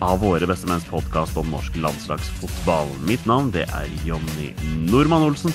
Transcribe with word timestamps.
av 0.00 0.20
Våre 0.20 0.46
bestemenns 0.48 0.86
podkast 0.88 1.36
om 1.36 1.50
norsk 1.52 1.74
landslagsfotball. 1.76 2.88
Mitt 3.08 3.26
navn 3.28 3.50
det 3.52 3.66
er 3.68 3.88
Jonny 4.06 4.50
Normann 4.88 5.26
Olsen. 5.28 5.52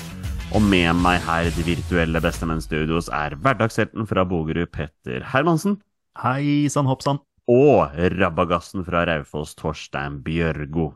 Og 0.54 0.62
med 0.62 0.94
meg 1.02 1.18
her 1.26 1.48
i 1.48 1.54
de 1.56 1.64
virtuelle 1.66 2.20
Bestemenn-studios 2.22 3.08
er 3.12 3.34
hverdagshelten 3.42 4.06
fra 4.06 4.22
Bogerud, 4.28 4.70
Petter 4.72 5.24
Hermansen. 5.32 5.80
Hei 6.22 6.68
sann 6.72 6.86
hoppsann. 6.86 7.18
Og 7.50 7.90
rabagassen 8.14 8.86
fra 8.86 9.02
Raufoss, 9.08 9.56
Torstein 9.58 10.20
Bjørgo. 10.24 10.92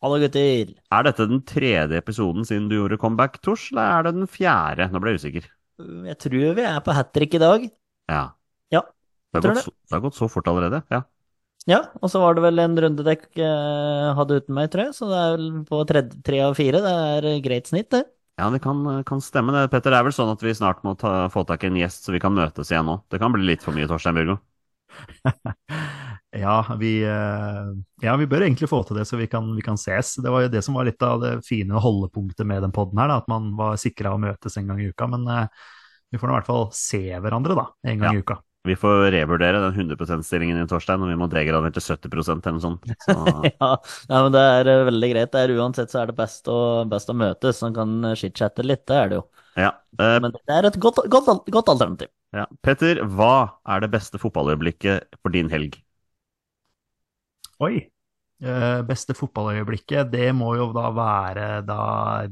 Hallo, 0.00 0.20
gutter. 0.20 0.74
Er 0.92 1.06
dette 1.08 1.26
den 1.28 1.40
tredje 1.48 2.00
episoden 2.00 2.44
siden 2.48 2.68
du 2.70 2.76
gjorde 2.78 3.00
comeback, 3.00 3.40
Tors, 3.44 3.66
eller 3.72 3.88
er 3.88 4.06
det 4.08 4.14
den 4.18 4.28
fjerde? 4.30 4.88
Nå 4.92 5.00
ble 5.00 5.14
jeg 5.16 5.24
usikker. 5.24 5.48
Jeg 6.08 6.20
tror 6.20 6.54
vi 6.60 6.68
er 6.68 6.84
på 6.84 6.96
hat 6.96 7.12
trick 7.16 7.36
i 7.36 7.40
dag. 7.40 7.64
Ja. 8.12 8.26
Ja, 8.72 8.84
Det 9.32 9.40
har, 9.40 9.42
tror 9.44 9.56
gått 9.56 9.66
så, 9.68 9.74
det 9.88 9.96
har 9.96 10.04
gått 10.04 10.20
så 10.20 10.28
fort 10.32 10.48
allerede. 10.52 10.84
Ja. 10.92 11.02
Ja, 11.68 11.82
og 12.00 12.08
så 12.10 12.22
var 12.22 12.34
det 12.34 12.42
vel 12.46 12.58
en 12.62 12.78
runde 12.80 13.04
dere 13.04 13.44
eh, 13.44 14.06
hadde 14.16 14.38
uten 14.40 14.56
meg, 14.56 14.70
tror 14.72 14.86
jeg, 14.88 14.94
så 14.96 15.08
det 15.10 15.18
er 15.20 15.34
vel 15.36 15.50
på 15.68 15.82
tre, 15.86 16.02
tre 16.24 16.40
av 16.46 16.56
fire. 16.58 16.80
Det 16.82 16.94
er 16.94 17.42
greit 17.44 17.68
snitt, 17.68 17.90
det. 17.92 18.04
ja, 18.40 18.46
det 18.50 18.62
kan, 18.64 18.80
kan 19.06 19.20
stemme 19.20 19.52
det. 19.54 19.66
Petter, 19.70 19.92
det 19.92 19.98
er 20.00 20.06
vel 20.08 20.16
sånn 20.16 20.32
at 20.32 20.42
vi 20.42 20.54
snart 20.56 20.80
må 20.86 20.94
ta, 20.98 21.28
få 21.30 21.44
tak 21.44 21.64
i 21.64 21.68
en 21.68 21.76
gjest, 21.82 22.06
så 22.08 22.14
vi 22.16 22.20
kan 22.22 22.32
møtes 22.34 22.72
igjen 22.72 22.88
nå. 22.88 22.96
Det 23.12 23.20
kan 23.20 23.34
bli 23.36 23.44
litt 23.44 23.62
for 23.66 23.76
mye, 23.76 23.88
Torstein 23.90 24.16
Bjørgo. 24.18 24.38
Ja 26.30 26.60
vi, 26.78 27.00
eh, 27.02 27.70
ja, 28.04 28.12
vi 28.14 28.26
bør 28.30 28.44
egentlig 28.46 28.68
få 28.70 28.84
til 28.86 29.00
det, 29.00 29.04
så 29.08 29.16
vi 29.18 29.26
kan, 29.26 29.48
vi 29.56 29.64
kan 29.66 29.74
ses. 29.80 30.12
Det 30.22 30.30
var 30.30 30.44
jo 30.44 30.50
det 30.52 30.60
som 30.62 30.76
var 30.78 30.86
litt 30.86 31.02
av 31.02 31.18
det 31.24 31.32
fine 31.42 31.74
holdepunktet 31.82 32.46
med 32.46 32.62
den 32.62 32.70
poden 32.74 33.00
her, 33.02 33.10
da, 33.10 33.16
at 33.18 33.26
man 33.30 33.48
var 33.58 33.74
sikra 33.82 34.12
å 34.14 34.20
møtes 34.22 34.54
en 34.60 34.70
gang 34.70 34.78
i 34.78 34.86
uka. 34.92 35.08
Men 35.10 35.26
eh, 35.26 35.48
vi 36.14 36.20
får 36.22 36.30
nå 36.30 36.36
i 36.36 36.38
hvert 36.38 36.50
fall 36.52 36.68
se 36.76 37.00
hverandre, 37.18 37.56
da, 37.58 37.64
en 37.82 37.98
gang 37.98 38.14
Ja. 38.14 38.20
i 38.20 38.22
uka. 38.22 38.38
Vi 38.68 38.74
får 38.76 39.06
revurdere 39.14 39.60
den 39.62 39.72
100 39.74 39.96
%-stillingen 39.96 40.58
i 40.60 40.66
Torstein, 40.68 41.00
og 41.00 41.08
vi 41.08 41.16
må 41.16 41.28
degradere 41.32 41.72
til 41.72 41.82
70 41.86 42.28
eller 42.28 42.52
noe 42.58 42.64
sånt. 42.64 42.84
Så, 43.06 43.14
Ja, 43.48 43.70
ja, 44.10 44.18
men 44.26 44.32
det 44.34 44.42
er 44.44 44.68
eh, 44.68 44.82
veldig 44.90 45.10
greit. 45.14 45.30
Det 45.32 45.40
er 45.46 45.54
Uansett 45.56 45.92
så 45.92 46.02
er 46.02 46.10
det 46.12 46.16
best 46.18 46.48
å, 46.52 46.58
best 46.90 47.08
å 47.12 47.16
møtes. 47.16 47.62
Man 47.64 47.76
kan 47.78 47.94
chit-chatte 48.20 48.66
litt, 48.66 48.84
det 48.90 48.98
er 49.00 49.12
det 49.14 49.20
jo. 49.20 49.24
ja. 49.56 49.70
Eh, 49.98 50.16
Men 50.20 50.34
det 50.36 50.42
er 50.58 50.68
et 50.68 50.76
godt, 50.82 51.00
godt, 51.12 51.30
godt 51.56 51.72
alternativ. 51.72 52.12
ja. 52.36 52.44
Petter, 52.62 53.00
hva 53.16 53.32
er 53.66 53.80
det 53.86 53.90
beste 53.96 54.20
fotballøyeblikket 54.22 55.16
for 55.22 55.32
din 55.34 55.48
helg? 55.52 55.80
Oi! 57.60 57.80
Eh, 58.40 58.78
beste 58.88 59.12
fotballøyeblikket, 59.12 60.08
det 60.14 60.30
må 60.32 60.54
jo 60.56 60.70
da 60.72 60.86
være 60.96 61.48
da 61.68 61.80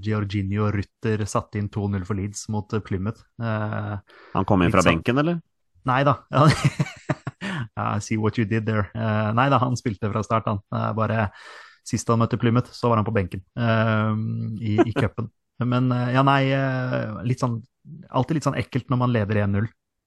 Georginio 0.01 0.71
Rutter 0.73 1.25
satte 1.29 1.61
inn 1.61 1.69
2-0 1.75 2.07
for 2.09 2.17
Leeds 2.17 2.47
mot 2.55 2.73
eh, 2.73 2.81
Plymouth. 2.85 3.21
Eh, 3.43 3.97
Han 4.39 4.47
kom 4.49 4.63
inn 4.65 4.73
fra 4.73 4.85
benken, 4.87 5.21
eller? 5.21 5.41
Nei 5.87 6.03
da. 6.07 6.19
I 7.79 7.99
see 8.03 8.19
what 8.19 8.39
you 8.39 8.45
did 8.49 8.67
there. 8.67 8.89
Uh, 8.95 9.31
nei 9.37 9.49
da, 9.53 9.61
han 9.63 9.77
spilte 9.79 10.11
fra 10.11 10.25
start, 10.27 10.49
han. 10.51 10.61
Uh, 10.75 10.91
bare 10.99 11.29
sist 11.87 12.09
han 12.11 12.21
møtte 12.21 12.39
Plymouth, 12.41 12.73
så 12.75 12.91
var 12.91 13.01
han 13.01 13.07
på 13.07 13.15
benken 13.17 13.45
uh, 13.61 14.13
i, 14.61 14.77
i 14.83 14.95
cupen. 14.97 15.31
Men 15.73 15.91
ja, 16.15 16.23
nei, 16.23 16.53
litt 17.27 17.41
sånn 17.43 17.57
Alltid 18.15 18.37
litt 18.37 18.45
sånn 18.45 18.59
ekkelt 18.61 18.91
når 18.93 18.99
man 19.01 19.11
leder 19.15 19.39
1-0. 19.43 19.65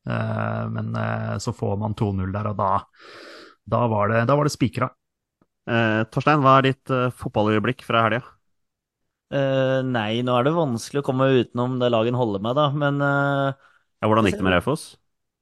Eh, 0.08 0.66
men 0.70 0.94
så 1.42 1.54
får 1.54 1.80
man 1.82 1.96
2-0 1.98 2.30
der, 2.34 2.52
og 2.52 2.60
da, 2.60 2.70
da 3.74 3.80
var 3.90 4.12
det, 4.12 4.22
da 4.30 4.36
var 4.38 4.46
det 4.46 4.54
spikra. 4.54 4.92
Eh, 5.66 6.04
Torstein, 6.14 6.44
hva 6.46 6.60
er 6.60 6.68
ditt 6.70 6.94
fotballøyeblikk 7.18 7.82
fra 7.88 8.06
helga? 8.06 8.22
Eh, 9.34 9.80
nei, 9.88 10.22
nå 10.28 10.38
er 10.38 10.46
det 10.46 10.54
vanskelig 10.54 11.02
å 11.02 11.08
komme 11.10 11.32
utenom 11.42 11.80
det 11.82 11.90
laget 11.90 12.18
holder 12.22 12.46
med, 12.46 12.58
da. 12.60 12.70
Men 12.76 13.02
Ja, 13.02 14.10
hvordan 14.10 14.30
gikk 14.30 14.38
det 14.42 14.46
med 14.46 14.58
Raufoss? 14.60 14.92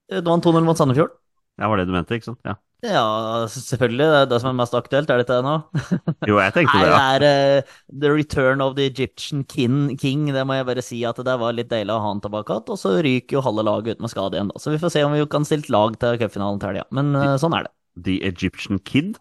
Det 0.09 0.25
var 0.25 0.39
en 0.39 0.45
2-0 0.45 0.65
mot 0.65 0.79
Sandefjord. 0.79 1.13
Ja, 1.59 1.67
var 1.67 1.79
det 1.79 1.89
du 1.89 1.93
mente, 1.93 2.17
ikke 2.17 2.31
sant? 2.31 2.41
Ja. 2.47 2.55
Ja, 2.79 3.43
selvfølgelig. 3.51 4.05
Det 4.07 4.19
er 4.21 4.27
det 4.31 4.37
som 4.39 4.53
er 4.53 4.59
mest 4.61 4.75
aktuelt, 4.77 5.09
er 5.11 5.19
det 5.19 5.27
det 5.27 5.39
nå? 5.43 5.55
Jo, 6.29 6.37
jeg 6.39 6.53
tenkte 6.55 6.79
det, 6.79 6.87
ja. 6.87 6.99
det 7.19 7.31
er 7.31 7.57
uh, 7.59 7.73
The 7.91 8.11
Return 8.13 8.63
of 8.63 8.77
the 8.77 8.85
Egyptian 8.87 9.43
king. 9.43 10.29
Det 10.31 10.45
må 10.47 10.55
jeg 10.55 10.67
bare 10.69 10.85
si 10.85 11.01
at 11.07 11.19
det 11.27 11.35
var 11.41 11.57
litt 11.57 11.71
deilig 11.73 11.91
å 11.91 11.99
ha 11.99 12.13
han 12.13 12.23
tilbake 12.23 12.55
igjen. 12.55 12.71
Og 12.71 12.79
så 12.79 12.93
ryker 13.03 13.35
jo 13.39 13.43
halve 13.43 13.65
laget 13.67 13.99
ut 13.99 14.05
med 14.05 14.13
skade 14.13 14.39
igjen, 14.39 14.53
da. 14.53 14.63
Så 14.63 14.71
vi 14.71 14.79
får 14.79 14.95
se 14.95 15.03
om 15.03 15.15
vi 15.17 15.25
kan 15.27 15.47
stille 15.47 15.75
lag 15.75 15.99
til 15.99 16.21
cupfinalen 16.23 16.61
til 16.61 16.71
helga. 16.71 16.87
Men 16.95 17.11
uh, 17.19 17.33
sånn 17.41 17.57
er 17.59 17.67
det. 17.67 17.75
The 17.99 18.21
Egyptian 18.29 18.79
Kid? 18.87 19.19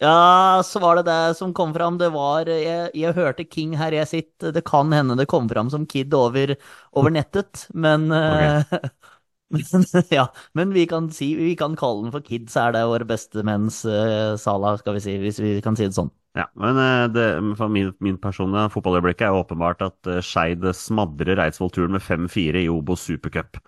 Ja, 0.00 0.62
så 0.64 0.80
var 0.80 0.96
det 0.96 1.08
det 1.10 1.34
som 1.36 1.50
kom 1.52 1.74
fram. 1.74 1.98
Det 2.00 2.08
var 2.14 2.48
Jeg, 2.48 2.92
jeg 2.96 3.16
hørte 3.18 3.44
King 3.44 3.74
her 3.76 3.92
jeg 3.92 4.08
sitter. 4.08 4.54
Det 4.54 4.62
kan 4.64 4.94
hende 4.94 5.18
det 5.18 5.28
kom 5.28 5.50
fram 5.50 5.68
som 5.68 5.82
Kid 5.84 6.14
over, 6.16 6.54
over 6.94 7.12
nettet, 7.12 7.66
men 7.74 8.06
eh, 8.14 8.62
Men, 9.50 9.84
ja, 10.14 10.28
men 10.54 10.72
vi 10.74 10.86
kan, 10.86 11.08
si, 11.14 11.32
vi 11.38 11.56
kan 11.58 11.74
kalle 11.78 12.06
den 12.06 12.14
for 12.14 12.22
Kids, 12.26 12.54
er 12.60 12.74
det 12.76 12.84
vår 12.86 13.04
beste 13.08 13.42
menns 13.46 13.82
uh, 13.88 14.36
Sala, 14.38 14.76
skal 14.78 14.94
vi 14.98 15.04
si, 15.04 15.16
hvis 15.22 15.40
vi 15.42 15.56
kan 15.64 15.78
si 15.78 15.88
det 15.88 15.96
sånn. 15.96 16.10
Ja, 16.38 16.44
men 16.54 16.76
eh, 16.78 17.08
det, 17.10 17.24
for 17.58 17.66
min, 17.74 17.88
min 17.98 18.14
personlige 18.22 18.70
fotballøyeblikk 18.70 19.24
er 19.26 19.34
åpenbart 19.34 19.80
at 19.82 20.06
uh, 20.06 20.20
Skeid 20.22 20.62
smadrer 20.78 21.40
Eidsvoll-turen 21.42 21.96
med 21.96 22.04
5-4 22.06 22.62
i 22.62 22.68
Obos 22.70 23.02
supercup. 23.08 23.58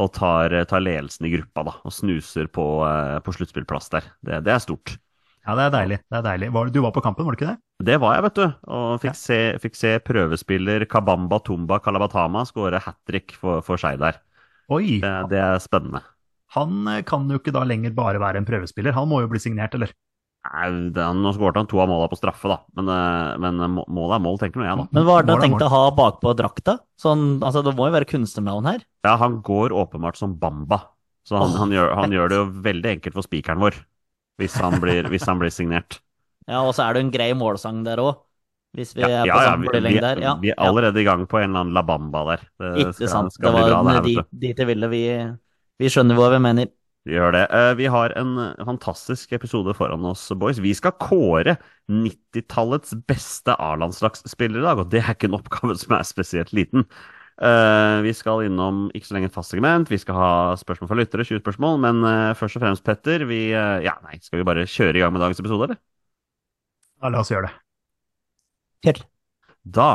Og 0.00 0.10
tar, 0.16 0.52
eh, 0.56 0.66
tar 0.68 0.80
ledelsen 0.84 1.26
i 1.28 1.32
gruppa 1.34 1.64
da, 1.68 1.74
og 1.84 1.92
snuser 1.92 2.48
på, 2.52 2.66
eh, 2.88 3.16
på 3.24 3.32
sluttspillplass 3.36 3.90
der. 3.92 4.06
Det, 4.24 4.42
det 4.44 4.52
er 4.54 4.60
stort. 4.64 4.94
Ja, 5.42 5.56
det 5.58 5.64
er 5.66 5.72
deilig. 5.74 5.98
det 6.12 6.18
er 6.20 6.26
deilig. 6.28 6.50
Var, 6.54 6.68
du 6.72 6.78
var 6.84 6.92
på 6.94 7.02
kampen, 7.04 7.26
var 7.26 7.34
du 7.34 7.40
ikke 7.40 7.50
det? 7.50 7.58
Det 7.88 7.96
var 8.00 8.14
jeg, 8.16 8.24
vet 8.28 8.38
du. 8.38 8.44
Og 8.76 8.92
fikk, 9.02 9.10
Ja. 9.10 9.18
se, 9.18 9.38
fikk 9.64 9.76
se 9.80 9.94
prøvespiller 10.06 10.84
Kabamba 10.88 11.40
Tumba 11.44 11.80
Kalabatama 11.82 12.44
skåre 12.48 12.80
hat 12.84 13.00
trick 13.08 13.34
for, 13.40 13.64
for 13.66 13.80
Skeid 13.80 14.00
der. 14.04 14.20
Oi! 14.72 14.98
Det, 15.02 15.12
det 15.32 15.42
er 15.42 15.60
spennende. 15.62 16.02
Han 16.56 16.88
eh, 16.90 17.02
kan 17.08 17.28
jo 17.30 17.40
ikke 17.40 17.54
da 17.54 17.64
lenger 17.68 17.94
bare 17.96 18.20
være 18.22 18.40
en 18.40 18.48
prøvespiller. 18.48 18.96
Han 18.96 19.08
må 19.10 19.22
jo 19.22 19.30
bli 19.32 19.40
signert, 19.42 19.76
eller? 19.78 19.92
Nei, 20.42 20.90
nå 21.14 21.30
skåret 21.36 21.60
han 21.60 21.68
to 21.70 21.78
av 21.78 21.86
måla 21.86 22.08
på 22.10 22.18
straffe, 22.18 22.50
da. 22.50 22.58
Men, 22.78 22.88
eh, 22.90 23.36
men 23.42 23.60
målet 23.78 24.16
er 24.18 24.24
mål, 24.24 24.40
tenker 24.40 24.62
nå 24.62 24.66
jeg, 24.66 24.80
da. 24.80 24.86
Men 24.90 25.06
hva 25.06 25.18
er 25.20 25.28
det 25.28 25.36
han 25.36 25.44
tenkte 25.46 25.68
å 25.68 25.74
ha 25.74 25.82
bakpå 25.96 26.34
drakta? 26.38 26.76
Sånn, 27.00 27.36
altså, 27.38 27.62
det 27.66 27.76
må 27.78 27.86
jo 27.88 27.94
være 27.94 28.10
kunstnernavn 28.10 28.70
her. 28.72 28.82
Ja, 29.06 29.14
han 29.22 29.38
går 29.46 29.74
åpenbart 29.84 30.18
som 30.18 30.34
Bamba. 30.40 30.82
Så 31.28 31.38
han, 31.38 31.54
oh, 31.54 31.60
han, 31.62 31.70
gjør, 31.70 31.92
han 31.94 32.14
gjør 32.14 32.32
det 32.32 32.38
jo 32.40 32.46
veldig 32.64 32.90
enkelt 32.96 33.14
for 33.14 33.26
spikeren 33.28 33.62
vår. 33.62 33.78
Hvis 34.42 34.56
han 34.58 34.80
blir, 34.82 35.06
hvis 35.12 35.28
han 35.28 35.42
blir 35.42 35.54
signert. 35.54 36.00
Ja, 36.50 36.64
og 36.66 36.72
så 36.74 36.82
er 36.82 36.96
det 36.96 37.04
en 37.04 37.10
grei 37.14 37.28
målsang 37.38 37.84
der 37.86 38.00
òg. 38.02 38.16
Hvis 38.72 38.94
vi 38.96 39.02
Ja, 39.02 39.08
er 39.08 39.26
på 39.28 39.40
ja, 39.42 39.44
samme 39.44 39.68
vi, 39.72 39.80
vi, 39.86 39.98
der. 40.00 40.20
Ja, 40.22 40.34
vi 40.40 40.50
er 40.50 40.60
allerede 40.60 41.00
i 41.00 41.04
gang 41.04 41.26
på 41.28 41.38
en 41.38 41.50
eller 41.50 41.60
annen 41.60 41.74
La 41.76 41.82
Bamba 41.82 42.24
der. 42.30 42.44
Det 42.58 42.70
Ikke 42.82 42.94
skal, 42.94 43.08
sant. 43.08 43.32
skal 43.34 43.52
det 43.52 43.52
var 43.52 43.68
bra, 43.68 43.82
det 43.84 43.92
her, 43.92 44.02
dit, 44.06 44.26
dit 44.44 44.58
jeg 44.58 44.66
ville. 44.70 44.88
Vi, 44.92 45.02
vi 45.82 45.90
skjønner 45.92 46.16
hva 46.18 46.30
vi 46.34 46.40
mener. 46.48 46.72
Vi 47.06 47.16
gjør 47.16 47.32
det. 47.34 47.40
Eh, 47.50 47.72
Vi 47.78 47.86
har 47.90 48.12
en 48.18 48.36
eh, 48.38 48.64
fantastisk 48.66 49.32
episode 49.34 49.74
foran 49.74 50.04
oss, 50.06 50.28
boys. 50.38 50.60
Vi 50.62 50.70
skal 50.78 50.94
kåre 51.02 51.56
90-tallets 51.90 52.94
beste 53.10 53.56
A-landslagsspillere 53.58 54.62
i 54.62 54.66
dag, 54.68 54.78
og 54.84 54.90
det 54.92 55.02
er 55.02 55.16
ikke 55.16 55.26
en 55.30 55.38
oppgave 55.40 55.74
som 55.80 55.96
er 55.98 56.06
spesielt 56.06 56.52
liten. 56.54 56.86
Eh, 57.42 57.98
Vi 58.06 58.12
skal 58.14 58.44
innom 58.46 58.84
ikke 58.94 59.08
så 59.10 59.16
lenge 59.18 59.32
et 59.32 59.34
fast 59.34 59.50
segment, 59.54 59.90
vi 59.90 59.98
skal 59.98 60.14
ha 60.20 60.30
spørsmål 60.60 60.92
fra 60.92 61.00
lyttere, 61.02 61.26
20 61.26 61.42
spørsmål, 61.42 61.80
men 61.88 62.04
først 62.38 62.60
og 62.60 62.62
fremst, 62.66 62.84
Petter, 62.86 63.26
vi 63.26 63.48
Ja, 63.50 63.96
nei, 64.06 64.20
skal 64.22 64.38
vi 64.42 64.46
bare 64.52 64.68
kjøre 64.70 64.94
i 64.96 65.02
gang 65.02 65.12
med 65.16 65.24
dagens 65.26 65.42
episode, 65.42 65.72
eller? 65.72 65.82
Ja, 67.02 67.10
la 67.12 67.20
oss 67.24 67.32
gjøre 67.34 67.48
det. 67.50 67.61
Kjør. 68.82 68.98
Da 69.62 69.90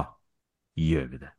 gjør 0.79 1.07
vi 1.11 1.17
det. 1.19 1.31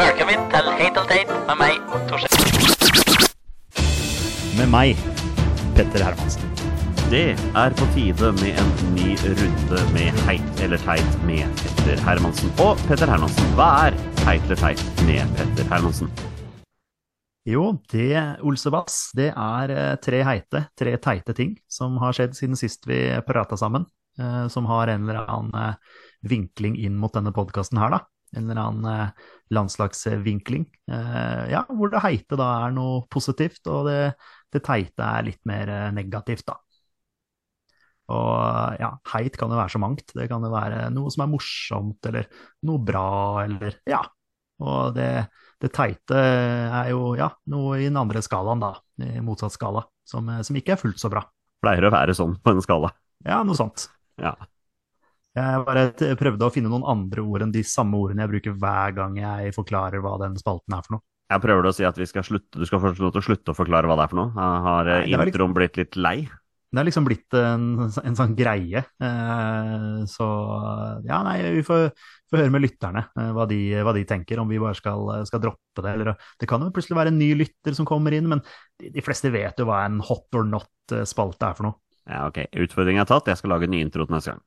Velkommen 0.00 0.44
til 0.52 0.68
Heit 0.80 1.00
og 1.00 1.08
teit 1.08 1.32
med 1.48 1.56
meg, 1.62 1.80
Torstein. 2.10 2.44
Med 4.60 4.68
meg, 4.74 5.00
Petter 5.78 6.04
Hermansen. 6.04 6.44
Det 7.08 7.24
er 7.56 7.76
på 7.80 7.88
tide 7.96 8.34
med 8.42 8.60
en 8.60 8.72
ny 8.92 9.14
runde 9.24 9.84
med 9.96 10.24
Heit 10.28 10.64
eller 10.66 10.84
teit 10.84 11.22
med 11.24 11.48
Petter 11.62 12.04
Hermansen. 12.04 12.52
Og 12.66 12.76
Petter 12.84 13.08
Hermansen, 13.08 13.54
hva 13.56 13.70
er 13.86 13.96
Heit 14.26 14.44
eller 14.44 14.60
teit 14.60 14.84
med 15.08 15.38
Petter 15.40 15.72
Hermansen? 15.72 16.12
Jo, 17.48 17.62
det, 17.88 18.12
Olsebass, 18.44 19.08
det 19.16 19.30
er 19.32 19.72
eh, 19.72 19.94
tre 20.04 20.20
heite, 20.26 20.66
tre 20.76 20.92
teite 21.00 21.32
ting 21.36 21.54
som 21.70 21.96
har 22.02 22.12
skjedd 22.16 22.36
siden 22.36 22.58
sist 22.60 22.84
vi 22.88 22.98
prata 23.24 23.56
sammen. 23.56 23.86
eh, 24.20 24.48
Som 24.52 24.68
har 24.68 24.90
en 24.92 25.06
eller 25.08 25.22
annen 25.24 25.54
eh, 25.56 25.98
vinkling 26.28 26.76
inn 26.76 26.98
mot 27.00 27.14
denne 27.14 27.32
podkasten 27.32 27.80
her, 27.80 27.94
da. 27.94 28.02
En 28.36 28.44
eller 28.50 28.60
annen 28.60 29.12
landslagsvinkling. 29.56 30.66
Ja, 31.48 31.62
hvor 31.72 31.88
det 31.88 32.02
heite 32.04 32.36
da 32.36 32.48
er 32.66 32.74
noe 32.76 33.06
positivt, 33.08 33.62
og 33.72 33.86
det, 33.88 34.10
det 34.52 34.60
teite 34.66 35.06
er 35.06 35.24
litt 35.24 35.40
mer 35.48 35.70
negativt, 35.96 36.44
da. 36.50 36.58
Og 38.12 38.76
ja, 38.82 38.90
heit 39.14 39.38
kan 39.40 39.48
jo 39.48 39.56
være 39.56 39.72
så 39.72 39.80
mangt. 39.80 40.12
Det 40.12 40.28
kan 40.28 40.44
jo 40.44 40.52
være 40.52 40.90
noe 40.92 41.08
som 41.14 41.24
er 41.24 41.32
morsomt, 41.32 42.10
eller 42.10 42.28
noe 42.68 42.84
bra, 42.84 43.06
eller 43.46 43.80
ja. 43.88 44.02
Og 44.60 44.92
det, 44.98 45.08
det 45.62 45.72
teite 45.74 46.18
er 46.18 46.92
jo 46.92 47.14
ja, 47.18 47.32
noe 47.50 47.80
i 47.80 47.88
den 47.88 47.98
andre 47.98 48.22
skalaen, 48.22 48.62
da. 48.62 48.76
I 49.02 49.22
motsatt 49.24 49.54
skala, 49.54 49.84
som, 50.06 50.28
som 50.46 50.58
ikke 50.58 50.76
er 50.76 50.80
fullt 50.80 51.00
så 51.02 51.10
bra. 51.12 51.24
Pleier 51.62 51.88
å 51.88 51.94
være 51.94 52.14
sånn 52.14 52.36
på 52.42 52.54
en 52.54 52.62
skala. 52.62 52.92
Ja, 53.26 53.40
noe 53.46 53.58
sånt. 53.58 53.88
Ja. 54.22 54.36
Jeg 55.38 55.62
bare 55.66 56.14
prøvde 56.18 56.46
å 56.46 56.52
finne 56.54 56.70
noen 56.72 56.86
andre 56.88 57.22
ord 57.22 57.44
enn 57.44 57.54
de 57.54 57.62
samme 57.66 57.98
ordene 58.00 58.24
jeg 58.24 58.32
bruker 58.32 58.56
hver 58.58 58.94
gang 58.96 59.18
jeg 59.20 59.54
forklarer 59.54 60.02
hva 60.02 60.16
den 60.22 60.38
spalten 60.40 60.74
er 60.74 60.86
for 60.86 60.96
noe. 60.96 61.04
Jeg 61.28 61.44
prøver 61.44 61.68
å 61.68 61.72
si 61.76 61.84
at 61.84 61.98
vi 62.00 62.06
skal 62.08 62.24
slutte, 62.24 62.56
du 62.56 62.64
skal 62.64 62.80
få 62.80 62.94
lov 62.96 63.12
til 63.12 63.20
å 63.20 63.26
slutte 63.26 63.52
å 63.52 63.56
forklare 63.56 63.88
hva 63.88 63.98
det 63.98 64.06
er 64.06 64.12
for 64.12 64.20
noe. 64.22 64.32
Jeg 64.32 64.62
har 64.66 64.88
eh, 64.88 65.00
Nei, 65.04 65.08
introen 65.12 65.28
liksom, 65.28 65.56
blitt 65.58 65.80
litt 65.80 65.98
lei? 66.00 66.16
Det 66.68 66.80
er 66.80 66.88
liksom 66.88 67.06
blitt 67.08 67.36
en, 67.36 67.66
en 67.84 68.16
sånn 68.16 68.32
greie. 68.38 68.80
Eh, 68.80 69.98
så 70.08 70.28
ja, 71.04 71.20
nei, 71.26 71.36
vi 71.58 71.64
får, 71.66 71.90
får 72.30 72.42
høre 72.42 72.52
med 72.54 72.64
lytterne 72.64 73.02
eh, 73.08 73.30
hva, 73.36 73.44
de, 73.50 73.58
hva 73.86 73.92
de 73.96 74.04
tenker, 74.08 74.40
om 74.42 74.48
vi 74.50 74.60
bare 74.62 74.76
skal, 74.78 75.10
skal 75.28 75.42
droppe 75.42 75.84
det. 75.84 75.94
Eller, 75.96 76.14
det 76.40 76.48
kan 76.50 76.62
jo 76.64 76.70
plutselig 76.74 76.98
være 76.98 77.12
en 77.14 77.20
ny 77.20 77.32
lytter 77.40 77.76
som 77.76 77.88
kommer 77.88 78.14
inn, 78.16 78.28
men 78.30 78.42
de, 78.80 78.90
de 78.94 79.04
fleste 79.04 79.32
vet 79.34 79.58
jo 79.60 79.68
hva 79.68 79.82
en 79.86 80.00
hot 80.04 80.38
or 80.38 80.46
not-spalte 80.48 81.48
er 81.50 81.58
for 81.58 81.70
noe. 81.70 81.78
Ja, 82.08 82.22
ok. 82.30 82.38
Utfordringen 82.64 83.02
er 83.04 83.08
tatt. 83.10 83.28
Jeg 83.28 83.36
skal 83.40 83.52
lage 83.52 83.68
en 83.68 83.74
ny 83.74 83.82
intro 83.84 84.06
til 84.08 84.16
neste 84.16 84.32
gang. 84.32 84.44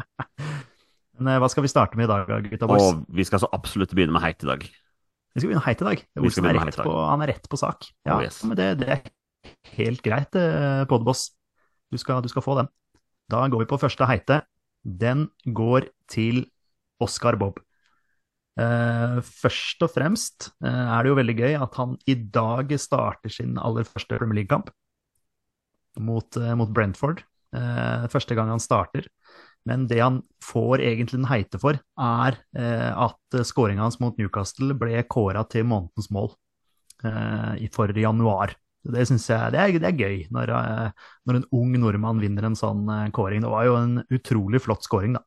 Men 1.20 1.34
eh, 1.34 1.40
hva 1.42 1.48
skal 1.52 1.64
vi 1.66 1.70
starte 1.72 1.98
med 1.98 2.06
i 2.06 2.10
dag, 2.12 2.30
gutta 2.46 2.68
boys? 2.70 2.84
Og 2.86 3.02
vi 3.16 3.26
skal 3.28 3.42
så 3.42 3.50
absolutt 3.56 3.92
begynne 3.96 4.14
med 4.14 4.22
heit 4.24 4.44
i 4.46 4.48
dag. 4.48 4.62
Vi 4.64 5.42
skal 5.42 5.50
begynne 5.50 5.64
heit 5.66 5.82
i 5.82 5.88
dag. 5.88 6.04
Olsen 6.18 6.46
er 6.48 6.56
rett 6.58 6.78
på, 6.80 6.94
han 7.06 7.24
er 7.24 7.34
rett 7.34 7.50
på 7.50 7.58
sak. 7.60 7.90
Ja, 8.06 8.16
Oh, 8.16 8.22
yes. 8.24 8.40
men 8.46 8.56
det, 8.58 8.68
det 8.80 8.88
er 8.94 9.02
helt 9.76 10.02
greit, 10.02 10.34
Podeboss. 10.90 11.28
Du 11.90 11.98
skal, 12.00 12.22
du 12.24 12.30
skal 12.30 12.42
få 12.42 12.56
den. 12.58 12.70
Da 13.30 13.44
går 13.50 13.62
vi 13.62 13.68
på 13.70 13.78
første 13.78 14.06
heite. 14.10 14.40
Den 14.82 15.28
går 15.46 15.90
til 16.10 16.46
Oscar 17.00 17.38
Bob. 17.40 17.58
Uh, 18.60 19.20
først 19.24 19.80
og 19.86 19.92
fremst 19.94 20.50
uh, 20.60 20.68
er 20.68 21.04
det 21.04 21.12
jo 21.12 21.16
veldig 21.16 21.34
gøy 21.38 21.54
at 21.56 21.76
han 21.78 21.94
i 22.10 22.16
dag 22.34 22.72
starter 22.82 23.32
sin 23.32 23.54
aller 23.62 23.86
første 23.88 24.18
Premier 24.18 24.40
League-kamp 24.40 24.72
mot, 26.02 26.28
uh, 26.36 26.54
mot 26.58 26.72
Brentford. 26.74 27.24
Første 27.50 28.36
gang 28.38 28.46
han 28.52 28.60
starter. 28.62 29.08
Men 29.66 29.88
det 29.90 29.96
han 29.98 30.20
får 30.46 30.84
egentlig 30.86 31.16
den 31.16 31.26
heite 31.26 31.58
for, 31.58 31.80
er 31.98 32.36
at 32.54 33.38
skåringa 33.48 33.82
hans 33.82 33.96
mot 33.98 34.14
Newcastle 34.22 34.76
ble 34.78 35.00
kåra 35.10 35.42
til 35.50 35.66
månedens 35.66 36.12
mål 36.14 36.30
for 37.74 37.98
januar. 37.98 38.54
Det 38.86 39.02
syns 39.10 39.26
jeg 39.32 39.50
det 39.50 39.64
er, 39.64 39.74
det 39.82 39.90
er 39.90 39.98
gøy, 39.98 40.22
når, 40.30 40.54
når 41.26 41.40
en 41.40 41.48
ung 41.58 41.74
nordmann 41.82 42.22
vinner 42.22 42.46
en 42.46 42.60
sånn 42.60 42.86
kåring. 43.18 43.42
Det 43.42 43.50
var 43.50 43.66
jo 43.66 43.74
en 43.80 43.98
utrolig 44.14 44.62
flott 44.62 44.86
skåring, 44.86 45.18
da. 45.18 45.26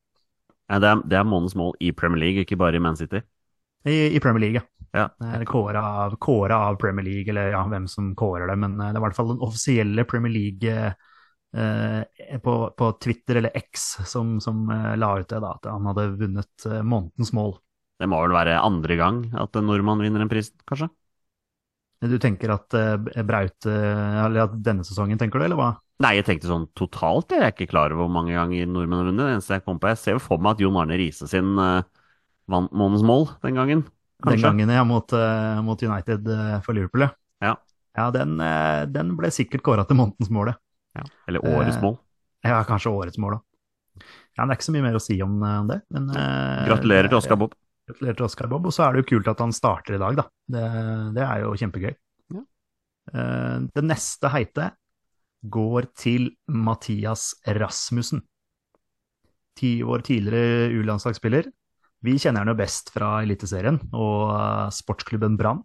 Det, 0.79 0.89
er, 0.89 1.01
det 1.09 1.17
er 1.19 1.27
månedens 1.27 1.57
mål 1.59 1.73
i 1.83 1.91
Premier 1.95 2.21
League, 2.23 2.43
ikke 2.45 2.59
bare 2.59 2.79
i 2.79 2.83
Man 2.83 2.97
City. 2.99 3.21
I, 3.83 4.15
i 4.15 4.19
Premier 4.23 4.45
League, 4.45 4.61
ja. 4.95 5.07
Det 5.19 5.31
er 5.41 5.45
Kåra 5.49 5.81
av, 6.05 6.15
av 6.15 6.77
Premier 6.79 7.05
League, 7.05 7.29
eller 7.33 7.51
ja, 7.51 7.63
hvem 7.67 7.87
som 7.91 8.13
kårer 8.15 8.47
det, 8.47 8.55
men 8.61 8.77
eh, 8.79 8.93
det 8.93 8.97
er 8.97 9.01
i 9.01 9.05
hvert 9.07 9.17
fall 9.17 9.33
den 9.33 9.43
offisielle 9.43 10.05
Premier 10.07 10.31
League 10.31 10.77
eh, 11.57 12.39
på, 12.45 12.55
på 12.77 12.91
Twitter, 13.03 13.41
eller 13.41 13.57
X, 13.59 13.89
som, 14.09 14.37
som 14.41 14.63
eh, 14.71 14.93
la 14.97 15.11
ut 15.19 15.27
det, 15.29 15.41
da, 15.43 15.53
at 15.57 15.69
han 15.69 15.91
hadde 15.91 16.09
vunnet 16.21 16.67
eh, 16.69 16.81
månedens 16.81 17.33
mål. 17.35 17.57
Det 17.99 18.09
må 18.09 18.23
vel 18.23 18.35
være 18.35 18.59
andre 18.63 18.99
gang 18.99 19.23
at 19.39 19.59
en 19.59 19.67
nordmann 19.69 20.01
vinner 20.03 20.23
en 20.23 20.31
pris, 20.31 20.49
kanskje? 20.69 20.89
Du 22.03 22.17
tenker 22.19 22.51
at 22.51 22.75
eh, 22.75 23.23
Braut 23.23 23.67
eh, 23.69 24.17
Eller 24.25 24.47
at 24.47 24.55
denne 24.63 24.83
sesongen, 24.83 25.19
tenker 25.19 25.39
du, 25.39 25.45
eller 25.47 25.59
hva? 25.59 25.69
Nei, 26.01 26.15
jeg 26.17 26.25
tenkte 26.25 26.49
sånn 26.49 26.65
totalt. 26.75 27.31
Jeg 27.31 27.45
er 27.45 27.51
ikke 27.53 27.69
klar 27.69 27.93
over 27.93 28.07
hvor 28.07 28.13
mange 28.15 28.33
ganger 28.33 28.65
nordmenn 28.65 28.97
har 28.97 29.09
vunnet. 29.11 29.27
Det 29.27 29.35
eneste 29.37 29.57
jeg 29.59 29.63
kom 29.67 29.77
på, 29.79 29.91
jeg 29.91 29.99
ser 30.01 30.15
jo 30.17 30.23
for 30.25 30.41
meg 30.41 30.55
at 30.55 30.63
Jon 30.63 30.79
Arne 30.81 30.97
Riise 30.99 31.27
sin 31.29 31.53
uh, 31.61 31.85
vant 32.49 32.73
månedens 32.73 33.05
mål 33.07 33.27
den 33.45 33.59
gangen. 33.59 33.83
Den 34.25 34.41
gangen, 34.41 34.73
ja, 34.73 34.83
mot, 34.87 35.13
uh, 35.13 35.61
mot 35.63 35.79
United 35.85 36.27
uh, 36.27 36.57
for 36.65 36.75
Liverpool, 36.75 37.05
ja. 37.05 37.13
Ja. 37.45 37.53
Ja, 37.93 38.07
den, 38.09 38.39
den 38.89 39.13
ble 39.19 39.29
sikkert 39.29 39.61
kåra 39.61 39.85
til 39.85 39.99
månedens 39.99 40.31
mål, 40.33 40.55
ja. 40.97 41.05
Eller 41.29 41.45
årets 41.45 41.77
mål. 41.83 41.99
Ja, 42.41 42.57
kanskje 42.65 42.89
årets 42.89 43.21
mål, 43.21 43.37
da. 43.37 44.07
Ja, 44.33 44.47
det 44.47 44.49
er 44.49 44.57
ikke 44.57 44.65
så 44.65 44.73
mye 44.73 44.87
mer 44.87 44.97
å 44.97 45.03
si 45.03 45.19
om, 45.21 45.35
det, 45.69 45.83
men 45.93 46.09
Gratulerer 46.09 47.11
til 47.11 47.19
Oskar 47.19 47.37
Bob. 47.37 47.53
Gratulerer 47.85 48.17
til 48.17 48.25
Oscar 48.25 48.49
Bob. 48.49 48.65
Og 48.65 48.73
så 48.73 48.87
er 48.87 48.95
det 48.95 49.03
jo 49.03 49.09
kult 49.11 49.29
at 49.29 49.43
han 49.45 49.53
starter 49.53 49.99
i 49.99 50.01
dag, 50.01 50.17
da. 50.23 50.25
Det, 50.55 50.63
det 51.13 51.27
er 51.27 51.43
jo 51.45 51.53
kjempegøy. 51.61 51.93
Ja. 52.33 52.43
Det 53.77 53.85
neste 53.85 54.33
heite 54.33 54.71
går 55.43 55.89
til 55.99 56.29
Mathias 56.47 57.33
Rasmussen. 57.47 58.23
Ti 59.59 59.83
år 59.85 60.03
tidligere 60.07 60.71
U-landslagsspiller. 60.79 61.49
Vi 62.03 62.17
kjenner 62.19 62.43
han 62.43 62.51
jo 62.51 62.57
best 62.59 62.89
fra 62.91 63.21
Eliteserien 63.23 63.77
og 63.95 64.31
eh, 64.33 64.71
sportsklubben 64.75 65.37
Brann. 65.39 65.61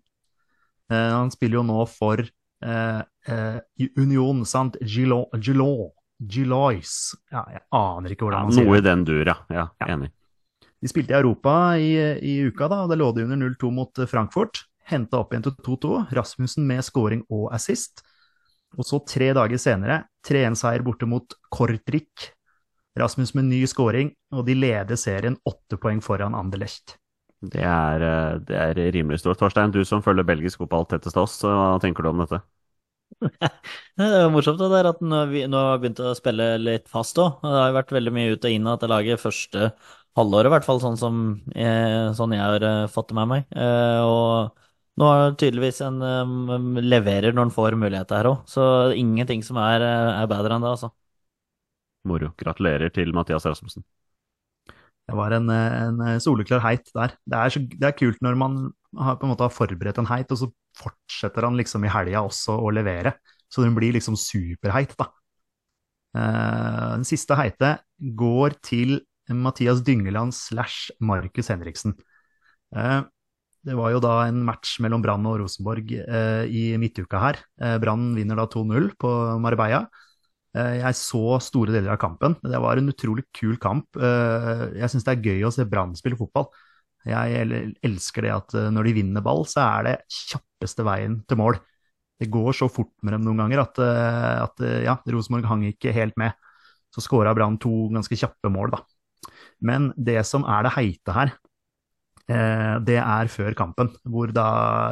Eh, 0.91 1.15
han 1.15 1.33
spiller 1.35 1.61
jo 1.61 1.65
nå 1.67 1.87
for 1.91 2.21
eh, 2.23 3.01
eh, 3.33 3.89
Union 3.99 4.45
Sant 4.47 4.79
Gilon, 4.83 5.91
Gilois. 6.19 6.95
Ja, 7.33 7.45
jeg 7.55 7.65
aner 7.75 8.15
ikke 8.15 8.29
hvordan 8.29 8.49
man 8.49 8.55
sier 8.55 8.67
det. 8.67 8.71
noe 8.71 8.79
i 8.83 8.87
den 8.87 9.05
dur, 9.09 9.25
ja. 9.33 9.37
ja. 9.51 9.67
Ja. 9.81 9.91
Enig. 9.97 10.13
De 10.79 10.91
spilte 10.91 11.15
i 11.15 11.19
Europa 11.19 11.53
i, 11.75 11.91
i 12.23 12.37
uka, 12.47 12.69
da, 12.71 12.85
og 12.85 12.93
det 12.93 13.01
lå 13.01 13.11
de 13.17 13.25
under 13.27 13.41
0-2 13.49 13.73
mot 13.75 13.99
eh, 13.99 14.11
Frankfurt. 14.11 14.63
Henta 14.89 15.21
opp 15.21 15.35
igjen 15.35 15.49
til 15.49 15.57
2-2. 15.67 15.95
Rasmussen 16.17 16.69
med 16.69 16.87
scoring 16.87 17.25
og 17.35 17.51
assist. 17.57 18.05
Og 18.77 18.87
så 18.87 19.01
tre 19.09 19.31
dager 19.37 19.61
senere, 19.61 20.03
3-1-seier 20.27 20.85
borte 20.87 21.09
mot 21.09 21.39
Kortrik. 21.55 22.33
Rasmus 22.99 23.33
med 23.39 23.49
ny 23.49 23.63
scoring, 23.71 24.11
og 24.35 24.45
de 24.49 24.57
leder 24.59 24.99
serien 24.99 25.39
åtte 25.47 25.79
poeng 25.81 26.03
foran 26.05 26.37
Anderlecht. 26.37 26.97
Det 27.39 27.63
er, 27.63 28.03
eh, 28.03 28.39
det 28.43 28.57
er 28.59 28.81
rimelig 28.93 29.21
stort. 29.23 29.39
Torstein, 29.39 29.71
du 29.71 29.85
som 29.87 30.03
følger 30.03 30.27
belgisk 30.27 30.59
fotball 30.59 30.89
tettest 30.91 31.17
av 31.17 31.29
oss, 31.29 31.39
hva 31.47 31.79
tenker 31.83 32.03
du 32.03 32.11
om 32.11 32.25
dette? 32.25 32.43
Det 33.99 34.05
er 34.05 34.25
jo 34.27 34.33
morsomt 34.35 34.59
det 34.61 34.69
der 34.71 34.91
at 34.91 34.99
nå 35.03 35.21
vi 35.31 35.41
har 35.49 35.79
begynt 35.81 36.01
å 36.05 36.13
spille 36.19 36.51
litt 36.61 36.91
fast 36.93 37.19
òg. 37.23 37.39
Det 37.43 37.55
har 37.55 37.71
jo 37.71 37.77
vært 37.79 37.95
veldig 37.97 38.13
mye 38.15 38.35
ut 38.35 38.45
og 38.45 38.53
inn 38.53 38.69
av 38.69 38.77
dette 38.77 38.91
laget 38.93 39.23
første 39.23 39.71
halvåret, 40.19 40.51
i 40.51 40.53
hvert 40.55 40.67
fall 40.67 40.83
sånn 40.83 40.99
som 41.01 41.23
jeg, 41.55 42.13
sånn 42.19 42.35
jeg 42.37 42.43
har 42.43 42.67
eh, 42.69 42.85
fått 42.93 43.11
det 43.11 43.19
med 43.19 43.31
meg. 43.33 43.47
Eh, 43.55 44.03
og 44.05 44.68
nå 44.99 45.09
har 45.09 45.37
tydeligvis 45.39 45.81
en 45.87 46.01
um, 46.03 46.81
leverer 46.83 47.35
når 47.35 47.49
en 47.49 47.55
får 47.55 47.77
muligheter 47.79 48.19
her 48.19 48.31
òg, 48.33 48.41
så 48.51 48.65
ingenting 48.99 49.45
som 49.47 49.61
er, 49.63 49.85
eh, 49.87 50.11
er 50.23 50.31
bedre 50.31 50.57
enn 50.57 50.65
det, 50.65 50.75
altså. 50.75 50.91
Moro. 52.09 52.33
Gratulerer 52.41 52.93
til 52.95 53.13
Mathias 53.15 53.47
Rasmussen. 53.47 53.85
Det 55.09 55.17
var 55.17 55.33
en, 55.33 55.49
en 55.49 56.21
soleklar 56.21 56.61
heit 56.67 56.91
der. 56.93 57.15
Det 57.25 57.39
er, 57.39 57.53
så, 57.53 57.63
det 57.65 57.87
er 57.89 57.97
kult 57.97 58.21
når 58.25 58.37
man 58.37 58.59
har, 58.99 59.17
på 59.17 59.25
en 59.25 59.33
måte 59.33 59.47
har 59.47 59.55
forberedt 59.55 60.01
en 60.03 60.09
heit, 60.11 60.31
og 60.33 60.41
så 60.43 60.51
fortsetter 60.79 61.47
han 61.49 61.57
liksom 61.59 61.87
i 61.87 61.93
helga 61.93 62.25
også 62.27 62.59
å 62.61 62.73
levere. 62.75 63.15
Så 63.49 63.65
den 63.65 63.77
blir 63.77 63.95
liksom 63.97 64.19
superheit, 64.21 64.93
da. 65.01 65.09
Eh, 66.17 66.89
den 66.97 67.07
siste 67.09 67.37
heite 67.39 67.79
går 68.21 68.59
til 68.65 68.99
Mathias 69.29 69.81
Dyngeland 69.85 70.35
slash 70.37 70.93
Markus 71.01 71.51
Henriksen. 71.53 71.97
Eh, 72.77 73.01
det 73.69 73.77
var 73.79 73.93
jo 73.93 74.01
da 74.03 74.15
en 74.27 74.41
match 74.47 74.79
mellom 74.85 75.03
Brann 75.05 75.27
og 75.29 75.39
Rosenborg 75.43 75.93
eh, 76.01 76.45
i 76.49 76.63
midtuka 76.81 77.21
her. 77.23 77.39
Eh, 77.61 77.77
Brann 77.83 78.11
vinner 78.17 78.39
da 78.41 78.47
2-0 78.51 78.91
på 79.01 79.11
Marbella. 79.45 79.85
Eh, 80.57 80.79
Jeg 80.81 80.97
så 80.99 81.39
store 81.45 81.75
deler 81.77 81.93
av 81.95 82.01
kampen. 82.03 82.37
Det 82.43 82.61
var 82.65 82.81
en 82.81 82.91
utrolig 82.93 83.27
kul 83.37 83.57
kamp. 83.61 83.87
Eh, 83.97 84.65
Jeg 84.81 84.91
syns 84.93 85.07
det 85.07 85.15
er 85.17 85.29
gøy 85.31 85.47
å 85.49 85.53
se 85.55 85.69
Brann 85.69 85.95
spille 85.99 86.19
fotball. 86.19 86.49
Jeg 87.09 87.73
elsker 87.87 88.27
det 88.27 88.35
at 88.35 88.55
eh, 88.59 88.71
når 88.75 88.89
de 88.91 88.97
vinner 89.03 89.25
ball, 89.25 89.45
så 89.49 89.63
er 89.65 89.89
det 89.89 89.97
kjappeste 90.13 90.85
veien 90.89 91.21
til 91.29 91.41
mål. 91.41 91.61
Det 92.19 92.31
går 92.35 92.57
så 92.57 92.67
fort 92.73 92.91
med 93.07 93.15
dem 93.15 93.27
noen 93.29 93.45
ganger 93.45 93.63
at, 93.63 93.79
eh, 93.85 94.37
at 94.49 94.65
ja, 94.87 94.97
Rosenborg 95.07 95.47
hang 95.51 95.67
ikke 95.71 95.95
helt 95.95 96.17
med. 96.21 96.35
Så 96.95 97.05
skåra 97.05 97.35
Brann 97.37 97.61
to 97.61 97.91
ganske 97.93 98.17
kjappe 98.19 98.51
mål, 98.51 98.73
da. 98.75 98.83
Men 99.61 99.93
det 99.97 100.23
som 100.27 100.45
er 100.49 100.65
det 100.67 100.75
heite 100.77 101.15
her, 101.15 101.33
det 102.29 102.99
er 103.01 103.31
før 103.33 103.55
kampen, 103.57 103.89
hvor 104.05 104.29
da 104.37 104.49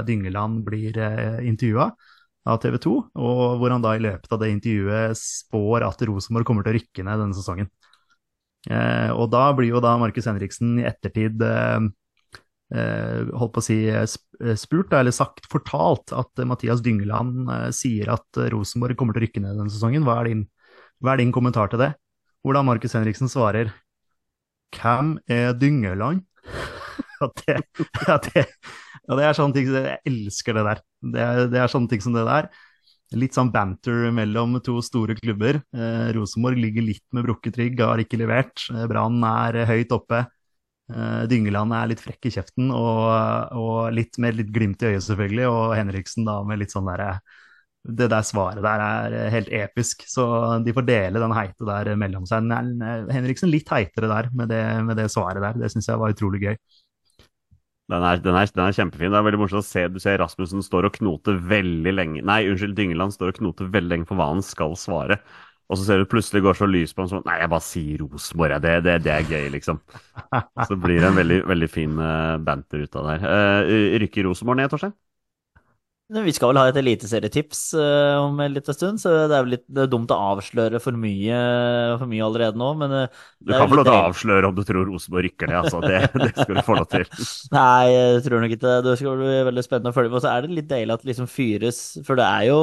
Dyngeland 0.08 0.62
blir 0.64 0.96
eh, 0.96 1.42
intervjua. 1.48 1.90
av 2.46 2.60
TV 2.62 2.76
2, 2.78 2.90
og 3.18 3.56
hvor 3.58 3.72
han 3.74 3.82
da 3.82 3.96
i 3.98 4.02
løpet 4.04 4.30
av 4.32 4.38
det 4.38 4.52
intervjuet 4.54 5.18
spår 5.18 5.82
at 5.82 6.02
Rosenborg 6.06 6.46
kommer 6.46 6.62
til 6.62 6.76
å 6.76 6.76
rykke 6.76 7.02
ned 7.02 7.18
denne 7.18 7.34
sesongen. 7.34 7.66
Eh, 8.70 9.10
og 9.14 9.32
da 9.32 9.48
blir 9.58 9.72
jo 9.72 9.80
da 9.82 9.96
Markus 9.98 10.28
Henriksen 10.30 10.76
i 10.78 10.84
ettertid 10.86 11.42
eh, 11.42 11.88
eh, 12.74 13.26
holdt 13.38 13.54
på 13.56 13.62
å 13.62 13.66
si 13.66 13.78
eh, 13.90 14.06
sp- 14.06 14.38
eh, 14.42 14.54
spurt, 14.58 14.94
eller 14.94 15.14
sagt, 15.14 15.46
fortalt, 15.50 16.14
at 16.14 16.42
eh, 16.42 16.46
Mathias 16.46 16.82
Dyngeland 16.86 17.50
eh, 17.50 17.68
sier 17.74 18.10
at 18.14 18.40
eh, 18.42 18.48
Rosenborg 18.54 18.98
kommer 18.98 19.16
til 19.18 19.24
å 19.24 19.26
rykke 19.26 19.42
ned 19.44 19.58
denne 19.58 19.74
sesongen. 19.74 20.06
Hva 20.06 20.20
er 20.22 20.30
din, 20.32 20.46
hva 21.02 21.14
er 21.16 21.22
din 21.24 21.34
kommentar 21.34 21.70
til 21.74 21.82
det? 21.82 21.92
Hvordan 22.46 22.66
Markus 22.70 22.94
Henriksen 22.94 23.30
svarer 23.32 23.74
Hvem 24.76 25.16
er 25.26 25.54
Dyngeland? 25.58 26.22
At 27.24 27.42
det, 27.46 27.58
at 28.16 28.30
det, 28.34 28.46
ja, 29.06 29.18
det 29.18 29.26
er 29.26 29.36
sånne 29.38 29.56
ting 29.56 29.72
Jeg 29.74 30.00
elsker 30.12 30.56
det 30.58 30.64
der. 30.70 30.80
Det 31.14 31.26
er, 31.26 31.42
det 31.52 31.60
er 31.62 31.72
sånne 31.72 31.92
ting 31.92 32.04
som 32.04 32.16
det 32.16 32.26
der. 32.28 32.50
Litt 33.14 33.36
sånn 33.38 33.52
banter 33.54 34.08
mellom 34.14 34.58
to 34.66 34.80
store 34.82 35.14
klubber. 35.18 35.60
Eh, 35.76 36.08
Rosenborg 36.16 36.58
ligger 36.58 36.82
litt 36.82 37.04
med 37.14 37.26
brukket 37.28 37.58
rygg, 37.60 37.78
har 37.86 38.02
ikke 38.02 38.18
levert. 38.18 38.64
Eh, 38.74 38.86
Brann 38.90 39.20
er 39.28 39.60
eh, 39.62 39.70
høyt 39.70 39.94
oppe. 39.94 40.24
Eh, 40.90 41.22
Dyngeland 41.30 41.74
er 41.74 41.88
litt 41.90 42.02
frekk 42.02 42.28
i 42.28 42.32
kjeften 42.36 42.68
og, 42.70 43.06
og 43.58 43.88
litt 43.94 44.18
med 44.22 44.36
litt 44.38 44.52
glimt 44.54 44.82
i 44.82 44.92
øyet, 44.92 45.06
selvfølgelig. 45.06 45.46
Og 45.50 45.74
Henriksen 45.78 46.26
da 46.28 46.40
med 46.46 46.62
litt 46.62 46.74
sånn 46.74 46.86
derre 46.90 47.16
Det 47.86 48.08
der 48.10 48.24
svaret 48.26 48.64
der 48.66 48.82
er 48.82 49.12
eh, 49.14 49.30
helt 49.30 49.50
episk. 49.54 50.02
Så 50.10 50.26
de 50.66 50.74
får 50.74 50.86
dele 50.86 51.22
den 51.22 51.34
heite 51.36 51.66
der 51.68 51.92
mellom 51.98 52.26
seg. 52.26 52.50
Eh, 52.50 53.14
Henriksen 53.14 53.50
litt 53.52 53.70
heitere 53.70 54.10
der 54.10 54.30
med 54.34 54.50
det, 54.50 54.64
med 54.86 54.98
det 54.98 55.10
svaret 55.14 55.42
der. 55.42 55.62
Det 55.62 55.70
syns 55.70 55.90
jeg 55.92 56.02
var 56.02 56.14
utrolig 56.14 56.42
gøy. 56.42 56.56
Den 57.86 58.02
er, 58.02 58.18
den, 58.18 58.34
er, 58.34 58.48
den 58.50 58.64
er 58.64 58.74
kjempefin. 58.74 59.12
Det 59.14 59.18
er 59.18 59.26
veldig 59.28 59.38
morsomt 59.44 59.62
å 59.62 59.66
se. 59.66 59.84
Du 59.94 60.00
ser 60.02 60.18
Rasmussen 60.18 60.64
står 60.64 60.88
og 60.88 60.96
knoter 60.98 61.36
veldig 61.52 61.92
lenge 61.94 62.24
Nei, 62.26 62.40
unnskyld, 62.50 62.74
Dyngeland 62.78 63.14
står 63.14 63.30
og 63.30 63.38
knoter 63.38 63.70
veldig 63.70 63.92
lenge 63.92 64.08
for 64.08 64.18
hva 64.18 64.32
han 64.32 64.42
skal 64.42 64.74
svare. 64.80 65.20
Og 65.66 65.78
så 65.78 65.86
ser 65.86 66.02
du 66.02 66.10
plutselig 66.10 66.44
går 66.46 66.58
så 66.58 66.66
lys 66.70 66.94
på 66.94 67.02
ham 67.02 67.10
sånn 67.10 67.24
Nei, 67.26 67.40
jeg 67.42 67.50
bare 67.50 67.66
sier 67.66 68.02
Rosenborg, 68.02 68.58
det, 68.62 68.74
det, 68.86 68.98
det 69.06 69.14
er 69.14 69.30
gøy, 69.30 69.48
liksom. 69.54 69.80
Så 70.68 70.78
blir 70.82 71.00
det 71.02 71.10
en 71.10 71.18
veldig, 71.18 71.40
veldig 71.50 71.70
fin 71.70 71.98
eh, 72.02 72.36
banter 72.46 72.86
ut 72.86 72.98
av 72.98 73.08
det 73.08 73.16
her. 73.16 73.66
Uh, 73.70 73.98
rykker 74.02 74.28
Rosenborg 74.28 74.62
ned, 74.62 74.70
Torstein? 74.70 74.94
Vi 76.06 76.30
skal 76.30 76.52
vel 76.52 76.58
ha 76.60 76.68
et 76.70 76.76
eliteserietips 76.78 77.60
uh, 77.74 78.22
om 78.22 78.36
en 78.38 78.52
liten 78.54 78.76
stund, 78.76 79.00
så 79.02 79.10
det 79.26 79.34
er 79.34 79.42
vel 79.42 79.56
litt 79.56 79.80
er 79.82 79.88
dumt 79.90 80.12
å 80.14 80.18
avsløre 80.36 80.78
for 80.82 80.94
mye, 80.94 81.38
for 81.98 82.06
mye 82.06 82.22
allerede 82.22 82.60
nå, 82.60 82.68
men 82.78 82.94
uh, 82.94 83.24
Du 83.42 83.50
kan 83.50 83.66
få 83.66 83.80
lov 83.80 83.88
til 83.88 83.96
å 83.96 84.04
avsløre 84.12 84.46
om 84.46 84.54
du 84.54 84.62
tror 84.68 84.86
Rosenborg 84.86 85.26
rykker 85.26 85.50
ned, 85.50 85.64
altså. 85.64 85.80
Det, 85.82 86.04
det 86.22 86.30
skal 86.36 86.54
du 86.54 86.62
få 86.68 86.76
lov 86.78 86.86
til. 86.92 87.08
Nei, 87.56 87.90
jeg 87.90 88.22
tror 88.28 88.44
nok 88.44 88.54
ikke 88.54 88.68
det. 88.68 88.76
Det 88.86 88.94
skal 89.00 89.18
bli 89.18 89.34
veldig 89.50 89.66
spennende 89.66 89.90
å 89.90 89.98
følge 89.98 90.12
med. 90.12 90.20
Og 90.20 90.26
så 90.28 90.30
er 90.30 90.46
det 90.46 90.60
litt 90.60 90.70
deilig 90.70 90.94
at 90.94 91.02
det 91.02 91.10
liksom 91.10 91.30
fyres, 91.32 91.82
for 92.06 92.22
det 92.22 92.28
er 92.28 92.46
jo 92.52 92.60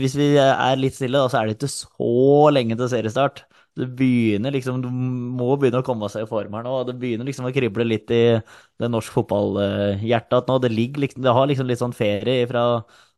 Hvis 0.00 0.18
vi 0.18 0.32
er 0.42 0.80
litt 0.82 0.98
stille, 0.98 1.20
da, 1.20 1.30
så 1.30 1.38
er 1.38 1.46
det 1.46 1.60
ikke 1.60 1.70
så 1.70 2.10
lenge 2.58 2.80
til 2.80 2.90
seriestart. 2.90 3.44
Det 3.74 3.88
begynner 3.98 4.54
liksom 4.54 4.82
Du 4.84 4.86
må 4.90 5.48
begynne 5.58 5.80
å 5.82 5.86
komme 5.86 6.06
seg 6.12 6.26
i 6.26 6.30
form 6.30 6.54
her 6.54 6.66
nå. 6.66 6.74
Det 6.88 6.94
begynner 7.00 7.26
liksom 7.26 7.48
å 7.48 7.54
krible 7.54 7.86
litt 7.86 8.12
i 8.14 8.22
det 8.38 8.90
norsk 8.90 9.14
fotballhjertet 9.16 10.50
nå. 10.50 10.58
Det, 10.62 10.70
ligger 10.70 11.06
liksom, 11.06 11.24
det 11.26 11.34
har 11.34 11.48
liksom 11.50 11.70
litt 11.70 11.82
sånn 11.82 11.96
ferie 11.96 12.46
fra 12.50 12.64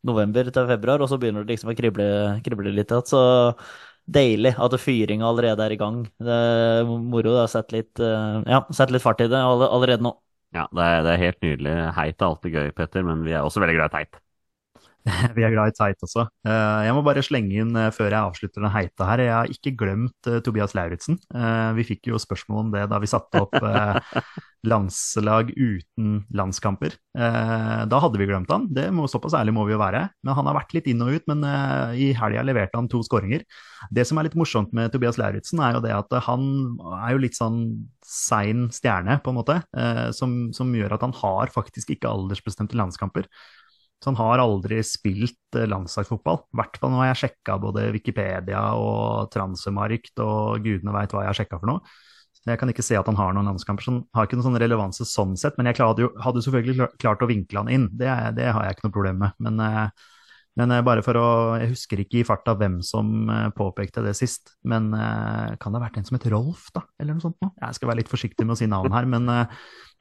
november 0.06 0.48
til 0.48 0.68
februar, 0.70 1.02
og 1.02 1.10
så 1.10 1.18
begynner 1.20 1.44
det 1.44 1.56
liksom 1.56 1.72
å 1.72 1.76
krible, 1.76 2.06
krible 2.46 2.72
litt 2.72 2.92
igjen. 2.92 3.08
Så 3.10 3.22
deilig 4.06 4.54
at 4.62 4.76
fyringa 4.80 5.26
allerede 5.28 5.64
er 5.66 5.74
i 5.74 5.80
gang. 5.80 6.04
Det 6.22 6.36
er 6.36 6.86
moro. 6.86 7.34
Det 7.34 7.42
har 7.42 7.52
sett 7.52 7.74
litt, 7.74 8.00
eh, 8.00 8.38
ja, 8.46 8.62
sett 8.72 8.94
litt 8.94 9.04
fart 9.04 9.20
i 9.20 9.28
det 9.32 9.42
allerede 9.42 10.06
nå. 10.06 10.14
Ja, 10.54 10.68
det 10.72 10.84
er, 10.84 11.02
det 11.04 11.12
er 11.12 11.24
helt 11.24 11.42
nydelig. 11.42 11.74
Heit 11.96 12.22
er 12.22 12.30
alltid 12.30 12.54
gøy, 12.54 12.70
Petter, 12.76 13.04
men 13.04 13.26
vi 13.26 13.34
er 13.34 13.44
også 13.44 13.60
veldig 13.60 13.76
glad 13.76 13.92
i 13.92 13.96
teit. 13.98 14.20
Vi 15.36 15.44
er 15.46 15.52
glad 15.54 15.70
i 15.70 15.76
teit 15.76 16.02
også. 16.02 16.24
Eh, 16.46 16.80
Jeg 16.88 16.96
må 16.96 17.02
bare 17.06 17.22
slenge 17.24 17.60
inn 17.62 17.76
eh, 17.78 17.92
før 17.94 18.10
jeg 18.10 18.18
avslutter 18.18 18.64
den 18.64 18.74
heita 18.74 19.06
her. 19.06 19.22
Jeg 19.22 19.34
har 19.36 19.52
ikke 19.52 19.74
glemt 19.78 20.30
eh, 20.30 20.40
Tobias 20.42 20.74
Lauritzen. 20.74 21.20
Vi 21.76 21.84
fikk 21.86 22.10
jo 22.10 22.18
spørsmål 22.20 22.64
om 22.64 22.74
det 22.74 22.84
da 22.90 22.98
vi 23.02 23.08
satte 23.10 23.42
opp 23.44 23.54
landslag 24.66 25.52
uten 25.54 26.24
landskamper. 26.34 26.96
Da 27.14 28.00
hadde 28.02 28.18
vi 28.18 28.26
glemt 28.26 28.50
han, 28.50 28.64
det 28.74 28.88
må, 28.94 29.04
såpass 29.10 29.36
ærlig 29.38 29.54
må 29.54 29.66
vi 29.68 29.74
jo 29.76 29.80
være. 29.80 30.00
Men 30.26 30.38
han 30.38 30.48
har 30.50 30.56
vært 30.58 30.74
litt 30.74 30.88
inn 30.90 31.04
og 31.04 31.12
ut, 31.14 31.26
men 31.30 31.44
i 31.94 32.08
helga 32.18 32.42
leverte 32.46 32.78
han 32.80 32.88
to 32.90 33.02
skåringer. 33.06 33.44
Det 33.94 34.06
som 34.08 34.18
er 34.18 34.26
litt 34.26 34.38
morsomt 34.38 34.74
med 34.74 34.90
Tobias 34.94 35.20
Lauritzen, 35.20 35.62
er 35.62 35.76
jo 35.76 35.84
det 35.84 35.94
at 35.94 36.16
han 36.26 36.48
er 37.04 37.14
jo 37.14 37.22
litt 37.22 37.38
sånn 37.38 37.60
sein 38.02 38.66
stjerne, 38.74 39.20
på 39.22 39.30
en 39.30 39.38
måte, 39.38 39.60
som, 40.16 40.48
som 40.56 40.74
gjør 40.74 40.96
at 40.96 41.06
han 41.06 41.14
har 41.20 41.54
faktisk 41.54 41.94
ikke 41.94 42.10
aldersbestemte 42.10 42.78
landskamper. 42.80 43.30
Så 44.02 44.12
han 44.12 44.18
har 44.20 44.42
aldri 44.42 44.82
spilt 44.84 45.56
eh, 45.56 45.68
landslagsfotball. 45.70 46.42
I 46.44 46.60
hvert 46.60 46.80
fall 46.80 46.92
når 46.92 47.08
jeg 47.08 47.20
sjekka 47.22 47.56
både 47.62 47.86
Wikipedia 47.94 48.62
og 48.78 49.30
Transfermarkt 49.34 50.20
og 50.24 50.66
gudene 50.66 50.94
veit 50.96 51.14
hva 51.14 51.24
jeg 51.24 51.32
har 51.32 51.40
sjekka 51.40 51.60
for 51.62 51.72
noe. 51.72 51.96
Så 52.36 52.52
jeg 52.52 52.60
kan 52.60 52.70
ikke 52.70 52.84
se 52.86 52.98
at 52.98 53.08
han 53.08 53.18
har 53.18 53.32
noen 53.34 53.48
landskamper. 53.50 53.86
Så 53.86 53.94
han 53.94 54.02
har 54.14 54.28
ikke 54.28 54.38
noen 54.38 54.50
sånn 54.50 54.60
relevanse 54.62 55.08
sånn 55.08 55.32
sett. 55.40 55.56
Men 55.58 55.70
jeg 55.70 55.80
hadde 55.80 56.04
jo 56.04 56.12
hadde 56.22 56.44
selvfølgelig 56.44 56.92
klart 57.02 57.24
å 57.24 57.30
vinkle 57.30 57.64
han 57.64 57.72
inn. 57.72 57.88
Det, 57.90 58.12
det 58.36 58.52
har 58.52 58.66
jeg 58.66 58.76
ikke 58.76 58.86
noe 58.86 58.98
problem 58.98 59.24
med. 59.24 59.40
Men, 59.48 59.64
eh, 59.64 60.12
men 60.56 60.72
eh, 60.72 60.84
bare 60.84 61.04
for 61.04 61.18
å 61.20 61.26
Jeg 61.60 61.72
husker 61.74 62.02
ikke 62.02 62.20
i 62.20 62.26
farta 62.26 62.56
hvem 62.58 62.78
som 62.84 63.28
eh, 63.32 63.48
påpekte 63.56 64.04
det 64.04 64.14
sist. 64.18 64.54
Men 64.64 64.88
eh, 64.96 65.56
kan 65.60 65.72
det 65.72 65.80
ha 65.80 65.86
vært 65.86 66.00
en 66.00 66.08
som 66.08 66.16
het 66.18 66.28
Rolf, 66.32 66.70
da? 66.76 66.86
Eller 67.00 67.16
noe 67.16 67.24
sånt 67.24 67.38
noe? 67.44 67.52
Jeg 67.60 67.78
skal 67.78 67.92
være 67.92 68.00
litt 68.02 68.12
forsiktig 68.12 68.46
med 68.46 68.56
å 68.56 68.60
si 68.60 68.70
navn 68.70 68.94
her, 68.96 69.08
men 69.08 69.28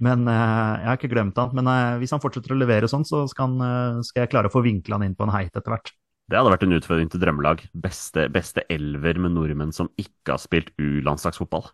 men 0.04 0.26
jeg 0.28 0.88
har 0.90 0.98
ikke 0.98 1.08
glemt 1.08 1.38
han. 1.40 1.54
Men 1.56 1.70
hvis 2.02 2.12
han 2.12 2.20
fortsetter 2.20 2.52
å 2.52 2.58
levere 2.60 2.90
sånn, 2.92 3.06
så 3.08 3.22
skal, 3.32 3.54
han, 3.54 4.02
skal 4.04 4.26
jeg 4.26 4.32
klare 4.34 4.50
å 4.50 4.52
få 4.52 4.60
vinkla 4.66 4.98
han 4.98 5.06
inn 5.06 5.14
på 5.16 5.24
en 5.24 5.32
heit 5.32 5.56
etter 5.56 5.72
hvert. 5.72 5.94
Det 6.28 6.36
hadde 6.36 6.52
vært 6.52 6.66
en 6.68 6.76
utfordring 6.76 7.12
til 7.14 7.22
drømmelag. 7.24 7.64
Beste, 7.86 8.26
beste 8.34 8.66
elver 8.76 9.22
med 9.24 9.32
nordmenn 9.38 9.72
som 9.72 9.88
ikke 9.96 10.34
har 10.34 10.44
spilt 10.44 10.74
U-landslagsfotball. 10.76 11.70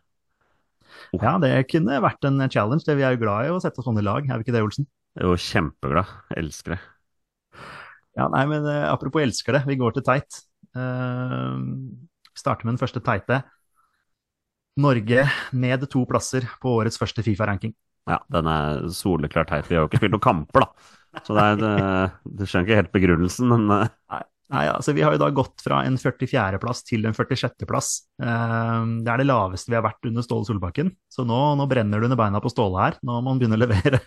Ja, 1.17 1.33
det 1.41 1.55
kunne 1.73 1.97
vært 2.05 2.29
en 2.29 2.45
challenge. 2.45 2.85
Det 2.85 2.99
Vi 2.99 3.07
er 3.09 3.17
jo 3.17 3.23
glad 3.23 3.49
i 3.49 3.55
å 3.55 3.61
sette 3.63 3.81
sånne 3.81 4.05
lag, 4.05 4.29
er 4.29 4.37
vi 4.37 4.45
ikke 4.45 4.53
det, 4.59 4.61
Olsen? 4.69 4.85
Jo 5.17 5.33
kjempeglad. 5.33 6.13
Elsker 6.37 6.77
det. 6.77 6.81
Ja, 8.17 8.27
nei, 8.31 8.43
men 8.49 8.67
eh, 8.67 8.87
apropos 8.91 9.23
elsker 9.23 9.55
det, 9.55 9.65
vi 9.69 9.79
går 9.79 9.95
til 9.95 10.05
teit. 10.07 10.41
Uh, 10.75 11.59
starter 12.37 12.67
med 12.67 12.75
den 12.75 12.81
første 12.81 13.01
teite. 13.03 13.41
Norge 14.81 15.25
ned 15.51 15.85
to 15.91 16.03
plasser 16.07 16.47
på 16.63 16.77
årets 16.79 16.99
første 16.99 17.23
Fifa-ranking. 17.25 17.73
Ja, 18.09 18.17
den 18.33 18.49
er 18.49 18.87
soleklart 18.95 19.51
teit. 19.51 19.69
Vi 19.69 19.77
har 19.77 19.85
jo 19.85 19.91
ikke 19.91 20.01
spilt 20.01 20.15
noen 20.15 20.23
kamper, 20.23 20.65
da. 20.65 20.97
Så 21.25 21.35
det 21.35 21.43
er, 21.43 21.57
det, 21.59 22.35
du 22.39 22.45
skjønner 22.47 22.69
ikke 22.69 22.79
helt 22.79 22.93
begrunnelsen, 22.95 23.49
men 23.51 23.73
eh, 23.75 24.21
Nei, 24.51 24.65
altså 24.67 24.91
Vi 24.91 25.03
har 25.03 25.13
jo 25.15 25.19
da 25.21 25.29
gått 25.31 25.61
fra 25.63 25.77
en 25.87 25.95
44.-plass 25.95 26.81
til 26.83 27.07
en 27.07 27.15
46.-plass. 27.15 27.91
Uh, 28.19 28.99
det 29.05 29.13
er 29.13 29.21
det 29.21 29.27
laveste 29.29 29.71
vi 29.71 29.77
har 29.77 29.85
vært 29.85 30.09
under 30.09 30.25
Ståle 30.25 30.47
Solbakken. 30.49 30.91
Så 31.11 31.23
nå, 31.27 31.39
nå 31.55 31.67
brenner 31.71 32.01
det 32.01 32.09
under 32.09 32.19
beina 32.19 32.41
på 32.43 32.51
Ståle 32.51 32.81
her. 32.83 32.97
Nå 33.07 33.21
må 33.23 33.31
han 33.31 33.39
begynne 33.39 33.55
å 33.55 33.61
levere. 33.61 34.01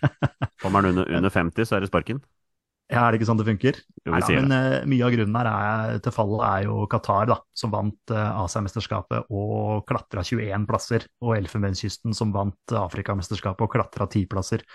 kommer 0.62 0.82
han 0.82 0.92
under, 0.92 1.08
under 1.16 1.32
50, 1.32 1.64
så 1.64 1.78
er 1.78 1.84
det 1.84 1.88
sparken. 1.88 2.20
Ja, 2.92 3.06
er 3.06 3.14
det 3.14 3.20
ikke 3.20 3.28
sånn 3.30 3.38
det 3.40 3.46
funker? 3.48 3.78
Jo, 4.04 4.12
Nei, 4.12 4.20
da, 4.20 4.34
men 4.36 4.52
uh, 4.52 4.82
mye 4.92 5.06
av 5.06 5.14
grunnen 5.14 5.38
her 5.38 5.48
er, 5.48 6.02
til 6.04 6.12
fallet 6.12 6.42
er 6.44 6.66
jo 6.66 6.82
Qatar, 6.92 7.30
da, 7.30 7.38
som 7.56 7.72
vant 7.72 8.12
uh, 8.12 8.42
Asiamesterskapet 8.42 9.30
og 9.32 9.86
klatra 9.88 10.24
21 10.26 10.66
plasser. 10.68 11.06
Og 11.24 11.32
Elfenbenskysten 11.38 12.16
som 12.16 12.34
vant 12.34 12.76
Afrikamesterskapet 12.76 13.64
og 13.64 13.72
klatra 13.72 14.08
10 14.10 14.28
plasser. 14.28 14.66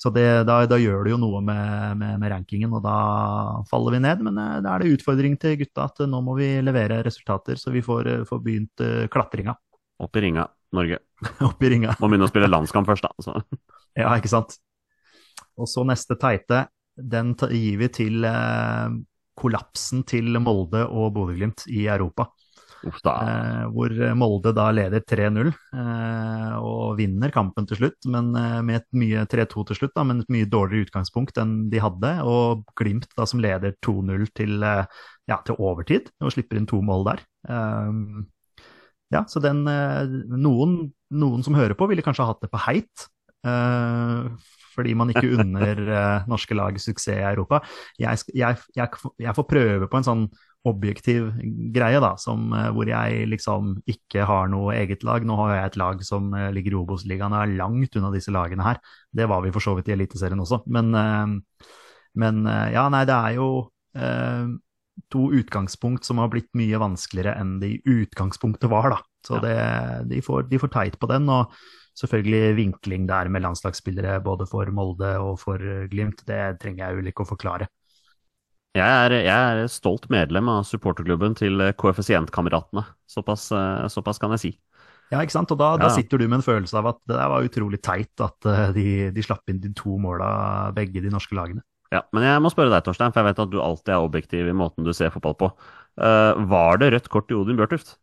Så 0.00 0.12
det, 0.12 0.26
da, 0.48 0.62
da 0.68 0.78
gjør 0.80 1.04
det 1.04 1.14
jo 1.14 1.20
noe 1.20 1.40
med, 1.44 1.96
med, 2.00 2.20
med 2.20 2.32
rankingen, 2.32 2.72
og 2.76 2.84
da 2.84 2.98
faller 3.68 3.96
vi 3.96 4.02
ned. 4.04 4.20
Men 4.28 4.36
uh, 4.36 4.58
da 4.60 4.74
er 4.74 4.84
det 4.84 4.98
utfordring 4.98 5.40
til 5.40 5.56
gutta 5.62 5.88
at 5.88 6.04
nå 6.04 6.20
må 6.26 6.36
vi 6.36 6.52
levere 6.64 7.00
resultater, 7.06 7.56
så 7.60 7.72
vi 7.72 7.84
får, 7.84 8.18
får 8.28 8.44
begynt 8.44 8.88
klatringa 9.12 9.56
Opp 10.00 10.16
i 10.16 10.20
ringa, 10.24 10.46
Norge. 10.72 10.98
opp 11.48 11.62
i 11.62 11.70
ringa. 11.72 11.94
Må 12.00 12.08
begynne 12.08 12.28
å 12.28 12.32
spille 12.32 12.48
landskamp 12.48 12.88
først, 12.88 13.08
da. 13.08 13.24
Så. 13.24 13.36
Ja, 13.98 14.12
ikke 14.14 14.30
sant. 14.30 14.54
Og 15.58 15.68
så 15.68 15.82
neste 15.84 16.14
teite, 16.20 16.68
den 17.02 17.34
gir 17.38 17.80
vi 17.80 17.88
til 17.94 18.26
eh, 18.28 18.98
kollapsen 19.40 20.04
til 20.08 20.36
Molde 20.42 20.84
og 20.88 21.14
Bodø-Glimt 21.16 21.66
i 21.70 21.86
Europa. 21.88 22.28
Eh, 22.80 23.64
hvor 23.74 23.92
Molde 24.16 24.52
da 24.56 24.70
leder 24.72 25.02
3-0 25.04 25.50
eh, 25.50 26.54
og 26.56 26.96
vinner 26.96 27.32
kampen 27.34 27.66
til 27.68 27.80
slutt, 27.82 28.08
men 28.08 28.30
eh, 28.38 28.60
med 28.64 28.80
et 28.80 28.88
mye 28.96 29.24
3-2 29.28 29.66
til 29.68 29.80
slutt, 29.80 29.94
da, 29.96 30.04
men 30.08 30.22
et 30.22 30.32
mye 30.32 30.48
dårligere 30.48 30.88
utgangspunkt 30.88 31.40
enn 31.40 31.54
de 31.72 31.82
hadde. 31.82 32.14
Og 32.24 32.64
Glimt 32.80 33.10
da 33.18 33.28
som 33.28 33.42
leder 33.44 33.76
2-0 33.84 34.28
til, 34.36 34.56
eh, 34.64 35.02
ja, 35.30 35.40
til 35.46 35.60
overtid, 35.60 36.08
og 36.24 36.32
slipper 36.34 36.60
inn 36.60 36.68
to 36.70 36.80
mål 36.84 37.04
der. 37.12 37.26
Eh, 37.48 38.00
ja, 39.10 39.24
så 39.28 39.42
den 39.42 39.64
noen, 39.66 40.74
noen 41.10 41.44
som 41.44 41.56
hører 41.58 41.74
på, 41.76 41.88
ville 41.90 42.04
kanskje 42.06 42.24
ha 42.24 42.32
hatt 42.32 42.44
det 42.44 42.52
på 42.52 42.64
heit. 42.68 43.08
Fordi 44.74 44.94
man 44.98 45.12
ikke 45.12 45.28
unner 45.36 45.82
eh, 46.00 46.28
norske 46.30 46.56
lag 46.56 46.78
suksess 46.80 47.16
i 47.16 47.26
Europa. 47.32 47.62
Jeg, 48.00 48.24
jeg, 48.34 48.62
jeg, 48.76 49.10
jeg 49.18 49.36
får 49.36 49.50
prøve 49.50 49.90
på 49.90 50.00
en 50.00 50.06
sånn 50.06 50.24
objektiv 50.68 51.30
greie, 51.72 52.00
da, 52.02 52.14
som, 52.20 52.50
eh, 52.52 52.68
hvor 52.74 52.88
jeg 52.88 53.26
liksom 53.30 53.76
ikke 53.88 54.26
har 54.28 54.50
noe 54.52 54.74
eget 54.76 55.04
lag. 55.06 55.24
Nå 55.24 55.36
har 55.40 55.54
jeg 55.54 55.70
et 55.70 55.78
lag 55.80 56.02
som 56.04 56.32
eh, 56.36 56.50
ligger 56.56 56.76
i 56.76 56.80
Obos-ligaen 56.82 57.32
og 57.32 57.44
er 57.44 57.54
langt 57.60 57.96
unna 57.96 58.12
disse 58.12 58.34
lagene 58.34 58.66
her. 58.66 58.80
Det 59.12 59.28
var 59.30 59.44
vi 59.44 59.52
for 59.54 59.64
så 59.64 59.76
vidt 59.78 59.88
i 59.88 59.96
Eliteserien 59.96 60.40
også. 60.40 60.62
Men, 60.68 60.92
men 62.20 62.42
ja, 62.74 62.84
nei, 62.92 63.04
det 63.08 63.16
er 63.16 63.38
jo 63.38 63.48
eh, 63.96 64.52
to 65.10 65.30
utgangspunkt 65.40 66.04
som 66.04 66.20
har 66.20 66.30
blitt 66.32 66.50
mye 66.58 66.80
vanskeligere 66.80 67.38
enn 67.40 67.58
de 67.62 67.74
i 67.78 67.96
utgangspunktet 68.02 68.70
var, 68.70 68.92
da. 68.92 69.00
Så 69.26 69.40
det, 69.42 69.56
de, 70.08 70.20
får, 70.24 70.46
de 70.48 70.60
får 70.60 70.72
teit 70.72 71.00
på 71.00 71.08
den. 71.10 71.28
og 71.32 71.52
selvfølgelig 71.98 72.56
vinkling 72.58 73.08
der 73.08 73.30
med 73.32 73.44
landslagsspillere 73.44 74.20
både 74.24 74.46
for 74.50 74.70
Molde 74.74 75.14
og 75.22 75.38
for 75.42 75.62
Glimt, 75.90 76.24
det 76.28 76.60
trenger 76.62 76.86
jeg 76.86 77.00
vel 77.00 77.12
ikke 77.12 77.26
å 77.26 77.30
forklare. 77.32 77.70
Jeg 78.78 78.86
er, 78.86 79.16
jeg 79.26 79.62
er 79.64 79.70
stolt 79.70 80.06
medlem 80.14 80.46
av 80.52 80.62
supporterklubben 80.68 81.34
til 81.38 81.58
koeffisientkameratene. 81.74 82.84
Såpass, 83.10 83.48
eh, 83.50 83.86
såpass 83.90 84.22
kan 84.22 84.36
jeg 84.36 84.42
si. 84.44 84.52
Ja, 85.10 85.18
ikke 85.24 85.34
sant. 85.34 85.50
Og 85.50 85.58
da, 85.58 85.72
da, 85.80 85.88
sitter 85.90 86.20
du 86.20 86.28
med 86.28 86.38
en 86.38 86.46
følelse 86.46 86.78
av 86.78 86.92
at 86.92 87.00
det 87.10 87.16
der 87.16 87.32
var 87.32 87.46
utrolig 87.46 87.80
teit 87.82 88.22
at 88.22 88.46
eh, 88.46 88.68
de, 88.76 88.86
de 89.14 89.24
slapp 89.26 89.50
inn 89.50 89.58
de 89.62 89.72
to 89.74 89.96
måla, 89.98 90.30
begge 90.76 91.02
de 91.02 91.10
norske 91.10 91.34
lagene. 91.34 91.64
Ja, 91.90 92.04
Men 92.14 92.22
jeg 92.22 92.42
må 92.44 92.52
spørre 92.52 92.70
deg, 92.70 92.84
Torstein, 92.86 93.10
for 93.10 93.24
jeg 93.24 93.32
vet 93.32 93.42
at 93.42 93.50
du 93.50 93.58
alltid 93.58 93.96
er 93.96 94.04
objektiv 94.04 94.46
i 94.46 94.54
måten 94.54 94.86
du 94.86 94.92
ser 94.94 95.10
fotball 95.10 95.34
på. 95.40 95.48
Uh, 95.98 96.38
var 96.46 96.78
det 96.78 96.92
rødt 96.94 97.08
kort 97.10 97.26
til 97.26 97.40
Odin 97.40 97.58
Bjørtuft? 97.58 97.96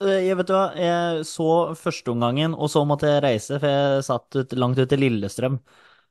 Eh, 0.00 0.22
Jeg 0.30 0.36
vet 0.38 0.48
du 0.48 0.54
hva, 0.56 0.64
jeg 0.80 1.24
så 1.28 1.46
førsteomgangen, 1.76 2.54
og 2.56 2.70
så 2.72 2.82
måtte 2.88 3.08
jeg 3.10 3.22
reise, 3.24 3.58
for 3.60 3.68
jeg 3.68 4.04
satt 4.06 4.38
ut, 4.40 4.54
langt 4.60 4.80
ute 4.80 4.96
i 4.96 5.00
Lillestrøm 5.04 5.60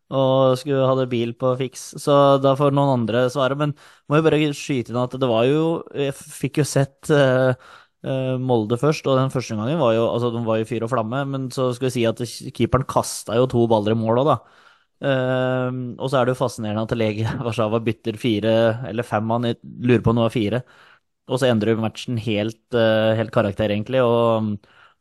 og 0.09 0.55
skulle 0.57 0.87
hadde 0.89 1.03
bil 1.11 1.35
på 1.37 1.51
fiks, 1.59 1.83
så 2.01 2.13
da 2.41 2.55
får 2.57 2.73
noen 2.73 2.89
andre 2.95 3.27
svare. 3.29 3.53
Men 3.59 3.75
må 4.09 4.17
jeg 4.17 4.25
bare 4.25 4.39
skyte 4.57 4.89
inn 4.93 4.97
at 4.97 5.13
det 5.21 5.27
var 5.29 5.43
jo 5.45 5.59
Jeg 5.93 6.15
fikk 6.17 6.57
jo 6.61 6.65
sett 6.65 7.11
eh, 7.13 7.53
Molde 8.41 8.77
først, 8.81 9.05
og 9.11 9.19
den 9.19 9.29
første 9.33 9.57
gangen 9.59 9.77
var 9.81 9.93
jo 9.97 10.05
altså 10.09 10.31
de 10.33 10.41
var 10.47 10.61
jo 10.61 10.67
fyr 10.69 10.85
og 10.87 10.91
flamme, 10.93 11.21
men 11.29 11.49
så 11.53 11.69
skal 11.75 11.89
vi 11.89 11.93
si 11.97 12.05
at 12.09 12.21
keeperen 12.57 12.87
kasta 12.89 13.35
jo 13.37 13.45
to 13.51 13.65
baller 13.69 13.93
i 13.93 13.99
mål 13.99 14.23
òg, 14.23 14.29
da. 14.33 14.37
Uh, 14.99 15.95
og 15.95 16.09
så 16.11 16.17
er 16.19 16.27
det 16.27 16.33
jo 16.33 16.39
fascinerende 16.41 16.81
at 16.83 16.91
Legia 16.99 17.31
Warszawa 17.45 17.79
bytter 17.85 18.17
fire 18.19 18.51
eller 18.89 19.05
fem 19.07 19.23
mann, 19.29 19.45
jeg 19.47 19.59
lurer 19.63 20.01
på 20.03 20.11
om 20.11 20.19
det 20.19 20.25
var 20.25 20.33
fire. 20.35 20.59
Og 21.29 21.39
så 21.39 21.49
endrer 21.49 21.77
matchen 21.79 22.17
helt, 22.17 22.61
eh, 22.73 23.13
helt 23.19 23.31
karakter, 23.33 23.69
egentlig, 23.69 24.01
og 24.01 24.43
mm, 24.43 24.53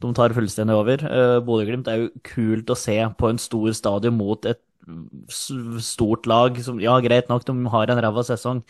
de 0.04 0.12
tar 0.14 0.35
fullstendig 0.37 0.76
over. 0.76 1.02
Uh, 1.02 1.38
Bodø-Glimt 1.44 1.88
er 1.90 2.04
jo 2.04 2.11
kult 2.26 2.70
å 2.70 2.76
se 2.78 2.97
på 3.18 3.30
en 3.32 3.40
stor 3.42 3.73
stadion 3.75 4.14
mot 4.18 4.47
et 4.47 4.61
mm, 4.87 5.80
stort 5.82 6.28
lag 6.30 6.61
som 6.62 6.78
Ja, 6.82 6.99
greit 7.02 7.30
nok, 7.32 7.47
de 7.49 7.56
har 7.73 7.90
en 7.90 8.02
ræva 8.04 8.25
sesong, 8.26 8.62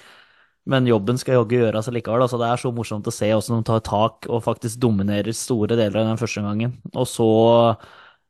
men 0.68 0.88
jobben 0.88 1.20
skal 1.20 1.38
jaggu 1.40 1.58
gjøres 1.58 1.90
likevel. 1.92 2.24
Altså, 2.24 2.40
det 2.40 2.48
er 2.48 2.62
så 2.62 2.72
morsomt 2.76 3.08
å 3.08 3.14
se 3.14 3.28
hvordan 3.32 3.60
de 3.62 3.68
tar 3.68 3.84
tak 3.88 4.28
og 4.28 4.44
faktisk 4.46 4.80
dominerer 4.80 5.36
store 5.36 5.76
deler 5.76 6.02
av 6.02 6.12
den 6.12 6.20
første 6.20 6.44
gangen. 6.44 6.78
Og 6.94 7.08
så 7.08 7.28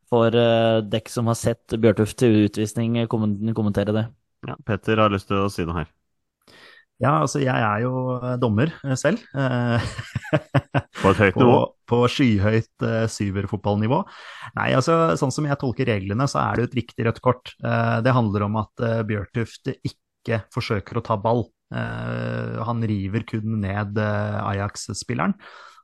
får 0.08 0.38
uh, 0.38 0.80
dekk 0.88 1.12
som 1.12 1.28
har 1.30 1.38
sett 1.38 1.78
Bjørtuft 1.78 2.18
til 2.18 2.47
utvisning, 2.49 2.99
kommentere 3.11 3.94
det. 3.94 4.08
Ja, 4.47 4.54
Petter 4.64 5.02
har 5.02 5.12
lyst 5.12 5.30
til 5.30 5.42
å 5.42 5.50
si 5.52 5.66
noe 5.66 5.82
her. 5.82 5.98
Ja, 6.99 7.21
altså 7.23 7.38
jeg 7.38 7.55
er 7.55 7.85
jo 7.85 7.93
eh, 8.17 8.35
dommer 8.43 8.73
eh, 8.83 8.97
selv. 8.99 9.23
eh, 9.38 9.90
På 11.02 11.12
et 11.12 11.21
høyt 11.23 11.37
nivå. 11.38 11.59
på 11.88 11.99
skyhøyt 12.11 12.85
uh, 12.85 13.05
syverfotballnivå. 13.09 14.00
Nei, 14.59 14.67
altså 14.76 15.14
sånn 15.17 15.33
som 15.33 15.47
jeg 15.47 15.57
tolker 15.61 15.88
reglene, 15.88 16.26
så 16.28 16.40
er 16.43 16.59
det 16.59 16.64
jo 16.64 16.69
et 16.69 16.76
riktig 16.81 17.07
rødt 17.07 17.21
kort. 17.25 17.52
Uh, 17.62 18.02
det 18.05 18.12
handler 18.17 18.45
om 18.49 18.59
at 18.61 18.83
uh, 18.83 18.99
Bjørtuft 19.09 19.71
ikke 19.78 20.43
forsøker 20.52 20.99
å 20.99 21.05
ta 21.07 21.17
ball. 21.23 21.47
Han 21.69 22.81
river 22.88 23.25
kun 23.28 23.59
ned 23.61 23.99
Ajax-spilleren. 24.00 25.35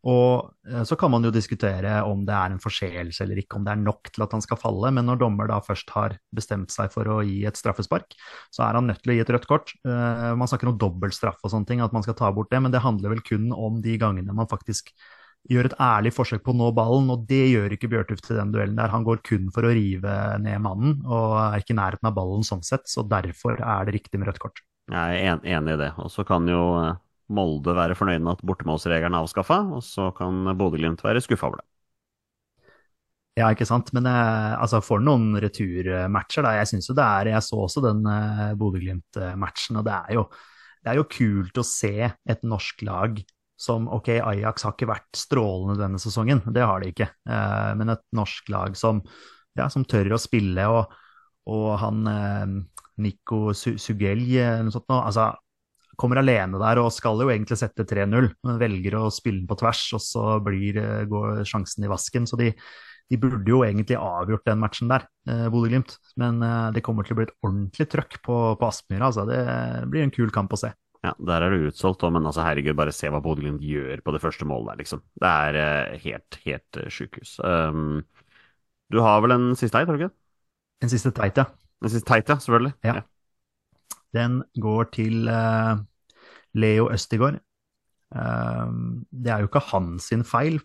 Og 0.04 0.50
eh, 0.68 0.82
så 0.84 0.98
kan 1.00 1.12
man 1.14 1.24
jo 1.24 1.32
diskutere 1.32 1.96
om 2.04 2.26
det 2.28 2.34
er 2.36 2.52
en 2.52 2.60
forseelse 2.62 3.24
eller 3.24 3.40
ikke, 3.40 3.56
om 3.58 3.64
det 3.64 3.72
er 3.72 3.82
nok 3.82 4.12
til 4.12 4.26
at 4.26 4.36
han 4.36 4.44
skal 4.44 4.60
falle. 4.60 4.92
Men 4.94 5.08
når 5.08 5.22
dommer 5.22 5.48
da 5.50 5.60
først 5.64 5.90
har 5.96 6.18
bestemt 6.34 6.74
seg 6.74 6.92
for 6.92 7.08
å 7.08 7.22
gi 7.24 7.40
et 7.48 7.58
straffespark, 7.60 8.16
så 8.52 8.66
er 8.66 8.78
han 8.78 8.90
nødt 8.90 9.00
til 9.04 9.14
å 9.14 9.18
gi 9.18 9.24
et 9.24 9.34
rødt 9.36 9.48
kort. 9.50 9.74
Eh, 9.88 10.30
man 10.36 10.50
snakker 10.50 10.70
om 10.70 10.78
dobbeltstraff 10.80 11.40
og 11.40 11.54
sånne 11.54 11.70
ting, 11.70 11.84
at 11.84 11.96
man 11.96 12.04
skal 12.04 12.18
ta 12.18 12.32
bort 12.36 12.52
det, 12.52 12.60
men 12.64 12.74
det 12.74 12.84
handler 12.84 13.16
vel 13.16 13.24
kun 13.24 13.50
om 13.54 13.80
de 13.84 13.96
gangene 14.00 14.36
man 14.36 14.50
faktisk 14.50 14.92
gjør 15.50 15.68
et 15.68 15.76
ærlig 15.82 16.14
forsøk 16.16 16.44
på 16.44 16.54
å 16.54 16.56
nå 16.56 16.70
ballen, 16.76 17.10
og 17.12 17.24
det 17.28 17.42
gjør 17.50 17.74
ikke 17.76 17.90
Bjørtuft 17.92 18.24
til 18.28 18.38
den 18.40 18.52
duellen 18.54 18.78
der. 18.78 18.92
Han 18.92 19.04
går 19.04 19.20
kun 19.26 19.50
for 19.52 19.68
å 19.68 19.72
rive 19.76 20.14
ned 20.40 20.62
mannen, 20.64 21.02
og 21.04 21.36
er 21.42 21.60
ikke 21.60 21.76
i 21.76 21.80
nærheten 21.80 22.08
av 22.08 22.16
ballen 22.16 22.46
sånn 22.46 22.64
sett, 22.64 22.88
så 22.88 23.04
derfor 23.08 23.60
er 23.60 23.84
det 23.84 23.98
riktig 23.98 24.20
med 24.20 24.30
rødt 24.30 24.40
kort. 24.40 24.64
Jeg 24.92 25.20
er 25.20 25.44
enig 25.56 25.76
i 25.76 25.80
det. 25.80 25.90
Og 26.00 26.10
så 26.12 26.24
kan 26.28 26.48
jo 26.48 26.62
eh, 26.80 26.96
Molde 27.32 27.72
være 27.76 27.96
fornøyd 27.96 28.20
med 28.20 28.34
at 28.36 28.42
bortemålsregelen 28.44 29.16
er 29.16 29.24
avskaffa, 29.24 29.62
og 29.72 29.80
så 29.84 30.10
kan 30.16 30.44
Bodø-Glimt 30.58 31.04
være 31.04 31.22
skuffa 31.24 31.48
over 31.48 31.62
det. 31.62 31.68
Ja, 33.34 33.48
ikke 33.50 33.66
sant. 33.66 33.90
Men 33.96 34.06
eh, 34.06 34.52
altså, 34.62 34.78
for 34.84 35.02
noen 35.02 35.34
returmatcher, 35.42 36.44
da. 36.46 36.54
Jeg 36.60 36.70
syns 36.70 36.90
jo 36.90 36.94
det 36.94 37.04
er 37.04 37.32
Jeg 37.32 37.46
så 37.46 37.62
også 37.64 37.82
den 37.82 38.04
eh, 38.06 38.50
Bodø-Glimt-matchen, 38.58 39.80
og 39.80 39.86
det 39.88 39.94
er, 39.94 40.12
jo, 40.20 40.26
det 40.84 40.92
er 40.92 41.00
jo 41.00 41.08
kult 41.10 41.58
å 41.58 41.66
se 41.66 41.94
et 42.06 42.44
norsk 42.46 42.84
lag 42.86 43.22
som 43.64 43.86
Ok, 43.94 44.10
Ajax 44.18 44.64
har 44.66 44.74
ikke 44.74 44.90
vært 44.90 45.16
strålende 45.16 45.78
denne 45.78 45.98
sesongen, 46.02 46.42
det 46.54 46.62
har 46.66 46.82
de 46.82 46.90
ikke. 46.92 47.08
Eh, 47.26 47.72
men 47.80 47.94
et 47.94 48.04
norsk 48.14 48.50
lag 48.54 48.78
som, 48.78 49.00
ja, 49.58 49.66
som 49.72 49.86
tør 49.88 50.14
å 50.14 50.20
spille, 50.20 50.68
og, 50.70 50.94
og 51.50 51.68
han 51.82 52.04
Nico 53.02 53.48
Su 53.56 53.74
Sugelj 53.80 54.36
noe 54.62 54.74
sånt 54.74 54.90
nå, 54.90 55.00
altså 55.00 55.32
kommer 56.00 56.20
alene 56.20 56.60
der 56.60 56.80
og 56.82 56.92
skal 56.94 57.20
jo 57.22 57.30
egentlig 57.32 57.58
sette 57.60 57.86
3-0, 57.88 58.30
men 58.46 58.60
velger 58.60 58.98
å 59.00 59.12
spille 59.14 59.42
den 59.42 59.50
på 59.50 59.58
tvers, 59.60 59.84
og 59.96 60.02
så 60.04 60.26
blir, 60.44 60.78
eh, 60.80 61.06
går 61.10 61.44
sjansen 61.48 61.86
i 61.86 61.90
vasken. 61.90 62.28
Så 62.30 62.38
de, 62.40 62.52
de 63.10 63.20
burde 63.20 63.50
jo 63.50 63.62
egentlig 63.66 63.98
avgjort 64.00 64.46
den 64.48 64.62
matchen 64.62 64.92
der, 64.92 65.08
eh, 65.28 65.48
Bodø-Glimt. 65.52 65.98
Men 66.20 66.40
eh, 66.42 66.70
det 66.76 66.84
kommer 66.86 67.06
til 67.06 67.16
å 67.16 67.20
bli 67.20 67.28
et 67.28 67.36
ordentlig 67.44 67.88
trøkk 67.92 68.20
på, 68.24 68.38
på 68.60 68.70
Aspmyra. 68.70 69.10
Altså. 69.10 69.26
Det 69.28 69.90
blir 69.92 70.06
en 70.06 70.14
kul 70.14 70.32
kamp 70.34 70.56
å 70.56 70.60
se. 70.60 70.72
Ja, 71.04 71.12
der 71.20 71.44
er 71.44 71.52
det 71.52 71.68
utsolgt, 71.68 72.02
òg, 72.06 72.14
men 72.16 72.24
altså, 72.24 72.40
herregud, 72.46 72.76
bare 72.78 72.92
se 72.96 73.10
hva 73.12 73.20
Bodø-Glimt 73.24 73.64
gjør 73.64 74.00
på 74.04 74.14
det 74.14 74.22
første 74.22 74.46
målet 74.48 74.70
der, 74.72 74.80
liksom. 74.80 75.02
Det 75.20 75.32
er 75.48 75.58
eh, 75.60 75.96
helt, 76.06 76.38
helt 76.46 76.78
uh, 76.80 76.86
sjukehus. 76.88 77.34
Um, 77.44 77.98
du 78.88 79.02
har 79.04 79.20
vel 79.20 79.34
en 79.36 79.50
siste 79.52 79.74
teit, 79.76 79.90
har 79.90 79.98
du 79.98 80.06
ikke? 80.06 80.16
En 80.84 80.92
siste 80.92 81.12
teit, 81.16 81.36
ja. 81.36 81.44
En 81.84 81.92
siste 81.92 82.08
teit, 82.08 82.32
ja, 82.32 82.38
selvfølgelig. 82.40 82.72
Ja. 82.88 83.02
Den 84.14 84.42
går 84.60 84.92
til 84.94 85.28
uh, 85.28 85.80
Leo 86.54 86.90
Østigård. 86.94 87.40
Uh, 88.14 88.70
det 89.10 89.34
er 89.34 89.42
jo 89.42 89.50
ikke 89.50 89.66
hans 89.72 90.10
sin 90.12 90.24
feil, 90.26 90.60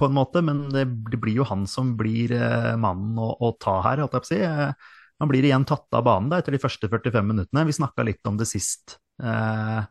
på 0.00 0.08
en 0.08 0.16
måte, 0.16 0.40
men 0.40 0.64
det, 0.72 0.86
blir 1.20 1.42
jo 1.42 1.44
han 1.44 1.66
som 1.68 1.92
blir 1.98 2.32
uh, 2.32 2.72
mannen 2.80 3.18
å, 3.20 3.34
å 3.36 3.52
ta 3.60 3.80
her, 3.84 4.00
holdt 4.00 4.16
jeg 4.16 4.24
på 4.24 4.28
å 4.28 4.32
si. 4.32 4.40
Eh, 4.46 4.96
han 5.20 5.28
blir 5.28 5.44
igjen 5.44 5.66
tatt 5.68 5.92
av 5.92 6.06
banen 6.06 6.30
da, 6.32 6.38
etter 6.40 6.56
de 6.56 6.62
første 6.62 6.88
45 6.88 7.26
minuttene. 7.28 7.66
Vi 7.68 7.76
snakka 7.76 8.06
litt 8.08 8.24
om 8.28 8.38
det 8.40 8.48
sist, 8.48 8.96
eh, 9.20 9.82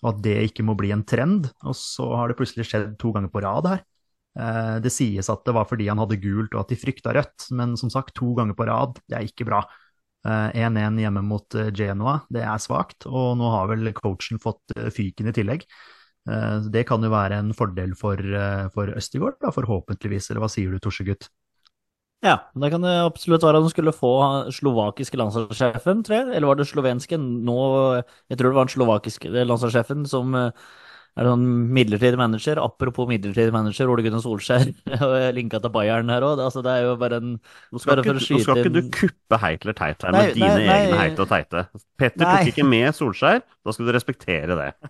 og 0.00 0.08
at 0.14 0.22
det 0.24 0.36
ikke 0.48 0.64
må 0.64 0.78
bli 0.78 0.94
en 0.94 1.04
trend. 1.04 1.50
Og 1.68 1.76
så 1.76 2.06
har 2.16 2.30
det 2.30 2.38
plutselig 2.38 2.64
skjedd 2.70 2.94
to 3.00 3.12
ganger 3.12 3.32
på 3.34 3.42
rad 3.44 3.68
her. 3.68 3.82
Eh, 4.38 4.78
det 4.80 4.92
sies 4.94 5.28
at 5.28 5.44
det 5.44 5.52
var 5.56 5.68
fordi 5.68 5.90
han 5.90 6.00
hadde 6.00 6.20
gult 6.22 6.56
og 6.56 6.62
at 6.62 6.72
de 6.72 6.80
frykta 6.80 7.12
rødt, 7.18 7.50
men 7.58 7.76
som 7.80 7.92
sagt, 7.92 8.14
to 8.16 8.32
ganger 8.38 8.56
på 8.56 8.68
rad, 8.70 8.96
det 9.04 9.18
er 9.18 9.28
ikke 9.28 9.48
bra. 9.50 9.60
Eh, 10.26 10.48
1-1 10.64 10.98
hjemme 10.98 11.22
mot 11.22 11.54
eh, 11.54 11.70
Genoa, 11.74 12.18
det 12.34 12.42
er 12.42 12.58
svakt, 12.62 13.06
og 13.06 13.36
nå 13.38 13.50
har 13.54 13.68
vel 13.70 13.92
coachen 13.96 14.40
fått 14.42 14.74
eh, 14.76 14.90
fyken 14.94 15.30
i 15.30 15.34
tillegg. 15.36 15.62
Eh, 16.28 16.56
Det 16.74 16.84
kan 16.88 17.04
jo 17.04 17.12
være 17.12 17.38
en 17.38 17.54
fordel 17.56 17.94
for, 17.98 18.18
eh, 18.18 18.66
for 18.74 18.90
Østigård, 18.98 19.38
forhåpentligvis, 19.54 20.30
eller 20.30 20.44
hva 20.44 20.50
sier 20.52 20.74
du, 20.74 20.80
Torsegutt? 20.82 21.30
Ja, 22.26 22.34
det 22.58 22.72
kan 22.72 22.82
det 22.82 22.90
absolutt 23.06 23.44
være 23.46 23.60
de 23.62 23.70
skulle 23.70 23.94
få 23.94 24.10
slovakiske 24.50 25.18
landslagssjefen, 25.20 26.00
tror 26.02 26.16
jeg. 26.16 26.26
Eller 26.34 26.50
var 26.50 26.58
det 26.58 26.66
slovenske? 26.66 27.14
Nå, 27.14 27.58
jeg 28.26 28.38
tror 28.40 28.50
det 28.50 28.58
var 28.58 28.66
den 28.66 28.74
slovakiske 28.74 29.30
landslagssjefen 29.46 30.02
som 30.10 30.34
eh, 31.16 31.22
det 31.22 31.28
sånn 31.30 31.44
midlertidig 31.74 32.18
manager. 32.20 32.60
Apropos 32.62 33.08
midlertidig 33.10 33.52
manager, 33.54 33.90
Ole 33.92 34.04
Gunnar 34.06 34.22
Solskjær 34.24 34.66
og 35.06 35.14
linka 35.36 35.60
til 35.64 35.72
Bayern 35.74 36.12
her 36.12 36.22
òg. 36.26 36.36
Altså, 36.44 36.60
det 36.66 36.72
er 36.74 36.80
jo 36.88 36.92
bare 37.00 37.16
en 37.22 37.30
Nå 37.38 37.76
skal, 37.82 38.02
ikke, 38.02 38.14
nå 38.18 38.40
skal 38.44 38.60
ikke 38.62 38.74
du 38.74 38.80
kuppe 38.94 39.36
heit 39.42 39.64
eller 39.66 39.76
teit 39.78 40.00
her 40.06 40.12
Nei, 40.14 40.22
med 40.26 40.38
dine 40.38 40.54
nei, 40.54 40.66
nei. 40.68 40.78
egne 40.86 40.98
heite 41.02 41.20
og 41.24 41.30
teite. 41.32 41.60
Petter 41.98 42.24
Nei. 42.24 42.36
tok 42.42 42.48
ikke 42.54 42.68
med 42.68 42.88
Solskjær, 42.96 43.38
da 43.66 43.74
skal 43.74 43.88
du 43.88 43.92
respektere 43.96 44.52
det. 44.58 44.70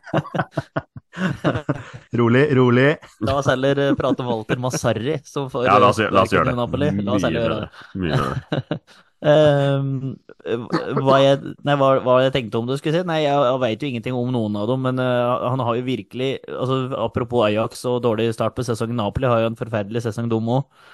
Rolig, 2.19 2.45
rolig. 2.55 2.91
La 3.27 3.33
oss 3.41 3.49
heller 3.51 3.75
eh, 3.83 3.95
prate 3.99 4.23
om 4.23 4.29
Walter 4.31 4.59
Massarri, 4.63 5.17
som 5.27 5.49
får 5.51 5.67
Ja, 5.67 5.75
la 5.83 5.89
oss, 5.91 5.99
la 5.99 6.23
oss 6.23 6.33
gjøre 6.35 6.53
det. 6.53 6.57
Napoli. 6.59 6.89
La 7.03 7.13
oss 7.17 7.25
heller 7.27 7.43
gjøre 7.43 7.59
det. 7.65 7.69
Mye 7.99 8.79
hva, 9.19 11.17
jeg, 11.19 11.55
nei, 11.67 11.75
hva, 11.81 11.89
hva 12.05 12.19
jeg 12.23 12.35
tenkte 12.37 12.61
om 12.61 12.69
det, 12.69 12.77
skulle 12.79 12.95
jeg 12.95 13.03
si? 13.03 13.09
Nei, 13.09 13.19
jeg, 13.25 13.35
jeg 13.35 13.63
veit 13.65 13.83
jo 13.83 13.91
ingenting 13.91 14.19
om 14.19 14.31
noen 14.35 14.59
av 14.61 14.69
dem, 14.71 14.85
men 14.87 15.03
uh, 15.03 15.49
han 15.49 15.65
har 15.67 15.79
jo 15.79 15.89
virkelig 15.89 16.31
altså, 16.47 16.79
Apropos 17.03 17.49
Ajax 17.49 17.83
og 17.91 17.99
dårlig 18.07 18.31
start 18.37 18.55
på 18.55 18.67
sesongen, 18.69 18.99
Napoli 19.01 19.27
har 19.31 19.43
jo 19.43 19.51
en 19.51 19.59
forferdelig 19.59 20.05
sesong, 20.07 20.31
de 20.31 20.39
òg. 20.39 20.87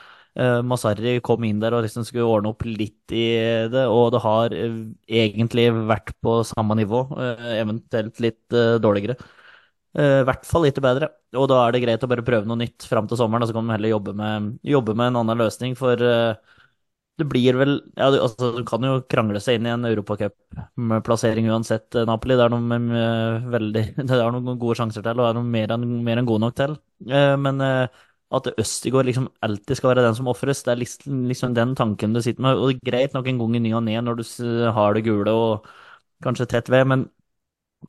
Massarri 0.67 1.21
kom 1.23 1.45
inn 1.47 1.61
der 1.63 1.77
og 1.77 1.85
liksom 1.85 2.03
skulle 2.03 2.27
ordne 2.27 2.51
opp 2.51 2.65
litt 2.67 3.13
i 3.15 3.27
det, 3.71 3.85
og 3.87 4.09
det 4.17 4.25
har 4.25 4.57
uh, 4.57 4.81
egentlig 5.21 5.69
vært 5.93 6.17
på 6.25 6.41
samme 6.49 6.75
nivå, 6.81 7.05
uh, 7.13 7.49
eventuelt 7.61 8.19
litt 8.25 8.57
eh, 8.57 8.81
dårligere. 8.83 9.15
Eh, 9.95 10.21
I 10.23 10.27
hvert 10.27 10.47
fall 10.49 10.67
litt 10.67 10.79
bedre. 10.83 11.09
Og 11.39 11.47
da 11.51 11.61
er 11.65 11.75
det 11.75 11.85
greit 11.85 12.05
å 12.05 12.11
bare 12.11 12.25
prøve 12.27 12.49
noe 12.51 12.59
nytt 12.59 12.87
fram 12.89 13.07
til 13.11 13.19
sommeren, 13.21 13.45
og 13.45 13.51
så 13.51 13.55
kan 13.55 13.67
man 13.67 13.77
heller 13.77 13.95
jobbe 13.95 14.15
med, 14.19 14.57
jobbe 14.67 14.95
med 14.99 15.13
en 15.13 15.21
annen 15.23 15.43
løsning. 15.45 15.77
For 15.79 16.01
eh, 16.03 16.54
det 17.21 17.27
blir 17.31 17.55
vel 17.61 17.75
ja, 17.97 18.09
du, 18.11 18.17
altså, 18.25 18.51
du 18.57 18.65
kan 18.67 18.83
jo 18.87 18.97
krangle 19.11 19.41
seg 19.43 19.59
inn 19.61 19.69
i 19.69 19.73
en 19.75 19.87
europacupplassering 19.87 21.47
uansett, 21.53 21.95
eh, 21.95 22.07
Napoli. 22.09 22.35
Det 22.39 22.47
er 22.49 22.55
noe 22.55 22.65
med, 22.65 22.89
med 22.91 23.47
veldig, 23.55 23.85
det 24.09 24.19
er 24.19 24.35
noen 24.35 24.59
gode 24.63 24.79
sjanser 24.81 25.05
til, 25.07 25.21
og 25.23 25.29
er 25.29 25.39
noe 25.39 25.47
mer 25.47 25.75
enn, 25.77 25.87
mer 26.07 26.21
enn 26.21 26.29
gode 26.29 26.43
nok 26.47 26.57
til. 26.59 26.75
Eh, 27.07 27.35
men 27.41 27.63
eh, 27.65 28.03
at 28.35 28.49
Østigård 28.59 29.07
liksom 29.07 29.29
alltid 29.47 29.79
skal 29.79 29.93
være 29.93 30.07
den 30.09 30.17
som 30.19 30.31
ofres, 30.33 30.65
det 30.67 30.75
er 30.75 30.81
liksom, 30.83 31.25
liksom 31.31 31.55
den 31.55 31.75
tanken 31.79 32.17
du 32.17 32.23
sitter 32.25 32.43
med. 32.49 32.59
Og 32.59 32.73
det 32.73 32.79
er 32.81 32.91
greit 32.91 33.15
nok 33.15 33.31
en 33.31 33.39
gang 33.45 33.59
i 33.61 33.65
ny 33.69 33.75
og 33.79 33.85
ne 33.87 33.99
når 34.03 34.19
du 34.23 34.25
har 34.75 34.97
det 34.99 35.05
gule 35.07 35.35
og 35.39 35.69
kanskje 36.25 36.49
tett 36.51 36.71
ved, 36.73 36.89
men 36.91 37.07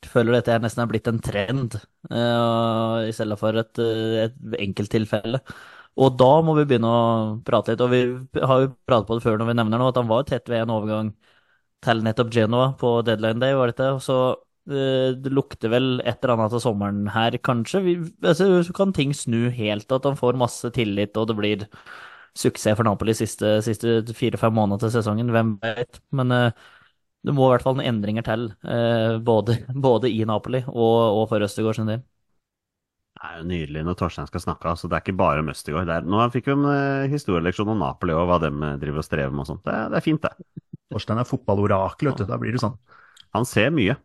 jeg 0.03 0.11
føler 0.11 0.35
dette 0.35 0.57
nesten 0.61 0.83
er 0.83 0.89
blitt 0.91 1.07
en 1.09 1.21
trend, 1.23 1.77
eh, 2.11 2.97
i 3.09 3.13
stedet 3.15 3.37
for 3.39 3.55
et, 3.61 3.79
eh, 3.79 4.25
et 4.25 4.57
enkelttilfelle. 4.67 5.39
Og 5.95 6.15
da 6.19 6.27
må 6.43 6.55
vi 6.57 6.65
begynne 6.67 6.89
å 6.91 7.03
prate 7.47 7.71
litt, 7.71 7.81
og 7.83 7.91
vi 7.93 8.01
har 8.43 8.65
jo 8.65 8.71
pratet 8.87 9.07
på 9.07 9.15
det 9.17 9.23
før 9.23 9.37
når 9.39 9.49
vi 9.51 9.55
nevner 9.61 9.79
nå, 9.79 9.91
at 9.91 9.99
han 10.01 10.09
var 10.09 10.25
tett 10.27 10.49
ved 10.51 10.65
en 10.65 10.73
overgang 10.75 11.11
til 11.85 12.01
nettopp 12.03 12.33
Genoa 12.35 12.71
på 12.79 12.91
deadline 13.07 13.39
day, 13.39 13.55
var 13.55 13.71
dette, 13.71 13.87
så 14.03 14.17
eh, 14.67 15.13
det 15.15 15.31
lukter 15.31 15.71
vel 15.71 16.01
et 16.03 16.17
eller 16.19 16.35
annet 16.35 16.57
av 16.57 16.63
sommeren 16.63 17.05
her, 17.15 17.37
kanskje. 17.45 17.81
Vi, 17.85 17.95
altså, 18.25 18.49
så 18.67 18.75
kan 18.75 18.91
ting 18.95 19.13
snu 19.15 19.45
helt, 19.55 19.87
at 19.95 20.07
han 20.09 20.19
får 20.19 20.39
masse 20.41 20.71
tillit, 20.75 21.15
og 21.21 21.29
det 21.31 21.37
blir 21.39 21.67
suksess 22.35 22.75
for 22.75 22.87
Napoli 22.87 23.15
siste, 23.15 23.59
siste 23.63 24.01
fire-fem 24.17 24.55
måneder 24.57 24.83
til 24.83 24.97
sesongen, 24.97 25.31
hvem 25.31 25.55
vet. 25.63 26.01
Men 26.15 26.35
eh, 26.35 26.65
det 27.25 27.35
må 27.37 27.47
i 27.47 27.53
hvert 27.55 27.63
fall 27.65 27.79
noen 27.79 27.87
endringer 27.93 28.25
til, 28.27 28.49
eh, 28.67 29.15
både, 29.23 29.61
både 29.87 30.11
i 30.11 30.25
Napoli 30.27 30.65
og, 30.67 30.99
og 31.21 31.29
for 31.31 31.47
Østergaard 31.47 31.79
sin 31.79 31.93
del. 31.93 32.03
Er 33.25 33.39
jo 33.39 33.45
nydelig 33.49 33.81
når 33.87 33.95
Torstein 33.99 34.27
skal 34.29 34.41
snakke. 34.43 34.69
altså 34.69 34.89
Det 34.89 34.97
er 34.97 35.03
ikke 35.05 35.17
bare 35.17 35.43
Møstegård. 35.45 35.87
Det 35.89 35.95
er- 35.95 36.09
Nå 36.11 36.21
fikk 36.33 36.45
vi 36.49 36.53
en 36.55 36.65
eh, 36.71 37.07
historieleksjon 37.11 37.71
om 37.73 37.79
Napoli 37.81 38.13
og 38.13 38.27
hva 38.29 38.37
de 38.43 38.51
eh, 38.51 38.77
driver 38.81 39.01
og 39.01 39.07
strever 39.07 39.31
med 39.33 39.45
og 39.45 39.49
sånt. 39.49 39.63
Det, 39.65 39.75
det 39.93 39.97
er 39.99 40.05
fint, 40.05 40.21
det. 40.21 40.33
Torstein 40.93 41.21
er 41.21 41.27
fotballorakel, 41.29 42.11
vet 42.11 42.21
du. 42.21 42.25
Da 42.29 42.37
blir 42.41 42.53
det 42.55 42.61
sånn. 42.63 42.75
Han 43.35 43.47
ser 43.49 43.71
mye. 43.75 43.95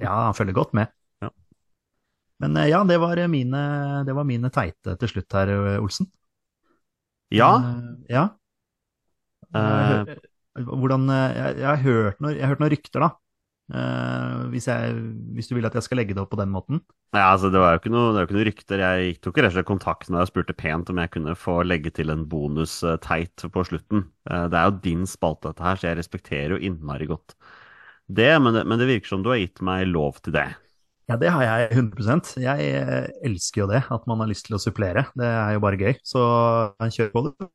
Ja, 0.00 0.14
han 0.28 0.36
følger 0.38 0.56
godt 0.56 0.72
med. 0.76 0.88
Ja. 1.20 1.30
Men 2.40 2.56
eh, 2.56 2.70
ja, 2.70 2.84
det 2.88 3.00
var 3.02 3.20
mine, 3.28 3.64
det 4.06 4.14
var 4.16 4.24
mine 4.28 4.50
teite 4.54 4.96
til 5.00 5.08
slutt 5.14 5.32
her, 5.36 5.54
Olsen. 5.80 6.08
Ja, 7.34 7.50
Eh, 7.58 8.14
ja. 8.14 8.28
Hvordan 10.60 11.08
Jeg, 11.10 11.56
jeg, 11.58 11.66
har 11.66 11.80
hørt 11.82 12.20
noen, 12.20 12.34
jeg 12.36 12.42
har 12.44 12.52
hørt 12.52 12.60
noen 12.62 12.72
rykter, 12.72 13.00
da. 13.04 13.10
Eh, 13.70 14.38
hvis, 14.50 14.66
jeg, 14.66 14.94
hvis 15.36 15.50
du 15.50 15.54
vil 15.54 15.68
at 15.68 15.76
jeg 15.78 15.86
skal 15.86 16.00
legge 16.00 16.16
det 16.16 16.22
opp 16.22 16.32
på 16.32 16.40
den 16.40 16.50
måten. 16.50 16.82
Ja, 17.14 17.30
altså 17.30 17.50
Det 17.52 17.60
var 17.62 17.74
jo 17.74 17.80
ikke 17.80 17.92
noe, 17.94 18.10
det 18.14 18.24
jo 18.24 18.28
ikke 18.28 18.38
noe 18.38 18.46
rykter. 18.48 18.82
Jeg 18.82 19.18
tok 19.22 19.38
rett 19.38 19.52
og 19.52 19.56
slett 19.58 19.68
kontakt 19.68 20.08
med 20.08 20.18
deg 20.18 20.26
og 20.26 20.32
spurte 20.32 20.56
pent 20.58 20.90
om 20.90 21.00
jeg 21.02 21.12
kunne 21.14 21.36
få 21.38 21.60
legge 21.66 21.92
til 21.94 22.12
en 22.14 22.26
bonus-teit 22.30 23.46
på 23.54 23.66
slutten. 23.66 24.08
Uh, 24.30 24.46
Det 24.50 24.58
er 24.58 24.70
jo 24.70 24.80
din 24.86 25.06
spalte, 25.10 25.52
dette 25.52 25.66
her, 25.66 25.78
så 25.78 25.90
jeg 25.90 26.00
respekterer 26.00 26.56
jo 26.56 26.62
innmari 26.70 27.06
godt 27.10 27.36
det. 28.10 28.32
Men, 28.42 28.58
det. 28.58 28.66
men 28.66 28.82
det 28.82 28.90
virker 28.90 29.14
som 29.14 29.22
du 29.22 29.30
har 29.32 29.40
gitt 29.42 29.62
meg 29.62 29.86
lov 29.90 30.18
til 30.24 30.34
det. 30.34 30.48
Ja, 31.10 31.16
det 31.18 31.30
har 31.34 31.42
jeg 31.42 31.70
100 31.74 32.38
Jeg 32.38 32.66
eh, 32.78 33.08
elsker 33.26 33.64
jo 33.64 33.70
det, 33.70 33.80
at 33.90 34.04
man 34.06 34.20
har 34.22 34.30
lyst 34.30 34.46
til 34.46 34.54
å 34.54 34.62
supplere. 34.62 35.08
Det 35.18 35.26
er 35.26 35.56
jo 35.56 35.62
bare 35.62 35.78
gøy. 35.80 35.96
Så 36.06 36.20
kjør 36.78 37.10
på, 37.14 37.22
du, 37.26 37.48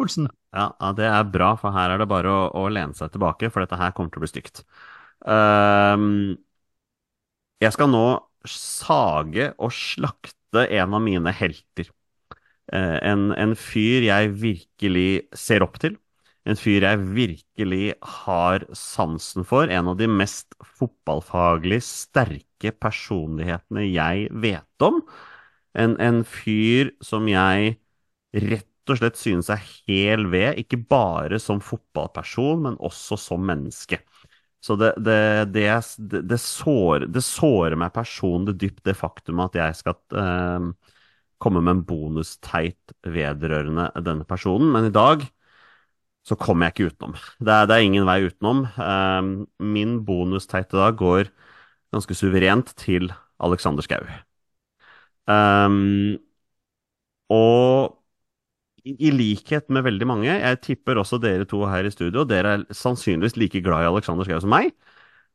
Olsen. 0.00 0.30
Ja, 0.56 0.70
ja, 0.72 0.92
det 0.96 1.08
er 1.10 1.26
bra, 1.28 1.50
for 1.60 1.74
her 1.74 1.92
er 1.92 2.00
det 2.00 2.08
bare 2.08 2.32
å, 2.32 2.46
å 2.56 2.68
lene 2.72 2.96
seg 2.96 3.12
tilbake, 3.12 3.50
for 3.52 3.64
dette 3.64 3.76
her 3.76 3.92
kommer 3.96 4.14
til 4.14 4.22
å 4.22 4.24
bli 4.24 4.30
stygt. 4.30 4.62
Ehm, 5.26 6.38
jeg 7.62 7.74
skal 7.74 7.90
nå 7.90 8.04
sage 8.48 9.50
og 9.58 9.72
slakte 9.74 10.64
en 10.78 10.94
av 10.96 11.02
mine 11.04 11.32
helter. 11.34 11.90
Eh, 12.72 12.98
en, 13.10 13.30
en 13.34 13.54
fyr 13.58 14.06
jeg 14.06 14.34
virkelig 14.42 15.10
ser 15.36 15.64
opp 15.66 15.80
til. 15.82 15.96
En 16.48 16.56
fyr 16.56 16.86
jeg 16.86 17.02
virkelig 17.16 17.92
har 18.24 18.64
sansen 18.76 19.44
for. 19.48 19.68
En 19.68 19.90
av 19.92 19.98
de 20.00 20.08
mest 20.08 20.54
fotballfaglig 20.78 21.80
sterke 21.84 22.72
personlighetene 22.80 23.84
jeg 23.90 24.28
vet 24.44 24.86
om. 24.86 25.02
En, 25.78 25.96
en 26.00 26.22
fyr 26.24 26.94
som 27.04 27.28
jeg 27.28 27.76
rett 28.38 28.92
og 28.92 29.00
slett 29.00 29.18
synes 29.20 29.50
er 29.52 29.60
hel 29.88 30.24
ved, 30.32 30.56
ikke 30.62 30.80
bare 30.88 31.40
som 31.42 31.60
fotballperson, 31.64 32.62
men 32.64 32.78
også 32.80 33.18
som 33.20 33.44
menneske. 33.44 34.00
Så 34.64 34.74
det, 34.78 34.92
det, 35.06 35.18
det, 35.54 35.66
det, 36.26 36.38
sår, 36.42 37.06
sårer 37.22 37.78
meg 37.78 37.94
personlig 37.94 38.56
dypt, 38.58 38.82
det 38.88 38.96
faktum 38.98 39.42
at 39.44 39.54
jeg 39.54 39.76
skal 39.78 39.98
eh, 40.18 40.68
komme 41.38 41.62
med 41.62 41.76
en 41.76 41.84
bonusteit 41.86 42.94
vedrørende 43.06 43.90
denne 44.02 44.26
personen. 44.28 44.72
Men 44.74 44.88
i 44.88 44.94
dag 44.94 45.22
så 46.26 46.36
kommer 46.36 46.66
jeg 46.66 46.74
ikke 46.74 46.90
utenom. 46.92 47.14
Det 47.40 47.54
er, 47.54 47.70
er 47.70 47.86
ingen 47.86 48.08
vei 48.08 48.18
utenom. 48.26 48.64
Eh, 48.66 49.30
min 49.76 50.00
bonusteit 50.08 50.74
i 50.74 50.80
dag 50.80 50.98
går 50.98 51.30
ganske 51.94 52.18
suverent 52.18 52.74
til 52.76 53.12
Alexander 53.38 53.86
Schou. 53.86 54.02
Um, 55.28 56.18
og 57.28 57.97
i, 58.96 59.10
likhet 59.14 59.68
med 59.74 59.84
veldig 59.86 60.06
mange, 60.08 60.30
jeg 60.30 60.60
tipper 60.64 61.00
også 61.00 61.18
dere 61.22 61.46
to 61.48 61.62
her 61.68 61.86
i 61.88 61.92
studio, 61.92 62.24
dere 62.28 62.54
er 62.56 62.64
sannsynligvis 62.74 63.36
like 63.40 63.62
glad 63.64 63.86
i 63.86 63.90
Alexander 63.90 64.28
Schou 64.28 64.40
som 64.42 64.52
meg. 64.52 64.72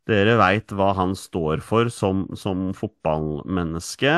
Dere 0.09 0.35
veit 0.39 0.71
hva 0.75 0.89
han 0.97 1.13
står 1.15 1.61
for 1.63 1.91
som, 1.93 2.25
som 2.39 2.71
fotballmenneske. 2.75 4.15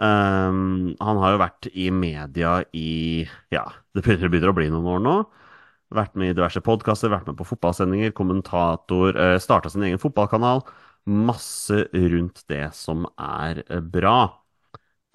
Um, 0.00 0.94
han 1.00 1.20
har 1.20 1.34
jo 1.34 1.40
vært 1.42 1.68
i 1.76 1.90
media 1.92 2.60
i 2.76 3.26
Ja, 3.52 3.66
det 3.92 4.04
begynner, 4.04 4.30
begynner 4.32 4.52
å 4.52 4.56
bli 4.56 4.68
noen 4.72 4.88
år 4.94 5.02
nå. 5.04 5.16
Vært 5.96 6.14
med 6.20 6.32
i 6.32 6.36
diverse 6.38 6.62
podkaster, 6.64 7.10
vært 7.12 7.28
med 7.28 7.38
på 7.40 7.48
fotballsendinger, 7.48 8.14
kommentator, 8.16 9.16
uh, 9.16 9.36
starta 9.42 9.72
sin 9.72 9.84
egen 9.88 10.00
fotballkanal. 10.00 10.62
Masse 11.10 11.86
rundt 11.92 12.44
det 12.52 12.66
som 12.76 13.06
er 13.16 13.64
eh, 13.66 13.80
bra. 13.80 14.18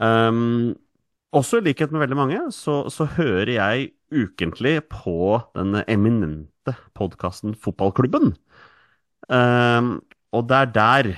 Um, 0.02 0.74
også 1.36 1.60
i 1.60 1.68
likhet 1.68 1.94
med 1.94 2.06
veldig 2.06 2.18
mange, 2.18 2.42
så, 2.56 2.86
så 2.94 3.08
hører 3.18 3.52
jeg 3.58 3.90
ukentlig 4.16 4.80
på 4.92 5.40
den 5.58 5.82
eminente 5.86 6.76
podkasten 6.98 7.56
Fotballklubben. 7.60 8.34
Um, 9.30 9.98
og 10.36 10.48
det 10.50 10.62
er 10.62 10.72
der 10.76 11.12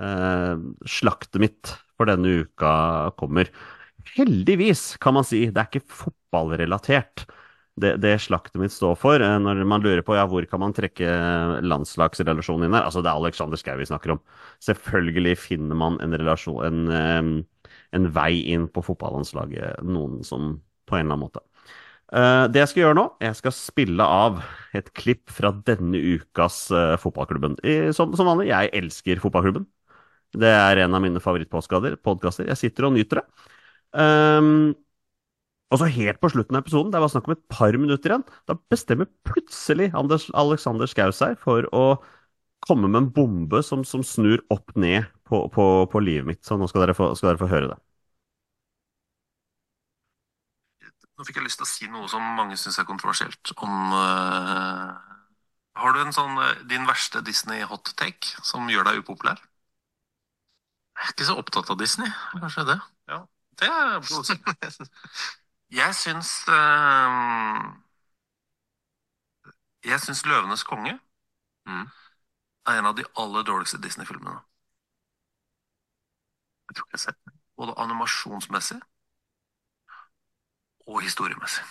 uh, 0.00 0.56
slaktet 0.88 1.42
mitt 1.42 1.74
for 1.98 2.10
denne 2.10 2.42
uka 2.42 3.12
kommer. 3.20 3.50
Heldigvis, 4.16 4.96
kan 5.02 5.14
man 5.16 5.26
si. 5.26 5.46
Det 5.50 5.62
er 5.62 5.70
ikke 5.70 6.02
fotballrelatert. 6.02 7.26
Det, 7.80 7.94
det 8.02 8.18
slaktet 8.20 8.60
mitt 8.60 8.74
står 8.74 8.98
for, 9.00 9.22
eh, 9.24 9.38
når 9.40 9.62
man 9.64 9.80
lurer 9.80 10.02
på 10.04 10.12
ja, 10.12 10.26
hvor 10.28 10.44
kan 10.44 10.60
man 10.60 10.74
trekke 10.76 11.08
landslagsrelasjonen 11.64 12.66
inn 12.66 12.76
her. 12.76 12.84
Altså, 12.84 13.00
det 13.00 13.08
er 13.08 13.22
Alexander 13.22 13.60
Schou 13.60 13.78
vi 13.78 13.88
snakker 13.88 14.12
om. 14.16 14.20
Selvfølgelig 14.60 15.38
finner 15.40 15.78
man 15.78 15.96
en 16.04 16.12
relasjon, 16.20 16.60
en, 16.66 16.82
eh, 16.92 17.30
en 17.96 18.10
vei 18.14 18.42
inn 18.52 18.68
på 18.72 18.84
fotballandslaget, 18.84 19.82
noen 19.84 20.20
som 20.26 20.56
på 20.88 20.96
en 20.96 21.04
eller 21.04 21.16
annen 21.16 21.24
måte. 21.26 21.42
Eh, 22.12 22.44
det 22.52 22.62
jeg 22.62 22.72
skal 22.72 22.82
gjøre 22.84 22.98
nå, 22.98 23.06
jeg 23.24 23.38
skal 23.38 23.56
spille 23.56 24.04
av 24.04 24.42
et 24.76 24.90
klipp 24.96 25.32
fra 25.32 25.52
denne 25.68 26.00
ukas 26.16 26.64
eh, 26.74 26.96
fotballklubben. 27.00 27.56
Som, 27.96 28.16
som 28.18 28.28
vanlig, 28.28 28.50
jeg 28.52 28.72
elsker 28.82 29.22
fotballklubben. 29.22 29.66
Det 30.32 30.48
er 30.48 30.80
en 30.80 30.96
av 30.96 31.02
mine 31.04 31.20
favorittpodkaster. 31.20 32.48
Jeg 32.48 32.60
sitter 32.60 32.88
og 32.88 32.94
nyter 32.96 33.20
det. 33.20 33.26
Um, 33.92 34.72
og 35.72 35.80
så 35.80 35.88
helt 35.88 36.20
på 36.20 36.28
slutten 36.32 36.56
av 36.56 36.64
episoden, 36.64 36.92
det 36.92 37.00
var 37.00 37.10
snakk 37.12 37.28
om 37.28 37.34
et 37.34 37.44
par 37.52 37.76
minutter 37.80 38.12
igjen, 38.12 38.24
da 38.48 38.56
bestemmer 38.72 39.08
plutselig 39.28 39.88
Anders, 39.96 40.26
Alexander 40.36 40.88
Schou 40.88 41.12
seg 41.16 41.38
for 41.40 41.68
å 41.72 41.84
komme 42.66 42.88
med 42.88 43.02
en 43.02 43.10
bombe 43.14 43.62
som, 43.66 43.84
som 43.84 44.04
snur 44.06 44.42
opp 44.54 44.74
ned 44.78 45.08
på, 45.28 45.44
på, 45.54 45.66
på 45.92 46.02
livet 46.04 46.28
mitt. 46.28 46.44
Så 46.46 46.58
nå 46.58 46.68
skal 46.70 46.86
dere, 46.86 46.96
få, 46.98 47.12
skal 47.18 47.32
dere 47.32 47.42
få 47.42 47.50
høre 47.50 47.72
det. 47.74 47.78
Nå 51.18 51.26
fikk 51.28 51.38
jeg 51.38 51.46
lyst 51.46 51.60
til 51.60 51.66
å 51.66 51.70
si 51.70 51.88
noe 51.92 52.08
som 52.10 52.24
mange 52.38 52.56
syns 52.58 52.80
er 52.80 52.86
kontroversielt 52.88 53.52
om 53.62 53.92
uh, 53.94 54.90
Har 55.78 55.94
du 55.94 56.00
en 56.02 56.14
sånn 56.14 56.38
eh, 56.42 56.62
din 56.70 56.88
verste 56.88 57.22
Disney 57.24 57.62
hot 57.68 57.92
take 58.00 58.42
som 58.42 58.66
gjør 58.72 58.88
deg 58.88 59.02
upopulær? 59.04 59.42
Jeg 60.96 61.06
er 61.06 61.14
ikke 61.14 61.28
så 61.28 61.36
opptatt 61.40 61.70
av 61.72 61.78
Disney. 61.80 62.10
Kanskje 62.34 62.66
det? 62.68 62.78
Ja. 63.10 63.22
Det 63.60 63.68
er 63.68 63.92
Jeg 65.72 65.94
syns 66.00 66.32
uh, 66.52 67.62
Jeg 69.84 70.00
syns 70.00 70.26
'Løvenes 70.26 70.66
konge' 70.66 70.98
Mm. 71.66 71.86
Er 72.66 72.78
en 72.78 72.88
av 72.90 72.96
de 72.96 73.04
aller 73.18 73.44
dårligste 73.46 73.80
Disney-filmene. 73.82 74.40
Jeg 76.68 76.76
tror 76.76 76.86
ikke 76.86 76.96
jeg 76.96 77.00
har 77.00 77.04
sett 77.06 77.20
den. 77.24 77.38
Både 77.56 77.74
animasjonsmessig 77.84 78.80
og 80.86 81.02
historiemessig. 81.02 81.64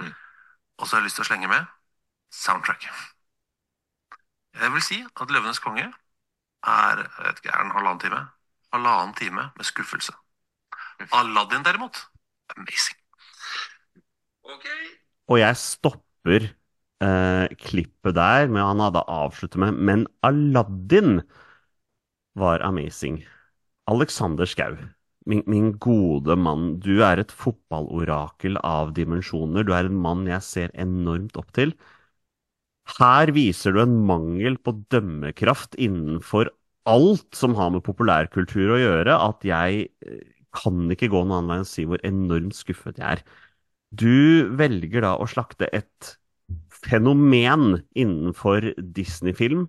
Mm. 0.00 0.14
Og 0.78 0.86
så 0.86 0.96
har 0.96 1.02
jeg 1.02 1.08
lyst 1.08 1.20
til 1.20 1.26
å 1.26 1.30
slenge 1.30 1.50
med 1.50 1.66
soundtrack. 2.34 2.86
Jeg 4.60 4.72
vil 4.72 4.82
si 4.82 5.02
at 5.02 5.30
'Løvenes 5.30 5.62
konge' 5.62 5.90
er, 6.62 6.96
vet 7.22 7.38
ikke, 7.38 7.52
er 7.52 7.64
en 7.64 7.74
halvannen 7.76 8.00
time. 8.00 8.28
Halvannen 8.72 9.14
time 9.14 9.50
med 9.56 9.64
skuffelse. 9.64 10.12
Aladdin 11.12 11.64
derimot, 11.64 11.96
amazing. 12.56 12.98
Okay. 14.42 14.82
Og 15.28 15.38
jeg 15.40 15.56
stopper 15.56 16.50
eh, 17.04 17.46
klippet 17.60 18.16
der, 18.16 18.48
med 18.52 18.64
han 18.64 18.82
hadde 18.84 19.04
avsluttet 19.08 19.60
med 19.62 19.78
Men 19.90 20.06
Aladdin 20.26 21.20
var 22.38 22.60
amazing. 22.60 23.22
Alexander 23.90 24.46
Schou, 24.46 24.76
min, 25.26 25.42
min 25.46 25.72
gode 25.78 26.36
mann, 26.36 26.78
du 26.80 27.02
er 27.04 27.20
et 27.20 27.32
fotballorakel 27.32 28.58
av 28.64 28.94
dimensjoner. 28.96 29.66
Du 29.66 29.74
er 29.76 29.88
en 29.88 29.98
mann 30.00 30.26
jeg 30.30 30.46
ser 30.46 30.74
enormt 30.78 31.36
opp 31.40 31.50
til. 31.56 31.74
Her 32.98 33.30
viser 33.34 33.74
du 33.74 33.82
en 33.82 33.98
mangel 34.06 34.56
på 34.58 34.74
dømmekraft 34.92 35.76
innenfor 35.78 36.50
alt 36.90 37.36
som 37.36 37.54
har 37.58 37.70
med 37.74 37.84
populærkultur 37.86 38.74
å 38.74 38.80
gjøre, 38.80 39.14
at 39.14 39.44
jeg 39.46 39.84
eh, 40.06 40.22
kan 40.56 40.88
ikke 40.90 41.10
gå 41.12 41.22
noen 41.22 41.36
annen 41.38 41.50
vei 41.52 41.58
enn 41.60 41.68
å 41.68 41.70
si 41.70 41.84
hvor 41.86 42.02
enormt 42.06 42.56
skuffet 42.58 42.98
jeg 42.98 43.20
er. 43.20 43.22
Du 43.90 44.50
velger 44.58 45.04
da 45.06 45.14
å 45.18 45.28
slakte 45.30 45.68
et 45.76 46.16
fenomen 46.86 47.82
innenfor 47.98 48.72
Disney-film. 48.94 49.68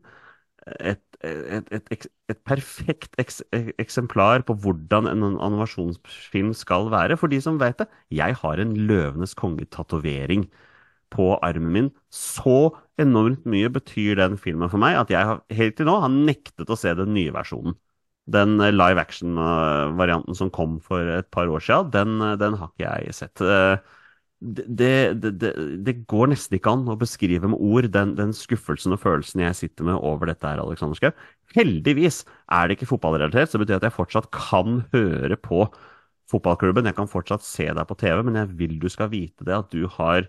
Et, 0.80 1.02
et, 1.26 1.72
et, 1.74 2.08
et, 2.30 2.42
perfekt 2.46 3.16
eks, 3.22 3.42
eksemplar 3.82 4.44
på 4.46 4.56
hvordan 4.62 5.10
en 5.10 5.26
animasjonsfilm 5.34 6.54
skal 6.58 6.92
være. 6.94 7.18
For 7.18 7.32
de 7.32 7.42
som 7.44 7.60
vet 7.62 7.82
det, 7.82 7.90
jeg 8.14 8.38
har 8.42 8.62
en 8.62 8.76
Løvenes 8.90 9.36
konge-tatovering 9.38 10.48
på 11.12 11.34
armen 11.44 11.72
min. 11.76 11.90
Så 12.14 12.72
enormt 13.02 13.48
mye 13.50 13.72
betyr 13.74 14.20
den 14.20 14.38
filmen 14.40 14.72
for 14.72 14.82
meg 14.82 15.00
at 15.00 15.12
jeg 15.12 15.28
har, 15.28 15.42
helt 15.52 15.80
til 15.80 15.90
nå 15.90 15.98
har 16.04 16.14
nektet 16.14 16.70
å 16.72 16.78
se 16.80 16.94
den 16.98 17.16
nye 17.18 17.34
versjonen. 17.36 17.76
Den 18.32 18.60
live 18.62 19.02
action-varianten 19.02 20.38
som 20.38 20.52
kom 20.54 20.78
for 20.86 21.10
et 21.18 21.28
par 21.34 21.50
år 21.52 21.64
siden, 21.66 21.90
den, 21.92 22.38
den 22.40 22.56
har 22.62 22.70
ikke 22.70 22.86
jeg 22.86 23.18
sett 23.18 23.42
det, 24.42 25.22
det, 25.22 25.54
det, 25.86 25.94
går 26.10 26.32
nesten 26.32 26.58
ikke 26.58 26.72
an 26.74 26.88
å 26.90 26.98
beskrive 27.00 27.52
med 27.52 27.62
ord 27.62 27.88
den, 27.94 28.16
den, 28.18 28.34
skuffelsen 28.34 28.96
og 28.96 29.02
følelsen 29.04 29.44
jeg 29.44 29.58
sitter 29.60 29.86
med 29.86 30.00
over 30.02 30.32
dette 30.32 30.48
her, 30.48 30.62
Alexander 30.64 30.98
Schou. 30.98 31.12
Heldigvis 31.54 32.24
er 32.50 32.68
det 32.68 32.80
ikke 32.80 32.90
fotballrelatert, 32.90 33.52
så 33.52 33.60
det 33.60 33.68
betyr 33.68 33.78
at 33.78 33.86
jeg 33.86 33.98
fortsatt 34.00 34.32
kan 34.34 34.82
høre 34.96 35.38
på 35.38 35.68
fotballklubben. 36.32 36.90
Jeg 36.90 36.98
kan 36.98 37.12
fortsatt 37.12 37.46
se 37.46 37.70
deg 37.70 37.86
på 37.86 38.00
TV, 38.02 38.24
men 38.26 38.40
jeg 38.42 38.56
vil 38.58 38.80
du 38.82 38.90
skal 38.90 39.12
vite 39.14 39.46
det, 39.46 39.60
at 39.60 39.70
du 39.76 39.86
har 40.00 40.26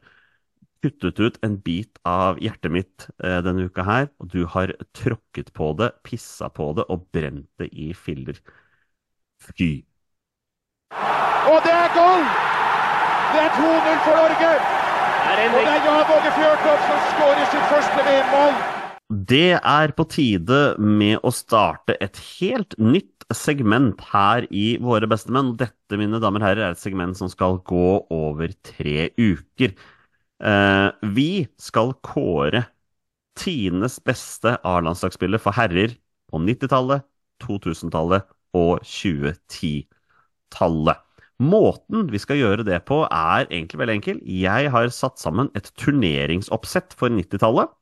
kuttet 0.82 1.20
ut 1.22 1.38
en 1.46 1.56
bit 1.62 2.00
av 2.08 2.40
hjertet 2.42 2.74
mitt 2.74 3.08
eh, 3.22 3.38
denne 3.46 3.68
uka 3.70 3.86
her, 3.86 4.08
og 4.20 4.32
du 4.34 4.42
har 4.50 4.74
tråkket 4.98 5.54
på 5.56 5.72
det, 5.78 5.92
pissa 6.04 6.50
på 6.52 6.72
det 6.76 6.88
og 6.92 7.06
brent 7.14 7.48
det 7.62 7.70
i 7.72 7.92
filler. 7.96 8.42
Fy. 9.40 9.74
Og 10.92 11.62
det 11.64 11.78
er 11.80 11.94
goal! 11.96 12.51
Det 13.32 13.40
er 13.40 13.54
2-0 13.56 14.00
for 14.04 14.18
Norge! 14.20 14.48
Og 15.22 15.38
det 15.38 15.44
er 15.64 15.84
Jan 15.86 16.10
Åge 16.12 16.30
Fjørtoft 16.36 16.82
som 16.84 16.98
skårer 17.12 17.46
sitt 17.48 17.66
første 17.70 18.00
VM-mål. 18.04 18.52
Det 19.32 19.52
er 19.56 19.92
på 19.96 20.04
tide 20.08 20.76
med 20.80 21.18
å 21.24 21.30
starte 21.32 21.96
et 22.04 22.16
helt 22.40 22.74
nytt 22.76 23.24
segment 23.32 24.00
her 24.10 24.44
i 24.52 24.76
Våre 24.84 25.08
bestemenn. 25.08 25.56
Dette, 25.60 25.96
mine 25.96 26.20
damer 26.20 26.40
og 26.42 26.46
herrer, 26.50 26.64
er 26.66 26.72
et 26.76 26.82
segment 26.82 27.16
som 27.16 27.28
skal 27.32 27.56
gå 27.68 27.92
over 28.12 28.48
tre 28.68 29.08
uker. 29.16 29.72
Eh, 30.42 30.88
vi 31.16 31.46
skal 31.60 31.94
kåre 32.04 32.64
tidenes 33.40 33.96
beste 34.04 34.58
A-landslagsspiller 34.60 35.40
for 35.40 35.52
herrer 35.56 35.96
på 36.28 36.36
90-tallet, 36.40 37.00
2000-tallet 37.44 38.22
og 38.60 38.80
2010-tallet. 38.84 40.96
Måten 41.42 42.06
vi 42.12 42.20
skal 42.22 42.38
gjøre 42.38 42.66
det 42.66 42.84
på, 42.86 43.00
er 43.08 43.48
egentlig 43.48 43.80
veldig 43.80 43.96
enkel. 43.98 44.20
Jeg 44.22 44.70
har 44.70 44.92
satt 44.94 45.18
sammen 45.22 45.48
et 45.58 45.72
turneringsoppsett 45.80 46.94
for 46.98 47.10
90-tallet 47.10 47.72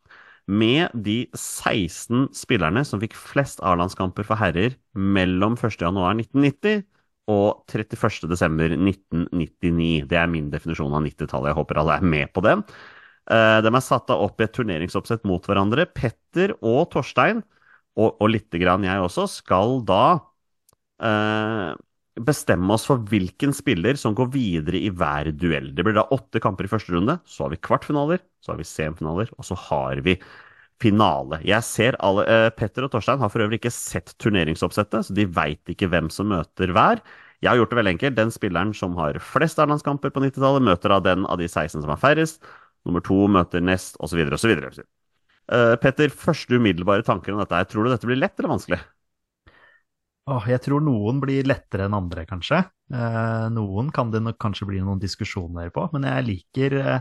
med 0.51 0.90
de 1.07 1.29
16 1.37 2.31
spillerne 2.35 2.83
som 2.87 3.01
fikk 3.03 3.14
flest 3.18 3.61
A-landskamper 3.62 4.25
for 4.27 4.37
herrer 4.40 4.75
mellom 4.94 5.57
1.1.1990 5.59 6.83
og 7.31 7.62
31.12.1999. 7.70 10.07
Det 10.11 10.18
er 10.18 10.27
min 10.31 10.51
definisjon 10.51 10.94
av 10.96 11.05
90-tallet. 11.07 11.49
Jeg 11.53 11.59
håper 11.61 11.79
alle 11.83 11.94
er 12.01 12.09
med 12.16 12.27
på 12.35 12.40
den. 12.46 12.59
Eh, 13.31 13.59
de 13.62 13.70
er 13.70 13.81
satt 13.85 14.11
opp 14.14 14.40
i 14.40 14.44
et 14.46 14.55
turneringsoppsett 14.57 15.23
mot 15.29 15.44
hverandre. 15.46 15.87
Petter 15.87 16.57
og 16.59 16.90
Torstein, 16.94 17.38
og, 17.99 18.16
og 18.16 18.29
lite 18.33 18.59
grann 18.62 18.85
jeg 18.87 19.05
også, 19.05 19.25
skal 19.31 19.68
da 19.87 20.05
eh, 21.05 21.70
bestemme 22.18 22.75
oss 22.75 22.87
for 22.88 23.03
hvilken 23.11 23.53
spiller 23.55 23.99
som 23.99 24.14
går 24.18 24.31
videre 24.35 24.81
i 24.81 24.90
hver 24.90 25.31
duell. 25.38 25.70
Det 25.75 25.85
blir 25.87 25.96
da 25.96 26.09
åtte 26.14 26.42
kamper 26.42 26.66
i 26.66 26.70
første 26.70 26.94
runde, 26.94 27.18
så 27.25 27.46
har 27.46 27.55
vi 27.55 27.61
kvartfinaler, 27.62 28.23
så 28.42 28.53
har 28.53 28.61
vi 28.61 28.66
semifinaler, 28.66 29.31
og 29.38 29.46
så 29.46 29.57
har 29.68 30.03
vi 30.05 30.16
finale. 30.81 31.40
Jeg 31.46 31.62
ser 31.66 31.99
alle, 32.03 32.25
uh, 32.27 32.51
Petter 32.57 32.87
og 32.87 32.92
Torstein 32.94 33.20
har 33.20 33.33
for 33.33 33.44
øvrig 33.44 33.61
ikke 33.61 33.73
sett 33.75 34.14
turneringsoppsettet, 34.23 35.07
så 35.07 35.16
de 35.16 35.29
veit 35.29 35.73
ikke 35.73 35.90
hvem 35.92 36.09
som 36.12 36.31
møter 36.33 36.73
hver. 36.75 37.03
Jeg 37.40 37.53
har 37.53 37.61
gjort 37.61 37.73
det 37.73 37.81
veldig 37.81 37.94
enkelt. 37.96 38.16
Den 38.18 38.33
spilleren 38.35 38.73
som 38.77 38.96
har 39.01 39.20
flest 39.25 39.61
A-landskamper 39.62 40.12
på 40.12 40.25
90-tallet, 40.25 40.64
møter 40.66 40.96
av 40.96 41.05
den 41.07 41.27
av 41.29 41.40
de 41.40 41.49
16 41.49 41.79
som 41.81 41.92
har 41.92 42.01
færrest. 42.01 42.42
Nummer 42.88 43.05
to 43.05 43.27
møter 43.33 43.64
nest, 43.64 43.96
osv., 44.01 44.25
osv. 44.37 44.57
Uh, 45.51 45.77
Petter, 45.83 46.12
første 46.12 46.57
umiddelbare 46.57 47.05
tanker 47.07 47.37
om 47.37 47.42
dette, 47.42 47.61
tror 47.70 47.87
du 47.87 47.92
dette 47.92 48.09
blir 48.09 48.20
lett 48.20 48.37
eller 48.40 48.57
vanskelig? 48.57 48.81
Åh, 50.30 50.44
jeg 50.52 50.62
tror 50.62 50.82
noen 50.84 51.18
blir 51.22 51.48
lettere 51.48 51.88
enn 51.88 51.96
andre, 51.96 52.22
kanskje. 52.28 52.60
Eh, 52.94 53.46
noen 53.54 53.88
kan 53.94 54.12
det 54.12 54.20
nok 54.22 54.38
kanskje 54.38 54.68
bli 54.68 54.82
noen 54.84 55.00
diskusjoner 55.02 55.72
på, 55.74 55.88
men 55.94 56.06
jeg 56.06 56.26
liker, 56.28 56.76
eh, 56.78 57.00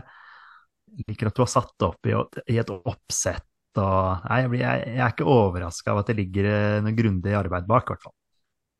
liker 1.06 1.30
at 1.30 1.36
du 1.36 1.44
har 1.44 1.50
satt 1.52 1.70
det 1.78 1.86
opp 1.86 2.10
i, 2.10 2.16
i 2.50 2.58
et 2.58 2.72
oppsett. 2.74 3.46
Og, 3.78 4.24
nei, 4.24 4.40
jeg, 4.42 4.50
blir, 4.50 4.64
jeg, 4.64 4.86
jeg, 4.88 5.02
er 5.04 5.12
ikke 5.14 5.28
overraska 5.30 5.92
av 5.92 6.00
at 6.00 6.10
det 6.10 6.16
ligger 6.18 6.48
eh, 6.50 6.80
noe 6.82 6.96
grundig 6.96 7.36
arbeid 7.38 7.68
bak, 7.70 7.86
i 7.86 7.94
hvert 7.94 8.08
fall. 8.08 8.16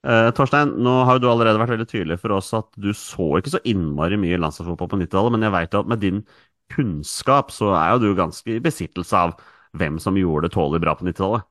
Eh, 0.00 0.30
Torstein, 0.34 0.72
nå 0.82 0.96
har 1.06 1.20
du 1.20 1.28
allerede 1.30 1.60
vært 1.60 1.74
veldig 1.76 1.88
tydelig 1.90 2.18
for 2.22 2.34
oss 2.38 2.50
at 2.56 2.72
du 2.80 2.90
så 2.96 3.34
ikke 3.38 3.52
så 3.52 3.62
innmari 3.68 4.18
mye 4.18 4.40
landslagsfotball 4.40 4.90
på 4.90 5.00
90-tallet, 5.04 5.36
men 5.36 5.46
jeg 5.46 5.54
veit 5.54 5.78
at 5.78 5.92
med 5.92 6.02
din 6.02 6.24
kunnskap 6.72 7.52
så 7.52 7.74
er 7.76 7.92
jo 7.92 8.02
du 8.02 8.10
ganske 8.18 8.56
i 8.56 8.62
besittelse 8.64 9.26
av 9.28 9.36
hvem 9.78 10.00
som 10.02 10.16
gjorde 10.18 10.48
det 10.48 10.56
tålelig 10.56 10.82
bra 10.82 10.96
på 10.96 11.06
90-tallet. 11.06 11.49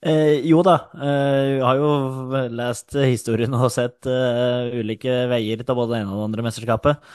Eh, 0.00 0.38
jo 0.48 0.62
da, 0.64 0.74
eh, 0.96 1.58
jeg 1.58 1.64
har 1.66 1.76
jo 1.76 1.88
lest 2.56 2.94
historien 3.04 3.52
og 3.52 3.68
sett 3.72 4.06
eh, 4.08 4.70
ulike 4.80 5.26
veier 5.28 5.60
til 5.60 5.76
både 5.76 5.92
det 5.92 5.98
ene 6.00 6.14
og 6.14 6.22
det 6.22 6.28
andre 6.30 6.44
mesterskapet. 6.46 7.10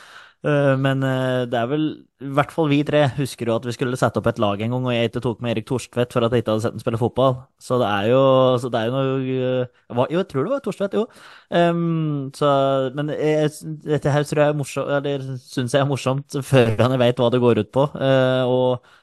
Eh, 0.45 0.75
men 0.77 1.01
eh, 1.01 1.45
det 1.49 1.57
er 1.57 1.69
vel 1.71 1.85
i 2.21 2.29
hvert 2.37 2.51
fall 2.53 2.67
vi 2.69 2.83
tre 2.85 3.01
husker 3.17 3.49
jo 3.49 3.55
at 3.57 3.65
vi 3.65 3.73
skulle 3.73 3.97
sette 3.97 4.21
opp 4.21 4.27
et 4.29 4.41
lag 4.43 4.61
en 4.61 4.75
gang, 4.75 4.85
og 4.85 4.93
jeg 4.93 5.09
ikke 5.09 5.23
tok 5.25 5.41
med 5.41 5.55
Erik 5.55 5.65
Torstvedt 5.71 6.13
for 6.13 6.27
at 6.27 6.35
jeg 6.35 6.43
ikke 6.43 6.53
hadde 6.53 6.65
sett 6.67 6.75
ham 6.77 6.83
spille 6.83 6.99
fotball. 7.01 7.39
Så 7.57 7.79
det 7.81 7.87
er 7.89 8.11
jo, 8.11 8.21
det 8.69 8.81
er 8.81 8.91
jo 8.91 8.93
noe 8.93 9.15
eh, 9.15 10.03
Jo, 10.13 10.19
jeg 10.19 10.27
tror 10.29 10.45
det 10.45 10.53
var 10.53 10.61
Torstvedt, 10.67 10.99
jo. 10.99 11.07
Um, 11.49 12.29
så, 12.37 12.51
men 12.93 13.09
jeg, 13.15 13.49
dette 13.87 14.13
her 14.13 14.29
tror 14.29 14.43
jeg 14.43 14.53
er 14.53 14.61
morsomt, 14.61 14.93
eller 14.99 15.25
syns 15.41 15.73
jeg 15.73 15.81
er 15.81 15.89
morsomt 15.89 16.37
før 16.45 16.75
jeg 16.77 17.01
vet 17.01 17.23
hva 17.23 17.31
det 17.33 17.41
går 17.41 17.63
ut 17.65 17.73
på. 17.73 17.89
og 17.95 18.69
Eh, 18.85 19.01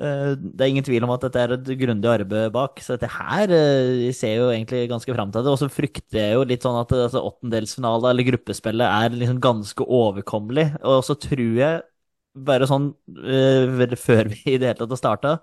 det 0.00 0.64
er 0.64 0.70
ingen 0.72 0.84
tvil 0.86 1.04
om 1.04 1.10
at 1.12 1.24
dette 1.26 1.40
er 1.42 1.52
et 1.52 1.66
grundig 1.82 2.08
arbeid 2.08 2.52
bak, 2.54 2.80
så 2.80 2.94
dette 2.94 3.10
her 3.12 3.52
eh, 3.52 4.06
jeg 4.06 4.16
ser 4.16 4.38
jo 4.38 4.46
egentlig 4.48 4.86
ganske 4.88 5.12
fram 5.16 5.32
til 5.34 5.44
det. 5.44 5.52
Og 5.52 5.60
så 5.60 5.68
frykter 5.72 6.20
jeg 6.22 6.36
jo 6.38 6.46
litt 6.48 6.64
sånn 6.64 6.78
at 6.80 6.94
altså, 6.96 7.20
åttendelsfinale 7.28 8.12
eller 8.14 8.28
gruppespillet 8.30 8.86
er 8.86 9.18
liksom 9.20 9.42
ganske 9.44 9.84
overkommelig. 9.84 10.70
Og 10.88 11.02
så 11.04 11.18
tror 11.20 11.60
jeg, 11.60 11.82
bare 12.48 12.68
sånn 12.70 12.92
før 14.06 14.32
vi 14.32 14.40
i 14.54 14.56
det 14.62 14.70
hele 14.70 14.78
tatt 14.80 14.94
har 14.96 15.02
starta, 15.02 15.34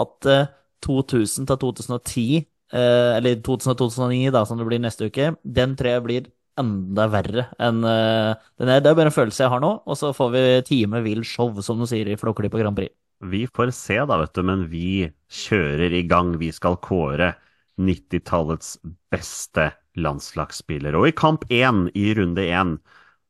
at 0.00 0.30
uh, 0.30 0.46
2000 0.86 1.50
til 1.50 1.60
2010, 1.66 2.46
uh, 2.72 3.18
eller 3.18 3.42
2000-2009, 3.44 4.32
da, 4.32 4.46
som 4.48 4.60
det 4.60 4.68
blir 4.70 4.80
neste 4.80 5.10
uke, 5.12 5.34
den 5.44 5.76
tror 5.76 5.96
jeg 5.96 6.06
blir 6.08 6.32
enda 6.60 7.06
verre 7.08 7.46
enn 7.64 7.78
den 7.80 8.68
er. 8.68 8.82
Det 8.84 8.90
er 8.90 8.96
bare 8.96 9.08
en 9.08 9.14
følelse 9.14 9.40
jeg 9.44 9.52
har 9.52 9.62
nå, 9.64 9.70
og 9.84 9.96
så 9.96 10.12
får 10.16 10.34
vi 10.34 10.42
time 10.68 11.00
vill 11.04 11.24
show, 11.24 11.52
som 11.64 11.80
de 11.80 11.88
sier 11.88 12.12
i 12.12 12.18
Flåklypa 12.20 12.60
Grand 12.60 12.76
Prix. 12.76 12.92
Vi 13.22 13.46
får 13.46 13.70
se, 13.70 13.96
da, 14.02 14.18
vet 14.18 14.34
du, 14.34 14.42
men 14.42 14.66
vi 14.70 15.10
kjører 15.30 15.94
i 15.94 16.02
gang. 16.10 16.34
Vi 16.40 16.50
skal 16.54 16.78
kåre 16.82 17.32
90-tallets 17.78 18.74
beste 19.12 19.68
landslagsspiller. 19.94 20.96
Og 20.98 21.06
i 21.10 21.14
kamp 21.14 21.46
én, 21.52 21.86
i 21.94 22.10
runde 22.18 22.42
én, 22.42 22.76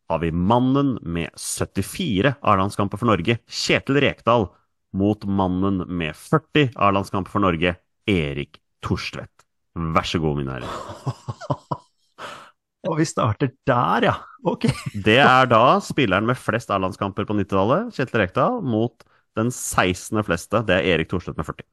har 0.08 0.22
vi 0.24 0.32
mannen 0.32 0.96
med 1.04 1.30
74 1.36 2.34
A-landskamper 2.40 3.00
for 3.00 3.10
Norge, 3.12 3.38
Kjetil 3.48 4.00
Rekdal, 4.04 4.48
mot 4.96 5.24
mannen 5.28 5.84
med 5.88 6.16
40 6.16 6.72
A-landskamper 6.76 7.32
for 7.32 7.44
Norge, 7.44 7.76
Erik 8.08 8.58
Torstvedt. 8.84 9.46
Vær 9.76 10.08
så 10.08 10.20
god, 10.20 10.40
mine 10.40 10.56
herrer. 10.56 11.78
Og 12.88 12.98
vi 12.98 13.06
starter 13.06 13.52
der, 13.68 14.08
ja. 14.08 14.16
Ok. 14.48 14.66
det 15.04 15.20
er 15.22 15.46
da 15.46 15.78
spilleren 15.84 16.26
med 16.26 16.40
flest 16.40 16.72
A-landskamper 16.74 17.28
på 17.28 17.36
90-tallet, 17.38 17.92
Kjetil 17.94 18.24
Rekdal, 18.24 18.62
mot 18.64 19.04
den 19.38 19.50
16. 19.52 20.22
fleste, 20.26 20.62
det 20.68 20.78
er 20.78 20.94
Erik 20.94 21.10
Thorstvedt 21.12 21.40
med 21.40 21.48
40. 21.48 21.68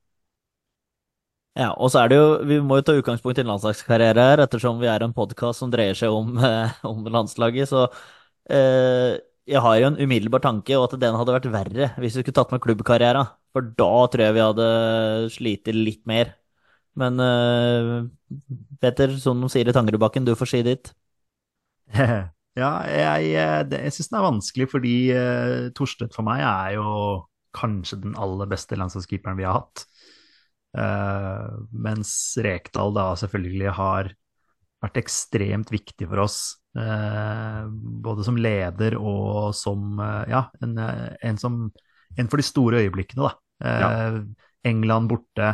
Ja, 1.57 1.71
og 1.75 1.89
så 1.91 2.03
er 2.03 2.11
det 2.11 2.17
jo 2.19 2.27
Vi 2.47 2.59
må 2.63 2.77
jo 2.79 2.85
ta 2.87 2.93
utgangspunkt 2.95 3.39
i 3.39 3.43
en 3.43 3.49
landslagskarriere 3.51 4.27
her, 4.31 4.43
ettersom 4.45 4.79
vi 4.79 4.87
er 4.87 5.03
en 5.03 5.15
podkast 5.15 5.59
som 5.59 5.71
dreier 5.73 5.97
seg 5.97 6.13
om, 6.13 6.37
eh, 6.49 6.77
om 6.87 7.03
landslaget. 7.09 7.67
Så 7.71 7.87
eh, 8.53 9.17
jeg 9.49 9.63
har 9.65 9.79
jo 9.81 9.89
en 9.89 9.99
umiddelbar 9.99 10.43
tanke, 10.45 10.77
og 10.77 10.87
at 10.87 10.99
den 11.01 11.17
hadde 11.17 11.35
vært 11.35 11.49
verre 11.51 11.91
hvis 11.97 12.15
vi 12.19 12.23
skulle 12.23 12.37
tatt 12.37 12.53
med 12.53 12.63
klubbkarriera. 12.63 13.25
For 13.55 13.65
da 13.65 13.89
tror 14.13 14.23
jeg 14.27 14.37
vi 14.37 14.45
hadde 14.45 14.67
slitt 15.33 15.71
litt 15.73 16.03
mer. 16.07 16.35
Men 16.99 17.19
eh, 17.23 17.93
Petter, 18.79 19.15
som 19.19 19.41
de 19.41 19.49
sier 19.51 19.67
i 19.67 19.75
Tangerudbakken, 19.75 20.27
du 20.27 20.35
får 20.39 20.53
si 20.53 20.65
ditt. 20.67 20.93
Ja, 22.57 22.81
jeg, 22.91 23.27
jeg, 23.29 23.67
det, 23.71 23.77
jeg 23.85 23.93
syns 23.95 24.09
den 24.09 24.17
er 24.19 24.23
vanskelig 24.25 24.65
fordi 24.71 24.93
eh, 25.15 25.67
Torstvedt 25.77 26.15
for 26.17 26.25
meg 26.27 26.41
er 26.43 26.73
jo 26.75 26.87
kanskje 27.59 28.01
den 28.05 28.15
aller 28.19 28.49
beste 28.49 28.77
landslagskeeperen 28.79 29.39
vi 29.39 29.47
har 29.47 29.61
hatt. 29.61 29.85
Uh, 30.77 31.65
mens 31.73 32.11
Rekdal 32.45 32.93
da 32.93 33.11
selvfølgelig 33.17 33.71
har 33.73 34.11
vært 34.83 34.99
ekstremt 35.01 35.71
viktig 35.73 36.07
for 36.07 36.23
oss. 36.25 36.39
Uh, 36.77 37.65
både 38.05 38.25
som 38.27 38.37
leder 38.37 38.95
og 38.99 39.55
som 39.57 39.97
uh, 39.99 40.23
ja, 40.29 40.45
en, 40.63 40.77
en, 40.77 41.39
som 41.41 41.63
En 42.17 42.29
for 42.29 42.41
de 42.41 42.45
store 42.45 42.83
øyeblikkene, 42.83 43.27
da. 43.27 43.33
Ja. 43.61 43.89
England 44.65 45.09
borte. 45.11 45.49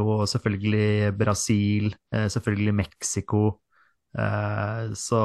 og 0.00 0.24
selvfølgelig 0.28 1.12
Brasil. 1.16 1.94
selvfølgelig 2.10 2.74
Mexico. 2.74 3.60
Eh, 4.14 4.92
så 4.94 5.20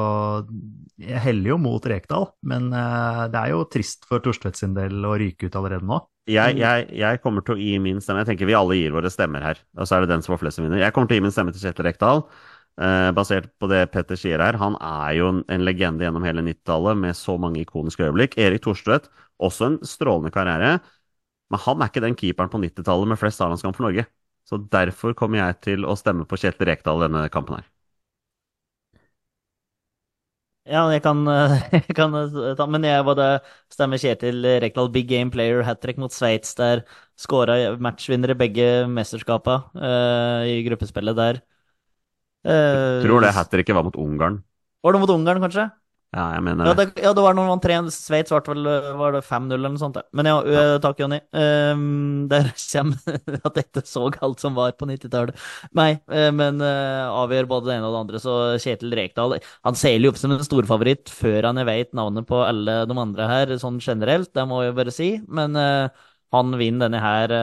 jeg 0.97 1.21
heller 1.21 1.54
jo 1.54 1.58
mot 1.62 1.84
Rekdal, 1.86 2.32
men 2.49 2.71
eh, 2.73 3.25
det 3.30 3.41
er 3.41 3.54
jo 3.54 3.65
trist 3.69 4.08
for 4.10 4.23
Torstvedt 4.23 4.58
sin 4.58 4.73
del 4.78 5.06
å 5.06 5.13
ryke 5.19 5.49
ut 5.49 5.58
allerede 5.60 5.86
nå. 5.86 5.99
Jeg, 6.30 6.58
jeg, 6.60 6.88
jeg, 6.97 7.19
kommer 7.23 7.45
til 7.45 7.56
å 7.56 7.62
gi 7.62 7.75
min 7.82 8.02
stemme. 8.04 8.21
Jeg 8.23 8.32
tenker 8.34 8.49
vi 8.49 8.58
alle 8.58 8.78
gir 8.78 8.93
våre 8.93 9.10
stemmer 9.13 9.45
her. 9.45 9.62
Og 9.78 9.89
så 9.89 9.97
er 9.97 10.06
det 10.06 10.12
den 10.12 10.25
som 10.25 10.36
får 10.36 10.43
flest 10.43 10.60
som 10.60 10.65
vinner. 10.65 10.82
Jeg 10.84 10.93
kommer 10.93 11.10
til 11.10 11.17
å 11.17 11.19
gi 11.19 11.25
min 11.25 11.34
stemme 11.34 11.54
til 11.56 11.63
Kjetil 11.63 11.88
Rekdal. 11.88 12.21
Uh, 12.80 13.10
basert 13.17 13.49
på 13.60 13.67
det 13.67 13.80
Petter 13.91 14.19
sier 14.19 14.39
her. 14.43 14.60
Han 14.62 14.78
er 14.78 15.15
jo 15.17 15.32
en 15.41 15.65
legende 15.65 16.06
gjennom 16.06 16.28
hele 16.28 16.43
90-tallet 16.45 17.02
med 17.02 17.17
så 17.17 17.34
mange 17.41 17.63
ikoniske 17.63 18.06
øyeblikk. 18.06 18.38
Erik 18.39 18.62
Torstvedt, 18.67 19.10
også 19.41 19.71
en 19.71 19.80
strålende 19.89 20.30
karriere. 20.36 20.78
Men 21.49 21.65
han 21.65 21.82
er 21.82 21.89
ikke 21.89 22.06
den 22.06 22.19
keeperen 22.19 22.54
på 22.54 22.62
90-tallet 22.62 23.10
med 23.10 23.21
flest 23.21 23.41
A-landskamp 23.41 23.80
for 23.80 23.89
Norge. 23.89 24.06
Så 24.45 24.62
derfor 24.69 25.17
kommer 25.17 25.41
jeg 25.41 25.60
til 25.65 25.89
å 25.89 25.97
stemme 25.97 26.30
på 26.30 26.38
Kjetil 26.38 26.69
Rekdal 26.69 27.08
denne 27.08 27.25
kampen 27.34 27.58
her. 27.58 27.67
Ja, 30.67 30.84
jeg 30.91 31.02
kan, 31.02 31.24
jeg 31.74 31.95
kan, 31.98 32.13
ta 32.58 32.65
Men 32.69 32.84
jeg 32.86 33.06
var 33.08 33.15
det 33.17 33.30
stemmer 33.74 34.02
Kjetil 34.02 34.43
Rekdal, 34.62 34.91
big 34.93 35.08
game 35.10 35.32
player, 35.32 35.63
hat 35.65 35.82
trick 35.82 35.98
mot 35.98 36.13
Sveits 36.13 36.52
der. 36.60 36.84
Skåra 37.19 37.78
matchvinnere 37.80 38.36
begge 38.38 38.86
mesterskapa 38.91 39.62
uh, 39.76 40.43
i 40.48 40.60
gruppespillet 40.67 41.17
der. 41.17 41.41
Uh, 42.45 43.02
Tror 43.04 43.24
det 43.24 43.34
hat 43.36 43.50
tricket 43.52 43.76
var 43.76 43.88
mot 43.88 43.98
Ungarn. 44.00 44.43
Var 44.84 44.95
det 44.95 45.02
mot 45.02 45.15
Ungarn, 45.15 45.41
kanskje? 45.43 45.69
Ja, 46.10 46.24
jeg 46.34 46.41
mener 46.41 46.65
ja, 46.65 46.74
det. 46.74 46.88
Ja, 47.04 47.12
det 47.13 47.22
var 47.22 47.36
noen 47.38 47.60
3 47.62 47.76
Sveits 47.93 48.34
ble 48.34 48.63
vel 48.63 48.95
var 48.98 49.13
det 49.13 49.22
5-0 49.28 49.54
eller 49.54 49.74
noe 49.76 49.82
sånt. 49.82 50.00
Men 50.17 50.26
ja, 50.26 50.38
ja. 50.41 50.62
takk, 50.82 50.98
Jonny. 51.04 51.19
Um, 51.30 52.24
der 52.32 52.50
kommer 52.72 53.19
at 53.38 53.60
dette 53.60 53.84
så 53.86 54.08
alt 54.10 54.41
som 54.41 54.58
var 54.58 54.74
på 54.80 54.88
90-tallet. 54.89 55.38
Nei, 55.78 55.91
men 56.34 56.63
uh, 56.65 57.13
avgjør 57.13 57.50
både 57.52 57.69
det 57.69 57.76
ene 57.78 57.91
og 57.91 57.93
det 57.93 58.02
andre. 58.02 58.22
Så 58.24 58.38
Kjetil 58.63 58.95
Rekdal 58.98 59.38
Han 59.67 59.78
seiler 59.78 60.10
jo 60.10 60.13
opp 60.15 60.22
som 60.22 60.34
en 60.34 60.41
storfavoritt 60.45 61.13
før 61.13 61.52
han 61.52 61.62
vet 61.69 61.93
navnet 61.98 62.26
på 62.30 62.41
alle 62.41 62.80
de 62.89 62.98
andre 63.06 63.30
her, 63.30 63.54
sånn 63.62 63.78
generelt. 63.84 64.34
Det 64.34 64.48
må 64.50 64.63
jeg 64.65 64.78
bare 64.82 64.95
si. 64.95 65.12
Men 65.30 65.54
uh, 65.60 66.10
han 66.34 66.58
vinner 66.58 66.88
denne 66.88 67.04
her 67.04 67.36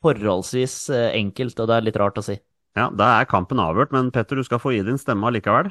forholdsvis 0.00 0.74
enkelt, 1.12 1.60
og 1.60 1.68
det 1.68 1.76
er 1.76 1.86
litt 1.90 2.00
rart 2.00 2.16
å 2.20 2.24
si. 2.24 2.40
Ja, 2.78 2.88
da 2.88 3.18
er 3.18 3.28
kampen 3.28 3.60
avgjort, 3.60 3.92
men 3.92 4.08
Petter, 4.14 4.40
du 4.40 4.46
skal 4.46 4.60
få 4.62 4.72
gi 4.72 4.80
din 4.86 5.00
stemme 5.00 5.28
allikevel. 5.28 5.68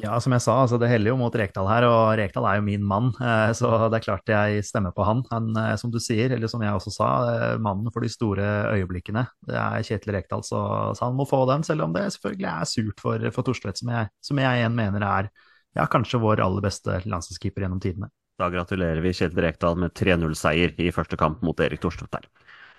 Ja, 0.00 0.14
som 0.24 0.32
jeg 0.32 0.40
sa, 0.40 0.54
altså 0.62 0.78
det 0.80 0.88
heller 0.88 1.12
jo 1.12 1.18
mot 1.20 1.34
Rekdal 1.36 1.66
her, 1.68 1.84
og 1.84 2.14
Rekdal 2.16 2.46
er 2.48 2.56
jo 2.58 2.64
min 2.64 2.84
mann. 2.88 3.10
Eh, 3.20 3.50
så 3.56 3.68
det 3.92 3.98
er 3.98 4.04
klart 4.06 4.30
jeg 4.32 4.64
stemmer 4.64 4.94
på 4.96 5.04
han. 5.04 5.20
Han, 5.28 5.50
eh, 5.60 5.74
som 5.76 5.92
du 5.92 5.98
sier, 6.00 6.32
eller 6.32 6.48
som 6.48 6.64
jeg 6.64 6.72
også 6.72 6.92
sa, 6.94 7.08
eh, 7.28 7.58
mannen 7.60 7.92
for 7.92 8.00
de 8.00 8.08
store 8.08 8.46
øyeblikkene. 8.72 9.26
Det 9.44 9.58
er 9.60 9.84
Kjetil 9.84 10.14
Rekdal, 10.16 10.46
så, 10.48 10.62
så 10.96 11.10
han 11.10 11.18
må 11.18 11.28
få 11.28 11.42
den, 11.50 11.66
selv 11.68 11.84
om 11.84 11.92
det 11.92 12.06
selvfølgelig 12.16 12.48
er 12.54 12.70
surt 12.72 13.04
for, 13.04 13.28
for 13.36 13.44
Torstvedt, 13.44 13.82
som, 13.82 13.92
som, 14.24 14.40
jeg 14.40 14.62
igjen 14.62 14.80
mener 14.80 15.04
er 15.04 15.28
ja, 15.76 15.84
kanskje 15.84 16.22
vår 16.24 16.40
aller 16.40 16.64
beste 16.64 17.02
landslagskeeper 17.04 17.66
gjennom 17.66 17.84
tidene. 17.84 18.08
Da 18.40 18.48
gratulerer 18.48 19.04
vi 19.04 19.12
Kjetil 19.12 19.44
Rekdal 19.44 19.76
med 19.76 19.92
3-0-seier 19.92 20.72
i 20.80 20.88
første 20.96 21.20
kamp 21.20 21.44
mot 21.44 21.60
Erik 21.60 21.84
Torstvedt 21.84 22.16
der. 22.16 22.30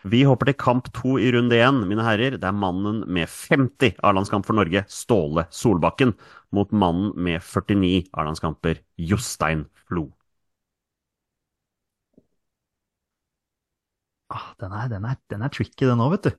Vi 0.03 0.23
hopper 0.27 0.49
til 0.49 0.57
kamp 0.59 0.89
to 0.95 1.15
i 1.19 1.29
runde 1.31 1.55
én, 1.55 1.77
mine 1.87 2.03
herrer. 2.03 2.35
Det 2.35 2.47
er 2.49 2.55
mannen 2.55 3.03
med 3.07 3.29
50 3.31 3.95
A-landskamp 4.03 4.45
for 4.47 4.57
Norge, 4.57 4.83
Ståle 4.91 5.45
Solbakken, 5.49 6.11
mot 6.51 6.71
mannen 6.75 7.13
med 7.15 7.39
49 7.41 8.09
A-landskamper, 8.11 8.83
Jostein 8.99 9.63
Flo. 9.87 10.09
Ah, 14.29 14.53
den, 14.59 14.71
er, 14.71 14.87
den, 14.89 15.05
er, 15.05 15.15
den 15.31 15.41
er 15.45 15.51
tricky, 15.53 15.85
den 15.87 16.01
òg, 16.03 16.15
vet 16.17 16.27
du. 16.27 16.31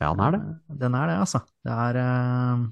Ja, 0.00 0.12
den 0.14 0.20
er 0.24 0.36
det. 0.36 0.40
Den 0.80 0.94
er 0.96 1.10
det, 1.10 1.16
altså. 1.20 1.42
Det 1.66 1.72
er 1.72 2.00
uh... 2.00 2.68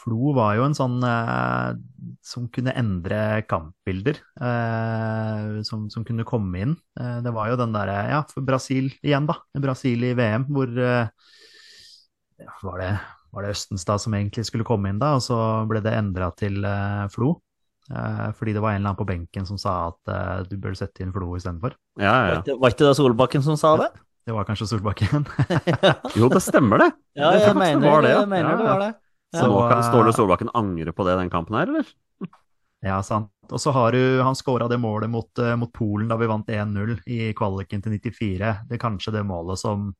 Flo 0.00 0.32
var 0.36 0.54
jo 0.56 0.64
en 0.64 0.76
sånn 0.76 0.98
eh, 1.04 1.76
som 2.24 2.46
kunne 2.52 2.74
endre 2.78 3.42
kampbilder. 3.50 4.20
Eh, 4.40 5.60
som, 5.66 5.88
som, 5.92 6.06
kunne 6.06 6.26
komme 6.28 6.64
inn. 6.64 6.74
Eh, 7.00 7.18
det 7.24 7.34
var 7.36 7.50
jo 7.50 7.58
den 7.60 7.74
derre 7.76 7.98
Ja, 8.12 8.22
for 8.30 8.46
Brasil 8.46 8.90
igjen, 9.02 9.28
da. 9.28 9.36
Brasil 9.60 10.06
i 10.08 10.14
VM, 10.16 10.48
hvor 10.48 10.72
eh, 10.72 11.12
var, 12.64 12.80
det, 12.80 12.90
var 13.34 13.44
det 13.44 13.54
Østenstad 13.56 14.02
som 14.02 14.16
egentlig 14.16 14.46
skulle 14.48 14.66
komme 14.68 14.92
inn 14.92 15.00
da, 15.02 15.14
og 15.18 15.24
så 15.24 15.38
ble 15.70 15.82
det 15.84 15.96
endra 15.98 16.30
til 16.38 16.64
eh, 16.64 17.06
Flo. 17.12 17.34
Eh, 17.90 18.28
fordi 18.38 18.54
det 18.56 18.62
var 18.62 18.72
en 18.72 18.80
eller 18.80 18.92
annen 18.92 19.00
på 19.02 19.08
benken 19.08 19.48
som 19.48 19.60
sa 19.60 19.90
at 19.90 20.46
du 20.48 20.56
bør 20.60 20.78
sette 20.78 21.04
inn 21.04 21.12
Flo 21.12 21.34
istedenfor. 21.36 21.76
Ja, 22.00 22.14
ja. 22.30 22.40
Var, 22.40 22.56
var 22.62 22.72
ikke 22.72 22.86
det 22.86 22.96
Solbakken 23.00 23.44
som 23.44 23.60
sa 23.60 23.76
det? 23.82 23.92
Det 24.24 24.32
var 24.36 24.48
kanskje 24.48 24.68
Solbakken. 24.70 25.28
jo, 26.20 26.28
det 26.30 26.42
stemmer 26.44 26.84
det. 26.84 26.90
Ja, 27.18 27.32
jeg, 27.34 27.48
jeg 27.50 27.56
mener, 27.56 27.80
det, 27.84 27.92
var 27.92 28.04
det, 28.04 28.10
ja. 28.12 28.18
jeg 28.20 28.32
mener 28.32 28.56
det 28.56 28.66
var 28.68 28.84
det. 28.84 28.92
Så 29.36 29.46
nå 29.46 29.58
kan 29.70 29.82
Ståle 29.86 30.12
Solbakken 30.14 30.50
angre 30.58 30.92
på 30.92 31.06
det 31.06 31.14
den 31.20 31.30
kampen 31.32 31.58
her, 31.58 31.70
eller? 31.70 31.90
Ja, 32.80 33.02
sant. 33.04 33.28
Og 33.52 33.60
så 33.60 33.74
har 33.76 33.92
du 33.92 34.22
Han 34.24 34.36
skåra 34.38 34.64
det 34.70 34.78
målet 34.80 35.10
mot, 35.12 35.28
uh, 35.38 35.52
mot, 35.60 35.68
Polen 35.72 36.08
da 36.08 36.16
vi 36.16 36.28
vant 36.30 36.48
1-0 36.48 36.94
i 37.12 37.34
kvaliken 37.36 37.82
til 37.84 37.98
94. 37.98 38.52
Det 38.70 38.76
er 38.78 38.80
kanskje 38.80 39.12
det 39.18 39.26
målet 39.28 39.60
som 39.60 39.90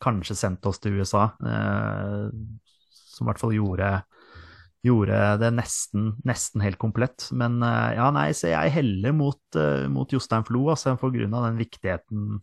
kanskje 0.00 0.36
sendte 0.38 0.70
oss 0.70 0.80
til 0.80 0.96
USA. 1.00 1.26
Eh, 1.44 2.24
som 3.14 3.24
i 3.24 3.28
hvert 3.28 3.40
fall 3.40 3.54
gjorde, 3.54 3.90
gjorde 4.84 5.20
det 5.40 5.50
nesten, 5.54 6.10
nesten, 6.28 6.64
helt 6.64 6.80
komplett. 6.80 7.28
Men 7.32 7.60
eh, 7.64 7.94
ja, 7.96 8.10
nei, 8.12 8.26
så 8.36 8.50
jeg 8.50 8.74
heller 8.74 9.14
mot, 9.16 9.60
mot 9.92 10.12
Jostein 10.12 10.44
Flo, 10.44 10.66
altså, 10.74 10.96
for 11.00 11.14
grunn 11.14 11.32
av 11.36 11.46
den 11.46 11.60
viktigheten 11.62 12.42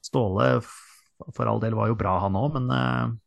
Ståle 0.00 0.60
for 1.36 1.44
all 1.50 1.60
del 1.60 1.76
var 1.76 1.90
jo 1.90 1.98
bra, 2.00 2.14
han 2.22 2.38
òg, 2.38 2.56
men 2.56 3.18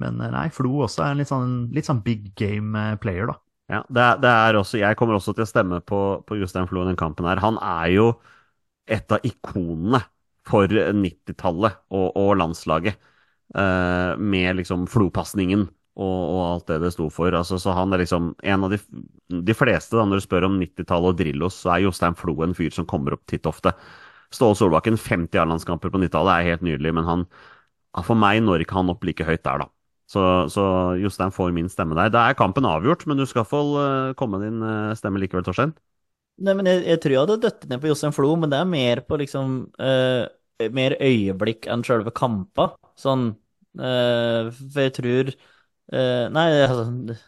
men 0.00 0.20
eh, 0.20 0.32
nei, 0.32 0.46
Flo 0.54 0.82
også 0.86 1.04
er 1.04 1.14
en 1.14 1.22
litt 1.22 1.30
sånn, 1.30 1.56
litt 1.74 1.88
sånn 1.88 2.02
big 2.04 2.30
game 2.38 2.78
eh, 2.78 2.98
player, 3.02 3.32
da. 3.32 3.38
Ja, 3.72 3.80
det 3.88 4.02
er, 4.02 4.18
det 4.20 4.30
er, 4.30 4.56
også, 4.58 4.80
Jeg 4.82 4.96
kommer 5.00 5.16
også 5.16 5.32
til 5.36 5.46
å 5.46 5.48
stemme 5.48 5.78
på, 5.86 6.00
på 6.28 6.36
Jostein 6.36 6.66
Flo 6.68 6.82
i 6.82 6.90
den 6.90 6.98
kampen 7.00 7.28
her. 7.28 7.40
Han 7.40 7.56
er 7.62 7.92
jo 7.94 8.08
et 8.90 9.14
av 9.14 9.22
ikonene 9.24 10.02
for 10.48 10.68
90-tallet 10.68 11.78
og, 11.94 12.08
og, 12.10 12.34
landslaget. 12.40 12.98
Uh, 13.52 14.16
med 14.16 14.56
liksom 14.56 14.86
Flo-pasningen 14.88 15.66
og, 15.66 16.20
og, 16.22 16.38
alt 16.46 16.70
det 16.70 16.78
det 16.86 16.92
sto 16.94 17.08
for. 17.12 17.34
Altså, 17.36 17.58
så 17.60 17.74
han 17.76 17.92
er 17.92 18.00
liksom 18.02 18.32
en 18.40 18.64
av 18.64 18.72
de, 18.72 18.78
de 19.28 19.56
fleste, 19.56 19.96
da, 19.96 20.06
når 20.08 20.20
du 20.20 20.26
spør 20.26 20.48
om 20.48 20.56
90-tallet 20.60 21.12
og 21.12 21.18
Drillos, 21.20 21.58
så 21.60 21.74
er 21.74 21.84
Jostein 21.86 22.16
Flo 22.18 22.34
en 22.44 22.56
fyr 22.56 22.72
som 22.74 22.88
kommer 22.88 23.16
opp 23.16 23.24
titt 23.30 23.48
ofte. 23.48 23.74
Ståle 24.32 24.56
Solbakken, 24.56 24.96
50 24.96 25.42
A-landskamper 25.42 25.92
på 25.92 26.00
90-tallet, 26.00 26.32
er 26.32 26.54
helt 26.54 26.64
nydelig, 26.64 26.94
men 26.96 27.08
han, 27.08 27.26
for 28.00 28.16
meg 28.18 28.40
når 28.44 28.64
ikke 28.64 28.78
han 28.80 28.92
opp 28.92 29.04
like 29.04 29.28
høyt 29.28 29.44
der, 29.44 29.66
da. 29.66 29.68
Så, 30.12 30.22
så 30.52 30.64
Jostein 31.00 31.32
får 31.32 31.54
min 31.56 31.70
stemme 31.72 31.96
der. 31.96 32.10
Da 32.12 32.26
er 32.28 32.36
kampen 32.36 32.66
avgjort, 32.68 33.06
men 33.08 33.20
du 33.20 33.24
skal 33.28 33.46
få 33.48 33.62
uh, 33.78 34.12
komme 34.18 34.42
din 34.42 34.60
uh, 34.60 34.92
stemme 34.98 35.20
likevel, 35.22 35.44
Torstein. 35.46 35.72
Nei, 36.42 36.54
men 36.58 36.68
jeg, 36.68 36.82
jeg, 36.88 37.00
tror 37.00 37.14
jeg 37.14 37.22
hadde 37.22 37.38
døtt 37.44 37.64
ned 37.70 37.80
på 37.80 37.88
Jostein 37.88 38.12
Flo, 38.16 38.34
men 38.40 38.52
det 38.52 38.58
er 38.60 38.68
mer 38.68 39.02
på 39.06 39.20
liksom 39.22 39.58
uh, 39.80 40.24
Mer 40.72 40.94
øyeblikk 41.02 41.66
enn 41.72 41.80
sjølve 41.82 42.12
kampa. 42.14 42.68
Sånn 43.00 43.32
For 43.74 44.78
jeg 44.78 44.92
tror 44.94 45.30
Nei, 45.90 46.44
altså, 46.62 46.84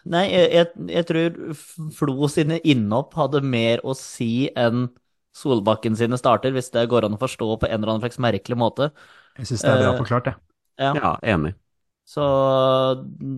nei 0.07 0.21
jeg, 0.29 0.45
jeg, 0.53 0.85
jeg, 0.93 1.07
tror 1.09 1.57
Flo 1.97 2.29
sine 2.31 2.61
innhopp 2.63 3.17
hadde 3.19 3.41
mer 3.43 3.83
å 3.83 3.97
si 3.99 4.47
enn 4.55 4.87
Solbakken 5.35 5.99
sine 5.99 6.21
starter, 6.21 6.55
hvis 6.55 6.71
det 6.77 6.87
går 6.93 7.09
an 7.09 7.17
å 7.17 7.21
forstå 7.25 7.49
på 7.65 7.67
en 7.67 7.81
eller 7.81 7.97
annen 7.97 8.05
slags 8.05 8.21
merkelig 8.23 8.61
måte. 8.61 8.93
Jeg 9.41 9.51
syns 9.51 9.67
det 9.67 9.73
er 9.73 9.83
bra 9.83 9.97
forklart, 9.99 10.31
jeg. 10.31 10.43
Ja. 10.85 10.95
ja, 11.01 11.13
enig. 11.35 11.57
Så 12.05 12.25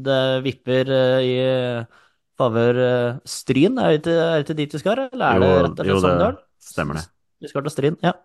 det 0.06 0.22
vipper 0.44 0.90
eh, 0.90 1.26
i 1.26 1.36
favør 2.36 2.80
eh, 2.82 3.18
Stryn. 3.28 3.78
Er 3.78 3.94
det, 3.94 4.00
ikke, 4.00 4.16
er 4.16 4.32
det 4.32 4.46
ikke 4.46 4.58
dit 4.58 4.74
vi 4.76 4.82
skal, 4.82 5.04
eller 5.06 5.26
er 5.26 5.44
det 5.44 5.52
rett 5.52 5.84
og 5.84 5.84
slett 5.84 6.06
Sogndal? 6.06 6.40
Stemmer 6.66 6.98
det. 6.98 7.04
Vi 7.44 7.52
skal 7.52 7.66
til 7.66 7.74
Stryn, 7.76 8.00
ja. 8.04 8.16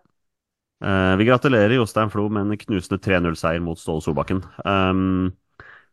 Uh, 0.82 1.14
vi 1.14 1.28
gratulerer 1.28 1.76
Jostein 1.76 2.10
Flo 2.10 2.24
med 2.32 2.42
en 2.42 2.58
knusende 2.58 2.98
3-0-seier 3.04 3.62
mot 3.62 3.78
Ståle 3.78 4.02
Solbakken. 4.02 4.40
Um, 4.66 5.30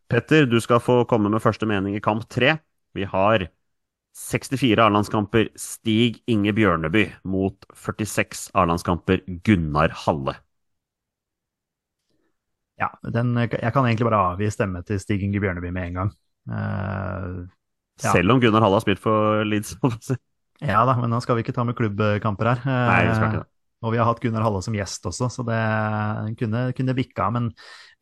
Petter, 0.09 0.47
du 0.49 0.57
skal 0.63 0.81
få 0.81 1.03
komme 1.05 1.29
med 1.29 1.43
første 1.43 1.67
mening 1.69 1.93
i 1.93 2.01
kamp 2.01 2.25
tre. 2.25 2.55
Vi 2.97 3.05
har 3.05 3.45
64 4.17 4.81
A-landskamper 4.81 5.51
Stig 5.59 6.23
Inge 6.25 6.55
Bjørneby 6.57 7.05
mot 7.29 7.69
46 7.77 8.49
A-landskamper 8.57 9.21
Gunnar 9.45 9.93
Halle. 10.07 10.39
Ja, 12.79 12.89
den, 13.03 13.35
jeg 13.37 13.73
kan 13.75 13.85
egentlig 13.85 14.07
bare 14.07 14.23
avgi 14.31 14.49
stemme 14.53 14.81
til 14.87 15.01
Stig 15.01 15.23
Inge 15.25 15.41
Bjørneby 15.43 15.71
med 15.75 15.89
en 15.89 16.01
gang. 16.01 16.11
Uh, 16.49 17.45
ja. 17.99 18.13
Selv 18.13 18.31
om 18.33 18.41
Gunnar 18.41 18.63
Halle 18.63 18.79
har 18.79 18.85
spilt 18.85 19.03
for 19.03 19.43
Leeds. 19.43 19.75
ja 20.71 20.83
da, 20.87 20.95
men 20.99 21.11
nå 21.11 21.19
skal 21.23 21.37
vi 21.37 21.43
ikke 21.43 21.55
ta 21.55 21.67
med 21.67 21.77
klubbkamper 21.79 22.53
her. 22.53 22.63
Uh, 22.63 22.73
Nei, 22.87 23.01
vi 23.09 23.15
skal 23.17 23.31
ikke 23.31 23.43
det. 23.43 23.49
Og 23.79 23.93
vi 23.93 23.99
har 23.99 24.09
hatt 24.09 24.19
Gunnar 24.19 24.43
Halle 24.43 24.59
som 24.63 24.75
gjest 24.75 25.05
også, 25.07 25.29
så 25.31 25.43
det 25.47 25.59
kunne, 26.39 26.65
kunne 26.75 26.95
bikka. 26.97 27.29
Men, 27.31 27.45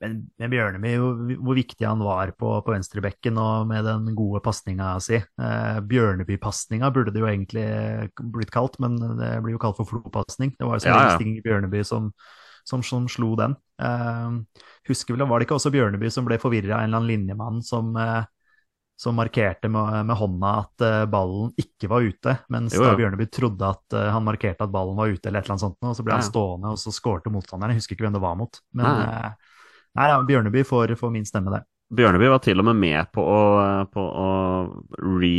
men 0.02 0.16
men 0.42 0.54
Bjørneby, 0.54 0.94
hvor, 1.36 1.58
viktig 1.58 1.86
han 1.86 2.02
var 2.02 2.32
på, 2.38 2.56
på 2.66 2.74
venstrebekken 2.74 3.38
og 3.42 3.68
med 3.70 3.86
den 3.86 4.10
gode 4.18 4.42
pasninga 4.46 4.96
si. 5.06 5.20
Eh, 5.22 5.78
Bjørneby-pasninga 5.92 6.90
burde 6.96 7.14
det 7.14 7.22
jo 7.22 7.30
egentlig 7.30 7.68
blitt 8.34 8.54
kalt, 8.54 8.80
men 8.82 8.98
det 9.20 9.36
blir 9.46 9.58
jo 9.58 9.62
kalt 9.62 9.78
for 9.78 9.90
Flo-pasning. 9.90 10.56
Det 10.58 10.66
var 10.66 10.80
jo 10.80 10.86
som 10.88 10.96
ja, 10.96 11.04
ja. 11.12 11.16
Sting 11.20 11.38
Bjørneby 11.46 11.86
som, 11.86 12.10
som, 12.68 12.84
som, 12.84 13.08
slo 13.12 13.36
den. 13.40 13.56
Eh, 13.82 14.64
husker 14.90 15.16
vel, 15.16 15.28
Var 15.30 15.40
det 15.40 15.48
ikke 15.48 15.60
også 15.60 15.72
Bjørneby 15.72 16.12
som 16.12 16.28
ble 16.28 16.40
forvirra 16.42 16.78
av 16.78 16.84
en 16.84 16.90
eller 16.90 17.02
annen 17.02 17.12
linjemann 17.14 17.62
som 17.66 17.96
eh, 17.96 18.26
som 18.98 19.16
markerte 19.16 19.70
med, 19.70 20.06
med, 20.06 20.16
hånda 20.18 20.52
at 20.64 20.82
eh, 20.82 21.04
ballen 21.06 21.52
ikke 21.62 21.90
var 21.92 22.02
ute, 22.02 22.34
mens 22.50 22.74
jo, 22.74 22.82
jo. 22.82 22.90
da 22.90 22.98
Bjørneby 22.98 23.28
trodde 23.30 23.70
at 23.70 23.94
uh, 23.94 24.08
han 24.16 24.26
markerte 24.26 24.66
at 24.66 24.74
ballen 24.74 24.98
var 24.98 25.12
ute, 25.14 25.30
eller 25.30 25.44
et 25.44 25.46
eller 25.46 25.54
annet 25.54 25.66
sånt, 25.68 25.78
og 25.86 25.94
så 25.94 26.06
ble 26.06 26.16
ja. 26.16 26.18
han 26.18 26.26
stående, 26.26 26.72
og 26.74 26.82
så 26.82 26.94
skårte 26.96 27.30
motstanderen. 27.34 27.76
Jeg 27.76 27.84
husker 27.84 27.94
ikke 27.94 28.08
hvem 28.08 28.18
det 28.18 28.24
var 28.26 28.40
mot. 28.40 28.58
Men 28.74 28.88
nei, 28.90 29.04
uh, 29.06 29.68
nei 30.02 30.08
ja, 30.10 30.16
Bjørneby 30.32 30.66
får, 30.66 30.96
får, 30.98 31.14
min 31.14 31.30
stemme 31.30 31.54
der. 31.54 31.68
Bjørneby 31.94 32.32
var 32.34 32.42
til 32.44 32.60
og 32.60 32.66
med 32.68 32.82
med 32.82 33.12
på 33.16 33.22
å, 33.22 33.38
på 33.94 34.02
å 34.02 34.32
re, 35.22 35.38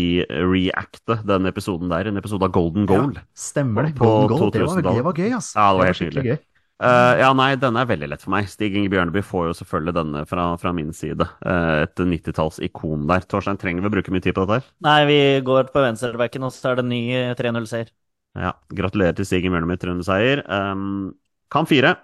reacte 0.55 1.19
den 1.27 1.51
episoden 1.51 1.91
der, 1.91 2.13
en 2.13 2.23
episode 2.23 2.47
av 2.47 2.55
Golden 2.55 2.87
Goal. 2.89 3.11
Ja, 3.19 3.27
stemmer 3.35 3.91
det. 3.91 3.97
Golden 3.99 4.31
Goal, 4.37 4.55
det 4.55 4.63
var, 4.71 4.87
det 4.87 5.03
var, 5.11 5.19
gøy, 5.19 5.35
altså. 5.35 5.59
Ja, 5.59 5.67
det 5.75 5.83
var 5.83 5.91
helt 5.91 6.07
nydelig. 6.07 6.39
Uh, 6.79 7.17
ja, 7.19 7.33
nei, 7.35 7.57
denne 7.59 7.83
er 7.83 7.89
veldig 7.91 8.09
lett 8.13 8.23
for 8.23 8.31
meg. 8.37 8.47
Stig 8.51 8.77
Inge 8.79 8.91
Bjørneby 8.93 9.23
får 9.27 9.49
jo 9.49 9.55
selvfølgelig 9.61 9.95
denne 9.97 10.21
fra, 10.31 10.45
fra 10.63 10.71
min 10.77 10.93
side. 10.95 11.27
Uh, 11.43 11.83
et 11.89 11.99
90-tallsikon 11.99 13.09
der. 13.11 13.27
Torstein, 13.27 13.59
trenger 13.59 13.83
vi 13.83 13.91
å 13.91 13.95
bruke 13.97 14.15
mye 14.15 14.23
tid 14.23 14.37
på 14.37 14.45
dette 14.47 14.61
her? 14.61 14.69
Nei, 14.87 14.99
vi 15.09 15.19
går 15.47 15.73
på 15.75 15.83
venstrebacken, 15.83 16.47
og 16.47 16.55
så 16.55 16.73
er 16.73 16.79
det 16.79 16.87
ny 16.87 17.01
3-0-seier. 17.41 17.91
Ja, 18.39 18.55
gratulerer 18.79 19.19
til 19.19 19.27
Stig 19.27 19.43
Inge 19.43 19.57
Bjørneby, 19.57 19.81
300-seier. 19.83 20.45
Um, 20.47 21.17
kamp 21.51 21.73
fire. 21.73 21.97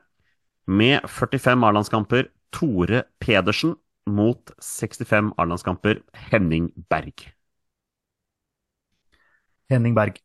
Med 0.67 1.07
45 1.07 1.69
A-landskamper, 1.71 2.33
Tore 2.55 3.05
Pedersen 3.23 3.77
mot 4.11 4.51
65 4.59 5.33
A-landskamper, 5.39 6.03
Henning 6.33 6.73
Berg. 6.91 7.29
Henning 9.71 9.95
Berg. 9.95 10.24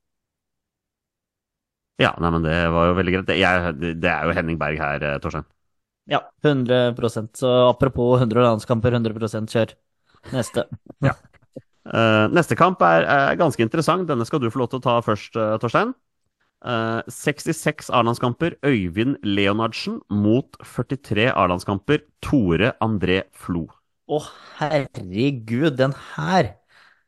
Ja, 1.99 2.13
nei, 2.21 2.29
men 2.31 2.45
det 2.45 2.57
var 2.71 2.89
jo 2.89 2.97
veldig 2.97 3.13
greit. 3.17 3.31
Jeg, 3.35 3.73
det 3.99 4.11
er 4.11 4.27
jo 4.27 4.35
Henning 4.37 4.59
Berg 4.59 4.79
her, 4.79 5.03
eh, 5.03 5.17
Torstein. 5.19 5.47
Ja, 6.09 6.23
100% 6.41 7.37
Så 7.37 7.49
apropos 7.67 8.17
100 8.17 8.41
landskamper, 8.41 8.95
100% 8.95 9.51
kjør. 9.51 9.73
Neste. 10.33 10.65
ja. 11.07 11.13
Uh, 11.89 12.27
neste 12.33 12.57
kamp 12.59 12.81
er, 12.85 13.05
er, 13.05 13.35
ganske 13.39 13.61
interessant. 13.63 14.07
Denne 14.09 14.25
skal 14.27 14.41
du 14.41 14.49
få 14.51 14.61
lov 14.61 14.71
til 14.71 14.79
å 14.81 14.85
ta 14.85 14.95
først, 15.05 15.35
uh, 15.37 15.57
Torstein. 15.61 15.91
Uh, 16.59 17.03
66 17.07 17.87
A-landskamper 17.95 18.57
Øyvind 18.67 19.19
Leonardsen 19.23 20.01
mot 20.11 20.57
43 20.59 21.29
A-landskamper 21.31 22.03
Tore 22.25 22.73
André 22.83 23.21
Flo. 23.31 23.67
Å, 24.09 24.17
oh, 24.17 24.31
herregud, 24.57 25.75
den 25.77 25.93
her 26.15 26.55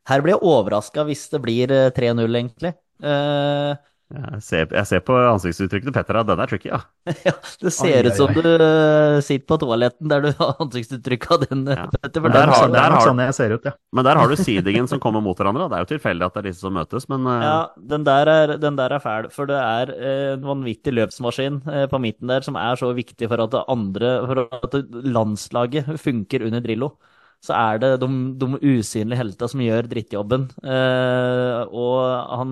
Her 0.07 0.21
blir 0.21 0.35
jeg 0.35 0.45
overraska 0.45 1.03
hvis 1.07 1.25
det 1.33 1.41
blir 1.43 1.73
3-0, 1.95 2.21
egentlig. 2.37 2.75
Uh, 3.01 3.73
jeg 4.11 4.41
ser, 4.43 4.65
jeg 4.75 4.87
ser, 4.89 5.01
på 5.07 5.15
ansiktsuttrykket 5.15 5.87
til 5.87 5.95
Petter 5.95 6.17
at 6.19 6.27
den 6.27 6.41
er 6.43 6.49
tricky, 6.51 6.69
ja. 6.71 6.79
ja 7.27 7.33
det 7.61 7.71
ser 7.73 8.07
ut 8.09 8.17
som 8.17 8.33
du 8.35 8.41
uh, 8.43 9.19
sitter 9.23 9.45
på 9.47 9.57
toaletten 9.61 10.11
der 10.11 10.25
du 10.25 10.29
har 10.39 10.59
ansiktsuttrykk 10.63 11.27
av 11.31 11.45
den, 11.45 11.63
ja. 11.71 11.85
Petter. 11.95 12.25
Der, 12.27 12.51
har, 12.51 12.71
der 12.73 12.95
har, 12.95 13.05
sånn 13.05 13.21
jeg 13.23 13.35
ser 13.37 13.55
ut, 13.55 13.69
ja. 13.69 13.73
Men 13.95 14.07
der 14.07 14.19
har 14.19 14.31
du 14.31 14.35
seedingen 14.45 14.89
som 14.91 15.01
kommer 15.03 15.23
mot 15.23 15.37
hverandre. 15.39 15.69
Det 15.71 15.77
er 15.77 15.85
jo 15.85 15.91
tilfeldig 15.93 16.27
at 16.27 16.35
det 16.35 16.43
er 16.43 16.49
disse 16.49 16.65
som 16.65 16.75
møtes, 16.75 17.07
men 17.11 17.29
uh... 17.29 17.37
Ja, 17.45 17.55
den 17.93 18.07
der, 18.07 18.33
er, 18.33 18.55
den 18.61 18.79
der, 18.79 18.97
er, 18.97 19.03
fæl. 19.03 19.29
For 19.33 19.49
det 19.49 19.61
er 19.61 19.93
uh, 19.95 20.33
en 20.35 20.45
vanvittig 20.49 20.95
løpsmaskin 20.97 21.61
på 21.91 22.01
midten 22.03 22.31
der 22.31 22.45
som 22.45 22.59
er 22.59 22.77
så 22.79 22.91
viktig 22.97 23.29
for 23.31 23.41
at 23.43 23.55
det 23.55 23.63
andre 23.71 24.11
For 24.27 24.43
at 24.43 24.77
landslaget 24.91 25.95
funker 26.01 26.45
under 26.47 26.63
Drillo 26.63 26.95
så 27.41 27.55
er 27.57 27.79
det 27.81 27.87
de, 28.03 28.07
de 28.37 28.47
usynlige 28.61 29.17
heltene 29.17 29.49
som 29.49 29.63
gjør 29.65 29.87
drittjobben. 29.89 30.43
og 30.61 31.95
han 32.37 32.51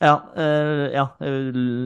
ja, 0.00 0.14
uh, 0.36 0.86
ja, 0.94 1.04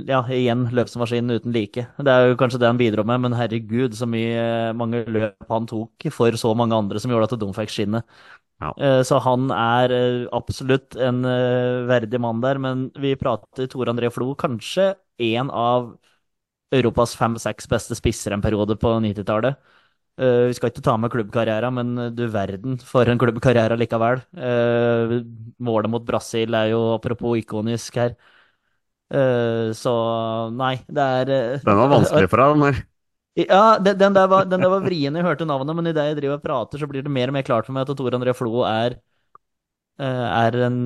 ja, 0.08 0.20
igjen 0.32 0.68
løpsmaskinen 0.74 1.34
uten 1.38 1.54
like. 1.54 1.86
Det 1.98 2.12
er 2.12 2.30
jo 2.30 2.38
kanskje 2.38 2.60
det 2.62 2.70
han 2.70 2.80
bidro 2.80 3.04
med, 3.06 3.24
men 3.24 3.36
herregud, 3.36 3.96
så 3.98 4.08
mye, 4.10 4.72
mange 4.78 5.02
løp 5.10 5.50
han 5.50 5.68
tok 5.70 6.08
for 6.14 6.38
så 6.38 6.54
mange 6.58 6.78
andre 6.78 7.02
som 7.02 7.12
gjorde 7.12 7.30
at 7.32 7.38
de 7.42 7.50
fikk 7.58 7.74
skinnet. 7.74 8.16
Ja. 8.62 8.70
så 9.04 9.18
han 9.18 9.48
er 9.50 9.92
absolutt 10.32 10.94
en 11.02 11.26
verdig 11.90 12.20
mann 12.22 12.38
der, 12.40 12.60
men 12.62 12.84
vi 13.02 13.16
prater 13.18 13.66
Tor 13.68 13.90
André 13.90 14.08
Flo, 14.14 14.30
kanskje 14.38 14.92
en 15.20 15.50
av 15.50 15.90
Europas 16.74 17.14
fem-seks 17.18 17.68
beste 17.70 17.98
spisser 17.98 18.34
en 18.34 18.42
periode 18.44 18.76
på 18.80 18.94
90-tallet. 19.02 19.58
Uh, 20.14 20.46
vi 20.46 20.54
skal 20.54 20.70
ikke 20.70 20.84
ta 20.86 20.92
med 20.94 21.10
klubbkarriera, 21.10 21.72
men 21.74 21.88
eh, 21.98 22.12
du 22.14 22.28
verden 22.30 22.76
for 22.86 23.08
en 23.10 23.18
klubbkarriere 23.18 23.74
likevel. 23.80 24.20
Uh, 24.38 25.16
målet 25.58 25.90
mot 25.90 26.04
Brasil 26.06 26.54
er 26.54 26.68
jo 26.70 26.82
apropos 26.94 27.40
ikonisk 27.40 27.98
her. 27.98 28.14
Uh, 29.10 29.74
så 29.74 29.94
nei, 30.54 30.76
det 30.86 31.08
er 31.18 31.32
Den 31.64 31.80
var 31.80 31.90
vanskelig 31.96 32.30
for 32.30 32.44
deg, 32.44 32.54
den 32.54 32.66
der. 32.68 32.78
Ja, 33.42 33.64
den, 33.82 33.98
den, 33.98 34.14
der 34.14 34.30
var, 34.30 34.46
den 34.46 34.62
der 34.62 34.70
var 34.70 34.86
vrien 34.86 35.18
jeg 35.18 35.26
hørte 35.26 35.50
navnet, 35.50 35.74
men 35.74 35.90
idet 35.90 36.06
jeg 36.12 36.20
driver 36.20 36.38
og 36.38 36.46
prater, 36.46 36.78
så 36.78 36.86
blir 36.86 37.02
det 37.02 37.10
mer 37.10 37.34
og 37.34 37.34
mer 37.34 37.46
klart 37.50 37.66
for 37.66 37.74
meg 37.74 37.82
at 37.82 37.98
Tor 37.98 38.14
André 38.14 38.36
Flo 38.38 38.62
er 38.70 39.00
er 39.94 40.56
en 40.66 40.78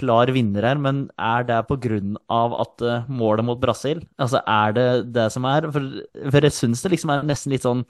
klar 0.00 0.30
vinner 0.32 0.64
her, 0.64 0.78
men 0.80 1.02
er 1.20 1.42
det 1.44 1.58
på 1.68 1.76
grunn 1.76 2.14
av 2.32 2.54
at 2.62 2.84
målet 3.12 3.44
mot 3.44 3.58
Brasil? 3.60 4.00
Altså, 4.16 4.40
er 4.48 4.72
det 4.72 4.86
det 5.12 5.26
som 5.34 5.44
er? 5.44 5.68
For, 5.68 5.90
for 6.22 6.48
jeg 6.48 6.56
syns 6.56 6.80
det 6.80 6.94
liksom 6.94 7.12
er 7.12 7.26
nesten 7.28 7.52
litt 7.52 7.66
sånn 7.66 7.84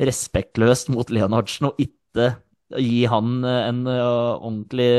respektløst 0.00 0.88
mot 0.92 1.10
Leonardsen 1.12 1.68
og 1.70 1.82
ikke 1.82 2.32
gi 2.78 3.04
han 3.10 3.40
eh, 3.46 3.66
en 3.70 3.82
uh, 3.88 4.38
ordentlig 4.38 4.90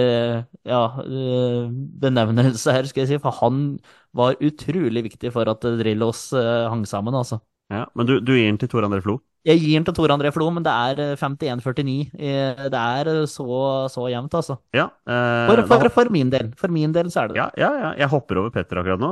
ja, 0.68 0.82
uh, 1.00 1.72
benevnelse 2.04 2.76
her, 2.76 2.88
skal 2.90 3.06
jeg 3.06 3.14
si. 3.14 3.22
For 3.24 3.36
han 3.40 3.80
var 4.18 4.40
utrolig 4.44 5.06
viktig 5.08 5.32
for 5.34 5.48
at 5.52 5.64
Drillos 5.80 6.30
uh, 6.36 6.68
hang 6.72 6.86
sammen, 6.90 7.16
altså. 7.16 7.42
Ja, 7.72 7.86
Men 7.96 8.08
du, 8.08 8.18
du 8.20 8.34
gir 8.36 8.50
den 8.50 8.60
til 8.60 8.68
Tor 8.68 8.84
André 8.84 9.00
Flo? 9.04 9.22
Jeg 9.48 9.62
gir 9.62 9.78
den 9.78 9.86
til 9.88 9.96
Tor 9.96 10.12
André 10.14 10.30
Flo, 10.36 10.50
men 10.54 10.66
det 10.66 10.72
er 10.72 11.16
51-49. 11.16 12.12
Det 12.14 12.82
er 12.82 13.10
så, 13.32 13.46
så 13.90 14.04
jevnt, 14.12 14.36
altså. 14.38 14.60
Ja, 14.76 14.90
for, 15.08 15.64
for, 15.70 15.88
for, 15.96 16.12
min 16.14 16.30
del. 16.30 16.52
For 16.60 16.70
min 16.70 16.92
del 16.94 17.10
så 17.10 17.24
er 17.24 17.32
det 17.32 17.38
det. 17.38 17.40
Ja, 17.40 17.48
ja, 17.58 17.72
ja. 17.80 17.94
Jeg 18.04 18.12
hopper 18.12 18.44
over 18.44 18.52
Petter 18.54 18.84
akkurat 18.84 19.02
nå. 19.02 19.10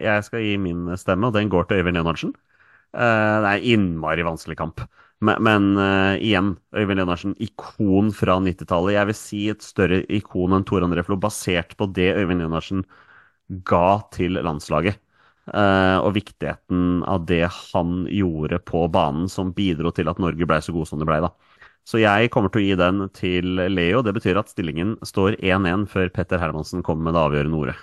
jeg 0.00 0.24
skal 0.24 0.46
gi 0.46 0.54
min 0.62 0.88
stemme, 0.96 1.28
og 1.28 1.36
den 1.36 1.50
går 1.52 1.68
til 1.68 1.82
Øyvind 1.82 1.98
Leonardsen. 1.98 2.32
det 2.94 3.50
er 3.50 3.50
en 3.58 3.68
innmari 3.74 4.24
vanskelig 4.24 4.56
kamp. 4.62 4.80
Men, 5.20 5.42
men 5.44 5.64
uh, 5.76 6.16
igjen, 6.16 6.54
Øyvind 6.72 7.02
Lenarsen, 7.02 7.34
ikon 7.44 8.08
fra 8.16 8.38
90-tallet. 8.40 8.94
Jeg 8.96 9.08
vil 9.10 9.18
si 9.18 9.42
et 9.52 9.64
større 9.64 10.00
ikon 10.08 10.56
enn 10.56 10.64
Tor 10.68 10.86
André 10.86 11.04
Flo, 11.04 11.18
basert 11.20 11.76
på 11.76 11.88
det 11.92 12.14
Øyvind 12.16 12.40
Lenarsen 12.40 12.86
ga 13.68 14.00
til 14.14 14.40
landslaget. 14.40 14.96
Uh, 15.50 15.98
og 16.04 16.14
viktigheten 16.14 17.02
av 17.10 17.24
det 17.26 17.42
han 17.50 18.04
gjorde 18.06 18.60
på 18.64 18.84
banen, 18.92 19.28
som 19.28 19.52
bidro 19.56 19.90
til 19.92 20.08
at 20.08 20.20
Norge 20.22 20.46
ble 20.46 20.60
så 20.62 20.72
god 20.72 20.88
som 20.88 21.00
det 21.02 21.08
ble. 21.10 21.20
da. 21.26 21.32
Så 21.88 22.00
jeg 22.00 22.30
kommer 22.32 22.52
til 22.52 22.62
å 22.62 22.66
gi 22.68 22.80
den 22.80 23.04
til 23.16 23.60
Leo. 23.72 24.00
Det 24.06 24.14
betyr 24.16 24.38
at 24.40 24.52
stillingen 24.52 24.94
står 25.04 25.40
1-1 25.40 25.88
før 25.90 26.12
Petter 26.14 26.40
Hermansen 26.40 26.84
kommer 26.86 27.08
med 27.08 27.16
det 27.16 27.24
avgjørende 27.26 27.60
ordet. 27.60 27.78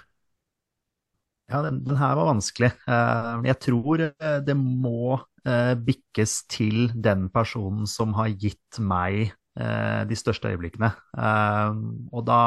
Ja, 1.51 1.61
den, 1.63 1.83
den 1.85 1.99
her 1.99 2.15
var 2.17 2.31
vanskelig. 2.33 2.71
Uh, 2.87 3.43
jeg 3.45 3.59
tror 3.67 4.07
det 4.47 4.57
må 4.57 5.19
eh, 5.47 5.73
bikkes 5.79 6.39
til 6.51 6.89
den 6.93 7.27
personen 7.33 7.87
som 7.89 8.13
har 8.17 8.33
gitt 8.35 8.79
meg 8.79 9.31
eh, 9.57 10.01
de 10.09 10.17
største 10.17 10.51
øyeblikkene. 10.51 10.91
Eh, 11.17 11.79
og 12.11 12.27
da, 12.27 12.41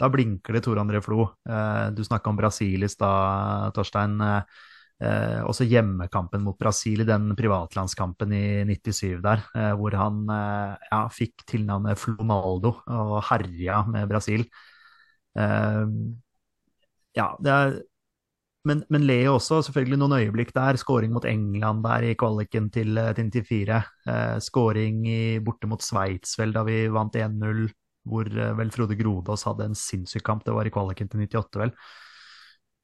da, 0.00 0.10
blinker 0.12 0.56
det 0.56 0.64
Tor 0.66 0.80
André 0.82 1.00
Flo. 1.04 1.28
Eh, 1.48 1.88
du 1.96 2.04
snakka 2.06 2.30
om 2.30 2.38
Brasil 2.38 2.86
i 2.86 2.90
stad, 2.92 3.74
Torstein. 3.76 4.20
Eh, 4.20 5.40
også 5.44 5.66
hjemmekampen 5.66 6.44
mot 6.44 6.58
Brasil 6.58 7.02
i 7.02 7.08
den 7.08 7.32
privatlandskampen 7.36 8.32
i 8.36 8.44
97 8.68 9.18
der, 9.24 9.42
eh, 9.58 9.72
hvor 9.78 9.96
han 9.98 10.22
ja, 10.30 11.00
fikk 11.12 11.46
tilnavnet 11.50 11.98
Flonaldo 12.00 12.76
og 12.86 13.18
herja 13.30 13.82
med 13.90 14.08
Brasil. 14.12 14.46
ja, 17.14 17.26
det 17.42 17.50
er 17.50 17.72
men, 18.68 18.82
men 18.92 19.06
Leo 19.08 19.36
også, 19.36 19.60
selvfølgelig 19.66 19.98
noen 20.00 20.16
øyeblikk 20.18 20.52
der. 20.56 20.78
Skåring 20.80 21.12
mot 21.14 21.26
England 21.28 21.84
der 21.84 22.08
i 22.08 22.14
kvaliken 22.18 22.70
til, 22.72 22.96
eh, 23.00 23.12
til 23.16 23.30
94. 23.30 23.80
Eh, 24.08 24.36
skåring 24.44 25.02
borte 25.44 25.68
mot 25.70 25.82
Sveits 25.84 26.38
vel 26.40 26.54
da 26.56 26.64
vi 26.66 26.84
vant 26.92 27.16
1-0. 27.16 27.68
hvor 28.04 28.28
eh, 28.28 28.56
vel 28.58 28.70
Frode 28.72 28.96
Grodås 28.98 29.46
hadde 29.48 29.70
en 29.70 29.76
sinnssyk 29.78 30.24
kamp. 30.24 30.44
Det 30.44 30.52
var 30.52 30.68
i 30.68 30.72
kvaliken 30.72 31.08
til 31.08 31.24
98, 31.24 31.60
vel. 31.62 31.72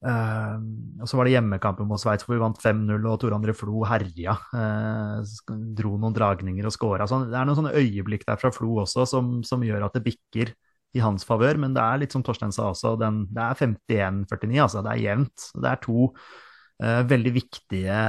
Eh, 0.01 0.55
og 1.01 1.05
så 1.09 1.17
var 1.17 1.27
det 1.27 1.35
hjemmekampen 1.35 1.85
mot 1.89 2.01
Sveits 2.01 2.25
hvor 2.25 2.33
vi 2.33 2.41
vant 2.41 2.57
5-0, 2.61 3.05
og 3.05 3.19
Tor 3.21 3.35
André 3.37 3.53
Flo 3.57 3.83
herja. 3.85 4.33
eh, 4.57 5.61
dro 5.77 5.93
noen 5.97 6.15
dragninger 6.17 6.65
og 6.65 6.73
scora. 6.73 7.05
Sånn, 7.09 7.29
det 7.29 7.37
er 7.37 7.45
noen 7.45 7.59
sånne 7.59 7.75
øyeblikk 7.77 8.25
der 8.25 8.41
fra 8.41 8.53
Flo 8.55 8.79
også 8.85 9.05
som, 9.09 9.39
som 9.45 9.61
gjør 9.65 9.85
at 9.85 9.97
det 9.97 10.05
bikker 10.09 10.55
i 10.93 11.03
hans 11.03 11.25
favør. 11.27 11.59
Men 11.61 11.75
det 11.75 11.83
er 11.83 12.01
litt 12.03 12.15
som 12.15 12.23
Torstein 12.25 12.53
sa 12.55 12.69
også, 12.71 12.95
den, 13.01 13.25
det 13.31 13.43
er 13.43 13.59
51-49, 13.67 14.55
altså. 14.65 14.85
Det 14.85 14.93
er 14.93 15.03
jevnt. 15.05 15.49
Det 15.55 15.69
er 15.71 15.83
to 15.83 16.07
uh, 16.07 17.01
veldig 17.11 17.35
viktige 17.37 18.01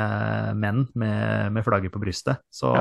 menn 0.58 0.86
med, 0.98 1.52
med 1.54 1.66
flagget 1.66 1.94
på 1.94 2.02
brystet. 2.02 2.42
Så 2.52 2.72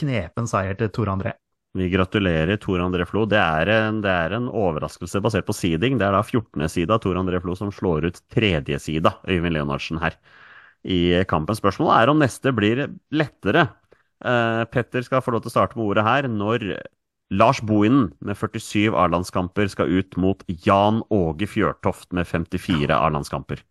knepen 0.00 0.50
seier 0.50 0.78
til 0.78 0.92
Tore 0.94 1.16
André. 1.16 1.36
Vi 1.72 1.88
gratulerer 1.88 2.58
Tor 2.60 2.82
André 2.84 3.06
Flo. 3.08 3.24
Det 3.24 3.40
er, 3.40 3.70
en, 3.72 4.02
det 4.04 4.12
er 4.12 4.34
en 4.36 4.50
overraskelse 4.50 5.22
basert 5.24 5.46
på 5.48 5.56
seeding. 5.56 5.96
Det 5.96 6.04
er 6.04 6.12
da 6.12 6.20
14. 6.20 6.66
sida 6.68 6.98
Tor 7.00 7.16
André 7.16 7.40
Flo 7.40 7.56
som 7.56 7.70
slår 7.72 8.10
ut 8.10 8.18
tredje 8.32 8.76
sida 8.82 9.14
Øyvind 9.24 9.56
Leonardsen 9.56 10.02
her 10.02 10.18
i 10.84 11.22
kampen. 11.30 11.56
Spørsmålet 11.56 11.94
er 11.96 12.12
om 12.12 12.20
neste 12.20 12.52
blir 12.52 12.84
lettere. 13.14 13.70
Uh, 14.22 14.68
Petter 14.68 15.06
skal 15.06 15.24
få 15.24 15.32
lov 15.32 15.46
til 15.46 15.52
å 15.52 15.54
starte 15.54 15.78
med 15.78 15.88
ordet 15.88 16.04
her. 16.04 16.28
Når 16.28 16.66
Lars 17.32 17.62
Bohinen 17.64 18.10
med 18.20 18.36
47 18.36 18.92
A-landskamper 18.92 19.70
skal 19.72 19.88
ut 19.88 20.16
mot 20.20 20.42
Jan 20.46 21.00
Åge 21.08 21.46
Fjørtoft 21.48 22.12
med 22.12 22.28
54 22.28 22.92
A-landskamper. 22.92 23.62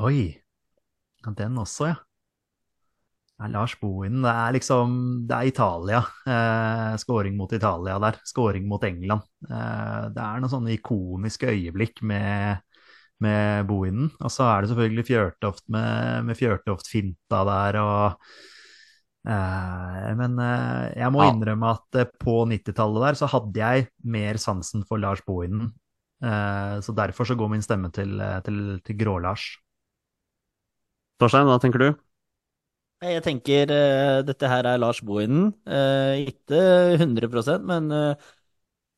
Oi. 0.00 0.40
Den 1.24 1.60
også, 1.60 1.90
ja. 1.92 1.98
Er 3.42 3.50
Lars 3.50 3.74
Bohinen. 3.80 4.22
Det 4.22 4.30
er 4.30 4.54
liksom 4.54 4.96
Det 5.28 5.36
er 5.36 5.50
Italia. 5.50 6.00
Eh, 6.24 6.96
Skåring 7.02 7.36
mot 7.36 7.52
Italia 7.52 7.98
der. 7.98 8.20
Skåring 8.24 8.68
mot 8.70 8.84
England. 8.84 9.26
Eh, 9.50 10.08
det 10.14 10.22
er 10.22 10.40
noen 10.40 10.52
sånne 10.52 10.74
ikoniske 10.76 11.50
øyeblikk 11.50 12.00
med, 12.02 12.62
med 13.20 13.66
Bohinen. 13.68 14.12
Og 14.20 14.32
så 14.32 14.46
er 14.48 14.62
det 14.62 14.72
selvfølgelig 14.72 15.06
Fjørtoft 15.10 15.66
med, 15.68 16.24
med 16.30 16.38
Fjørtoft-finta 16.38 17.42
der 17.50 17.80
og 17.82 18.28
Men 19.24 20.36
eh, 20.42 20.92
jeg 21.00 21.12
må 21.14 21.24
innrømme 21.24 21.70
at 21.72 21.98
eh, 22.00 22.10
på 22.20 22.42
90-tallet 22.50 23.06
der 23.06 23.18
så 23.20 23.28
hadde 23.32 23.60
jeg 23.62 23.86
mer 24.04 24.40
sansen 24.40 24.84
for 24.88 25.00
Lars 25.00 25.22
Bohinen. 25.24 25.70
Eh, 26.24 26.80
så 26.84 26.94
derfor 26.96 27.28
så 27.28 27.36
går 27.38 27.52
min 27.54 27.64
stemme 27.64 27.90
til, 27.94 28.18
eh, 28.20 28.40
til, 28.44 28.58
til 28.84 28.98
Grå-Lars. 29.00 29.46
Torstein, 31.20 31.48
hva 31.48 31.56
tenker 31.62 31.82
du? 31.82 31.88
Jeg 33.04 33.24
tenker 33.24 33.72
eh, 33.74 34.20
dette 34.24 34.48
her 34.48 34.68
er 34.68 34.80
Lars 34.80 35.00
Bohinen. 35.04 35.50
Eh, 35.68 36.28
ikke 36.30 36.60
100% 37.00 37.66
men 37.68 37.90
eh, 37.92 38.30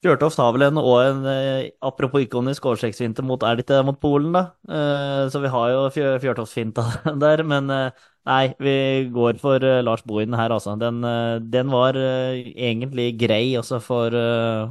Fjørtoft 0.05 0.39
har 0.39 0.53
vel 0.53 0.67
en, 0.67 0.79
og 0.79 0.97
en 1.01 1.23
eh, 1.31 1.69
apropos 1.85 2.21
ikonisk 2.23 2.67
oversiktsfinte 2.69 3.25
mot 3.25 3.43
er 3.47 3.57
det 3.57 3.65
ikke 3.65 3.81
mot 3.87 3.97
Polen, 4.01 4.35
da? 4.37 4.43
Eh, 4.69 5.23
så 5.33 5.41
vi 5.41 5.51
har 5.53 5.71
jo 5.73 5.87
Fjør, 5.95 6.19
Fjørtoft-finta 6.23 6.85
der, 7.25 7.43
men 7.49 7.73
eh, 7.73 8.05
nei, 8.29 8.43
vi 8.61 8.75
går 9.15 9.41
for 9.41 9.65
Lars 9.87 10.05
Bohinen 10.07 10.37
her, 10.37 10.53
altså. 10.53 10.75
Den, 10.81 11.01
den 11.49 11.73
var 11.73 11.97
egentlig 11.97 13.15
grei, 13.21 13.55
også 13.57 13.81
for, 13.81 14.17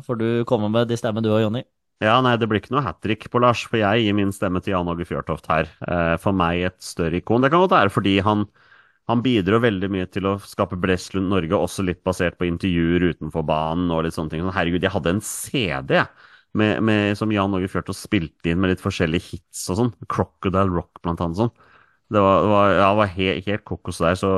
for 0.05 0.19
du 0.19 0.43
kommer 0.47 0.69
med 0.69 0.91
de 0.91 0.99
stemmene 0.99 1.25
du 1.25 1.33
og 1.33 1.41
Jonny. 1.47 1.63
Ja, 2.03 2.19
nei, 2.21 2.35
det 2.37 2.49
blir 2.51 2.59
ikke 2.59 2.75
noe 2.75 2.83
hat 2.83 2.99
trick 3.01 3.25
på 3.31 3.39
Lars, 3.41 3.63
for 3.65 3.79
jeg 3.79 4.03
gir 4.03 4.17
min 4.17 4.33
stemme 4.35 4.59
til 4.61 4.75
Jan 4.75 4.91
Åge 4.91 5.07
Fjørtoft 5.07 5.47
her. 5.47 5.71
For 6.21 6.35
meg 6.35 6.67
et 6.67 6.77
større 6.83 7.21
ikon. 7.21 7.41
Det 7.41 7.53
kan 7.53 7.63
godt 7.63 7.77
være 7.77 7.93
fordi 7.95 8.17
han, 8.27 8.43
han 9.09 9.21
bidro 9.21 9.59
veldig 9.61 9.89
mye 9.93 10.07
til 10.09 10.25
å 10.25 10.37
skape 10.41 10.77
blest 10.81 11.13
rundt 11.13 11.29
Norge, 11.29 11.53
også 11.57 11.85
litt 11.85 12.01
basert 12.05 12.39
på 12.39 12.47
intervjuer 12.49 13.11
utenfor 13.13 13.45
banen 13.45 13.91
og 13.93 14.05
litt 14.05 14.15
sånne 14.15 14.33
ting. 14.33 14.41
Sånn, 14.41 14.55
Herregud, 14.55 14.85
jeg 14.85 14.93
hadde 14.95 15.13
en 15.13 15.21
CD 15.25 15.99
med, 16.57 16.81
med, 16.87 17.13
som 17.19 17.33
Jan 17.33 17.53
Åge 17.53 17.69
Fjørtoft 17.69 18.01
spilte 18.01 18.49
inn 18.49 18.61
med 18.63 18.73
litt 18.73 18.81
forskjellige 18.81 19.29
hits 19.35 19.67
og 19.69 19.79
sånn. 19.81 19.91
Crocodile 20.09 20.73
Rock, 20.73 21.03
blant 21.05 21.21
annet 21.21 21.41
sånn. 21.43 21.53
Det 22.13 22.21
var, 22.21 22.47
var, 22.49 22.71
ja, 22.79 22.87
var 22.97 23.11
helt, 23.13 23.45
helt 23.49 23.65
kokos 23.67 24.01
der, 24.01 24.17
så 24.17 24.31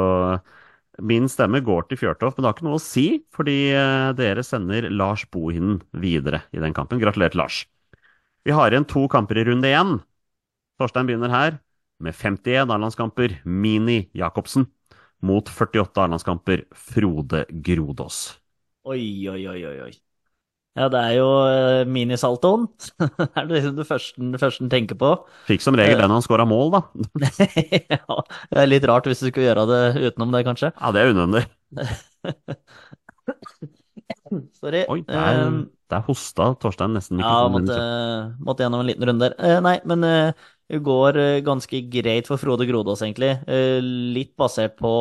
min 1.07 1.27
stemme 1.29 1.61
går 1.63 1.87
til 1.87 1.99
Fjørtoft, 2.01 2.37
men 2.37 2.43
det 2.43 2.49
har 2.49 2.57
ikke 2.57 2.67
noe 2.67 2.79
å 2.79 2.83
si, 2.83 3.05
fordi 3.35 3.57
eh, 3.75 4.09
dere 4.17 4.43
sender 4.43 4.89
Lars 4.89 5.23
Bohinen 5.31 5.77
videre 5.95 6.41
i 6.55 6.63
den 6.63 6.75
kampen. 6.75 6.99
Gratulerer 6.99 7.35
til 7.35 7.43
Lars. 7.43 7.61
Vi 8.47 8.55
har 8.55 8.73
igjen 8.73 8.87
to 8.89 9.05
kamper 9.11 9.39
i 9.39 9.45
runde 9.47 9.71
én. 9.71 9.97
Torstein 10.81 11.07
begynner 11.07 11.31
her 11.31 11.59
med 12.03 12.15
51 12.15 12.71
A-landskamper, 12.71 13.39
Mini 13.45 14.09
Jacobsen, 14.13 14.67
mot 15.25 15.49
48 15.49 16.03
A-landskamper, 16.03 16.65
Frode 16.71 17.45
Grodås. 17.49 18.37
Oi, 18.87 19.29
oi, 19.29 19.41
oi, 19.47 19.61
oi, 19.65 19.79
oi. 19.87 19.95
Ja, 20.77 20.91
det 20.93 20.99
er 21.01 21.13
jo 21.17 21.29
eh, 21.49 21.87
minisaltoen. 21.89 22.67
det 23.01 23.27
er 23.33 23.47
liksom 23.49 23.77
det 23.79 23.87
første, 23.89 24.27
det 24.33 24.41
første 24.41 24.61
en 24.65 24.69
tenker 24.69 24.99
på. 24.99 25.09
Fikk 25.47 25.63
som 25.65 25.77
regel 25.77 25.97
den 25.97 26.05
når 26.11 26.19
han 26.19 26.25
scora 26.25 26.45
mål, 26.45 26.75
da. 26.75 26.81
ja, 27.97 28.19
det 28.51 28.61
er 28.61 28.69
litt 28.69 28.85
rart 28.85 29.09
hvis 29.09 29.23
du 29.23 29.31
skulle 29.31 29.47
gjøre 29.49 29.65
det 29.71 29.81
utenom 30.11 30.35
det, 30.35 30.43
kanskje. 30.45 30.69
Ja, 30.77 30.93
det 30.93 31.01
er 31.01 31.15
unødvendig. 31.15 31.47
Sorry. 34.59 34.83
Oi, 34.91 35.01
der, 35.07 35.41
Eh, 35.47 35.65
der 35.89 36.03
hosta 36.03 36.51
Torstein 36.61 36.93
nesten 36.93 37.21
ja, 37.23 37.47
måtte, 37.49 37.77
måtte 38.43 38.65
gjennom 38.65 38.83
en 38.83 38.89
liten 38.89 39.07
runde 39.09 39.29
der. 39.29 39.35
Eh, 39.39 39.59
nei, 39.63 39.77
men 39.87 40.03
eh, 40.05 40.47
går 40.69 41.17
eh, 41.17 41.39
ganske 41.45 41.79
greit 41.91 42.27
for 42.27 42.37
Frode 42.41 42.67
Grodås, 42.67 43.01
egentlig. 43.05 43.31
Eh, 43.47 43.79
litt 43.81 44.33
basert 44.39 44.75
på 44.79 44.91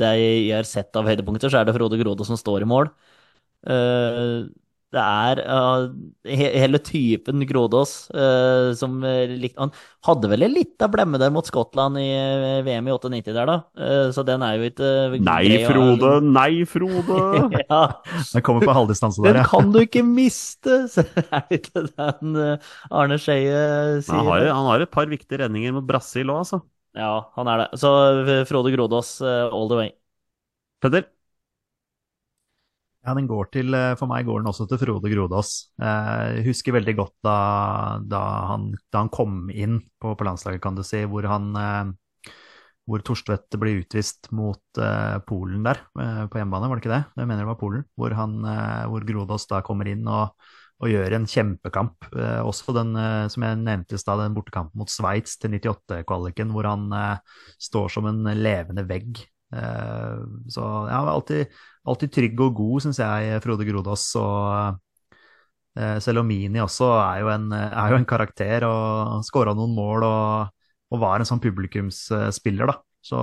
det 0.00 0.12
jeg 0.20 0.54
har 0.54 0.68
sett 0.68 0.96
av 0.96 1.08
høydepunkter, 1.10 1.50
så 1.50 1.60
er 1.60 1.68
det 1.68 1.74
Frode 1.74 1.98
Grodås 2.00 2.30
som 2.30 2.38
står 2.38 2.62
i 2.66 2.70
mål. 2.70 2.92
Eh, 4.90 4.96
det 4.96 5.02
er 5.06 5.40
uh, 5.46 5.84
he 6.26 6.48
hele 6.64 6.78
typen 6.82 7.44
Grodås 7.46 7.92
uh, 8.10 8.72
som 8.74 8.96
eh, 9.06 9.30
lik, 9.38 9.52
Han 9.58 9.70
hadde 10.06 10.30
vel 10.32 10.42
en 10.42 10.54
lita 10.54 10.88
blemme 10.90 11.20
der 11.22 11.30
mot 11.30 11.46
Skottland 11.46 11.98
i 12.00 12.08
eh, 12.10 12.62
VM 12.66 12.88
i 12.90 12.94
98 12.96 13.30
der, 13.36 13.46
da. 13.46 13.54
Eh, 13.78 14.08
så 14.16 14.24
den 14.26 14.42
er 14.42 14.56
jo 14.58 14.66
ikke 14.66 14.88
eh, 15.14 15.14
Nei, 15.22 15.44
Frode! 15.62 15.70
å- 15.70 15.70
Frode! 15.70 16.32
Nei, 16.34 16.64
Frode! 16.66 17.20
ja, 17.70 17.80
Den 18.32 18.42
kommer 18.46 18.66
på 18.66 18.74
halvdistanse 18.80 19.22
der, 19.22 19.38
den 19.38 19.48
kan 19.52 19.70
du 19.70 19.78
ikke 19.84 20.02
miste! 20.06 20.80
Så 20.96 21.06
er 21.06 21.46
det 21.46 21.60
ikke 21.60 21.86
den 21.86 22.34
eh, 22.48 22.68
Arne 22.90 23.20
Skeie 23.22 24.00
sier. 24.02 24.16
Han 24.16 24.26
har, 24.32 24.48
han 24.50 24.68
har 24.72 24.82
et 24.88 24.90
par 24.92 25.06
viktige 25.10 25.44
redninger 25.44 25.74
mot 25.78 25.86
Brasil 25.86 26.26
òg, 26.34 26.42
altså. 26.42 26.62
Ja, 26.98 27.12
han 27.38 27.46
er 27.46 27.62
det. 27.62 27.68
Så 27.78 27.94
eh, 28.26 28.42
Frode 28.50 28.74
Grodås 28.74 29.20
eh, 29.22 29.46
all 29.54 29.70
the 29.70 29.78
way. 29.84 29.92
Petter? 30.82 31.06
Ja, 33.00 33.14
den 33.16 33.28
går 33.30 33.48
til, 33.54 33.72
eh, 33.74 33.94
For 33.96 34.10
meg 34.10 34.26
går 34.28 34.42
den 34.42 34.50
også 34.50 34.66
til 34.68 34.78
Frode 34.80 35.08
Grodås. 35.08 35.72
Eh, 35.80 36.36
Jeg 36.36 36.44
husker 36.50 36.76
veldig 36.76 36.96
godt 36.98 37.14
da, 37.24 37.98
da, 38.04 38.20
han, 38.52 38.74
da 38.92 39.04
han 39.04 39.08
kom 39.08 39.48
inn 39.50 39.80
på, 40.00 40.12
på 40.14 40.26
landslaget, 40.26 40.60
kan 40.60 40.76
du 40.76 40.82
si, 40.84 41.04
hvor 41.08 41.24
han 41.24 41.48
eh, 41.56 41.92
hvor 42.90 43.00
Torstvedt 43.06 43.54
ble 43.60 43.78
utvist 43.84 44.32
mot 44.34 44.58
Polen 45.28 45.60
der, 45.62 45.78
på 45.94 46.38
hjemmebane, 46.40 46.66
var 46.66 46.74
det 46.74 46.82
ikke 46.82 46.90
det? 46.90 47.04
Jeg 47.20 47.28
mener 47.28 47.44
det 47.44 47.50
var 47.52 47.58
Polen. 47.60 47.84
Hvor, 47.94 48.10
han, 48.18 48.32
hvor 48.90 49.04
Grodås 49.06 49.46
da 49.46 49.60
kommer 49.62 49.86
inn 49.86 50.02
og, 50.10 50.32
og 50.82 50.90
gjør 50.90 51.14
en 51.14 51.28
kjempekamp. 51.30 52.08
Også 52.42 52.74
den, 52.74 52.90
som 53.30 53.46
jeg 53.46 53.60
nevnte 53.62 53.94
i 53.94 54.00
stad, 54.00 54.24
den 54.24 54.34
bortekampen 54.34 54.80
mot 54.80 54.90
Sveits 54.90 55.38
til 55.38 55.54
98-kvaliken, 55.60 56.50
hvor 56.50 56.66
han 56.66 56.90
står 57.62 57.94
som 57.94 58.10
en 58.10 58.26
levende 58.40 58.82
vegg. 58.90 59.22
Så 60.50 60.66
ja, 60.90 61.04
alltid, 61.14 61.54
alltid 61.90 62.14
trygg 62.14 62.44
og 62.46 62.54
god, 62.58 62.84
syns 62.86 63.00
jeg, 63.02 63.40
Frode 63.44 63.66
Grodås. 63.68 64.06
Og 64.20 64.78
eh, 65.78 65.98
Selomini 66.02 66.62
også 66.62 66.92
er 66.98 67.24
jo 67.24 67.32
en, 67.34 67.50
er 67.56 67.92
jo 67.94 68.00
en 68.00 68.08
karakter 68.08 68.66
og 68.68 69.24
skåra 69.26 69.54
noen 69.58 69.74
mål 69.76 70.06
og, 70.08 70.54
og 70.90 71.02
var 71.02 71.20
en 71.20 71.28
sånn 71.28 71.42
publikumsspiller, 71.42 72.72
da. 72.72 72.80
Så, 73.00 73.16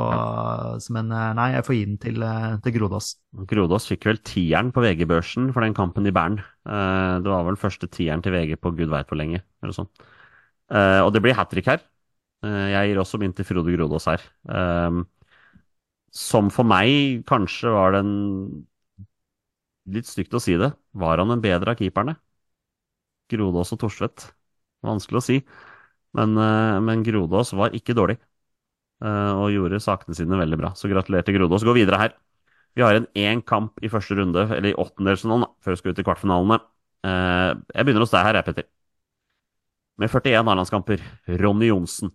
men 0.89 1.11
eh, 1.13 1.33
nei, 1.37 1.51
jeg 1.53 1.65
får 1.67 1.75
gi 1.75 1.81
den 1.85 1.97
til, 2.01 2.23
eh, 2.25 2.55
til 2.65 2.73
Grodås. 2.79 3.11
Grodås 3.49 3.85
fikk 3.91 4.07
vel 4.09 4.19
tieren 4.25 4.71
på 4.73 4.81
VG-børsen 4.81 5.51
for 5.53 5.65
den 5.65 5.75
kampen 5.77 6.09
i 6.09 6.13
Bern. 6.15 6.39
Eh, 6.65 7.17
Det 7.21 7.29
var 7.29 7.45
vel 7.45 7.59
første 7.61 7.89
tieren 7.93 8.23
til 8.25 8.33
VG 8.33 8.57
på 8.57 8.73
gud 8.73 8.89
veit 8.93 9.09
hvor 9.09 9.21
lenge, 9.21 9.43
eller 9.61 9.77
sånn. 9.77 9.91
Og 10.67 11.13
det 11.15 11.21
blir 11.23 11.37
hat 11.37 11.47
trick 11.47 11.69
her. 11.69 11.79
Jeg 12.43 12.89
gir 12.89 12.97
også 12.99 13.15
min 13.21 13.31
til 13.31 13.45
Frode 13.47 13.71
Grodås 13.71 14.09
her. 14.09 14.25
Som 16.11 16.49
for 16.53 16.67
meg 16.67 17.23
kanskje 17.29 17.71
var 17.71 17.95
den 17.97 18.11
Litt 19.95 20.09
stygt 20.09 20.35
å 20.37 20.41
si 20.43 20.53
det. 20.61 20.69
Var 21.05 21.23
han 21.23 21.33
en 21.37 21.43
bedre 21.47 21.73
av 21.73 21.81
keeperne? 21.81 22.17
Grodås 23.31 23.73
og 23.75 23.79
Torstvedt. 23.83 24.27
Vanskelig 24.85 25.19
å 25.21 25.25
si. 25.25 25.37
Men, 26.17 26.37
eh, 26.37 26.79
men 26.81 27.03
Grodås 27.03 27.53
var 27.53 27.71
ikke 27.75 27.95
dårlig. 27.95 28.19
eh, 29.03 29.33
Og 29.37 29.51
gjorde 29.53 29.79
sakene 29.81 30.15
sine 30.15 30.37
veldig 30.39 30.57
bra. 30.59 30.69
Så 30.75 30.89
gratulerer 30.89 31.25
til 31.25 31.35
Grodås. 31.37 31.63
Gå 31.63 31.73
videre 31.75 31.97
her. 31.99 32.13
Vi 32.75 32.81
har 32.83 32.95
en 32.95 33.07
én 33.15 33.41
kamp 33.45 33.73
i 33.83 33.89
første 33.89 34.15
runde, 34.15 34.41
eller 34.55 34.71
i 34.71 34.75
åttendelsfinalen, 34.75 35.47
før 35.61 35.71
vi 35.71 35.77
skal 35.77 35.91
ut 35.93 35.99
i 35.99 36.03
kvartfinalene. 36.03 36.61
Eh, 37.05 37.55
jeg 37.75 37.85
begynner 37.85 38.01
hos 38.05 38.11
deg 38.11 38.25
her, 38.25 38.41
Petter. 38.43 38.65
Med 39.97 40.11
41 40.13 40.47
A-landskamper, 40.51 41.01
Ronny 41.41 41.69
Johnsen. 41.71 42.11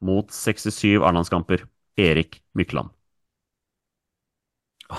Mot 0.00 0.30
67 0.32 1.02
A-landskamper, 1.02 1.66
Erik 1.98 2.42
Mykland. 2.54 2.95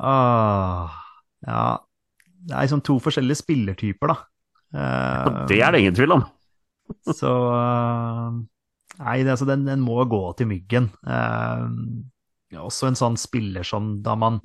ah, 0.00 0.90
ja 1.46 1.62
Det 2.40 2.54
er 2.54 2.62
liksom 2.64 2.82
to 2.86 2.98
forskjellige 3.02 3.40
spillertyper, 3.42 4.06
da. 4.12 4.16
Uh, 4.70 5.46
det 5.50 5.58
er 5.64 5.74
det 5.74 5.80
ingen 5.82 5.96
tvil 5.98 6.14
om. 6.14 6.22
Eh, 6.22 7.12
så 7.16 7.32
uh, 7.50 8.30
Nei, 9.00 9.22
det, 9.24 9.32
altså, 9.32 9.46
den, 9.48 9.64
den, 9.66 9.80
må 9.82 10.04
gå 10.08 10.22
til 10.38 10.50
myggen. 10.50 10.90
Uh, 11.06 11.66
også 12.60 12.90
en 12.90 12.98
sånn 12.98 13.16
spiller 13.20 13.64
som 13.66 14.02
da 14.04 14.14
man, 14.18 14.40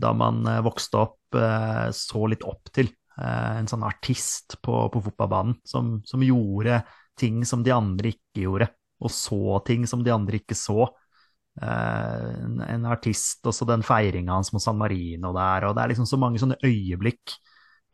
da 0.00 0.12
man 0.16 0.42
vokste 0.64 0.96
opp, 1.02 1.18
så 1.96 2.26
litt 2.28 2.42
opp 2.44 2.68
til. 2.76 2.88
en 3.20 3.68
sånn 3.68 3.84
artist 3.84 4.56
på, 4.64 4.88
på 4.92 5.00
fotballbanen 5.04 5.54
som, 5.68 6.02
som, 6.04 6.24
gjorde 6.24 6.82
ting 7.16 7.44
som 7.48 7.62
de 7.64 7.72
andre 7.72 8.12
ikke 8.12 8.44
gjorde, 8.46 8.68
og 9.04 9.12
så 9.12 9.60
ting 9.68 9.86
som 9.88 10.02
de 10.04 10.12
andre 10.12 10.40
ikke 10.40 10.56
så. 10.56 10.88
Eh, 11.60 12.28
en, 12.46 12.60
en 12.64 12.84
artist, 12.88 13.42
også 13.44 13.66
den 13.68 13.82
feiringa 13.84 14.38
hans 14.38 14.52
mot 14.54 14.62
San 14.64 14.78
Marino 14.80 15.34
der, 15.36 15.66
og 15.68 15.76
det 15.76 15.82
er 15.82 15.92
liksom 15.92 16.08
så 16.08 16.18
mange 16.20 16.40
sånne 16.40 16.56
øyeblikk 16.64 17.34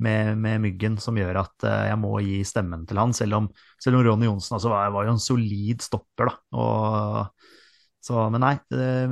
med, 0.04 0.36
med 0.38 0.62
Myggen 0.62 0.98
som 1.02 1.16
gjør 1.18 1.40
at 1.40 1.66
eh, 1.66 1.88
jeg 1.90 1.98
må 1.98 2.12
gi 2.22 2.36
stemmen 2.46 2.84
til 2.86 3.00
han, 3.02 3.14
selv 3.16 3.40
om, 3.40 3.48
selv 3.82 3.98
om 3.98 4.04
Ronny 4.06 4.28
Johnsen 4.28 4.54
altså 4.58 4.70
var, 4.70 4.92
var 4.94 5.08
jo 5.08 5.16
en 5.16 5.22
solid 5.22 5.82
stopper, 5.82 6.30
da. 6.30 6.36
Og, 6.54 7.56
så, 8.06 8.28
men 8.30 8.44
nei, 8.44 8.54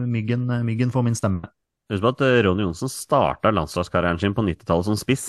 Myggen, 0.07 0.47
Myggen 0.69 0.95
får 0.95 1.05
min 1.09 1.19
stemme. 1.19 1.51
Husk 1.91 2.05
på 2.05 2.13
at 2.15 2.23
eh, 2.29 2.39
Ronny 2.47 2.63
Johnsen 2.69 2.93
starta 2.93 3.51
landslagskarrieren 3.55 4.23
sin 4.23 4.37
på 4.37 4.47
90-tallet 4.47 4.87
som 4.87 5.01
spiss, 5.01 5.27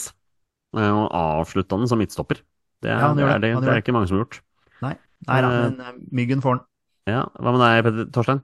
og 0.78 1.08
avslutta 1.16 1.80
den 1.80 1.90
som 1.90 1.98
midtstopper. 1.98 2.44
Det 2.86 2.92
er, 2.92 3.02
Ja, 3.02 3.10
det, 3.18 3.26
er 3.26 3.42
det, 3.42 3.50
det, 3.56 3.64
det 3.66 3.74
er 3.74 3.82
ikke 3.82 3.96
mange 3.96 4.12
som 4.12 4.20
har 4.20 4.28
gjort. 4.28 4.44
Nei, 4.84 4.94
nei 5.26 5.40
da, 5.42 5.50
men 5.58 6.06
Myggen 6.14 6.44
får 6.46 6.60
den. 6.60 6.64
Ja, 7.10 7.24
Hva 7.34 7.56
med 7.56 7.64
deg, 7.64 7.82
Petter 7.88 8.10
Torstein? 8.14 8.44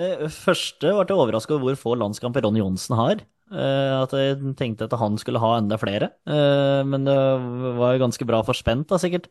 Eh, 0.00 0.26
Første 0.32 0.90
ble 0.90 1.04
jeg 1.06 1.14
overraska 1.16 1.54
over 1.54 1.74
hvor 1.74 1.78
få 1.78 1.94
landskamper 2.00 2.44
Ronny 2.44 2.62
Johnsen 2.62 2.96
har. 2.98 3.22
Eh, 3.54 3.92
At 4.02 4.14
jeg 4.16 4.54
tenkte 4.58 4.88
at 4.88 4.96
han 4.98 5.18
skulle 5.20 5.42
ha 5.42 5.52
enda 5.60 5.78
flere. 5.78 6.10
Eh, 6.26 6.82
Men 6.88 7.04
det 7.06 7.16
var 7.78 7.94
jo 7.94 8.04
ganske 8.06 8.26
bra 8.26 8.42
for 8.46 8.54
spent, 8.58 8.88
da, 8.90 8.98
sikkert. 8.98 9.30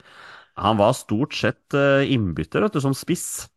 Han 0.56 0.78
var 0.78 0.94
stort 0.94 1.34
sett 1.34 1.74
innbytter, 1.74 2.62
vet 2.62 2.74
du, 2.76 2.82
som 2.82 2.94
spiss 2.94 3.48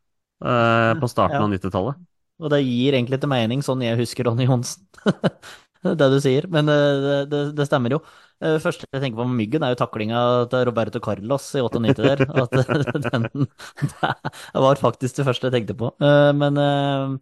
på 0.40 1.08
starten 1.08 1.36
Ja. 1.36 1.44
av 1.44 1.50
90-tallet. 1.52 1.96
Og 2.40 2.50
det 2.52 2.60
gir 2.64 2.92
egentlig 2.96 3.20
til 3.20 3.28
mening, 3.32 3.62
sånn 3.64 3.80
jeg 3.84 3.96
husker 4.00 4.24
Ronny 4.28 4.44
Johnsen. 4.48 4.84
det 6.00 6.08
du 6.12 6.16
sier. 6.20 6.48
Men 6.52 6.66
det, 6.68 6.76
det, 7.32 7.40
det 7.56 7.66
stemmer 7.68 7.94
jo. 7.96 8.00
Det 8.36 8.60
første 8.60 8.84
jeg 8.92 9.00
tenker 9.00 9.16
på 9.22 9.24
med 9.30 9.38
Myggen, 9.38 9.64
er 9.64 9.72
jo 9.72 9.78
taklinga 9.80 10.20
til 10.52 10.66
Roberto 10.68 11.00
Carlos 11.00 11.46
i 11.56 11.62
98 11.64 12.02
der. 12.04 12.24
At 12.42 12.52
den, 13.08 13.46
det 14.52 14.64
var 14.66 14.80
faktisk 14.80 15.16
det 15.16 15.24
første 15.28 15.48
jeg 15.48 15.54
tenkte 15.54 15.76
på. 15.78 15.88
Eh, 16.04 16.32
Men 16.36 16.60
eh, 16.60 17.14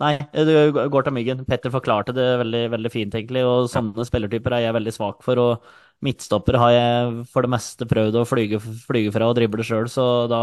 nei, 0.00 0.14
du 0.32 0.52
går 0.72 1.04
til 1.04 1.16
Myggen. 1.18 1.44
Petter 1.48 1.74
forklarte 1.74 2.14
det 2.16 2.28
veldig, 2.40 2.62
veldig 2.72 2.92
fint, 2.94 3.16
egentlig. 3.20 3.44
Og 3.44 3.68
sånne 3.72 4.08
spillertyper 4.08 4.56
er 4.56 4.66
jeg 4.66 4.78
veldig 4.78 4.96
svak 4.96 5.20
for. 5.26 5.42
Og 5.44 5.68
midtstoppere 6.02 6.62
har 6.62 6.72
jeg 6.74 7.26
for 7.30 7.44
det 7.44 7.52
meste 7.52 7.86
prøvd 7.92 8.22
å 8.22 8.24
flyge, 8.26 8.62
flyge 8.88 9.12
fra 9.14 9.28
og 9.28 9.36
drible 9.38 9.66
sjøl, 9.66 9.86
så 9.92 10.06
da 10.30 10.40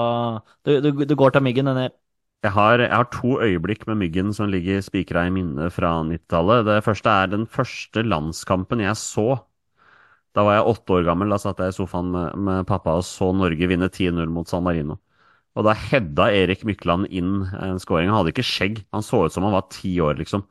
du, 0.64 0.78
du, 0.86 0.92
du, 1.04 1.18
går 1.20 1.36
til 1.36 1.44
Myggen. 1.44 1.74
Den 1.74 1.90
Jeg 2.46 2.54
har, 2.56 2.80
jeg 2.80 2.94
har 2.94 3.10
to 3.12 3.36
øyeblikk 3.44 3.88
med 3.90 4.00
Myggen 4.06 4.30
som 4.38 4.54
ligger 4.54 4.80
spikra 4.86 5.26
i 5.28 5.34
minnet 5.34 5.74
fra 5.76 5.98
90-tallet. 6.06 6.70
Det 6.70 6.80
første 6.86 7.18
er 7.18 7.34
den 7.34 7.50
første 7.50 8.06
landskampen 8.06 8.86
jeg 8.86 8.96
så. 9.02 9.32
Da 10.38 10.46
var 10.46 10.60
jeg 10.60 10.72
åtte 10.72 10.96
år 10.98 11.06
gammel. 11.08 11.32
Da 11.34 11.40
satt 11.42 11.62
jeg 11.64 11.74
i 11.74 11.78
sofaen 11.78 12.12
med, 12.14 12.40
med 12.48 12.68
pappa 12.70 12.98
og 13.00 13.06
så 13.08 13.32
Norge 13.36 13.70
vinne 13.70 13.90
10-0 13.90 14.30
mot 14.34 14.50
San 14.50 14.66
Marino. 14.66 15.00
Og 15.58 15.66
da 15.66 15.74
hedda 15.76 16.30
Erik 16.32 16.62
Mykland 16.68 17.10
inn 17.10 17.42
en 17.58 17.80
scoring. 17.82 18.12
Han 18.12 18.22
hadde 18.22 18.34
ikke 18.36 18.46
skjegg. 18.48 18.84
Han 18.96 19.06
så 19.06 19.26
ut 19.26 19.36
som 19.36 19.48
han 19.48 19.56
var 19.58 19.68
ti 19.74 19.96
år, 20.04 20.20
liksom. 20.22 20.46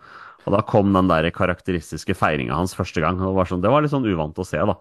Og 0.47 0.55
da 0.55 0.63
kom 0.67 0.91
den 0.97 1.11
der 1.11 1.29
karakteristiske 1.35 2.17
feiringa 2.17 2.57
hans 2.57 2.75
første 2.77 3.03
gang. 3.05 3.21
Og 3.21 3.31
det, 3.31 3.37
var 3.39 3.51
sånn, 3.51 3.63
det 3.65 3.73
var 3.73 3.85
litt 3.85 3.95
sånn 3.95 4.09
uvant 4.09 4.39
å 4.41 4.47
se, 4.47 4.61
da. 4.61 4.77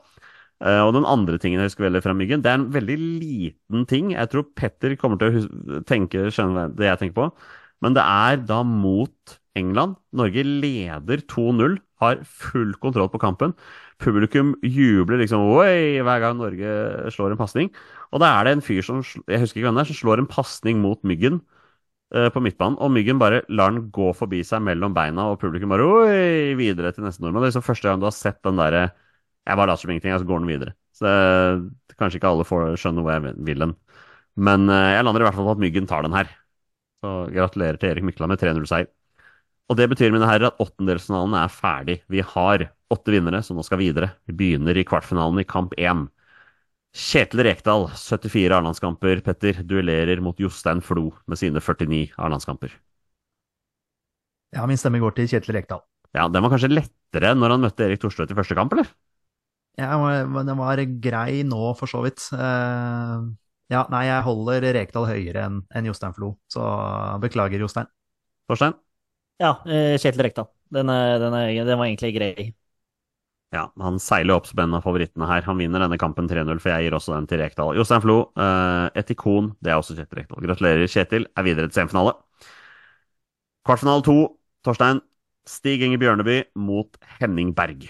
Eh, 0.66 0.82
og 0.82 0.94
den 0.96 1.06
andre 1.06 1.38
tingen 1.42 1.62
jeg 1.62 1.70
husker 1.70 1.86
veldig 1.86 2.02
fra 2.02 2.16
Myggen, 2.18 2.42
det 2.42 2.50
er 2.50 2.60
en 2.60 2.70
veldig 2.74 2.98
liten 2.98 3.86
ting. 3.90 4.14
Jeg 4.16 4.32
tror 4.34 4.48
Petter 4.58 4.96
kommer 5.00 5.22
til 5.22 5.44
å 5.46 5.82
tenke, 5.88 6.30
skjønne 6.34 6.70
det 6.78 6.90
jeg 6.90 7.02
tenker 7.04 7.20
på. 7.20 7.28
Men 7.86 7.98
det 7.98 8.06
er 8.06 8.40
da 8.50 8.64
mot 8.66 9.38
England. 9.58 9.98
Norge 10.18 10.44
leder 10.48 11.22
2-0, 11.30 11.78
har 12.02 12.22
full 12.30 12.74
kontroll 12.82 13.10
på 13.14 13.22
kampen. 13.22 13.54
Publikum 13.98 14.54
jubler 14.62 15.18
liksom 15.24 15.42
oi 15.58 15.98
hver 16.06 16.22
gang 16.22 16.38
Norge 16.38 17.12
slår 17.14 17.34
en 17.34 17.40
pasning. 17.40 17.70
Og 18.14 18.22
da 18.22 18.30
er 18.36 18.46
det 18.46 18.58
en 18.58 18.66
fyr 18.66 18.84
som 18.86 19.00
jeg 19.02 19.42
husker 19.42 19.60
ikke 19.60 19.68
hvem 19.68 19.80
det 19.80 19.86
er, 19.86 19.90
som 19.90 19.98
slår 20.02 20.22
en 20.22 20.30
pasning 20.30 20.82
mot 20.84 21.02
Myggen 21.08 21.40
eh, 22.14 22.30
på 22.34 22.44
midtbanen. 22.46 22.78
Og 22.84 22.94
Myggen 22.94 23.22
bare 23.22 23.42
lar 23.50 23.74
den 23.74 23.88
gå 23.94 24.12
forbi 24.18 24.44
seg 24.46 24.62
mellom 24.66 24.94
beina, 24.98 25.32
og 25.32 25.42
publikum 25.42 25.74
bare 25.74 25.88
oi 25.88 26.54
videre 26.60 26.94
til 26.94 27.08
neste 27.08 27.26
nordmann. 27.26 27.42
Det 27.42 27.50
er 27.50 27.56
liksom 27.56 27.66
første 27.66 27.90
gang 27.90 28.04
du 28.04 28.08
har 28.10 28.16
sett 28.18 28.42
den 28.46 28.62
derre 28.62 28.86
Jeg 29.48 29.56
bare 29.56 29.72
later 29.72 29.82
som 29.82 29.92
ingenting, 29.94 30.14
og 30.14 30.22
så 30.22 30.30
går 30.30 30.44
den 30.44 30.52
videre. 30.52 30.76
Så 30.98 31.08
det, 31.08 31.96
kanskje 31.98 32.20
ikke 32.20 32.30
alle 32.34 32.46
får 32.48 32.76
skjønne 32.82 33.04
hvor 33.06 33.16
jeg 33.16 33.36
vil 33.48 33.66
den. 33.66 33.74
Men 34.48 34.70
eh, 34.70 34.92
jeg 34.98 35.08
lander 35.08 35.24
i 35.24 35.28
hvert 35.30 35.40
fall 35.40 35.50
på 35.50 35.58
at 35.58 35.64
Myggen 35.66 35.90
tar 35.90 36.06
den 36.06 36.14
her. 36.18 36.30
Så 37.02 37.18
gratulerer 37.34 37.82
til 37.82 37.92
Erik 37.92 38.06
Mykland 38.06 38.34
med 38.34 38.42
3-0-seier. 38.44 38.90
Og 39.68 39.76
det 39.76 39.90
betyr, 39.92 40.14
mine 40.16 40.28
herrer, 40.30 40.48
at 40.48 40.62
åttendelsfinalen 40.64 41.36
er 41.36 41.52
ferdig. 41.52 41.98
Vi 42.08 42.22
har 42.24 42.70
åtte 42.94 43.12
vinnere 43.12 43.42
som 43.44 43.58
nå 43.60 43.66
skal 43.68 43.82
videre. 43.82 44.14
Vi 44.30 44.36
begynner 44.38 44.78
i 44.80 44.86
kvartfinalen 44.88 45.42
i 45.44 45.48
kamp 45.48 45.76
én. 45.76 46.06
Kjetil 46.96 47.44
Rekdal, 47.46 47.90
74 47.92 48.56
A-landskamper. 48.56 49.20
Petter 49.26 49.60
duellerer 49.68 50.24
mot 50.24 50.40
Jostein 50.40 50.80
Flo 50.82 51.10
med 51.28 51.42
sine 51.42 51.60
49 51.60 52.16
A-landskamper. 52.16 52.72
Ja, 54.56 54.64
min 54.70 54.80
stemme 54.80 55.04
går 55.04 55.18
til 55.18 55.28
Kjetil 55.28 55.58
Rekdal. 55.58 55.84
Ja, 56.16 56.30
den 56.32 56.46
var 56.46 56.54
kanskje 56.54 56.72
lettere 56.72 57.34
når 57.36 57.58
han 57.58 57.68
møtte 57.68 57.86
Erik 57.86 58.00
Thorstvedt 58.02 58.32
i 58.32 58.40
første 58.40 58.56
kamp, 58.58 58.72
eller? 58.74 58.88
Ja, 59.78 59.92
den 60.24 60.58
var 60.58 60.80
grei 61.04 61.44
nå, 61.46 61.62
for 61.78 61.92
så 61.92 62.02
vidt. 62.08 62.24
Eh, 62.34 63.28
ja, 63.76 63.84
nei, 63.94 64.04
jeg 64.08 64.26
holder 64.26 64.72
Rekdal 64.80 65.12
høyere 65.12 65.44
enn 65.46 65.62
enn 65.76 65.92
Jostein 65.92 66.16
Flo, 66.16 66.38
så 66.50 66.64
beklager, 67.22 67.62
Jostein. 67.62 67.92
Torstein? 68.48 68.80
Ja, 69.40 69.52
eh, 69.70 69.98
Kjetil 70.02 70.24
Rekdal. 70.26 70.48
Den, 70.74 70.88
den, 70.88 71.34
den 71.68 71.78
var 71.80 71.86
egentlig 71.86 72.16
grei. 72.16 72.54
Ja, 73.56 73.62
han 73.80 73.96
seiler 74.04 74.36
opp 74.36 74.48
som 74.50 74.60
en 74.60 74.74
av 74.76 74.84
favorittene 74.84 75.28
her. 75.30 75.46
Han 75.48 75.60
vinner 75.62 75.80
denne 75.80 76.00
kampen 76.02 76.28
3-0, 76.28 76.60
for 76.60 76.74
jeg 76.74 76.88
gir 76.88 76.98
også 76.98 77.14
den 77.16 77.30
til 77.32 77.40
Rekdal. 77.40 77.78
Jostein 77.80 78.04
Flo, 78.04 78.18
eh, 78.36 78.88
et 79.00 79.14
ikon. 79.16 79.54
Det 79.64 79.72
er 79.72 79.80
også 79.80 79.96
Kjetil 79.96 80.20
Rekdal. 80.22 80.44
Gratulerer, 80.44 80.90
Kjetil. 80.92 81.30
Er 81.38 81.48
videre 81.48 81.70
til 81.72 81.80
semifinale. 81.80 82.18
Kvartfinale 83.68 84.04
to. 84.04 84.18
Torstein. 84.66 85.02
Stig 85.48 85.82
Inge 85.86 86.00
Bjørneby 86.02 86.42
mot 86.60 86.98
Henning 87.22 87.54
Berg. 87.56 87.88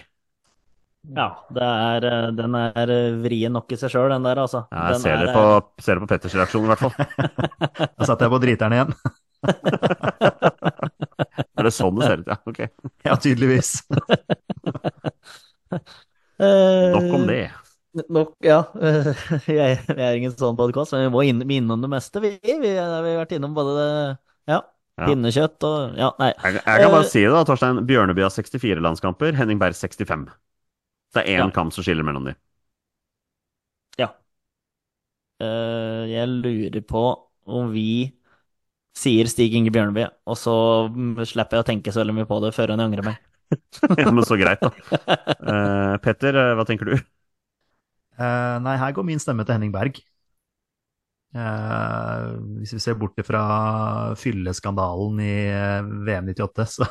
Ja, 1.16 1.28
det 1.56 1.64
er, 1.64 2.06
eh, 2.06 2.32
den 2.36 2.56
er 2.60 2.92
vrien 3.24 3.54
nok 3.56 3.72
i 3.72 3.78
seg 3.80 3.94
sjøl, 3.94 4.12
den 4.12 4.26
der, 4.28 4.42
altså. 4.44 4.66
Ja, 4.74 4.90
jeg 4.92 4.98
Den 4.98 5.02
ser 5.02 5.16
er, 5.16 5.26
det, 5.26 5.34
på, 5.34 5.84
ser 5.86 5.96
det 5.98 6.04
på 6.04 6.10
Petters 6.12 6.36
reaksjon, 6.36 6.68
i 6.68 6.74
hvert 6.74 6.84
fall. 6.84 6.94
Da 7.98 8.06
satte 8.10 8.28
jeg 8.28 8.34
på 8.36 8.42
driterne 8.44 8.78
igjen. 8.78 8.94
Er 11.58 11.66
det 11.68 11.74
sånn 11.74 11.98
det 11.98 12.08
ser 12.08 12.22
ut? 12.24 12.30
Ja, 12.30 12.38
ok. 12.50 12.60
Ja, 13.08 13.16
tydeligvis. 13.22 13.72
eh, 16.40 16.44
Nok 16.94 17.14
om 17.14 17.28
det. 17.28 17.52
Nok, 18.14 18.34
ja. 18.46 18.60
Jeg, 19.50 19.78
jeg 19.88 19.98
er 19.98 20.18
ingen 20.20 20.36
sånn 20.38 20.58
podkast, 20.60 20.94
men 20.94 21.08
vi 21.08 21.14
må 21.16 21.24
inn, 21.26 21.42
innom 21.50 21.82
det 21.82 21.90
meste, 21.92 22.22
vi. 22.24 22.36
Vi, 22.44 22.58
vi 22.62 22.74
har 22.78 23.02
vært 23.06 23.34
innom 23.38 23.56
både 23.58 23.78
det, 23.80 23.88
ja, 24.54 24.60
Ja. 24.98 25.08
pinnekjøtt 25.10 25.66
og 25.70 25.98
Ja, 25.98 26.12
nei. 26.22 26.32
Jeg, 26.44 26.60
jeg 26.62 26.84
kan 26.84 26.94
bare 26.94 27.06
uh, 27.06 27.10
si 27.10 27.24
det, 27.24 27.32
da, 27.34 27.42
Torstein. 27.48 27.82
Bjørneby 27.90 28.26
har 28.26 28.34
64 28.34 28.84
landskamper, 28.86 29.34
Henning 29.38 29.62
Berg 29.62 29.78
65. 29.78 30.28
Det 31.16 31.24
er 31.24 31.32
én 31.42 31.48
Ja. 31.48 31.54
kamp 31.56 31.74
som 31.74 31.86
skiller 31.86 32.06
mellom 32.06 32.28
dem. 32.30 32.38
Ja. 33.98 34.12
Uh, 35.42 36.06
jeg 36.10 36.28
lurer 36.30 36.82
på 36.90 37.02
om 37.46 37.72
vi 37.74 38.14
sier 38.98 39.30
Stig 39.30 39.54
Inge 39.58 39.72
Bjørneby, 39.74 40.08
og 40.28 40.38
så 40.40 40.56
slipper 41.30 41.60
jeg 41.60 41.66
å 41.66 41.68
tenke 41.68 41.94
så 41.94 42.02
veldig 42.02 42.18
mye 42.20 42.30
på 42.30 42.40
det 42.44 42.54
før 42.56 42.74
han 42.74 42.84
angrer 42.88 43.06
meg. 43.06 43.22
ja, 44.02 44.10
men 44.12 44.26
så 44.28 44.38
greit, 44.40 44.64
da. 44.64 44.72
Uh, 45.40 45.96
Petter, 46.04 46.36
eh, 46.36 46.54
hva 46.58 46.66
tenker 46.68 46.90
du? 46.90 46.96
Uh, 48.18 48.58
nei, 48.66 48.76
her 48.82 48.96
går 48.96 49.06
min 49.08 49.22
stemme 49.22 49.46
til 49.46 49.56
Henning 49.58 49.74
Berg. 49.76 50.02
Uh, 51.38 52.40
hvis 52.58 52.74
vi 52.74 52.80
ser 52.82 52.96
bort 52.98 53.20
fra 53.28 53.42
fylleskandalen 54.18 55.20
i 55.22 55.34
VM 56.08 56.32
98, 56.32 56.68
så, 56.72 56.88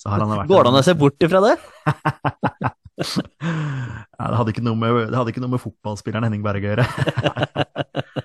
så 0.00 0.12
har 0.12 0.22
han 0.22 0.32
vært 0.32 0.50
Går 0.50 0.64
det 0.64 0.72
an 0.72 0.80
å 0.80 0.84
se 0.86 0.94
bort 0.96 1.26
ifra 1.26 1.42
det? 1.44 1.56
ja, 3.00 4.24
det, 4.24 4.36
hadde 4.38 4.54
ikke 4.54 4.64
noe 4.64 4.78
med, 4.78 5.02
det 5.10 5.18
hadde 5.18 5.34
ikke 5.34 5.44
noe 5.44 5.54
med 5.58 5.62
fotballspilleren 5.62 6.30
Henning 6.30 6.46
Berg 6.46 6.64
å 6.64 6.72
gjøre. 6.72 6.88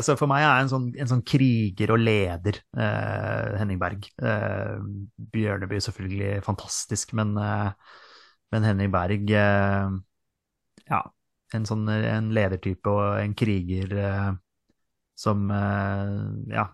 Altså 0.00 0.16
For 0.16 0.30
meg 0.30 0.44
er 0.46 0.62
en 0.62 0.70
sånn, 0.70 0.90
en 0.96 1.08
sånn 1.10 1.24
kriger 1.28 1.92
og 1.92 2.00
leder, 2.00 2.60
eh, 2.72 3.56
Henning 3.60 3.80
Berg. 3.80 4.06
Eh, 4.16 4.78
Bjørneby 5.34 5.80
selvfølgelig 5.84 6.38
fantastisk, 6.46 7.12
men, 7.18 7.34
eh, 7.36 7.96
men 8.54 8.64
Henning 8.64 8.92
Berg 8.94 9.30
eh, 9.30 9.98
Ja, 10.88 11.02
en 11.54 11.66
sånn 11.68 11.84
en 11.90 12.30
ledertype 12.34 12.90
og 12.90 13.20
en 13.20 13.34
kriger 13.36 13.92
eh, 13.92 14.30
som 15.20 15.44
eh, 15.52 16.54
ja, 16.54 16.64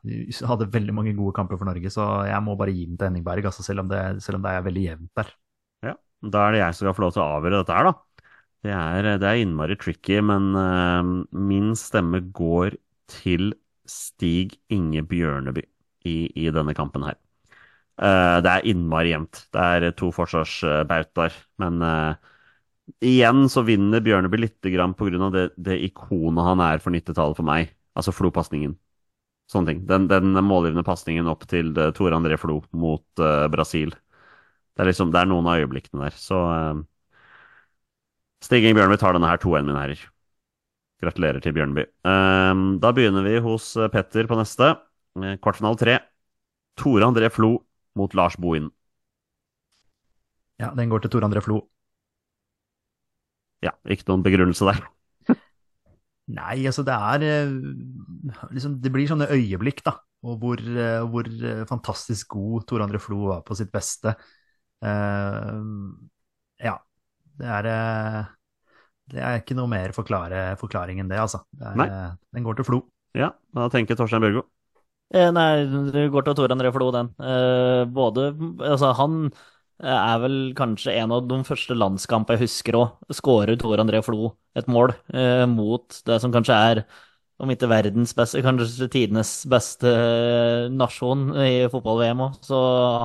hadde 0.47 0.71
veldig 0.71 0.95
mange 0.95 1.17
gode 1.19 1.35
kamper 1.35 1.59
for 1.59 1.67
Norge, 1.67 1.91
så 1.91 2.07
jeg 2.29 2.43
må 2.47 2.55
bare 2.59 2.75
gi 2.77 2.87
den 2.87 2.95
til 3.01 3.11
Henning 3.11 3.27
Berg, 3.27 3.49
altså, 3.51 3.67
selv, 3.67 3.83
om 3.83 3.91
det, 3.91 4.03
selv 4.23 4.39
om 4.39 4.47
det 4.47 4.55
er 4.55 4.67
veldig 4.69 4.85
jevnt 4.87 5.13
der. 5.19 5.33
Ja, 5.89 5.97
Da 6.23 6.47
er 6.47 6.55
det 6.55 6.63
jeg 6.63 6.77
som 6.77 6.87
skal 6.87 6.99
få 7.01 7.09
lov 7.09 7.17
til 7.17 7.25
å 7.27 7.31
avgjøre 7.41 7.65
dette 7.65 7.81
her, 7.81 7.91
da. 7.91 7.97
Det 8.67 8.75
er, 8.75 9.09
det 9.23 9.29
er 9.29 9.41
innmari 9.43 9.77
tricky, 9.79 10.21
men 10.27 10.49
uh, 10.59 11.03
min 11.35 11.75
stemme 11.79 12.23
går 12.35 12.79
til 13.11 13.55
Stig 13.87 14.57
Inge 14.73 15.03
Bjørneby 15.07 15.63
i, 16.07 16.17
i 16.35 16.49
denne 16.55 16.75
kampen 16.77 17.07
her. 17.07 17.19
Uh, 17.97 18.39
det 18.45 18.53
er 18.53 18.67
innmari 18.69 19.13
jevnt. 19.15 19.47
Det 19.55 19.67
er 19.77 19.93
to 19.97 20.11
forsvarsbautaer, 20.15 21.37
men 21.63 21.79
uh, 21.85 22.17
igjen 23.01 23.47
så 23.53 23.65
vinner 23.67 24.05
Bjørneby 24.05 24.41
litt 24.43 24.69
av 24.83 25.31
det, 25.35 25.47
det 25.57 25.79
ikonet 25.89 26.45
han 26.51 26.65
er 26.65 26.83
for 26.83 26.93
90-tallet 26.95 27.39
for 27.39 27.49
meg, 27.49 27.73
altså 27.97 28.13
Flo-pasningen. 28.15 28.77
Sånne 29.51 29.71
ting. 29.71 29.85
Den, 29.87 30.09
den 30.11 30.35
målgivende 30.45 30.85
pasningen 30.87 31.31
opp 31.31 31.47
til 31.49 31.71
Tore 31.95 32.19
André 32.19 32.37
Flo 32.41 32.61
mot 32.75 33.07
uh, 33.23 33.47
Brasil. 33.53 33.95
Det 34.77 34.85
er 34.85 34.91
liksom, 34.91 35.13
det 35.15 35.23
er 35.23 35.31
noen 35.31 35.47
av 35.49 35.63
øyeblikkene 35.63 36.09
der. 36.09 36.19
Så 36.21 36.37
uh, 36.37 36.83
Stig 38.45 38.67
Inge 38.67 38.77
Bjørneby 38.77 38.99
tar 39.01 39.17
denne 39.17 39.31
her 39.31 39.41
2-1, 39.41 39.65
mine 39.71 39.81
herrer. 39.81 40.03
Gratulerer 41.07 41.39
til 41.43 41.55
Bjørneby. 41.55 41.85
Um, 42.03 42.81
da 42.83 42.91
begynner 42.95 43.23
vi 43.23 43.37
hos 43.45 43.71
eh, 43.79 43.91
Petter 43.93 44.27
på 44.27 44.39
neste. 44.41 44.73
Eh, 45.21 45.37
Kvartfinale 45.39 45.79
tre. 45.79 45.95
Tore 46.77 47.07
André 47.07 47.31
Flo 47.31 47.53
mot 47.97 48.17
Lars 48.19 48.35
Bohin. 48.41 48.67
Ja, 50.59 50.73
den 50.75 50.91
går 50.91 51.05
til 51.05 51.13
Tore 51.13 51.29
André 51.29 51.45
Flo. 51.45 51.61
Ja, 53.63 53.77
ikke 53.87 54.09
noen 54.11 54.25
begrunnelse 54.27 54.67
der. 54.67 54.83
Nei, 56.41 56.59
altså 56.67 56.83
det 56.87 56.97
er 56.97 57.27
eh, 57.29 57.55
liksom, 58.57 58.81
Det 58.83 58.91
blir 58.93 59.07
sånne 59.07 59.31
øyeblikk, 59.31 59.85
da. 59.87 59.95
Og 60.27 60.41
hvor, 60.43 60.59
hvor 61.13 61.29
fantastisk 61.71 62.35
god 62.35 62.67
Tore 62.67 62.89
André 62.89 62.99
Flo 62.99 63.29
var 63.29 63.47
på 63.47 63.55
sitt 63.55 63.71
beste. 63.71 64.17
Uh, 64.83 65.63
ja. 66.59 66.75
Det 67.37 67.47
er 67.53 67.67
Det 69.13 69.23
er 69.23 69.41
ikke 69.41 69.57
noe 69.59 69.71
mer 69.71 69.95
forklare, 69.95 70.49
forklaring 70.61 71.01
enn 71.03 71.11
det, 71.11 71.19
altså. 71.23 71.43
Det 71.55 71.67
er, 71.71 71.77
Nei. 71.79 71.89
eh, 71.89 72.15
den 72.35 72.47
går 72.47 72.59
til 72.59 72.67
Flo. 72.67 72.81
Ja, 73.17 73.33
da 73.55 73.69
tenker 73.73 73.99
Torstein 73.99 74.25
Børgo. 74.25 74.45
Eh, 75.15 75.29
nei, 75.31 75.51
det 75.95 76.09
går 76.11 76.27
til 76.27 76.35
Tor 76.35 76.53
André 76.55 76.73
Flo, 76.75 76.91
den. 76.95 77.13
Eh, 77.23 77.85
både 77.95 78.33
Altså, 78.67 78.91
han 78.99 79.29
er 79.79 80.19
vel 80.23 80.37
kanskje 80.57 80.95
en 80.97 81.13
av 81.13 81.27
de 81.29 81.39
første 81.45 81.77
landskampene 81.77 82.39
jeg 82.39 82.49
husker 82.49 82.79
òg. 82.79 82.95
Skårer 83.15 83.59
Tor 83.61 83.79
André 83.83 84.03
Flo 84.05 84.33
et 84.57 84.69
mål 84.73 84.95
eh, 85.15 85.45
mot 85.51 86.01
det 86.09 86.19
som 86.23 86.33
kanskje 86.35 86.57
er, 86.71 86.83
om 87.39 87.51
ikke 87.53 87.69
verdens 87.69 88.15
beste, 88.17 88.41
kanskje 88.45 88.89
tidenes 88.93 89.33
beste 89.53 89.91
eh, 89.93 90.67
nasjon 90.73 91.29
i 91.45 91.67
fotball-VM 91.73 92.25
òg. 92.27 92.39
Så 92.47 92.61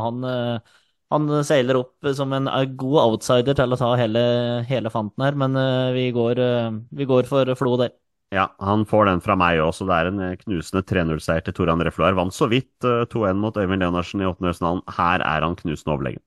han, 0.07 0.23
eh, 0.31 0.77
han 1.11 1.27
seiler 1.43 1.79
opp 1.81 2.07
som 2.15 2.31
en 2.35 2.47
eh, 2.47 2.67
god 2.79 2.99
outsider 3.05 3.57
til 3.57 3.75
å 3.75 3.79
ta 3.79 3.89
hele, 3.99 4.21
hele 4.69 4.91
fanten 4.93 5.25
her, 5.25 5.35
men 5.39 5.57
eh, 5.59 5.89
vi, 5.95 6.05
går, 6.15 6.39
eh, 6.39 6.69
vi 6.97 7.07
går 7.09 7.27
for 7.29 7.51
Flo 7.59 7.75
der. 7.81 7.91
Ja, 8.31 8.45
han 8.63 8.85
får 8.87 9.09
den 9.09 9.21
fra 9.23 9.35
meg 9.35 9.59
også. 9.59 9.85
Det 9.89 9.95
er 9.97 10.07
en 10.07 10.21
knusende 10.39 10.85
3-0-seier 10.87 11.43
til 11.43 11.55
Tor 11.57 11.71
André 11.73 11.91
Flo. 11.91 12.05
her. 12.07 12.15
Vant 12.15 12.35
så 12.35 12.47
vidt 12.51 12.87
eh, 12.87 13.03
2-1 13.11 13.41
mot 13.43 13.59
Øyvind 13.59 13.83
Leonardsen 13.83 14.23
i 14.23 14.29
åttendedelsfinalen. 14.29 14.85
Her 14.97 15.25
er 15.27 15.47
han 15.47 15.59
knusende 15.59 15.95
overlegen. 15.97 16.23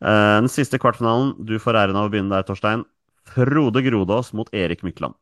Den 0.00 0.46
siste 0.48 0.78
kvartfinalen, 0.80 1.34
du 1.44 1.58
får 1.60 1.76
æren 1.76 1.98
av 2.00 2.06
å 2.08 2.12
begynne 2.12 2.32
der, 2.32 2.46
Torstein. 2.48 2.86
Frode 3.28 3.82
Grodås 3.84 4.30
mot 4.32 4.48
Erik 4.56 4.80
Mykland. 4.86 5.12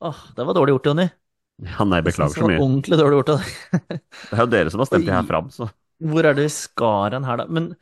Åh, 0.00 0.16
det 0.36 0.44
var 0.44 0.54
dårlig 0.54 0.70
gjort, 0.74 0.86
Jonny. 0.86 1.08
Ja, 1.62 1.84
nei, 1.86 2.00
beklager 2.02 2.34
Det 2.34 2.40
så 2.40 2.42
var 2.42 2.50
mye. 2.50 2.62
Ordentlig 2.64 2.98
dårlig 2.98 3.18
gjort 3.20 3.32
av 3.34 3.42
deg. 3.42 3.50
Det 4.30 4.36
er 4.38 4.42
jo 4.42 4.50
dere 4.54 4.72
som 4.72 4.82
har 4.82 4.88
stemt 4.90 5.06
det 5.06 5.14
her 5.14 5.26
fram, 5.28 5.50
så 5.54 5.68
Hvor 6.02 6.26
er 6.26 6.34
det 6.34 6.48
vi 6.48 6.54
skar 6.54 7.14
hen 7.14 7.26
her, 7.28 7.42
da? 7.42 7.46
Men 7.50 7.72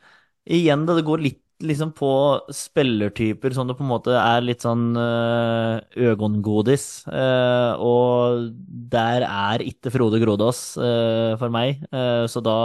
igjen, 0.45 0.85
da, 0.85 0.97
det 0.97 1.05
går 1.07 1.23
litt 1.23 1.39
liksom 1.61 1.91
på 1.93 2.09
spillertyper 2.57 3.53
som 3.53 3.67
det 3.69 3.75
på 3.77 3.83
en 3.85 3.91
måte 3.91 4.15
er 4.17 4.41
litt 4.41 4.63
sånn 4.65 4.95
uh, 4.97 5.77
øgongodis. 5.93 6.85
eh, 7.05 7.73
og 7.77 8.47
der 8.91 9.25
er 9.27 9.61
ikke 9.65 9.93
Frode 9.93 10.17
Grodås 10.23 10.61
eh, 10.81 11.35
for 11.37 11.53
meg. 11.53 11.83
Eh, 11.93 12.25
så 12.25 12.41
da 12.41 12.57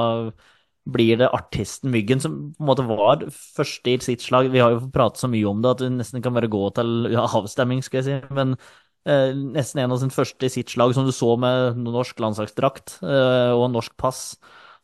blir 0.86 1.18
det 1.18 1.28
artisten 1.34 1.90
Myggen 1.90 2.20
som 2.22 2.34
på 2.54 2.62
en 2.62 2.68
måte 2.70 2.86
var 2.86 3.24
første 3.32 3.90
i 3.90 3.98
sitt 4.04 4.22
slag. 4.24 4.48
Vi 4.54 4.62
har 4.62 4.76
jo 4.76 4.88
pratet 4.94 5.20
så 5.20 5.28
mye 5.28 5.48
om 5.50 5.60
det 5.60 5.72
at 5.74 5.82
det 5.82 5.90
nesten 5.96 6.22
kan 6.24 6.34
bare 6.36 6.50
gå 6.50 6.62
til 6.76 7.10
ja, 7.12 7.26
avstemming, 7.26 7.82
skal 7.84 8.00
jeg 8.00 8.06
si. 8.06 8.34
Men 8.38 8.54
eh, 8.54 8.76
nesten 9.06 9.82
en 9.82 9.94
av 9.94 10.00
sin 10.02 10.10
første 10.10 10.48
i 10.48 10.52
sitt 10.52 10.72
slag, 10.74 10.94
som 10.96 11.06
du 11.06 11.12
så 11.14 11.36
med 11.38 11.78
norsk 11.78 12.18
landslagsdrakt 12.22 12.98
eh, 13.06 13.52
og 13.54 13.68
norsk 13.74 13.94
pass 14.00 14.32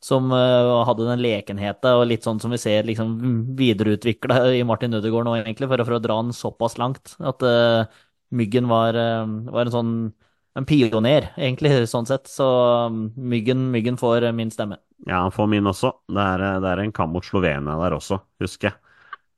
som 0.02 0.32
eh, 0.34 0.70
hadde 0.86 1.06
den 1.06 1.22
lekenheten 1.22 1.98
og 1.98 2.08
litt 2.10 2.26
sånn 2.26 2.40
som 2.42 2.50
vi 2.54 2.58
ser 2.58 2.86
liksom 2.88 3.16
videreutvikla 3.58 4.48
i 4.58 4.64
Martin 4.66 4.98
Ødegaard 4.98 5.28
nå, 5.28 5.36
egentlig, 5.38 5.68
for, 5.70 5.84
for 5.86 5.98
å 5.98 6.02
dra 6.02 6.18
den 6.24 6.34
såpass 6.34 6.74
langt. 6.82 7.14
At 7.22 7.44
eh, 7.46 8.00
Myggen 8.34 8.66
var, 8.70 8.98
eh, 8.98 9.36
var 9.52 9.68
en 9.68 9.76
sånn 9.76 9.94
en 10.58 10.66
pioner, 10.68 11.30
egentlig, 11.38 11.72
sånn 11.88 12.08
sett. 12.08 12.28
Så 12.28 12.46
Myggen, 13.16 13.70
Myggen 13.72 13.98
får 14.00 14.28
eh, 14.28 14.36
min 14.36 14.52
stemme. 14.52 14.80
ja, 15.06 15.22
han 15.22 15.34
får 15.34 15.48
min 15.54 15.70
også. 15.70 15.92
Det 16.12 16.26
er, 16.34 16.46
eh, 16.48 16.60
det 16.64 16.72
er 16.72 16.82
en 16.82 16.96
kamp 16.96 17.14
mot 17.16 17.26
Slovenia 17.26 17.78
der 17.84 17.96
også, 17.98 18.20
husker 18.42 18.72
jeg. 18.72 18.78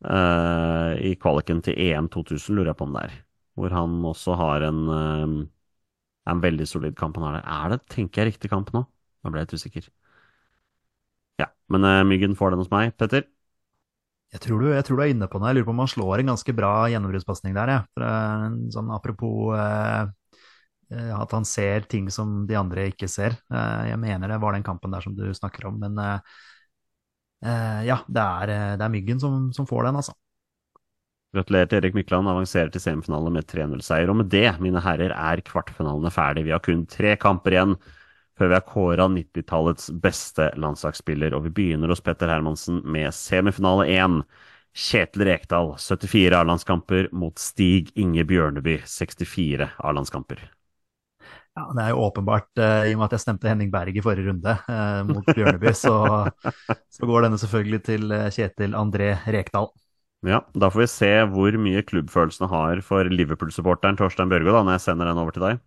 Uh, 0.04 0.92
I 1.00 1.14
kvaliken 1.16 1.62
til 1.64 1.78
EM 1.80 2.10
2000 2.12 2.58
lurer 2.58 2.74
jeg 2.74 2.76
på 2.76 2.84
om 2.84 2.96
det 2.98 3.06
er. 3.06 3.12
Hvor 3.54 3.74
han 3.74 4.00
også 4.06 4.34
har 4.38 4.66
en, 4.66 4.80
eh, 4.90 5.34
en 6.30 6.40
veldig 6.42 6.66
solid 6.68 6.96
kamp. 6.98 7.18
Han 7.20 7.28
har. 7.28 7.42
Er 7.44 7.76
det, 7.76 7.84
tenker 7.92 8.22
jeg, 8.22 8.34
riktig 8.34 8.50
kamp 8.52 8.72
nå? 8.74 8.84
Nå 8.84 9.32
ble 9.32 9.42
jeg 9.42 9.48
litt 9.48 9.60
usikker. 9.60 9.88
Ja, 11.40 11.48
men 11.72 11.86
eh, 11.86 12.02
Myggen 12.08 12.36
får 12.38 12.54
den 12.54 12.64
hos 12.64 12.72
meg. 12.72 12.94
Petter? 12.98 13.26
Jeg 14.34 14.42
tror, 14.42 14.64
du, 14.64 14.72
jeg 14.74 14.82
tror 14.86 14.98
du 14.98 15.04
er 15.04 15.12
inne 15.12 15.28
på 15.30 15.38
noe. 15.38 15.50
Jeg 15.50 15.60
lurer 15.60 15.68
på 15.68 15.74
om 15.76 15.82
han 15.84 15.90
slår 15.92 16.20
en 16.20 16.30
ganske 16.32 16.54
bra 16.58 16.72
gjennombruddspasning 16.90 17.54
der. 17.54 17.74
Ja. 17.76 17.80
Eh, 18.08 18.46
sånn 18.74 18.90
apropos 18.94 19.54
eh, 19.54 20.04
at 21.14 21.34
han 21.34 21.46
ser 21.48 21.86
ting 21.90 22.10
som 22.12 22.42
de 22.48 22.58
andre 22.58 22.88
ikke 22.90 23.08
ser. 23.10 23.38
Eh, 23.50 23.84
jeg 23.92 24.00
mener 24.02 24.30
det 24.30 24.40
var 24.42 24.56
den 24.56 24.66
kampen 24.66 24.94
der 24.94 25.06
som 25.06 25.14
du 25.16 25.26
snakker 25.34 25.70
om, 25.70 25.78
men 25.82 25.98
eh, 26.02 26.18
ja, 27.86 28.00
det 28.08 28.24
er, 28.24 28.52
det 28.80 28.84
er 28.86 28.92
Myggen 28.92 29.20
som, 29.22 29.52
som 29.54 29.68
får 29.70 29.88
den, 29.88 30.02
altså. 30.02 30.14
Gratulerer 31.34 31.68
til 31.70 31.80
Erik 31.80 31.96
Mykland, 31.98 32.30
avanserer 32.30 32.70
til 32.70 32.82
semifinale 32.82 33.32
med 33.34 33.46
3-0-seier. 33.50 34.10
Og 34.12 34.20
med 34.20 34.30
det, 34.30 34.46
mine 34.62 34.82
herrer, 34.84 35.10
er 35.10 35.42
kvartfinalene 35.44 36.12
ferdig. 36.14 36.46
Vi 36.46 36.54
har 36.54 36.62
kun 36.62 36.86
tre 36.90 37.16
kamper 37.20 37.56
igjen 37.56 37.76
før 38.38 38.50
vi 38.50 38.56
har 38.56 38.66
kåra 38.66 39.06
90-tallets 39.10 39.90
beste 40.02 40.48
landslagsspiller. 40.58 41.34
Og 41.34 41.46
vi 41.48 41.54
begynner 41.58 41.90
hos 41.90 42.02
Petter 42.04 42.30
Hermansen 42.30 42.80
med 42.86 43.14
semifinale 43.14 43.86
1. 43.90 44.20
Kjetil 44.74 45.22
Rekdal, 45.28 45.76
74 45.78 46.34
A-landskamper 46.40 47.08
mot 47.14 47.38
Stig 47.38 47.92
Inge 47.94 48.24
Bjørneby, 48.26 48.80
64 48.90 49.68
A-landskamper. 49.78 50.42
Ja, 51.54 51.68
Det 51.70 51.82
er 51.84 51.92
jo 51.94 52.02
åpenbart, 52.02 52.50
eh, 52.58 52.90
i 52.90 52.94
og 52.94 52.98
med 52.98 53.06
at 53.06 53.14
jeg 53.14 53.22
stemte 53.22 53.46
Henning 53.46 53.70
Berg 53.70 53.94
i 53.94 54.02
forrige 54.02 54.26
runde 54.32 54.50
eh, 54.50 55.02
mot 55.06 55.28
Bjørneby, 55.36 55.70
så, 55.78 55.94
så 56.90 57.06
går 57.06 57.28
denne 57.28 57.38
selvfølgelig 57.38 57.82
til 57.86 58.10
eh, 58.10 58.30
Kjetil 58.34 58.74
André 58.74 59.12
Rekdal. 59.30 59.70
Ja, 60.26 60.38
da 60.62 60.68
får 60.72 60.80
vi 60.82 60.86
se 60.90 61.10
hvor 61.34 61.56
mye 61.66 61.82
klubbfølelsene 61.90 62.48
har 62.54 62.80
for 62.88 63.10
Liverpool-supporteren 63.18 63.98
Torstein 64.00 64.32
Børgo, 64.32 64.54
da, 64.56 64.62
når 64.66 64.78
jeg 64.78 64.86
sender 64.88 65.10
den 65.12 65.20
over 65.26 65.36
til 65.38 65.46
deg. 65.48 65.62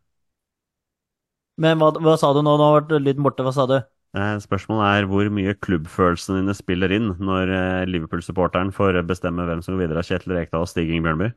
Men 1.66 1.78
hva, 1.82 1.90
hva 2.06 2.16
sa 2.22 2.32
du 2.38 2.42
nå? 2.48 2.56
Nå 2.62 2.70
ble 2.90 3.02
lyden 3.04 3.26
borte. 3.30 3.46
Hva 3.50 3.54
sa 3.60 3.68
du? 3.74 3.78
Eh, 4.18 4.38
Spørsmålet 4.44 4.88
er 5.02 5.06
hvor 5.12 5.30
mye 5.38 5.54
klubbfølelsene 5.66 6.42
dine 6.42 6.56
spiller 6.58 6.94
inn 6.98 7.12
når 7.30 7.54
eh, 7.60 7.86
Liverpool-supporteren 7.92 8.74
får 8.80 9.00
bestemme 9.14 9.46
hvem 9.48 9.64
som 9.64 9.76
går 9.78 9.86
videre 9.86 10.04
av 10.04 10.10
Kjetil 10.12 10.36
Rekdal 10.40 10.66
og 10.68 10.72
Stig 10.74 10.90
Inge 10.92 11.06
Bjørneby? 11.08 11.32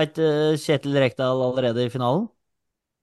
Er 0.00 0.06
ikke 0.06 0.28
Kjetil 0.64 0.98
Rekdal 1.02 1.42
allerede 1.48 1.86
i 1.86 1.90
finalen? 1.96 2.28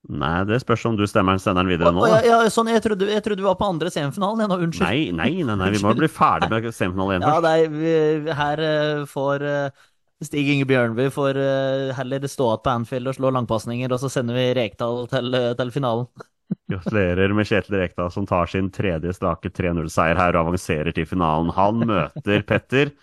Nei, 0.10 0.42
det 0.50 0.58
spørs 0.64 0.84
om 0.90 0.96
du 0.98 1.04
stemmer 1.06 1.38
sender 1.38 1.62
den 1.62 1.76
videre 1.76 1.92
nå. 1.94 2.08
Ja, 2.10 2.18
ja, 2.26 2.38
sånn, 2.50 2.72
jeg 2.74 2.82
trodde, 2.82 3.06
jeg 3.06 3.22
trodde 3.22 3.44
vi 3.44 3.46
var 3.46 3.60
på 3.60 3.68
andre 3.70 3.92
semifinalen. 3.94 4.42
jeg 4.42 4.50
nå, 4.50 4.58
Unnskyld. 4.66 4.88
Nei, 4.88 5.12
nei, 5.14 5.46
nei, 5.46 5.58
nei, 5.60 5.70
vi 5.76 5.82
må 5.84 5.94
bli 5.98 6.10
ferdig 6.10 6.50
med 6.50 6.66
semifinalen 6.74 7.20
igjen 7.20 7.28
Ja, 7.28 7.36
nei, 7.46 7.60
vi, 7.70 8.34
her 8.40 8.64
eh, 8.66 9.04
får 9.10 9.46
eh, 9.46 9.84
Stig 10.26 10.50
Inge 10.50 10.66
Bjørnby 10.70 11.06
får 11.14 11.38
eh, 11.42 11.92
heller 11.98 12.26
stå 12.30 12.50
igjen 12.50 12.64
på 12.66 12.74
Anfield 12.74 13.12
og 13.12 13.18
slå 13.20 13.32
langpasninger, 13.38 13.94
og 13.94 14.02
så 14.02 14.10
sender 14.14 14.40
vi 14.40 14.48
Rekdal 14.58 15.06
til, 15.12 15.38
til 15.62 15.74
finalen. 15.78 16.10
Gratulerer 16.74 17.38
med 17.38 17.48
Kjetil 17.48 17.78
Rekdal 17.84 18.10
som 18.12 18.26
tar 18.30 18.50
sin 18.50 18.72
tredje 18.74 19.14
strake 19.16 19.54
3-0-seier 19.54 20.18
her 20.18 20.34
og 20.40 20.50
avanserer 20.50 20.98
til 20.98 21.06
finalen. 21.10 21.54
Han 21.56 21.86
møter 21.86 22.42
Petter, 22.50 22.96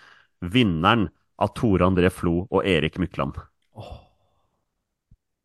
vinneren 0.43 1.07
av 1.39 1.55
Tore 1.55 1.87
André 1.87 2.11
Flo 2.11 2.43
og 2.51 2.67
Erik 2.67 2.99
Mykland. 2.99 3.39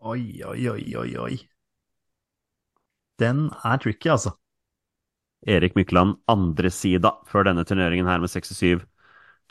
Oi, 0.03 0.23
oi, 0.43 0.67
oi, 0.69 0.83
oi, 0.99 1.11
oi. 1.17 1.35
Den 3.21 3.45
er 3.63 3.77
tricky, 3.79 4.09
altså. 4.11 4.33
Erik 5.47 5.75
Mykland 5.75 6.17
andre 6.31 6.71
sida 6.71 7.13
før 7.27 7.47
denne 7.49 7.65
turneringen 7.67 8.07
her 8.07 8.21
med 8.23 8.31
67. 8.31 8.83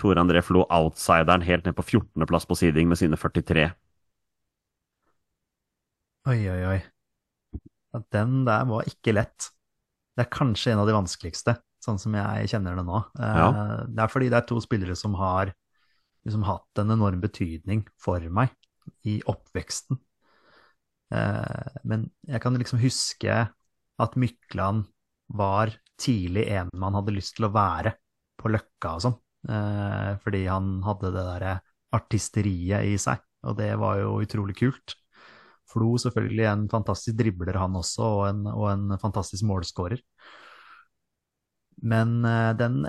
Tore 0.00 0.20
André 0.22 0.40
Flo 0.44 0.64
outsideren 0.72 1.44
helt 1.44 1.66
ned 1.68 1.76
på 1.76 1.84
14.-plass 1.84 2.48
på 2.48 2.56
siding 2.58 2.88
med 2.90 3.00
sine 3.00 3.18
43. 3.20 3.70
Oi, 6.28 6.38
oi, 6.48 6.60
oi. 6.70 6.78
Den 8.14 8.44
der 8.48 8.64
var 8.68 8.88
ikke 8.88 9.12
lett. 9.14 9.50
Det 10.16 10.24
er 10.26 10.32
kanskje 10.32 10.72
en 10.72 10.82
av 10.84 10.88
de 10.88 10.96
vanskeligste. 10.96 11.58
sånn 11.82 11.98
som 11.98 12.14
jeg 12.14 12.46
kjenner 12.52 12.76
det 12.78 12.84
nå. 12.86 12.98
Eh, 13.18 13.36
Ja. 13.40 13.46
Det 13.90 14.02
er 14.04 14.10
fordi 14.12 14.28
det 14.30 14.38
er 14.38 14.46
to 14.46 14.60
spillere 14.62 14.94
som 14.94 15.14
har 15.18 15.50
liksom 16.24 16.44
hatt 16.46 16.78
en 16.78 16.92
enorm 16.94 17.20
betydning 17.20 17.82
for 17.98 18.20
meg 18.30 18.52
i 19.04 19.20
oppveksten. 19.26 19.98
Eh, 21.12 21.74
men 21.88 22.06
jeg 22.28 22.40
kan 22.42 22.56
liksom 22.56 22.80
huske 22.82 23.34
at 24.02 24.16
Mykland 24.18 24.86
var 25.32 25.72
tidlig 26.00 26.46
en 26.56 26.72
man 26.80 26.96
hadde 26.98 27.14
lyst 27.14 27.36
til 27.36 27.48
å 27.48 27.52
være 27.54 27.94
på 28.40 28.50
Løkka 28.52 28.96
og 28.96 29.04
sånn. 29.06 29.18
Eh, 29.52 30.10
fordi 30.22 30.44
han 30.48 30.74
hadde 30.86 31.12
det 31.12 31.26
derre 31.28 31.54
artisteriet 31.92 32.88
i 32.88 32.96
seg, 33.00 33.20
og 33.44 33.58
det 33.58 33.72
var 33.80 34.00
jo 34.00 34.20
utrolig 34.24 34.56
kult. 34.62 34.96
Flo 35.72 35.94
selvfølgelig 36.00 36.46
en 36.48 36.64
fantastisk 36.72 37.18
dribler, 37.18 37.58
han 37.60 37.76
også, 37.78 38.06
og 38.06 38.22
en, 38.28 38.46
og 38.50 38.66
en 38.70 38.96
fantastisk 39.00 39.44
målskårer. 39.48 40.00
Men 41.88 42.22
eh, 42.28 42.52
den, 42.56 42.80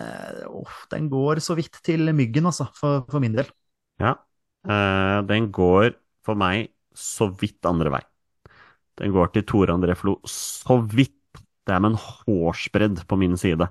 oh, 0.48 0.80
den 0.94 1.10
går 1.12 1.44
så 1.44 1.58
vidt 1.60 1.82
til 1.84 2.08
myggen, 2.16 2.48
altså, 2.48 2.70
for, 2.78 3.04
for 3.10 3.24
min 3.24 3.36
del. 3.36 3.52
Ja. 4.02 4.16
Den 4.64 5.50
går 5.52 5.90
for 6.24 6.40
meg 6.40 6.70
så 6.96 7.28
vidt 7.36 7.68
andre 7.68 7.92
vei. 7.98 8.04
Den 9.02 9.14
går 9.16 9.32
til 9.34 9.46
Tore 9.50 9.74
André 9.76 9.96
Flo 9.98 10.18
så 10.30 10.80
vidt. 10.94 11.16
Det 11.66 11.74
er 11.76 11.80
med 11.84 11.94
en 11.94 12.00
hårsbredd 12.04 13.04
på 13.08 13.18
min 13.22 13.38
side. 13.40 13.68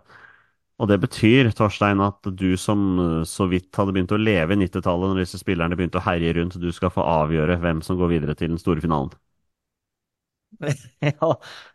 Og 0.83 0.89
det 0.91 0.99
betyr, 1.03 1.51
Torstein, 1.57 2.01
at 2.05 2.27
du 2.41 2.57
som 2.61 2.83
eh, 3.01 3.19
så 3.29 3.47
vidt 3.53 3.77
hadde 3.79 3.95
begynt 3.97 4.15
å 4.17 4.21
leve 4.21 4.57
i 4.57 4.61
90-tallet 4.65 5.13
når 5.13 5.23
disse 5.25 5.41
spillerne 5.43 5.79
begynte 5.79 6.01
å 6.03 6.07
herje 6.09 6.35
rundt, 6.39 6.59
du 6.63 6.71
skal 6.75 6.93
få 6.95 7.05
avgjøre 7.07 7.61
hvem 7.63 7.83
som 7.87 8.01
går 8.01 8.17
videre 8.17 8.37
til 8.39 8.55
den 8.55 8.63
store 8.63 8.83
finalen. 8.85 9.13
Ja, 11.03 11.29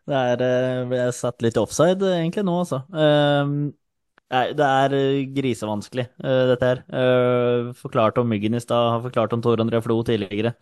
det 0.07 0.15
er 0.17 0.43
eh, 0.45 0.95
jeg 0.99 1.15
satt 1.17 1.43
litt 1.45 1.57
offside 1.59 2.07
egentlig 2.17 2.43
nå, 2.47 2.55
altså. 2.63 2.81
Ehm, 2.93 3.57
det 4.29 4.65
er 4.67 4.95
eh, 4.97 5.21
grisevanskelig, 5.35 6.07
eh, 6.23 6.43
dette 6.53 6.71
her. 6.71 6.83
Eh, 7.01 7.71
Forklart 7.81 8.19
om 8.21 8.29
Myggen 8.31 8.57
i 8.57 8.63
stad, 8.63 8.91
har 8.95 9.05
forklart 9.05 9.35
om 9.37 9.43
Tor 9.45 9.63
André 9.63 9.81
Flo 9.85 9.99
tidligere. 10.07 10.55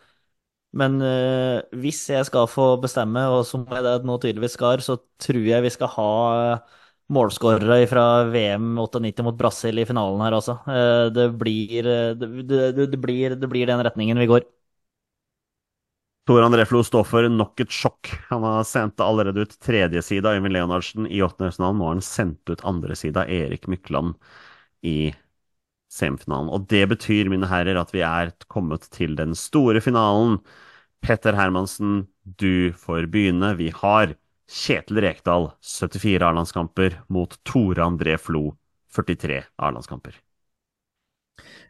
Men 0.76 0.98
eh, 1.04 1.60
hvis 1.80 2.02
jeg 2.12 2.26
skal 2.28 2.48
få 2.50 2.74
bestemme, 2.82 3.22
og 3.32 3.46
som 3.48 3.64
jeg 3.70 4.02
nå 4.04 4.18
tydeligvis 4.20 4.56
skal, 4.58 4.82
så 4.84 4.98
tror 5.22 5.44
jeg 5.48 5.64
vi 5.64 5.72
skal 5.72 5.92
ha 5.94 6.10
eh, 6.52 6.74
målskårere 7.16 7.86
fra 7.88 8.04
VM 8.32 8.74
98 8.82 9.24
mot 9.24 9.38
Brasil 9.38 9.80
i 9.80 9.86
finalen 9.88 10.24
her. 10.26 10.36
Eh, 10.36 11.06
det 11.16 11.30
blir, 11.40 11.90
det, 12.20 12.30
det, 12.50 12.88
det 12.92 13.00
blir, 13.00 13.38
det 13.40 13.50
blir 13.52 13.70
den 13.70 13.84
retningen 13.88 14.20
vi 14.20 14.28
går. 14.34 14.46
Tor 16.26 16.42
André 16.42 16.64
Flo 16.66 16.80
står 16.82 17.04
for 17.06 17.28
nok 17.30 17.60
et 17.62 17.70
sjokk. 17.70 18.10
Han 18.32 18.42
har 18.42 18.64
sendt 18.66 19.00
allerede 19.00 19.44
ut 19.46 19.52
tredje 19.62 20.02
side 20.02 20.26
av 20.26 20.34
Øyvind 20.40 20.56
Leonardsen 20.56 21.06
i 21.06 21.20
åttendedelsfinalen. 21.22 21.78
Nå 21.78 21.86
har 21.86 21.94
han 21.94 22.02
sendt 22.02 22.50
ut 22.50 22.64
andre 22.66 22.96
side 22.98 23.22
Erik 23.30 23.68
Mykland 23.70 24.16
i 24.82 25.12
semifinalen. 25.92 26.50
Og 26.50 26.66
det 26.70 26.82
betyr, 26.90 27.30
mine 27.30 27.46
herrer, 27.46 27.78
at 27.78 27.94
vi 27.94 28.02
er 28.02 28.34
kommet 28.50 28.88
til 28.90 29.14
den 29.18 29.38
store 29.38 29.82
finalen. 29.84 30.40
Petter 31.06 31.32
Hermansen, 31.38 32.06
du 32.24 32.72
får 32.72 33.06
begynne. 33.06 33.54
Vi 33.54 33.70
har 33.70 34.16
Kjetil 34.50 34.98
Rekdal, 35.04 35.52
74 35.62 36.26
A-landskamper, 36.26 37.00
mot 37.06 37.36
Tore 37.46 37.84
André 37.84 38.16
Flo, 38.18 38.56
43 38.94 39.44
A-landskamper. 39.56 40.16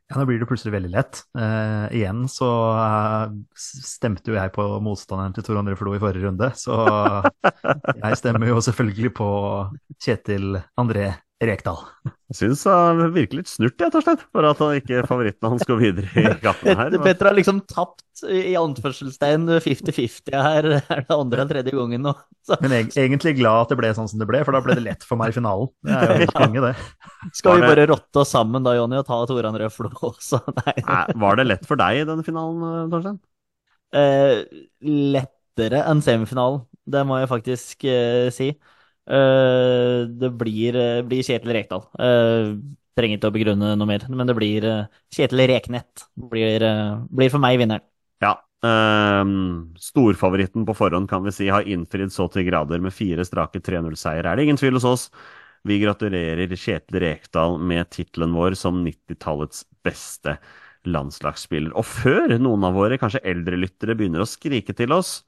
Ja, 0.09 0.17
da 0.17 0.25
blir 0.25 0.41
det 0.41 0.49
plutselig 0.49 0.73
veldig 0.73 0.93
lett. 0.95 1.21
Eh, 1.37 1.97
igjen 1.99 2.25
så 2.33 2.49
eh, 2.81 3.37
stemte 3.61 4.33
jo 4.33 4.39
jeg 4.39 4.55
på 4.55 4.67
motstanderen 4.81 5.37
til 5.37 5.45
Tor 5.45 5.61
André 5.61 5.77
Flo 5.77 5.93
i 5.93 6.01
forrige 6.01 6.31
runde, 6.31 6.49
så 6.57 6.79
jeg 8.07 8.21
stemmer 8.23 8.49
jo 8.55 8.63
selvfølgelig 8.65 9.13
på 9.21 9.31
Kjetil 10.01 10.63
André 10.81 11.11
Rekdal. 11.37 11.83
Jeg 12.31 12.37
syns 12.39 12.63
han 12.65 13.01
virker 13.13 13.43
litt 13.43 13.51
snurt, 13.51 13.77
jeg, 13.77 13.93
Torstein, 13.93 14.21
for 14.33 14.47
at 14.49 14.61
han 14.63 14.79
ikke 14.79 15.03
favoritten 15.05 15.51
hans 15.53 15.67
går 15.69 15.79
videre 15.83 16.09
i 16.17 16.31
gaten 16.41 16.79
her. 16.81 16.95
Petter 17.05 17.29
har 17.29 17.37
liksom 17.37 17.59
tapt 17.69 18.23
i 18.25 18.55
anførselstegn 18.57 19.45
50-50 19.61 20.33
her. 20.33 20.69
Er 20.97 21.03
det 21.05 21.13
andre 21.13 21.43
eller 21.43 21.51
tredje 21.51 21.75
gangen 21.77 22.07
nå? 22.09 22.15
Så 22.41 22.57
Men 22.63 22.73
jeg, 22.79 22.89
egentlig 23.03 23.35
glad 23.37 23.67
at 23.67 23.75
det 23.75 23.77
ble 23.83 23.91
sånn 23.99 24.09
som 24.09 24.23
det 24.23 24.29
ble, 24.31 24.41
for 24.49 24.57
da 24.57 24.63
ble 24.65 24.79
det 24.79 24.87
lett 24.87 25.05
for 25.05 25.21
meg 25.21 25.35
i 25.35 25.37
finalen. 25.37 25.69
Det 25.85 25.99
er 25.99 26.09
jo 26.09 26.19
helt 26.23 26.37
konge, 26.39 26.63
det. 26.65 26.73
skal 27.37 27.61
vi 27.61 27.69
bare 27.69 27.85
rotte 27.93 28.23
oss 28.23 28.33
sammen 28.33 28.65
da, 28.65 28.73
Jonny, 28.79 28.97
og 29.03 29.09
ta 29.11 29.19
Tore 29.29 29.51
André 29.51 29.69
Flo 29.75 29.91
også? 30.09 30.41
Nei. 30.63 30.77
Nei, 30.87 31.03
Var 31.27 31.41
det 31.43 31.47
lett 31.51 31.69
for 31.69 31.83
deg 31.83 32.01
i 32.01 32.07
denne 32.09 32.25
finalen, 32.25 32.89
Torstein? 32.95 33.21
Eh, 33.93 34.41
lettere 35.21 35.85
enn 35.85 36.01
semifinalen, 36.05 36.65
det 36.89 37.05
må 37.05 37.21
jeg 37.21 37.29
faktisk 37.29 37.85
eh, 37.93 38.33
si. 38.33 38.55
Eh, 39.07 40.07
det 40.09 40.31
blir, 40.35 40.77
eh, 40.77 41.03
blir 41.03 41.23
Kjetil 41.23 41.53
Rekdal. 41.55 41.85
Eh, 41.99 42.57
trenger 42.97 43.19
ikke 43.19 43.31
å 43.31 43.35
begrunne 43.35 43.77
noe 43.79 43.87
mer, 43.87 44.03
men 44.09 44.27
det 44.27 44.35
blir 44.35 44.89
Kjetil 45.13 45.47
Reknett. 45.47 46.09
Blir, 46.17 46.61
blir 47.11 47.31
for 47.31 47.39
meg 47.39 47.59
vinneren. 47.61 47.85
Ja. 48.23 48.41
Um, 48.65 49.75
storfavoritten 49.79 50.65
på 50.67 50.75
forhånd, 50.75 51.09
kan 51.09 51.23
vi 51.23 51.31
si, 51.31 51.47
har 51.49 51.63
innfridd 51.63 52.11
så 52.11 52.27
til 52.33 52.49
grader 52.49 52.81
med 52.81 52.93
fire 52.93 53.23
strake 53.23 53.61
3-0-seier. 53.61 54.25
Er 54.25 54.35
det 54.35 54.47
ingen 54.47 54.57
tvil 54.57 54.81
hos 54.81 54.85
oss? 54.85 55.11
Vi 55.63 55.79
gratulerer 55.79 56.49
Kjetil 56.49 57.01
Rekdal 57.01 57.61
med 57.61 57.91
tittelen 57.91 58.33
vår 58.33 58.57
som 58.57 58.83
90-tallets 58.83 59.67
beste 59.85 60.39
landslagsspiller. 60.87 61.77
Og 61.77 61.85
før 61.85 62.39
noen 62.39 62.65
av 62.65 62.75
våre 62.75 62.99
kanskje 62.99 63.23
eldre 63.23 63.59
lyttere 63.61 63.95
begynner 63.95 64.25
å 64.25 64.31
skrike 64.31 64.73
til 64.75 64.95
oss 64.97 65.26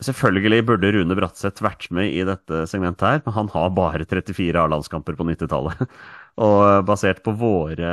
Selvfølgelig 0.00 0.62
burde 0.68 0.90
Rune 0.94 1.16
Bratseth 1.18 1.60
vært 1.64 1.86
med 1.92 2.08
i 2.16 2.22
dette 2.24 2.62
segmentet 2.70 3.04
her, 3.04 3.18
men 3.26 3.34
han 3.36 3.50
har 3.52 3.72
bare 3.76 4.06
34 4.08 4.62
A-landskamper 4.62 5.18
på 5.18 5.26
90-tallet. 5.28 5.82
Og 6.46 6.86
basert 6.88 7.20
på 7.26 7.34
våre, 7.36 7.90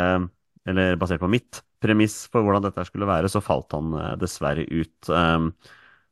eller 0.68 1.00
basert 1.02 1.20
på 1.24 1.30
mitt 1.32 1.62
premiss 1.84 2.16
for 2.32 2.46
hvordan 2.48 2.64
dette 2.66 2.86
skulle 2.88 3.10
være, 3.10 3.28
så 3.32 3.42
falt 3.44 3.76
han 3.76 3.92
eh, 4.00 4.14
dessverre 4.22 4.64
ut. 4.72 5.12
Um, 5.12 5.52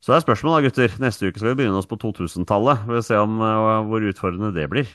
Så 0.04 0.12
det 0.12 0.18
er 0.20 0.26
spørsmål 0.28 0.58
da, 0.60 0.68
gutter. 0.68 0.98
Neste 1.02 1.30
uke 1.32 1.39
skal 1.41 1.54
vi 1.54 1.62
begynne 1.64 1.80
oss 1.80 1.89
på 1.89 1.98
2000-tallet. 2.02 2.84
Vi 2.86 3.00
får 3.00 3.08
se 3.08 3.22
om 3.24 3.39
eh, 3.41 3.88
hvor 3.89 4.10
utfordrende 4.12 4.54
det 4.58 4.68
blir. 4.74 4.91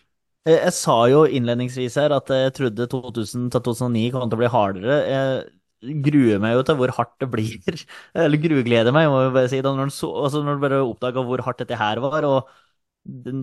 Eh, 0.48 0.56
Jeg 0.56 0.72
sa 0.76 0.96
jo 1.10 1.24
innledningsvis 1.28 1.96
her 2.00 2.14
at 2.16 2.30
jeg 2.32 2.54
trodde 2.56 2.86
2000-2009 2.92 4.10
kom 4.14 4.28
til 4.28 4.38
å 4.38 4.42
bli 4.42 4.52
hardere. 4.54 4.98
Jeg 5.10 5.48
gruer 5.80 6.40
meg 6.42 6.56
jo 6.56 6.64
til 6.68 6.78
hvor 6.80 6.92
hardt 6.96 7.14
det 7.22 7.28
blir. 7.32 7.84
Eller 8.24 8.42
grugleder 8.42 8.94
meg, 8.94 9.08
må 9.10 9.22
jeg 9.24 9.36
bare 9.36 9.52
si. 9.52 9.60
Da 9.64 9.72
når 9.76 9.92
så, 9.94 10.10
altså 10.24 10.42
du 10.44 10.50
bare 10.62 10.82
oppdaga 10.84 11.24
hvor 11.26 11.42
hardt 11.46 11.62
dette 11.62 11.78
her 11.80 12.02
var, 12.04 12.26
og 12.28 12.50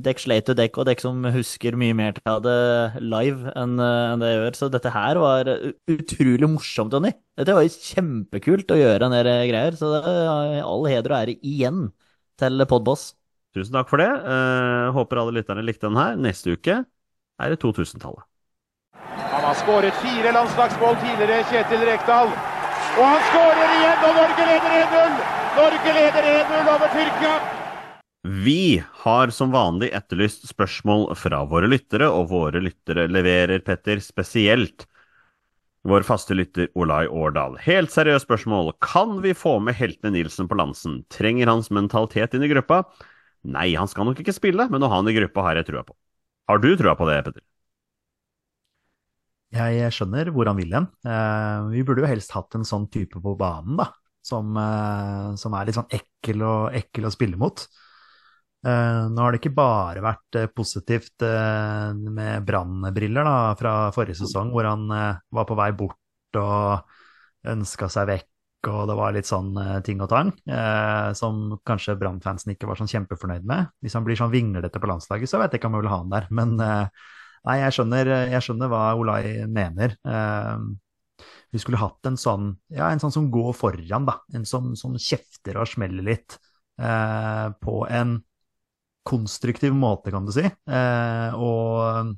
dekk 0.05 0.21
sleit 0.21 0.49
jo 0.49 0.53
dekk, 0.57 0.77
og 0.77 0.85
dekk 0.85 1.01
som 1.01 1.23
husker 1.33 1.75
mye 1.79 1.95
mer 1.97 2.13
til 2.19 2.41
det 2.45 2.57
live 3.01 3.53
enn 3.57 3.79
eh, 3.81 4.09
enn 4.13 4.21
det 4.21 4.31
jeg 4.31 4.41
gjør. 4.41 4.57
Så 4.59 4.71
dette 4.73 4.93
her 4.93 5.21
var 5.23 5.51
utrolig 5.95 6.51
morsomt, 6.51 6.93
Jonny. 6.93 7.13
Dette 7.37 7.57
var 7.57 7.65
jo 7.65 7.73
kjempekult 7.73 8.73
å 8.73 8.79
gjøre 8.81 9.09
en 9.09 9.17
del 9.17 9.31
greier. 9.49 9.79
Så 9.79 9.91
det 9.95 10.03
er 10.05 10.61
all 10.61 10.89
heder 10.91 11.13
og 11.13 11.19
ære 11.23 11.39
igjen 11.41 11.87
til 12.37 12.67
Podboss. 12.69 13.11
Tusen 13.57 13.73
takk 13.73 13.89
for 13.89 14.03
det. 14.03 14.09
Eh, 14.13 14.87
håper 14.93 15.23
alle 15.23 15.39
lytterne 15.39 15.65
likte 15.65 15.89
den 15.89 15.97
her. 15.99 16.17
Neste 16.21 16.53
uke 16.53 16.83
er 16.85 17.53
det 17.53 17.61
2000-tallet. 17.63 18.25
Har 19.47 19.55
skåret 19.55 19.95
fire 20.03 20.31
landslagsmål 20.35 20.97
tidligere, 20.99 21.43
Kjetil 21.47 21.83
Rekdal. 21.87 22.33
Og 22.97 23.05
han 23.05 23.21
skårer 23.29 23.69
igjen, 23.77 24.01
og 24.03 24.17
Norge 24.17 24.47
leder 24.49 24.73
1-0! 24.81 25.13
Norge 25.55 25.93
leder 25.95 26.27
1-0 26.33 26.71
over 26.73 26.91
Tyrkia. 26.91 27.37
Vi 28.43 28.83
har 29.05 29.31
som 29.31 29.55
vanlig 29.55 29.93
etterlyst 29.95 30.49
spørsmål 30.51 31.13
fra 31.15 31.39
våre 31.47 31.71
lyttere, 31.71 32.11
og 32.11 32.27
våre 32.33 32.59
lyttere 32.59 33.07
leverer, 33.07 33.63
Petter, 33.63 34.03
spesielt 34.03 34.83
vår 35.87 36.03
faste 36.03 36.35
lytter 36.35 36.67
Olai 36.75 37.05
Årdal. 37.07 37.55
Helt 37.63 37.95
seriøst 37.95 38.27
spørsmål. 38.27 38.73
Kan 38.83 39.21
vi 39.23 39.31
få 39.31 39.61
med 39.63 39.79
heltene 39.79 40.17
Nilsen 40.17 40.51
på 40.51 40.59
Lansen? 40.59 41.05
Trenger 41.07 41.47
hans 41.47 41.71
mentalitet 41.71 42.35
inn 42.35 42.43
i 42.43 42.51
gruppa? 42.51 42.83
Nei, 43.47 43.69
han 43.79 43.87
skal 43.87 44.11
nok 44.11 44.19
ikke 44.19 44.35
spille, 44.35 44.67
men 44.67 44.83
å 44.83 44.91
ha 44.91 44.99
han 44.99 45.07
i 45.07 45.15
gruppa 45.15 45.47
har 45.47 45.61
jeg 45.61 45.71
trua 45.71 45.87
på. 45.87 45.95
Har 46.51 46.59
du 46.59 46.73
trua 46.75 46.99
på 46.99 47.07
det, 47.07 47.21
Petter? 47.29 47.46
Jeg 49.55 49.93
skjønner 49.95 50.27
hvor 50.35 50.49
han 50.49 50.57
vil 50.59 50.73
hen. 50.75 50.89
Eh, 51.07 51.67
vi 51.71 51.83
burde 51.87 52.03
jo 52.03 52.09
helst 52.09 52.33
hatt 52.35 52.57
en 52.57 52.67
sånn 52.67 52.89
type 52.91 53.21
på 53.23 53.35
banen, 53.39 53.77
da. 53.79 53.87
Som, 54.27 54.51
eh, 54.59 55.35
som 55.39 55.53
er 55.55 55.67
litt 55.67 55.77
sånn 55.77 55.87
ekkel, 55.93 56.43
og, 56.43 56.75
ekkel 56.75 57.07
å 57.07 57.13
spille 57.13 57.39
mot. 57.39 57.63
Eh, 58.67 59.01
nå 59.07 59.23
har 59.23 59.31
det 59.31 59.39
ikke 59.39 59.55
bare 59.55 60.03
vært 60.03 60.39
positivt 60.57 61.23
med 61.23 62.43
brannbriller 62.43 63.29
fra 63.55 63.75
forrige 63.95 64.19
sesong, 64.19 64.51
hvor 64.51 64.67
han 64.67 64.89
var 64.89 65.45
på 65.47 65.55
vei 65.55 65.71
bort 65.71 66.35
og 66.41 66.83
ønska 67.47 67.87
seg 67.87 68.09
vekk, 68.09 68.67
og 68.67 68.87
det 68.89 68.97
var 68.99 69.13
litt 69.15 69.29
sånn 69.29 69.53
ting 69.85 70.01
og 70.03 70.09
tang, 70.11 70.33
som 71.15 71.53
kanskje 71.63 71.95
Brann-fansen 72.01 72.51
ikke 72.51 72.67
var 72.67 72.81
sånn 72.81 72.89
kjempefornøyd 72.91 73.45
med. 73.47 73.69
Hvis 73.79 73.95
han 73.95 74.03
blir 74.03 74.19
sånn 74.19 74.33
vinglete 74.33 74.81
på 74.81 74.89
landslaget, 74.89 75.29
så 75.29 75.39
vet 75.39 75.53
jeg 75.53 75.61
ikke 75.61 75.69
om 75.69 75.77
jeg 75.77 75.85
vil 75.85 75.93
ha 75.93 76.01
han 76.01 76.11
der. 76.11 76.27
Men 76.33 76.57
nei, 77.47 77.57
jeg 77.63 77.77
skjønner, 77.77 78.11
jeg 78.33 78.43
skjønner 78.45 78.71
hva 78.71 78.83
Olai 78.99 79.21
mener. 79.51 79.95
Eh, 80.05 80.67
vi 81.55 81.61
skulle 81.63 81.79
hatt 81.81 82.09
en 82.09 82.19
sånn, 82.19 82.51
ja, 82.75 82.91
en 82.91 83.01
sånn 83.01 83.15
som 83.15 83.31
går 83.33 83.53
foran, 83.57 84.07
da. 84.07 84.19
En 84.35 84.45
som, 84.47 84.73
som 84.79 84.97
kjefter 84.99 85.59
og 85.61 85.69
smeller 85.71 86.05
litt 86.05 86.37
eh, 86.81 87.47
på 87.63 87.81
en 87.89 88.17
konstruktiv 89.07 89.75
måte, 89.75 90.11
kan 90.11 90.27
du 90.27 90.33
si. 90.35 90.43
Eh, 90.45 91.37
og 91.39 92.15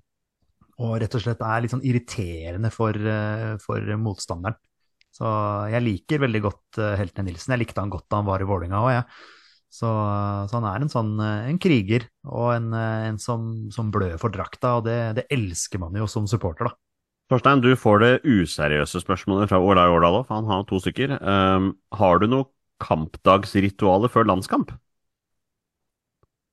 og 0.79 0.95
rett 1.01 1.15
og 1.17 1.23
slett 1.23 1.41
er 1.43 1.63
litt 1.63 1.73
sånn 1.73 1.85
irriterende 1.87 2.69
for, 2.71 2.95
eh, 2.95 3.57
for 3.59 3.83
motstanderen. 3.99 4.55
Så 5.11 5.27
jeg 5.73 5.83
liker 5.83 6.21
veldig 6.23 6.41
godt 6.45 6.79
eh, 6.79 6.95
Heltene 7.01 7.27
Nilsen. 7.27 7.51
Jeg 7.55 7.65
likte 7.65 7.83
han 7.83 7.91
godt 7.91 8.07
da 8.07 8.21
han 8.21 8.29
var 8.29 8.43
i 8.43 8.47
Vålinga 8.47 8.79
òg, 8.79 8.91
jeg. 8.93 9.03
Så, 9.69 9.89
så 10.49 10.57
han 10.57 10.65
er 10.65 10.83
en 10.83 10.91
sånn 10.91 11.13
eh, 11.21 11.47
en 11.51 11.59
kriger, 11.61 12.07
og 12.25 12.53
en, 12.55 12.69
eh, 12.73 13.07
en 13.11 13.19
som, 13.21 13.69
som 13.73 13.91
blør 13.93 14.17
for 14.21 14.33
drakta, 14.33 14.79
og 14.79 14.87
det, 14.87 14.97
det 15.19 15.27
elsker 15.33 15.81
man 15.81 15.97
jo 15.97 16.09
som 16.09 16.25
supporter, 16.29 16.71
da. 16.71 16.77
Torstein, 17.29 17.61
du 17.61 17.75
får 17.77 17.99
det 18.01 18.13
useriøse 18.25 19.03
spørsmålet 19.03 19.51
fra 19.51 19.59
Ola 19.61 19.85
Årdal 19.93 20.23
òg, 20.23 20.23
for 20.25 20.39
han 20.39 20.49
har 20.49 20.63
to 20.65 20.79
stykker. 20.81 21.13
Um, 21.21 21.75
har 21.93 22.17
du 22.17 22.25
noe 22.25 22.49
kampdagsritualer 22.81 24.09
før 24.09 24.25
landskamp? 24.31 24.73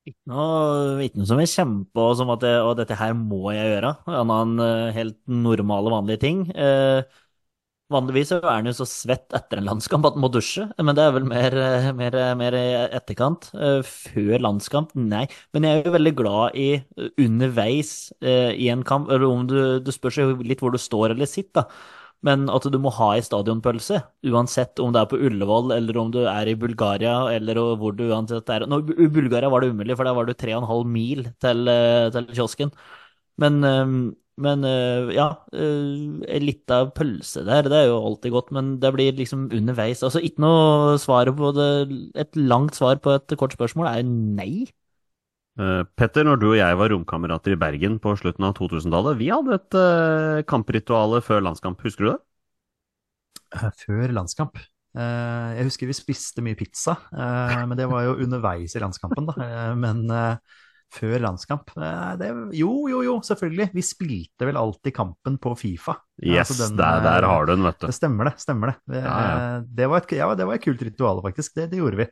Ikke 0.07 0.31
noe, 0.31 1.01
ikke 1.03 1.19
noe 1.19 1.27
som 1.27 1.41
jeg 1.43 1.51
kommer 1.51 1.87
på 1.97 2.03
som 2.19 2.29
at 2.31 2.43
det, 2.45 2.53
og 2.63 2.77
dette 2.79 2.99
her 3.01 3.15
må 3.19 3.55
jeg 3.57 3.73
gjøre, 3.73 3.95
annet 4.07 4.37
enn 4.37 4.61
eh, 4.63 4.91
helt 5.01 5.17
normale, 5.27 5.91
vanlige 5.97 6.23
ting. 6.23 6.45
Eh, 6.53 7.01
vanligvis 7.93 8.33
er 8.37 8.47
han 8.49 8.67
jo 8.69 8.73
så 8.77 8.87
svett 8.89 9.35
etter 9.37 9.61
en 9.61 9.69
landskamp 9.69 10.07
at 10.09 10.17
han 10.17 10.25
må 10.25 10.31
dusje, 10.35 10.67
men 10.83 10.97
det 10.99 11.05
er 11.05 11.13
vel 11.15 11.27
mer, 11.29 11.57
eh, 11.57 11.91
mer, 11.97 12.17
mer 12.39 12.57
i 12.59 12.65
etterkant. 12.99 13.51
Eh, 13.55 13.83
før 13.87 14.43
landskamp, 14.43 14.95
nei. 14.99 15.27
Men 15.55 15.69
jeg 15.69 15.81
er 15.81 15.87
jo 15.91 15.95
veldig 15.97 16.15
glad 16.19 16.59
i 16.59 16.69
eh, 16.81 17.11
underveis 17.23 17.93
eh, 18.23 18.51
i 18.57 18.71
en 18.75 18.83
kamp, 18.87 19.11
eller 19.11 19.29
om 19.29 19.47
du, 19.47 19.59
du 19.81 19.93
spør 19.95 20.17
seg 20.19 20.43
litt 20.47 20.65
hvor 20.65 20.75
du 20.75 20.81
står 20.83 21.15
eller 21.15 21.31
sitter, 21.31 21.63
da. 21.63 21.69
Men 22.27 22.49
at 22.51 22.65
du 22.73 22.79
må 22.83 22.91
ha 22.97 23.11
ei 23.15 23.23
stadionpølse, 23.23 24.01
uansett 24.33 24.81
om 24.83 24.93
det 24.95 25.03
er 25.03 25.09
på 25.11 25.19
Ullevål 25.29 25.75
eller 25.77 25.99
om 26.01 26.11
du 26.15 26.23
er 26.27 26.49
i 26.51 26.57
Bulgaria 26.59 27.13
eller 27.35 27.61
hvor 27.79 27.95
du 27.95 28.07
uansett 28.09 28.49
er. 28.51 28.65
Nå, 28.67 28.81
I 28.97 29.09
Bulgaria 29.13 29.51
var 29.53 29.63
det 29.63 29.71
umulig, 29.75 29.95
for 29.99 30.09
der 30.09 30.17
var 30.17 30.27
det 30.29 30.39
tre 30.41 30.55
og 30.57 30.65
en 30.65 30.71
halv 30.71 30.89
mil 30.91 31.27
til, 31.45 31.69
eh, 31.71 32.09
til 32.15 32.27
kiosken. 32.33 32.73
Men, 33.39 33.63
eh, 33.65 33.87
men 34.45 34.65
eh, 34.69 35.11
ja, 35.17 35.27
ei 35.57 36.41
lita 36.43 36.83
pølse 36.97 37.45
der, 37.47 37.69
det 37.73 37.79
er 37.83 37.87
jo 37.91 37.99
alltid 38.11 38.35
godt, 38.35 38.51
men 38.57 38.75
det 38.83 38.93
blir 38.97 39.15
liksom 39.17 39.47
underveis. 39.57 40.03
Altså 40.07 40.21
ikke 40.25 40.45
noe 40.45 40.97
svar 41.03 41.31
på 41.39 41.53
det 41.57 41.69
Et 42.25 42.37
langt 42.37 42.77
svar 42.77 43.01
på 43.03 43.17
et 43.17 43.37
kort 43.41 43.57
spørsmål 43.57 43.89
er 43.95 44.05
nei. 44.07 44.67
Uh, 45.57 45.85
Petter, 45.97 46.25
når 46.29 46.37
du 46.41 46.47
og 46.51 46.57
jeg 46.59 46.77
var 46.77 46.91
romkamerater 46.93 47.55
i 47.55 47.59
Bergen 47.61 47.95
på 48.05 48.13
slutten 48.21 48.45
av 48.45 48.53
2000-tallet, 48.59 49.17
vi 49.23 49.31
hadde 49.33 49.57
et 49.57 49.77
uh, 49.81 50.43
kamprituale 50.53 51.23
før 51.25 51.41
landskamp, 51.49 51.81
husker 51.87 52.05
du 52.05 52.11
det? 52.13 52.19
Eh, 53.55 53.71
Før 53.85 54.13
landskamp. 54.13 54.59
Eh, 54.97 55.51
Jeg 55.59 55.65
husker 55.69 55.87
vi 55.91 55.97
spiste 55.97 56.43
mye 56.45 56.57
pizza, 56.57 56.97
eh, 57.13 57.67
men 57.69 57.77
det 57.79 57.89
var 57.91 58.05
jo 58.07 58.17
underveis 58.25 58.75
i 58.77 58.81
landskampen, 58.83 59.27
da. 59.29 59.35
Eh, 59.45 59.75
Men 59.77 60.11
eh, 60.11 60.37
før 60.95 61.19
landskamp 61.25 61.73
eh, 61.77 62.13
det, 62.21 62.29
Jo, 62.59 62.71
jo, 62.91 63.03
jo, 63.05 63.17
selvfølgelig. 63.27 63.71
Vi 63.75 63.85
spilte 63.85 64.49
vel 64.49 64.59
alltid 64.61 64.95
kampen 64.97 65.39
på 65.43 65.55
Fifa. 65.59 65.97
Yes, 66.23 66.51
Altså 66.51 66.69
den, 66.69 66.79
der, 66.81 67.01
der 67.05 67.27
eh, 67.27 67.31
har 67.31 67.49
du 67.49 67.55
den, 67.55 67.67
vet 67.67 67.81
du. 67.81 67.89
Det 67.89 67.97
stemmer 67.97 68.31
det. 68.31 68.37
stemmer 68.43 68.73
Det 68.73 68.95
Det, 68.95 69.03
Ja, 69.03 69.17
ja. 69.17 69.59
det, 69.67 69.91
var, 69.93 70.05
et, 70.05 70.15
ja, 70.19 70.31
det 70.39 70.47
var 70.49 70.61
et 70.61 70.65
kult 70.65 70.87
ritual, 70.87 71.21
faktisk. 71.25 71.55
Det, 71.59 71.71
det 71.73 71.83
gjorde 71.83 72.05
vi. 72.05 72.09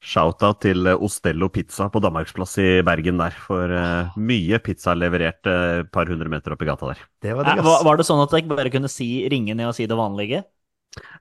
Shout-out 0.00 0.62
til 0.64 0.86
eh, 0.88 1.02
Ostello 1.04 1.50
Pizza 1.52 1.90
på 1.92 2.00
Danmarksplass 2.00 2.56
i 2.62 2.68
Bergen 2.86 3.18
der, 3.20 3.34
for 3.36 3.68
uh, 3.68 4.14
mye 4.16 4.60
pizza 4.64 4.94
levert 4.96 5.26
et 5.28 5.50
et 5.50 5.90
par 5.92 6.08
hundre 6.08 6.30
meter 6.32 6.54
opp 6.54 6.62
i 6.64 6.68
gata 6.68 6.92
der. 6.92 7.02
Det 7.20 7.34
var 7.36 7.50
Eh, 7.52 7.60
Var, 7.64 7.84
var 7.84 8.00
det 8.00 8.06
sånn 8.08 8.22
at 8.24 8.32
jeg 8.32 8.48
bare 8.48 8.72
kunne 8.72 8.88
si, 8.88 9.28
ringe 9.28 9.54
ned 9.54 9.68
og 9.68 9.76
si 9.76 9.84
det 9.90 9.98
vanlige? 9.98 10.44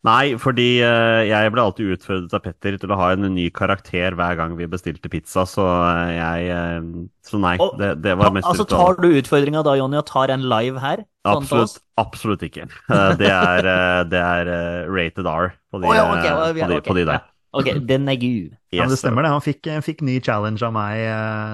Nei, 0.07 0.33
fordi 0.41 0.79
eh, 0.81 1.27
jeg 1.29 1.51
ble 1.53 1.61
alltid 1.61 1.91
utfordret 1.93 2.33
av 2.33 2.41
Petter 2.41 2.77
til 2.81 2.89
å 2.93 2.97
ha 2.97 3.09
en 3.13 3.27
ny 3.35 3.49
karakter 3.53 4.15
hver 4.17 4.37
gang 4.39 4.55
vi 4.57 4.65
bestilte 4.71 5.11
pizza, 5.13 5.43
så 5.45 5.65
eh, 5.85 6.13
jeg 6.15 6.47
eh, 6.55 6.87
Så 7.29 7.37
nei, 7.43 7.53
Og- 7.61 7.75
det, 7.77 7.91
det 8.01 8.15
var 8.17 8.31
mest 8.33 8.47
Altså, 8.49 8.65
tar 8.65 8.97
du 8.97 9.09
utfordringa 9.19 9.61
da, 9.67 9.75
Jonny, 9.77 9.99
og 10.01 10.07
tar 10.09 10.33
en 10.33 10.47
live 10.49 10.81
her? 10.81 11.03
Sånn? 11.27 11.43
Absolutt, 11.43 11.81
absolutt 12.01 12.45
ikke. 12.47 12.65
Det 13.19 13.29
er, 13.29 13.67
det 14.09 14.21
er 14.23 14.53
rated 14.89 15.27
R 15.29 15.51
på 15.69 15.83
de, 15.83 15.91
oh, 15.91 15.93
ja, 15.93 16.07
ok, 16.15 16.23
ja, 16.25 16.31
ja, 16.31 16.65
på 16.65 16.71
de, 16.73 16.81
på 16.89 16.97
de 16.97 17.05
der. 17.11 17.27
Ok, 17.59 17.67
den 17.89 18.03
er 18.09 18.17
gud. 18.21 18.51
Ja, 18.73 18.85
det 18.85 18.97
stemmer 19.01 19.25
det. 19.25 19.29
Han 19.33 19.41
fikk, 19.41 19.65
fikk 19.81 20.03
ny 20.05 20.19
challenge 20.21 20.61
av 20.65 20.73
meg, 20.75 20.99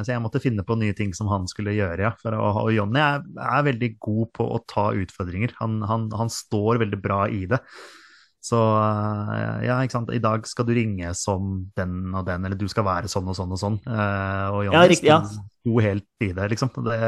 så 0.03 0.11
jeg 0.11 0.19
måtte 0.23 0.41
finne 0.43 0.63
på 0.67 0.75
nye 0.79 0.95
ting 0.95 1.13
som 1.15 1.29
han 1.31 1.45
skulle 1.47 1.71
gjøre. 1.75 1.99
Ja. 2.03 2.13
For, 2.19 2.35
å- 2.35 2.49
og 2.65 2.71
Jonny 2.75 2.99
er, 2.99 3.21
er 3.39 3.63
veldig 3.67 3.93
god 4.03 4.31
på 4.35 4.47
å 4.57 4.59
ta 4.71 4.89
utfordringer. 4.95 5.55
Han, 5.61 5.77
han, 5.87 6.09
han 6.19 6.31
står 6.31 6.81
veldig 6.83 6.99
bra 7.03 7.21
i 7.31 7.45
det. 7.51 7.61
Så 8.45 8.59
eh, 8.61 9.65
ja, 9.65 9.79
ikke 9.81 9.95
sant. 9.95 10.11
I 10.13 10.21
dag 10.21 10.45
skal 10.45 10.67
du 10.67 10.73
ringe 10.77 11.09
som 11.17 11.63
den 11.77 12.13
og 12.13 12.27
den, 12.27 12.45
eller 12.45 12.59
du 12.59 12.67
skal 12.69 12.85
være 12.85 13.09
sånn 13.09 13.31
og 13.31 13.37
sånn 13.37 13.55
og 13.55 13.61
sånn. 13.61 13.77
Eh, 13.89 14.47
Og 14.53 14.65
Jonny 14.67 14.77
Ja, 14.77 14.83
riktig, 14.91 15.09
ja. 15.09 15.19
sto- 15.25 15.81
helt 15.81 16.05
i 16.21 16.27
det, 16.37 16.45
liksom. 16.53 16.69
Det, 16.85 16.99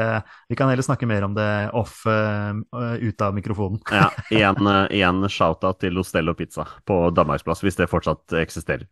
vi 0.50 0.56
kan 0.58 0.66
heller 0.72 0.82
snakke 0.82 1.06
mer 1.06 1.22
om 1.28 1.36
det 1.38 1.46
off, 1.78 2.00
eh, 2.10 2.58
ut 3.06 3.22
av 3.22 3.36
mikrofonen. 3.38 3.78
Ja, 3.94 4.10
igjen, 4.34 4.72
igjen 4.90 5.22
shout-out 5.30 5.78
til 5.84 6.02
Ostello 6.02 6.34
Pizza 6.34 6.66
på 6.88 6.98
Danmarksplass, 7.14 7.62
hvis 7.62 7.78
det 7.78 7.86
fortsatt 7.92 8.34
eksisterer. 8.42 8.88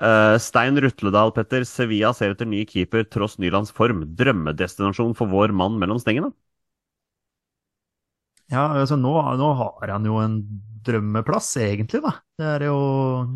Uh, 0.00 0.36
Stein 0.40 0.78
Rutledal, 0.80 1.32
Petter. 1.36 1.64
Sevilla 1.68 2.12
ser 2.16 2.32
etter 2.32 2.48
ny 2.48 2.62
keeper 2.68 3.04
tross 3.04 3.36
Nylands 3.40 3.72
form. 3.76 4.04
Drømmedestinasjon 4.16 5.12
for 5.16 5.28
vår 5.28 5.52
mann 5.56 5.76
mellom 5.80 6.00
stengene? 6.00 6.32
Ja, 8.50 8.64
altså 8.80 8.96
nå, 8.98 9.12
nå 9.38 9.48
har 9.60 9.92
han 9.94 10.06
jo 10.08 10.16
en 10.18 10.40
drømmeplass, 10.86 11.48
egentlig, 11.60 12.00
da. 12.04 12.12
Jo, 12.64 12.76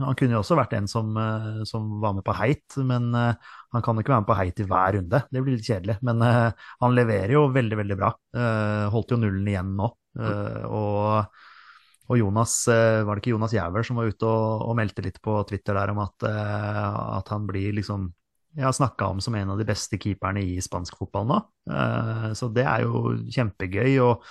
han 0.00 0.16
kunne 0.18 0.36
jo 0.36 0.40
også 0.40 0.56
vært 0.58 0.74
en 0.78 0.86
som, 0.90 1.10
eh, 1.20 1.62
som 1.68 1.88
var 2.02 2.14
med 2.16 2.24
på 2.26 2.34
heit, 2.38 2.76
men 2.86 3.10
eh, 3.18 3.50
han 3.74 3.84
kan 3.84 3.96
jo 3.96 4.04
ikke 4.04 4.14
være 4.14 4.24
med 4.24 4.30
på 4.30 4.38
heit 4.38 4.62
i 4.62 4.66
hver 4.70 4.96
runde. 4.98 5.20
Det 5.30 5.42
blir 5.42 5.58
litt 5.58 5.68
kjedelig. 5.68 5.98
Men 6.06 6.22
eh, 6.24 6.68
han 6.80 6.96
leverer 6.96 7.34
jo 7.36 7.48
veldig, 7.54 7.80
veldig 7.82 7.98
bra. 8.00 8.12
Holdt 8.94 9.14
jo 9.14 9.20
nullen 9.20 9.50
igjen 9.50 9.74
nå. 9.78 9.90
Og, 10.14 11.40
og 12.06 12.18
Jonas, 12.20 12.52
var 12.70 13.10
det 13.10 13.24
ikke 13.24 13.32
Jonas 13.32 13.54
Jæver 13.56 13.86
som 13.86 13.98
var 13.98 14.10
ute 14.10 14.28
og, 14.28 14.62
og 14.68 14.76
meldte 14.78 15.02
litt 15.02 15.18
på 15.24 15.40
Twitter 15.48 15.74
der 15.74 15.90
om 15.90 15.98
at, 16.04 16.26
at 16.28 17.32
han 17.34 17.48
blir 17.50 17.74
liksom 17.80 18.12
jeg 18.54 18.62
har 18.62 18.74
snakka 18.76 19.08
om 19.10 19.18
som 19.18 19.34
en 19.34 19.50
av 19.50 19.58
de 19.58 19.66
beste 19.66 19.98
keeperne 19.98 20.44
i 20.46 20.60
spansk 20.62 20.94
fotball 21.00 21.24
nå. 21.26 21.38
Så 22.38 22.46
det 22.54 22.62
er 22.62 22.84
jo 22.84 23.16
kjempegøy. 23.34 23.96
og 24.04 24.22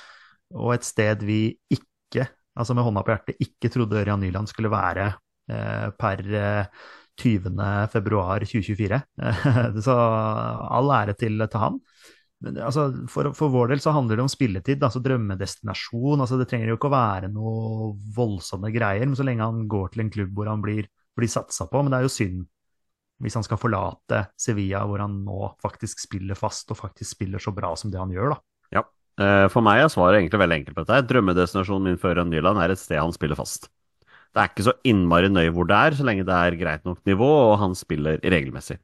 og 0.53 0.75
et 0.75 0.85
sted 0.85 1.25
vi 1.25 1.41
ikke, 1.73 2.27
altså 2.59 2.75
med 2.77 2.85
hånda 2.85 3.03
på 3.03 3.13
hjertet, 3.13 3.39
ikke 3.43 3.71
trodde 3.73 4.01
Ørjan 4.01 4.21
Nyland 4.23 4.49
skulle 4.51 4.71
være 4.73 5.07
eh, 5.51 5.87
per 5.99 6.23
eh, 6.39 6.83
20. 7.21 7.53
februar 7.93 8.45
2024. 8.45 8.99
så 9.85 9.95
all 9.95 10.93
ære 10.95 11.17
til, 11.17 11.41
til 11.45 11.61
han. 11.61 11.79
Men, 12.43 12.57
altså, 12.59 12.87
for, 13.11 13.29
for 13.37 13.53
vår 13.53 13.71
del 13.71 13.83
så 13.83 13.93
handler 13.95 14.19
det 14.19 14.25
om 14.25 14.31
spilletid, 14.31 14.81
altså 14.83 15.01
drømmedestinasjon. 15.03 16.23
altså 16.23 16.39
Det 16.39 16.49
trenger 16.51 16.73
jo 16.73 16.79
ikke 16.79 16.89
å 16.89 16.95
være 16.95 17.29
noe 17.31 17.93
voldsomme 18.15 18.73
greier, 18.73 19.05
men 19.07 19.15
så 19.19 19.25
lenge 19.27 19.45
han 19.45 19.67
går 19.71 19.93
til 19.93 20.03
en 20.03 20.11
klubb 20.13 20.33
hvor 20.35 20.49
han 20.51 20.63
blir, 20.63 20.89
blir 21.15 21.31
satsa 21.31 21.69
på. 21.71 21.83
Men 21.83 21.93
det 21.93 22.01
er 22.01 22.09
jo 22.09 22.17
synd 22.17 22.41
hvis 23.23 23.37
han 23.37 23.45
skal 23.45 23.59
forlate 23.61 24.25
Sevilla, 24.39 24.81
hvor 24.89 24.99
han 24.99 25.21
nå 25.23 25.53
faktisk 25.63 26.01
spiller 26.03 26.35
fast 26.35 26.73
og 26.73 26.79
faktisk 26.81 27.15
spiller 27.15 27.39
så 27.39 27.53
bra 27.55 27.71
som 27.79 27.93
det 27.93 28.01
han 28.01 28.11
gjør, 28.11 28.33
da. 28.33 28.41
Eh, 29.21 29.45
For 29.53 29.61
meg 29.65 29.83
er 29.83 29.91
svaret 29.93 30.19
egentlig 30.21 30.41
veldig 30.41 30.57
enkelt 30.61 30.77
på 30.77 30.85
dette. 30.85 31.07
Drømmedestinasjonen 31.11 31.89
min 31.91 31.99
for 32.01 32.13
Ørjan 32.13 32.31
Nyland 32.33 32.61
er 32.63 32.73
et 32.73 32.81
sted 32.81 32.99
han 33.01 33.13
spiller 33.15 33.37
fast. 33.39 33.69
Det 34.33 34.41
er 34.41 34.49
ikke 34.49 34.65
så 34.65 34.73
innmari 34.89 35.29
nøye 35.29 35.51
hvor 35.53 35.67
det 35.69 35.77
er, 35.77 35.97
så 35.97 36.05
lenge 36.07 36.25
det 36.25 36.33
er 36.33 36.57
greit 36.57 36.85
nok 36.87 37.03
nivå 37.05 37.29
og 37.51 37.59
han 37.61 37.75
spiller 37.77 38.17
regelmessig. 38.23 38.79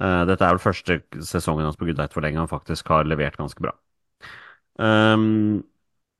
Eh, 0.00 0.22
Dette 0.30 0.46
er 0.46 0.54
vel 0.56 0.62
første 0.62 1.00
sesongen 1.26 1.66
hans 1.66 1.78
på 1.80 1.88
Gudeit 1.90 2.14
for 2.14 2.24
lenge 2.24 2.42
han 2.42 2.50
faktisk 2.50 2.88
har 2.94 3.08
levert 3.08 3.38
ganske 3.40 3.62
bra. 3.64 3.74
Um, 4.80 5.62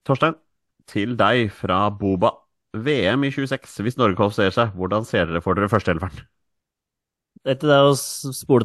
Torstein, 0.06 0.36
til 0.90 1.14
deg 1.20 1.48
fra 1.54 1.88
Boba. 1.90 2.34
VM 2.74 3.24
i 3.26 3.30
26, 3.34 3.80
hvis 3.86 3.96
Norge 3.98 4.18
kvalifiserer 4.18 4.54
seg, 4.54 4.76
hvordan 4.78 5.06
ser 5.08 5.26
dere 5.30 5.42
for 5.42 5.58
dere 5.58 5.70
førsteelveren? 5.72 6.20
Dette, 7.48 7.64
er 7.72 7.86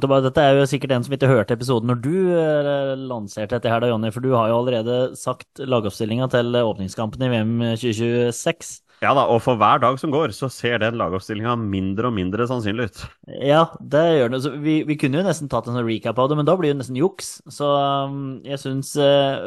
tilbake. 0.04 0.26
Dette 0.26 0.44
er 0.44 0.58
jo 0.60 0.66
sikkert 0.68 0.92
en 0.92 1.06
som 1.06 1.14
ikke 1.16 1.30
hørte 1.32 1.56
episoden 1.56 1.88
når 1.88 2.00
du 2.04 2.16
eh, 2.36 2.92
lanserte 3.00 3.56
dette 3.56 3.72
her, 3.72 3.80
da, 3.80 3.88
Jonny, 3.88 4.12
for 4.12 4.26
du 4.26 4.34
har 4.36 4.50
jo 4.52 4.58
allerede 4.60 4.98
sagt 5.20 5.62
lagoppstillinga 5.64 6.28
til 6.34 6.58
åpningskampen 6.60 7.24
i 7.24 7.30
VM 7.32 7.54
2026. 7.80 8.85
Ja 9.04 9.12
da, 9.14 9.26
og 9.28 9.42
for 9.44 9.60
hver 9.60 9.82
dag 9.84 9.98
som 10.00 10.12
går, 10.14 10.32
så 10.34 10.48
ser 10.52 10.80
den 10.82 10.96
lagoppstillinga 10.98 11.56
mindre 11.60 12.08
og 12.10 12.16
mindre 12.16 12.48
sannsynlig 12.48 12.88
ut. 12.90 13.02
Ja, 13.44 13.66
det 13.82 14.04
gjør 14.16 14.32
det. 14.32 14.40
Vi, 14.64 14.76
vi 14.88 14.98
kunne 15.00 15.20
jo 15.20 15.26
nesten 15.26 15.50
tatt 15.52 15.68
en 15.68 15.76
sånn 15.76 15.88
recap 15.88 16.20
av 16.22 16.30
det, 16.32 16.38
men 16.40 16.48
da 16.48 16.56
blir 16.58 16.72
det 16.72 16.80
nesten 16.80 16.98
juks. 17.00 17.36
Så 17.52 17.68
um, 18.08 18.40
jeg 18.48 18.62
syns 18.62 18.94
uh, 18.98 19.44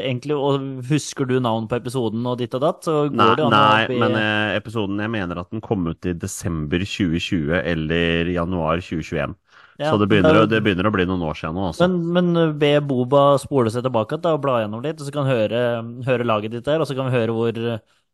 egentlig 0.00 0.36
Og 0.36 0.86
husker 0.88 1.28
du 1.28 1.36
navn 1.42 1.68
på 1.70 1.78
episoden 1.78 2.24
og 2.26 2.38
ditt 2.40 2.56
og 2.56 2.64
datt, 2.64 2.84
så 2.86 3.04
går 3.10 3.18
Nei, 3.20 3.32
det 3.36 3.46
an 3.46 3.54
nei 3.54 3.88
be- 3.90 3.98
men 4.00 4.16
uh, 4.16 4.56
episoden 4.56 5.02
Jeg 5.04 5.12
mener 5.12 5.42
at 5.42 5.52
den 5.52 5.64
kom 5.64 5.84
ut 5.90 6.08
i 6.08 6.14
desember 6.16 6.82
2020 6.86 7.60
eller 7.60 8.32
januar 8.32 8.80
2021. 8.80 9.36
Ja, 9.76 9.90
så 9.92 10.00
det 10.00 10.08
begynner, 10.08 10.46
det 10.48 10.62
begynner 10.64 10.88
å 10.88 10.94
bli 10.94 11.04
noen 11.04 11.24
år 11.28 11.36
siden 11.36 11.58
nå, 11.58 11.66
altså. 11.68 11.84
Men, 11.84 12.32
men 12.32 12.54
be 12.56 12.72
Boba 12.80 13.26
spole 13.42 13.68
seg 13.72 13.84
tilbake 13.84 14.16
da, 14.24 14.32
og 14.32 14.40
bla 14.46 14.62
gjennom 14.62 14.80
litt, 14.80 14.96
og 15.02 15.04
så 15.04 15.12
kan 15.12 15.28
høre, 15.28 15.60
høre 16.06 16.24
laget 16.24 16.54
ditt 16.56 16.64
der, 16.64 16.80
og 16.80 16.88
så 16.88 16.96
kan 16.96 17.10
vi 17.10 17.18
høre 17.18 17.34
hvor, 17.36 17.60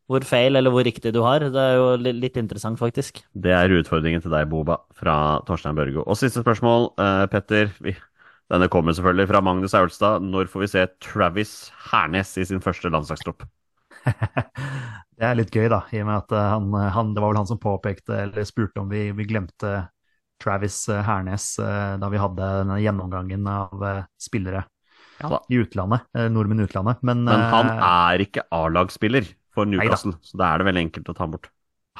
hvor 0.09 0.25
feil 0.27 0.59
eller 0.59 0.73
hvor 0.73 0.83
riktig 0.85 1.13
du 1.15 1.21
har. 1.23 1.45
Det 1.53 1.59
er 1.61 1.77
jo 1.79 1.85
litt, 2.01 2.37
interessant, 2.39 2.79
faktisk. 2.81 3.21
Det 3.33 3.53
er 3.55 3.71
utfordringen 3.79 4.23
til 4.23 4.33
deg, 4.33 4.49
Boba, 4.51 4.81
fra 4.97 5.39
Torstein 5.47 5.77
Børgo. 5.77 6.03
Og 6.03 6.19
siste 6.19 6.43
spørsmål, 6.43 6.89
eh, 6.99 7.25
Petter. 7.31 7.71
Vi, 7.83 7.95
Denne 8.51 8.67
kommer 8.69 8.93
selvfølgelig 8.93 9.29
fra 9.31 9.41
Magnus 9.41 9.73
Aulstad. 9.79 10.21
Når 10.27 10.51
får 10.51 10.65
vi 10.65 10.71
se 10.73 10.85
Travis 11.01 11.53
Hernes 11.91 12.35
i 12.37 12.45
sin 12.45 12.61
første 12.61 12.91
landslagstropp? 12.91 13.45
Det 15.13 15.27
er 15.29 15.37
litt 15.37 15.53
gøy, 15.53 15.67
da, 15.71 15.83
i 15.93 16.01
og 16.01 16.07
med 16.09 16.17
at 16.17 16.33
eh, 16.35 16.49
han, 16.51 16.73
han, 16.95 17.11
det 17.15 17.21
var 17.23 17.31
vel 17.31 17.39
han 17.43 17.49
som 17.49 17.61
påpekte, 17.61 18.17
eller 18.25 18.47
spurte 18.49 18.81
om 18.81 18.89
vi, 18.91 19.05
vi 19.15 19.27
glemte 19.29 19.75
Travis 20.43 20.81
eh, 20.91 21.03
Hernes 21.05 21.45
eh, 21.63 21.93
da 22.01 22.09
vi 22.11 22.19
hadde 22.19 22.49
denne 22.63 22.79
gjennomgangen 22.83 23.47
av 23.47 23.85
eh, 23.87 24.03
spillere 24.19 24.65
Ja. 25.21 25.29
i 25.47 25.61
utlandet, 25.61 26.03
eh, 26.17 26.27
nordmenn 26.33 26.59
i 26.59 26.67
utlandet. 26.67 26.99
Men, 27.05 27.23
Men 27.29 27.45
han 27.53 27.69
eh, 27.71 27.85
er 27.87 28.25
ikke 28.25 28.43
A-lagsspiller 28.51 29.29
for 29.53 29.69
Newcastle, 29.69 30.15
så 30.25 30.39
da 30.39 30.51
er 30.51 30.61
det 30.61 30.69
veldig 30.69 30.87
enkelt 30.87 31.11
å 31.11 31.17
ta 31.17 31.27
bort. 31.29 31.51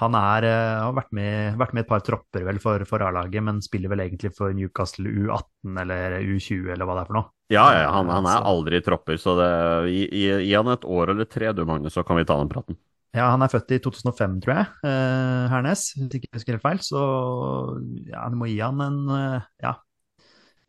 han 0.01 0.15
er, 0.17 0.45
eh, 0.49 0.79
har 0.81 0.93
vært 0.97 1.11
med, 1.13 1.57
vært 1.61 1.73
med 1.77 1.83
et 1.83 1.89
par 1.89 2.01
tropper 2.01 2.45
vel 2.47 2.59
for, 2.59 2.83
for 2.89 3.03
A-laget, 3.05 3.43
men 3.45 3.61
spiller 3.61 3.91
vel 3.91 4.01
egentlig 4.07 4.33
for 4.33 4.55
Newcastle 4.57 5.05
U18 5.05 5.77
eller 5.83 6.17
U20 6.19 6.71
eller 6.73 6.89
hva 6.89 6.95
det 6.97 7.03
er 7.03 7.11
for 7.11 7.19
noe. 7.19 7.29
Ja, 7.53 7.67
ja, 7.77 7.91
han, 7.93 8.09
han 8.09 8.25
er 8.25 8.47
aldri 8.49 8.79
i 8.79 8.85
tropper, 8.85 9.19
så 9.21 9.37
det, 9.37 9.51
gi, 9.93 10.07
gi, 10.17 10.55
han 10.55 10.73
et 10.73 10.87
år 10.89 11.13
eller 11.13 11.29
tre, 11.29 11.53
du 11.53 11.61
Magnus, 11.69 11.93
så 11.93 12.03
kan 12.07 12.17
vi 12.17 12.25
ta 12.25 12.39
den 12.41 12.49
praten. 12.49 12.79
Ja, 13.13 13.27
han 13.29 13.45
er 13.45 13.51
født 13.53 13.75
i 13.75 13.77
2005, 13.77 14.39
tror 14.41 14.55
jeg, 14.55 14.69
eh, 14.89 15.43
Hernes, 15.51 15.91
hvis 15.93 16.17
ikke 16.17 16.31
jeg 16.31 16.39
husker 16.39 16.55
helt 16.55 16.65
feil. 16.65 16.79
Så 16.81 17.01
ja, 18.09 18.25
du 18.33 18.39
må 18.39 18.49
gi 18.49 18.57
han 18.63 18.81
en 18.81 19.01
eh, 19.13 19.45
ja, 19.61 19.75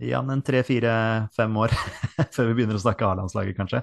gi 0.05 0.13
han 0.13 0.29
en 0.35 0.43
tre, 0.45 0.61
fire, 0.67 0.95
fem 1.37 1.57
år 1.57 1.73
før 2.35 2.51
vi 2.51 2.59
begynner 2.59 2.77
å 2.77 2.85
snakke 2.85 3.09
A-landslaget, 3.09 3.57
kanskje. 3.57 3.81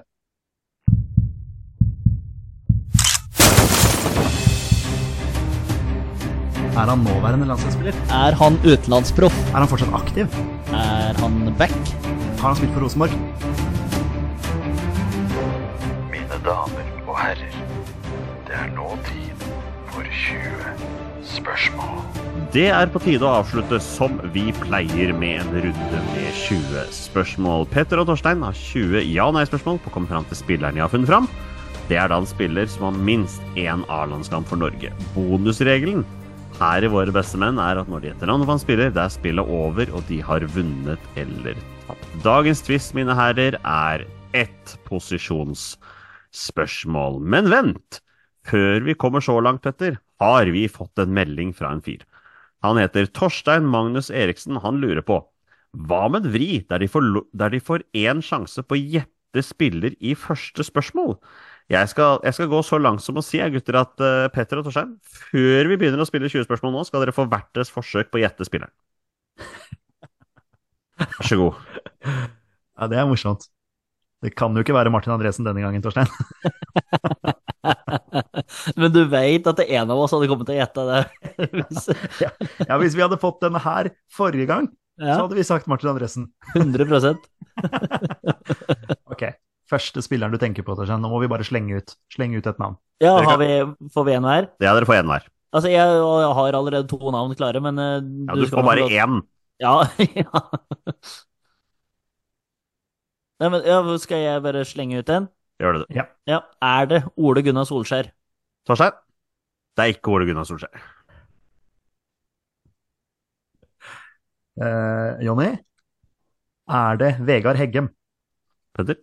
Er 6.72 6.88
han 6.88 7.02
nåværende 7.04 7.44
landslagsspiller? 7.50 7.96
Er 8.16 8.36
han 8.40 8.54
utenlandsproff? 8.64 9.34
Er 9.52 9.60
han 9.60 9.68
fortsatt 9.68 9.92
aktiv? 9.92 10.36
Er 10.72 11.18
han 11.20 11.34
back? 11.58 11.74
Har 12.40 12.46
han 12.46 12.56
spilt 12.56 12.72
for 12.72 12.86
Rosenborg? 12.86 13.12
Mine 16.14 16.38
damer 16.46 16.86
og 17.04 17.18
herrer, 17.20 17.58
det 18.48 18.56
er 18.56 18.72
nå 18.72 18.86
tid 19.04 19.44
for 19.92 20.08
20 20.22 20.72
spørsmål. 21.34 22.00
Det 22.56 22.64
er 22.72 22.88
på 22.92 23.02
tide 23.04 23.28
å 23.28 23.34
avslutte 23.42 23.76
som 23.84 24.16
vi 24.32 24.46
pleier 24.62 25.12
med 25.16 25.42
en 25.42 25.52
runde 25.68 26.00
med 26.08 26.40
20 26.40 26.88
spørsmål. 27.02 27.68
Petter 27.72 28.00
og 28.00 28.08
Torstein 28.08 28.40
har 28.48 28.56
20 28.56 29.04
ja- 29.12 29.28
og 29.28 29.36
nei-spørsmål 29.36 29.82
på 29.84 29.92
å 29.92 29.96
komme 29.98 30.08
fram 30.08 30.24
til 30.32 30.40
spilleren 30.40 30.80
de 30.80 30.84
har 30.86 30.92
funnet 30.92 31.12
fram. 31.12 31.28
Det 31.92 32.00
er 32.00 32.08
da 32.08 32.16
en 32.22 32.28
spiller 32.28 32.64
som 32.72 32.88
har 32.88 32.96
minst 33.04 33.44
én 33.60 33.84
A-landskamp 33.92 34.48
for 34.48 34.56
Norge. 34.56 34.92
Bonusregelen 35.12 36.06
her 36.60 36.84
i 36.84 36.90
Våre 36.92 37.12
beste 37.14 37.38
menn 37.40 37.58
er 37.62 37.78
at 37.80 37.88
når 37.90 38.00
de 38.02 38.08
gjetter 38.10 38.28
navnet 38.30 38.48
på 38.50 38.54
spiller, 38.62 38.88
det 38.92 39.02
er 39.02 39.12
spillet 39.12 39.46
over, 39.48 39.86
og 39.96 40.02
de 40.08 40.18
har 40.24 40.40
vunnet 40.54 41.02
eller 41.18 41.54
tapt. 41.86 42.08
Dagens 42.24 42.60
twist, 42.66 42.90
mine 42.98 43.14
herrer, 43.16 43.54
er 43.62 43.98
ett 44.36 44.66
posisjonsspørsmål. 44.88 47.14
Men 47.22 47.44
vent! 47.52 47.90
Før 48.42 48.82
vi 48.82 48.98
kommer 48.98 49.22
så 49.22 49.38
langt, 49.38 49.62
Petter, 49.62 50.00
har 50.22 50.46
vi 50.50 50.68
fått 50.68 50.98
en 50.98 51.14
melding 51.14 51.52
fra 51.54 51.72
en 51.72 51.82
fyr. 51.84 52.02
Han 52.66 52.78
heter 52.78 53.06
Torstein 53.14 53.66
Magnus 53.66 54.10
Eriksen. 54.10 54.56
Han 54.62 54.80
lurer 54.82 55.02
på 55.06 55.22
hva 55.72 56.04
med 56.12 56.26
en 56.26 56.32
vri 56.34 56.50
der 56.68 56.82
de 56.82 57.60
får, 57.64 57.84
én 57.96 58.20
sjanse 58.24 58.62
på 58.62 58.76
å 58.76 58.84
gjette 58.98 59.44
spiller 59.46 59.94
i 60.04 60.14
første 60.18 60.64
spørsmål? 60.66 61.16
Jeg 61.72 61.88
skal, 61.88 62.18
jeg 62.26 62.36
skal 62.36 62.50
gå 62.52 62.58
så 62.66 62.78
langt 62.82 63.00
som 63.04 63.16
å 63.16 63.22
si 63.24 63.38
gutter, 63.54 63.78
at 63.80 64.02
uh, 64.04 64.26
Petter 64.34 64.60
og 64.60 64.66
Torstein, 64.66 64.90
før 65.30 65.70
vi 65.70 65.78
begynner 65.80 66.02
å 66.04 66.08
spille 66.08 66.28
20 66.28 66.44
spørsmål 66.44 66.74
nå, 66.74 66.82
skal 66.84 67.00
dere 67.04 67.14
få 67.16 67.24
hvert 67.30 67.48
deres 67.56 67.72
forsøk 67.72 68.10
på 68.12 68.20
å 68.20 68.22
gjette 68.26 68.44
spilleren. 68.48 68.74
Vær 71.00 71.26
så 71.32 71.40
god. 71.40 71.58
Ja, 72.82 72.86
det 72.90 72.96
er 72.98 73.04
morsomt. 73.06 73.44
Det 74.24 74.32
kan 74.34 74.56
jo 74.56 74.62
ikke 74.64 74.74
være 74.74 74.90
Martin 74.90 75.12
Andresen 75.14 75.44
denne 75.46 75.60
gangen, 75.62 75.82
Torstein. 75.84 76.08
Men 78.80 78.90
du 78.94 79.02
veit 79.12 79.46
at 79.46 79.60
en 79.62 79.92
av 79.92 80.00
oss 80.02 80.14
hadde 80.16 80.28
kommet 80.30 80.48
til 80.48 80.56
å 80.56 80.60
gjette 80.60 80.84
det. 80.88 81.00
Hvis- 81.60 81.90
Ja, 82.24 82.78
Hvis 82.80 82.96
vi 82.96 83.04
hadde 83.04 83.20
fått 83.22 83.38
denne 83.44 83.60
her 83.62 83.92
forrige 84.10 84.48
gang, 84.50 84.66
så 84.98 85.20
hadde 85.24 85.38
vi 85.38 85.44
sagt 85.46 85.68
Martin 85.70 85.92
Andresen. 85.92 86.26
100% 86.56 87.22
Ok, 89.12 89.22
første 89.72 90.04
spilleren 90.04 90.34
du 90.34 90.40
tenker 90.40 90.64
på, 90.66 90.76
Torstein. 90.78 91.02
Nå 91.02 91.10
må 91.10 91.20
vi 91.22 91.30
bare 91.32 91.46
slenge 91.46 91.80
ut, 91.80 91.96
slenge 92.12 92.38
ut 92.38 92.48
et 92.48 92.60
navn. 92.62 92.78
Ja, 93.02 93.16
vi, 93.40 93.50
får 93.94 94.06
vi 94.06 94.16
en 94.16 94.28
hver? 94.28 94.48
Ja, 94.62 94.76
dere 94.76 94.88
får 94.88 95.00
én 95.00 95.10
hver. 95.10 95.26
Altså, 95.52 95.68
jeg, 95.72 95.82
jeg 95.82 96.32
har 96.38 96.56
allerede 96.56 96.88
to 96.88 97.12
navn 97.12 97.34
klare, 97.36 97.60
men 97.60 97.80
uh, 97.80 97.98
Ja, 97.98 98.36
du 98.36 98.46
du 98.46 98.52
får 98.52 98.64
bare 98.64 98.88
én. 98.88 99.20
Ja, 99.60 99.74
ja. 100.22 100.42
Nei, 103.42 103.50
men 103.50 103.66
ja, 103.66 103.78
skal 103.98 104.22
jeg 104.22 104.42
bare 104.44 104.64
slenge 104.68 105.02
ut 105.02 105.12
en? 105.12 105.28
Gjør 105.62 105.76
det, 105.76 105.84
du. 105.88 106.02
Ja, 106.30 106.40
er 106.62 106.88
det 106.90 107.02
Ole 107.16 107.42
Gunnar 107.44 107.66
Solskjær? 107.68 108.08
Torstein? 108.66 108.96
Det 109.76 109.84
er 109.84 109.94
ikke 109.96 110.14
Ole 110.14 110.26
Gunnar 110.28 110.46
Solskjær. 110.48 110.82
Eh, 114.62 115.24
Jonny, 115.24 115.48
er 116.68 116.96
det 117.00 117.14
Vegard 117.26 117.56
Heggem? 117.56 117.88
Petter? 118.76 118.98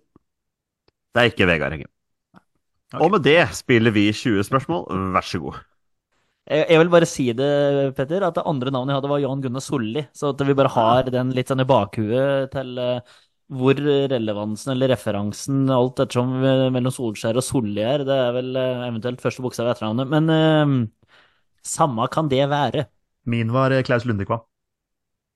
Det 1.13 1.21
er 1.21 1.31
ikke 1.31 1.47
Vegard 1.49 1.75
Heggen. 1.75 1.91
Okay. 2.89 3.03
Og 3.05 3.11
med 3.13 3.25
det 3.25 3.39
spiller 3.57 3.93
vi 3.93 4.07
20 4.13 4.45
spørsmål. 4.47 4.87
Vær 5.13 5.25
så 5.25 5.41
god. 5.41 5.59
Jeg, 6.49 6.65
jeg 6.73 6.81
vil 6.81 6.91
bare 6.93 7.09
si 7.09 7.27
det, 7.37 7.49
Petter, 7.97 8.25
at 8.25 8.37
det 8.37 8.45
andre 8.49 8.73
navnet 8.73 8.95
jeg 8.95 9.01
hadde 9.01 9.11
var 9.11 9.21
Jan 9.21 9.41
Gunnar 9.43 9.61
Solli. 9.61 10.05
Så 10.17 10.31
at 10.33 10.45
vi 10.47 10.57
bare 10.57 10.73
har 10.73 11.09
den 11.13 11.33
litt 11.37 11.51
sånn 11.51 11.61
i 11.61 11.67
bakhuet 11.69 12.49
til 12.55 12.79
eh, 12.81 13.17
hvor 13.49 13.77
relevansen 14.11 14.73
eller 14.75 14.91
referansen 14.93 15.63
alt 15.73 16.01
ettersom 16.03 16.35
eh, 16.45 16.67
mellom 16.73 16.93
Solskjær 16.93 17.39
og 17.41 17.45
Solli 17.45 17.81
er. 17.85 18.05
Det 18.05 18.17
er 18.25 18.35
vel 18.35 18.53
eh, 18.57 18.85
eventuelt 18.89 19.21
første 19.23 19.45
bokstav 19.45 19.69
i 19.69 19.73
etternavnet. 19.73 20.09
Men 20.13 20.33
eh, 20.33 21.19
samme 21.65 22.09
kan 22.13 22.29
det 22.31 22.45
være. 22.49 22.85
Min 23.29 23.53
var 23.53 23.73
Klaus 23.85 24.05
Lundekvam. 24.09 24.45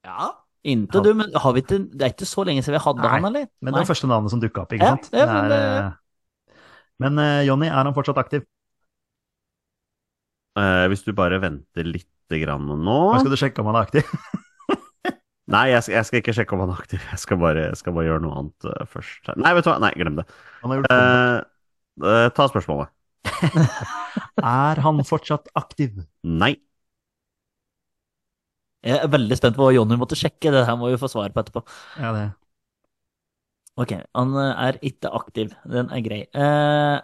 Ja. 0.05 0.31
Inntil 0.63 1.03
du, 1.03 1.11
men 1.19 1.33
har 1.35 1.53
vi 1.55 1.59
ikke, 1.59 1.81
det 1.91 2.05
er 2.05 2.13
ikke 2.13 2.27
så 2.27 2.45
lenge 2.47 2.63
siden 2.63 2.77
vi 2.77 2.83
hadde 2.85 3.03
Nei, 3.03 3.11
han, 3.11 3.25
eller? 3.27 3.47
Men 3.59 3.73
det 3.73 3.75
Nei. 3.75 3.81
var 3.81 3.89
første 3.89 4.07
navnet 4.07 4.31
som 4.31 4.39
dukka 4.39 4.63
opp, 4.63 4.75
ikke 4.75 4.87
Ja, 4.87 4.93
sant? 4.95 5.09
ja, 5.11 5.25
men, 5.27 5.49
Det 5.51 5.57
er, 5.59 5.73
eh, 5.81 6.55
men 7.03 7.19
uh, 7.19 7.41
Jonny, 7.43 7.67
er 7.67 7.81
han 7.81 7.95
fortsatt 7.97 8.21
aktiv? 8.21 8.45
Uh, 10.55 10.85
hvis 10.87 11.03
du 11.03 11.11
bare 11.17 11.41
venter 11.43 11.89
lite 11.89 12.39
grann 12.39 12.69
nå 12.69 12.97
Hva 13.09 13.19
skal 13.19 13.33
du 13.33 13.39
sjekke 13.41 13.63
om 13.63 13.71
han 13.73 13.81
er 13.81 13.87
aktiv. 13.89 14.07
Nei, 15.53 15.65
jeg 15.73 15.83
skal, 15.83 15.97
jeg 15.97 16.07
skal 16.07 16.21
ikke 16.21 16.35
sjekke 16.37 16.55
om 16.55 16.63
han 16.63 16.71
er 16.71 16.79
aktiv. 16.79 17.01
Jeg 17.11 17.19
skal 17.19 17.39
bare, 17.41 17.67
jeg 17.67 17.79
skal 17.81 17.97
bare 17.97 18.07
gjøre 18.07 18.23
noe 18.23 18.37
annet 18.39 18.69
uh, 18.69 18.83
først. 18.87 19.33
Nei, 19.35 19.51
vet 19.57 19.67
du 19.67 19.73
hva? 19.73 19.79
Nei, 19.83 19.91
glem 19.99 20.21
det. 20.21 20.29
Han 20.63 20.71
har 20.71 20.79
gjort 20.79 20.93
det. 20.93 22.29
Ta 22.39 22.47
spørsmålet. 22.49 22.93
Er 24.43 24.79
han 24.85 25.03
fortsatt 25.07 25.51
aktiv? 25.59 26.05
Nei. 26.23 26.55
Jeg 28.83 28.99
er 28.99 29.11
veldig 29.11 29.37
spent 29.39 29.55
på 29.57 29.65
hva 29.65 29.73
Jonny 29.75 29.97
måtte 29.99 30.17
sjekke. 30.19 30.51
Det 30.51 30.65
her 30.67 30.77
må 30.79 30.91
vi 30.91 30.99
få 30.99 31.09
svar 31.11 31.31
på 31.33 31.43
etterpå. 31.43 31.63
Ja, 32.01 32.11
det. 32.15 32.27
Ok, 33.79 33.95
han 34.13 34.35
eh, 34.37 34.67
er 34.67 34.77
ikke 34.85 35.09
aktiv. 35.17 35.55
Den 35.69 35.89
er 35.89 36.03
grei. 36.05 36.21
Eh, 36.29 36.99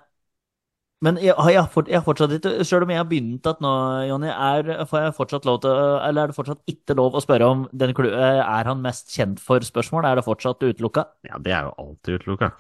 men 1.00 1.16
jeg, 1.24 1.32
har 1.32 1.54
jeg, 1.54 1.64
har 1.96 2.04
fortsatt 2.04 2.34
ikke 2.36 2.66
Selv 2.68 2.84
om 2.84 2.90
jeg 2.92 3.00
har 3.00 3.06
begynt 3.08 3.48
at 3.48 3.62
nå, 3.64 3.70
Jonny, 4.10 4.28
er, 4.28 4.82
får 4.90 5.06
jeg 5.06 5.14
fortsatt 5.16 5.46
lov 5.48 5.62
til 5.64 5.72
Eller 5.72 6.26
er 6.26 6.32
det 6.32 6.36
fortsatt 6.36 6.60
ikke 6.68 6.98
lov 7.00 7.16
å 7.16 7.22
spørre 7.24 7.48
om 7.48 7.62
den 7.72 7.94
klu, 7.96 8.10
eh, 8.12 8.42
Er 8.44 8.68
han 8.68 8.84
mest 8.84 9.16
kjent 9.16 9.40
for 9.40 9.64
spørsmål? 9.64 10.10
Er 10.10 10.20
det 10.20 10.26
fortsatt 10.28 10.60
utelukka? 10.60 11.06
Ja, 11.30 11.40
det 11.40 11.56
er 11.56 11.70
jo 11.70 11.76
alltid 11.86 12.20
utelukka. 12.20 12.52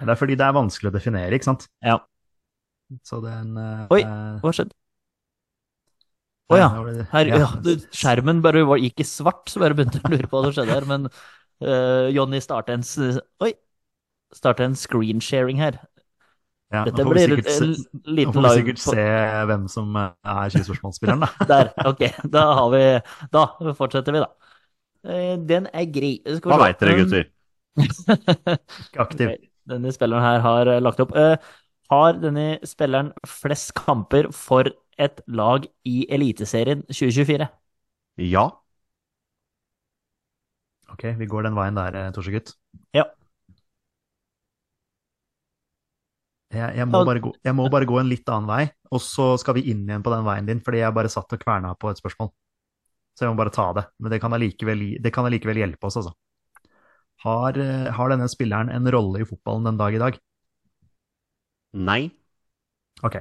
Det 0.00 0.08
er 0.08 0.16
fordi 0.16 0.32
det 0.40 0.44
er 0.46 0.54
vanskelig 0.56 0.88
å 0.88 0.94
definere, 0.94 1.36
ikke 1.36 1.44
sant? 1.50 1.66
Ja. 1.84 1.98
Så 3.04 3.18
den 3.20 3.52
eh, 3.60 3.82
Oi. 3.92 4.00
Hva 4.40 4.52
skjedde? 4.56 4.72
Å 6.50 6.58
ja. 6.58 6.68
Her, 7.12 7.28
ja. 7.30 7.48
skjermen 7.94 8.40
bare 8.42 8.64
var, 8.66 8.80
gikk 8.82 9.02
i 9.04 9.06
svart, 9.06 9.46
så 9.52 9.62
bare 9.62 9.76
begynte 9.78 10.00
jeg 10.00 10.08
å 10.08 10.14
lure 10.16 10.30
på 10.30 10.38
hva 10.38 10.48
som 10.48 10.56
skjedde 10.56 10.74
her. 10.74 10.86
Men 10.90 11.06
uh, 11.10 12.08
Jonny 12.10 12.40
starter 12.42 12.78
en 12.78 12.84
Oi! 13.46 13.52
Starter 14.34 14.66
en 14.66 14.76
screensharing 14.78 15.58
her. 15.62 15.78
ja, 16.70 16.84
Dette 16.86 17.02
nå 17.02 17.08
får 17.08 17.16
vi 17.16 17.22
blir 17.26 17.40
sikkert 17.42 17.50
en 17.50 17.74
se- 17.74 18.02
Nå 18.26 18.34
får 18.34 18.44
vi 18.46 18.52
sikkert 18.60 18.82
se 18.84 19.06
hvem 19.50 19.64
som 19.72 19.96
eh, 19.98 20.10
er 20.34 20.52
20-spørsmålsspilleren, 20.54 21.24
da. 21.24 21.30
Der. 21.50 21.72
Ok, 21.90 22.04
da 22.30 22.44
har 22.60 22.68
vi 22.74 22.84
Da 23.34 23.46
fortsetter 23.78 24.14
vi, 24.14 24.22
da. 24.22 24.30
Eh, 25.06 25.34
Den 25.50 25.66
er 25.74 25.88
grei. 25.90 26.12
Hva 26.46 26.60
veit 26.62 26.82
dere, 26.82 26.98
gutter? 27.00 27.30
Ikke 28.86 29.02
aktiv. 29.06 29.34
Denne 29.70 29.92
spilleren 29.94 30.24
her 30.24 30.44
har 30.44 30.70
eh, 30.76 30.82
lagt 30.82 31.02
opp. 31.02 31.14
Eh, 31.18 31.36
har 31.90 32.18
denne 32.22 32.46
spilleren 32.66 33.10
flest 33.26 33.74
kamper 33.78 34.30
for 34.34 34.70
et 35.00 35.22
lag 35.26 35.66
i 35.88 36.02
Eliteserien 36.12 36.82
2024? 36.88 37.48
Ja. 38.30 38.44
Ok, 40.90 41.06
vi 41.16 41.28
går 41.30 41.46
den 41.46 41.56
veien 41.56 41.78
der, 41.78 41.96
eh, 41.96 42.12
Torsegutt. 42.14 42.54
Ja. 42.96 43.06
Jeg, 46.50 46.74
jeg, 46.80 46.86
må 46.90 47.04
gå, 47.06 47.30
jeg 47.46 47.54
må 47.54 47.68
bare 47.70 47.86
gå 47.86 48.00
en 48.00 48.08
litt 48.10 48.26
annen 48.28 48.50
vei, 48.50 48.64
og 48.90 49.02
så 49.04 49.36
skal 49.38 49.54
vi 49.60 49.68
inn 49.70 49.84
igjen 49.86 50.02
på 50.02 50.10
den 50.10 50.26
veien 50.26 50.48
din, 50.48 50.62
fordi 50.66 50.82
jeg 50.82 50.96
bare 50.96 51.12
satt 51.12 51.30
og 51.36 51.42
kverna 51.42 51.76
på 51.78 51.92
et 51.92 52.00
spørsmål. 52.02 52.32
så 53.14 53.26
jeg 53.26 53.34
må 53.34 53.38
bare 53.38 53.54
ta 53.54 53.68
det. 53.76 53.84
Men 54.00 54.10
det 54.10 54.20
kan 54.22 54.34
allikevel, 54.34 54.82
allikevel 54.98 55.62
hjelpe 55.62 55.86
oss, 55.86 56.00
altså. 56.00 56.14
Har, 57.22 57.58
eh, 57.58 57.90
har 57.92 58.08
denne 58.10 58.28
spilleren 58.32 58.70
en 58.72 58.90
rolle 58.90 59.20
i 59.20 59.28
fotballen 59.28 59.68
den 59.68 59.78
dag 59.78 59.94
i 59.94 60.02
dag? 60.02 60.18
Nei. 61.72 62.10
Ok. 63.04 63.20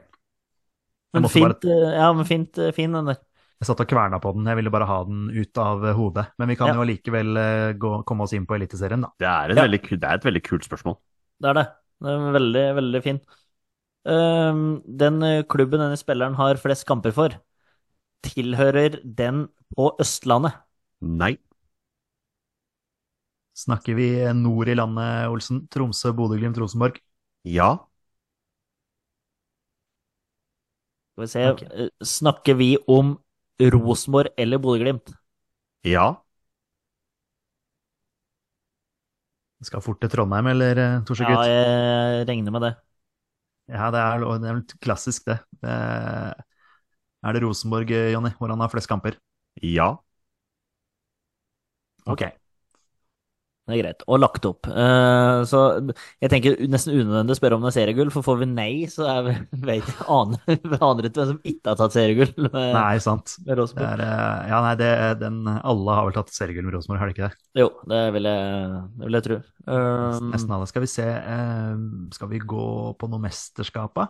Men 1.14 1.26
fint, 1.32 1.64
bare... 1.66 1.96
ja, 1.98 2.12
men 2.14 2.26
fint, 2.30 2.58
eh, 2.62 2.72
fin 2.76 2.94
den 2.94 3.10
der. 3.12 3.18
Jeg 3.60 3.68
satt 3.68 3.82
og 3.84 3.90
kverna 3.92 4.20
på 4.24 4.32
den, 4.38 4.46
jeg 4.48 4.56
ville 4.56 4.72
bare 4.72 4.86
ha 4.88 5.00
den 5.04 5.26
ut 5.36 5.58
av 5.60 5.82
eh, 5.90 5.96
hodet. 5.98 6.28
Men 6.40 6.48
vi 6.52 6.56
kan 6.56 6.70
Ja. 6.70 6.76
jo 6.78 6.84
allikevel 6.86 7.38
eh, 7.42 7.74
komme 8.08 8.24
oss 8.24 8.34
inn 8.38 8.46
på 8.48 8.56
Eliteserien, 8.56 9.02
da. 9.04 9.10
Det 9.20 9.28
er, 9.28 9.56
Ja. 9.56 9.66
veldig, 9.68 9.82
det 10.00 10.04
er 10.08 10.16
et 10.22 10.24
veldig 10.30 10.44
kult 10.46 10.64
spørsmål. 10.70 10.98
Det 11.42 11.50
er 11.50 11.54
det. 11.60 11.68
Det 12.00 12.14
er 12.14 12.32
veldig, 12.38 12.66
veldig 12.80 13.02
fin. 13.04 13.20
Ehm, 14.08 14.64
den 14.86 15.22
eh, 15.24 15.44
klubben 15.44 15.82
denne 15.84 15.98
spilleren 16.00 16.36
har 16.40 16.56
flest 16.62 16.86
kamper 16.88 17.12
for, 17.12 17.36
tilhører 18.24 19.02
den 19.04 19.48
på 19.76 19.90
Østlandet. 20.00 20.54
Nei. 21.02 21.38
Snakker 23.60 23.96
vi 23.98 24.08
nord 24.40 24.70
i 24.72 24.76
landet, 24.78 25.28
Olsen? 25.28 25.66
Tromsø, 25.68 26.14
Bodø-Glimt, 26.16 26.58
Rosenborg? 26.62 27.00
Ja. 27.44 27.74
Skal 31.20 31.26
vi 31.26 31.28
se, 31.28 31.42
Ok. 31.50 31.64
eh, 31.84 31.90
snakker 32.06 32.54
vi 32.56 32.78
om 32.88 33.18
Rosenborg 33.62 34.32
eller 34.38 34.58
Bodø-Glimt? 34.58 35.12
Ja. 35.84 36.24
Skal 39.68 39.84
fort 39.84 40.00
til 40.04 40.12
Trondheim, 40.14 40.48
eller, 40.54 40.78
eh, 40.86 41.00
Gutt? 41.10 41.20
Ja, 41.20 41.42
jeg 41.44 42.28
regner 42.30 42.52
med 42.52 42.62
det. 42.62 42.76
Ja, 43.70 43.90
det 43.94 44.00
er, 44.02 44.24
det 44.42 44.50
er 44.50 44.62
klassisk, 44.82 45.26
det. 45.30 45.38
det 45.62 45.74
Er 47.24 47.34
det 47.36 47.44
Rosenborg, 47.44 47.92
eh, 47.92 48.12
Jonny, 48.14 48.32
hvor 48.40 48.50
han 48.52 48.60
har 48.60 48.70
flest 48.72 48.90
kamper? 48.92 49.18
Ja. 49.62 49.96
Ok. 52.06 52.24
Det 53.70 53.76
er 53.76 53.82
greit. 53.84 54.04
Og 54.10 54.18
lagt 54.18 54.46
opp. 54.50 54.66
Eh, 54.66 55.40
så 55.46 55.60
jeg 56.24 56.32
tenker 56.34 56.56
nesten 56.74 56.96
unødvendig 56.96 57.36
å 57.36 57.38
spørre 57.38 57.58
om 57.60 57.66
det 57.68 57.70
er 57.70 57.76
seriegull, 57.76 58.10
for 58.14 58.26
får 58.26 58.40
vi 58.42 58.48
nei, 58.50 58.72
så 58.90 59.06
er 59.12 59.20
vi, 59.28 59.34
vet, 59.70 59.92
aner, 60.10 60.42
aner 60.90 61.08
ikke 61.10 61.22
hvem 61.22 61.30
som 61.36 61.42
ikke 61.52 61.70
har 61.74 61.78
tatt 61.84 61.94
seriegull 61.98 62.32
med, 62.48 62.58
Nei, 62.74 62.96
sant. 63.04 63.36
med 63.44 63.52
Det 63.54 63.60
Rosenborg. 63.62 63.94
er, 63.94 64.04
eh, 64.08 64.50
ja, 64.50 64.62
nei, 64.66 64.74
det, 64.82 64.90
den, 65.22 65.38
alle 65.60 66.00
har 66.00 66.10
vel 66.10 66.18
tatt 66.18 66.34
seriegull 66.34 66.66
med 66.66 66.80
Rosenborg, 66.80 67.04
har 67.04 67.12
de 67.12 67.16
ikke 67.18 67.30
det? 67.30 67.62
Jo, 67.62 67.70
det 67.94 68.02
vil 68.18 68.30
jeg, 68.32 68.82
det 68.98 69.06
vil 69.12 69.20
jeg 69.20 69.28
tro. 69.30 69.40
Eh, 69.70 70.20
Nesten 70.34 70.58
alle. 70.58 70.70
Skal 70.74 70.86
vi 70.88 70.92
se, 70.96 71.08
skal 72.18 72.34
vi 72.34 72.42
gå 72.56 72.66
på 73.00 73.12
noe 73.14 73.22
mesterskap, 73.30 73.94
da? 74.02 74.10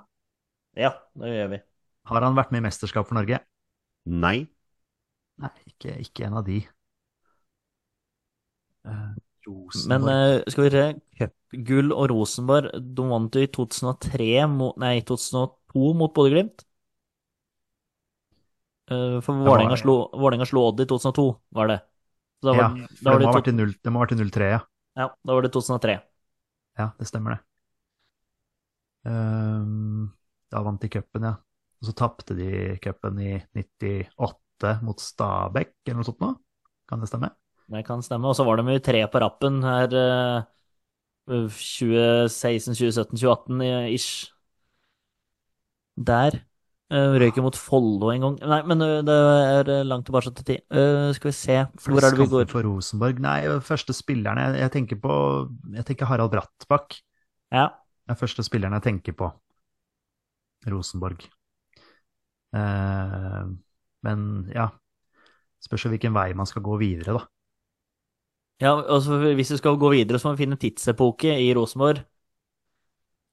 ja, 0.80 0.94
det 1.20 1.36
gjør 1.36 1.50
vi. 1.58 1.58
Har 2.10 2.24
han 2.24 2.38
vært 2.38 2.52
med 2.56 2.62
i 2.64 2.68
mesterskap 2.70 3.08
for 3.10 3.20
Norge? 3.20 3.42
Nei. 4.10 4.38
Nei, 5.44 5.52
ikke, 5.68 5.98
ikke 6.04 6.26
en 6.30 6.38
av 6.40 6.46
de. 6.48 6.62
Eh, 8.86 8.92
Men 8.92 9.29
Rosenborg 9.48 10.14
eh, 10.14 10.52
skal 10.52 10.66
vi 10.66 10.72
se, 10.74 10.86
cupgull 11.20 11.94
og 11.96 12.10
Rosenborg, 12.12 12.72
de 12.96 13.06
vant 13.12 13.36
jo 13.38 13.44
i 13.46 13.52
2003 13.56 14.32
mot, 14.52 14.76
nei, 14.82 15.00
2002 15.08 15.94
mot 16.00 16.14
Bodø-Glimt. 16.16 16.66
Eh, 18.90 19.20
for 19.22 19.46
Vålerenga 19.46 19.78
slo, 19.80 19.98
slo 20.50 20.66
Odd 20.70 20.84
i 20.84 20.90
2002, 20.90 21.28
var 21.56 21.72
det. 21.72 21.80
Var, 22.42 22.56
Ja, 22.56 22.70
for 22.70 23.10
var 23.10 23.20
det 23.20 23.26
må 23.26 23.30
ha 23.30 23.34
det, 23.34 23.40
vært 23.42 23.52
i 23.52 23.56
null- 23.58 23.76
det 23.84 23.92
må 23.92 24.00
ha 24.00 24.06
vært 24.06 24.16
i 24.16 24.24
03, 24.24 24.50
ja. 24.56 24.60
ja, 24.98 25.10
da 25.26 25.36
var 25.36 25.46
det 25.46 25.52
2003. 25.54 26.00
Ja, 26.80 26.92
det 26.98 27.08
stemmer 27.10 27.36
det. 27.36 27.42
Um, 29.10 30.10
da 30.52 30.62
vant 30.64 30.82
de 30.82 30.90
cupen, 30.92 31.28
ja. 31.28 31.36
Og 31.80 31.88
så 31.88 31.94
tapte 31.96 32.36
de 32.36 32.78
cupen 32.84 33.20
i 33.24 33.34
98 33.56 34.80
mot 34.84 35.00
Stabæk, 35.00 35.76
eller 35.88 36.02
noe 36.02 36.08
sånt 36.08 36.24
nå? 36.24 36.34
Kan 36.90 37.04
det 37.04 37.08
stemme? 37.12 37.30
Det 37.70 37.86
kan 37.86 38.02
stemme. 38.02 38.30
Og 38.30 38.38
så 38.38 38.46
var 38.48 38.58
de 38.60 38.74
jo 38.74 38.82
tre 38.84 39.04
på 39.12 39.22
rappen 39.22 39.62
her 39.66 39.94
eh, 39.94 40.48
2016, 41.30 42.74
2017, 42.74 43.18
2018 43.18 43.94
ish. 43.94 44.30
Der. 46.00 46.40
Uh, 46.90 47.20
Røyk 47.22 47.38
mot 47.46 47.54
Follo 47.54 48.10
en 48.10 48.24
gang. 48.24 48.38
Nei, 48.50 48.64
men 48.66 48.82
eh, 48.82 48.96
det 49.06 49.16
er 49.16 49.68
eh, 49.70 49.84
langt 49.86 50.08
tilbake 50.08 50.32
til 50.34 50.46
tid. 50.48 50.64
Eh, 50.74 51.12
skal 51.14 51.30
vi 51.30 51.34
se, 51.38 51.58
hvor 51.86 52.02
er 52.02 52.16
det 52.16 52.24
vi 52.24 52.32
går? 52.32 52.48
For 52.50 52.66
Rosenborg. 52.66 53.20
Nei, 53.22 53.44
første 53.62 53.94
spillerne 53.94 54.48
jeg, 54.48 54.56
jeg 54.64 54.74
tenker 54.74 54.98
på 55.04 55.14
Jeg 55.76 55.86
tenker 55.86 56.10
Harald 56.10 56.34
Brattbakk. 56.34 56.98
Ja. 57.54 57.68
Det 58.10 58.16
er 58.16 58.22
første 58.24 58.46
spilleren 58.48 58.74
jeg 58.80 58.88
tenker 58.88 59.18
på. 59.22 59.30
Rosenborg. 60.66 61.22
Uh, 62.50 63.54
men 64.02 64.22
ja 64.50 64.72
Spørs 65.62 65.86
hvilken 65.92 66.16
vei 66.16 66.32
man 66.34 66.48
skal 66.50 66.64
gå 66.66 66.80
videre, 66.82 67.20
da. 67.20 67.22
Ja, 68.60 68.74
altså 68.92 69.18
Hvis 69.38 69.54
du 69.54 69.58
skal 69.58 69.78
gå 69.80 69.90
videre, 69.94 70.20
så 70.20 70.28
må 70.30 70.36
vi 70.36 70.44
finne 70.46 70.58
tidsepoke 70.60 71.32
i 71.40 71.54
Rosenborg. 71.56 72.02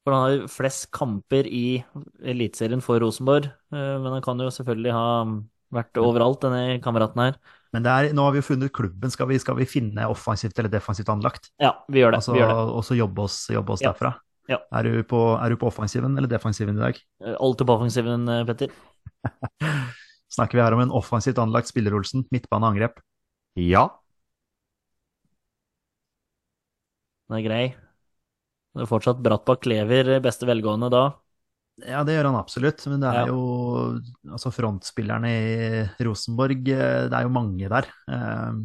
For 0.06 0.14
han 0.14 0.22
har 0.22 0.34
jo 0.36 0.46
flest 0.50 0.86
kamper 0.94 1.48
i 1.50 1.82
Eliteserien 2.22 2.82
for 2.84 3.00
Rosenborg. 3.02 3.48
eh, 3.74 3.96
Men 3.98 4.12
han 4.14 4.22
kan 4.22 4.38
jo 4.38 4.50
selvfølgelig 4.54 4.92
ha 4.94 5.06
vært 5.74 5.98
overalt, 5.98 6.40
denne 6.44 6.78
kameraten 6.80 7.18
her. 7.24 7.38
Men 7.74 7.82
det 7.82 7.90
er, 7.90 8.12
nå 8.14 8.22
har 8.22 8.30
vi 8.32 8.38
jo 8.38 8.46
funnet 8.46 8.72
klubben. 8.72 9.10
Skal 9.10 9.26
vi, 9.26 9.38
skal 9.42 9.56
vi 9.58 9.66
finne 9.66 10.06
offensivt 10.08 10.56
eller 10.62 10.70
defensivt 10.70 11.10
anlagt? 11.10 11.50
Ja, 11.60 11.72
vi 11.90 11.98
gjør 12.04 12.14
det. 12.14 12.20
Altså, 12.22 12.32
vi 12.36 12.38
gjør 12.38 12.52
det. 12.54 12.62
og 12.78 12.84
så 12.86 12.94
jobbe 12.96 13.26
oss, 13.26 13.40
jobbe 13.50 13.74
oss 13.74 13.82
Ja. 13.82 13.90
derfra. 13.92 14.14
Ja. 14.48 14.60
Er, 14.78 14.82
du 14.86 15.02
på, 15.02 15.18
er 15.42 15.50
du 15.50 15.56
på 15.58 15.66
offensiven 15.66 16.14
eller 16.16 16.28
defensiven 16.30 16.78
i 16.78 16.84
dag? 16.86 17.02
Eh, 17.26 17.34
Alltid 17.42 17.66
på 17.66 17.74
offensiven, 17.74 18.28
eh, 18.30 18.44
Petter. 18.46 18.70
Snakker 20.36 20.58
vi 20.58 20.62
her 20.62 20.72
om 20.76 20.80
en 20.86 20.94
offensivt 20.94 21.38
anlagt 21.42 21.66
spiller, 21.66 21.94
Olsen? 21.98 22.22
Midtbane 22.30 22.70
angrep? 22.70 23.00
Ja. 23.58 23.88
Den 27.26 27.38
er 27.38 27.44
grei. 27.46 27.64
Det 28.76 28.84
er 28.84 28.90
fortsatt 28.90 29.22
Brattbakk 29.24 29.66
lever 29.70 30.18
beste 30.24 30.46
velgående 30.48 30.90
da. 30.92 31.04
Ja, 31.84 32.00
det 32.08 32.14
gjør 32.16 32.30
han 32.30 32.38
absolutt, 32.38 32.80
men 32.88 33.02
det 33.02 33.08
er 33.10 33.26
Ja. 33.26 33.26
jo 33.28 34.00
altså 34.32 34.52
frontspillerne 34.52 35.28
i 35.28 36.04
Rosenborg, 36.06 36.62
eh, 36.72 37.08
det 37.08 37.12
er 37.18 37.26
jo 37.26 37.32
mange 37.34 37.68
der. 37.68 37.88
Uh, 38.08 38.64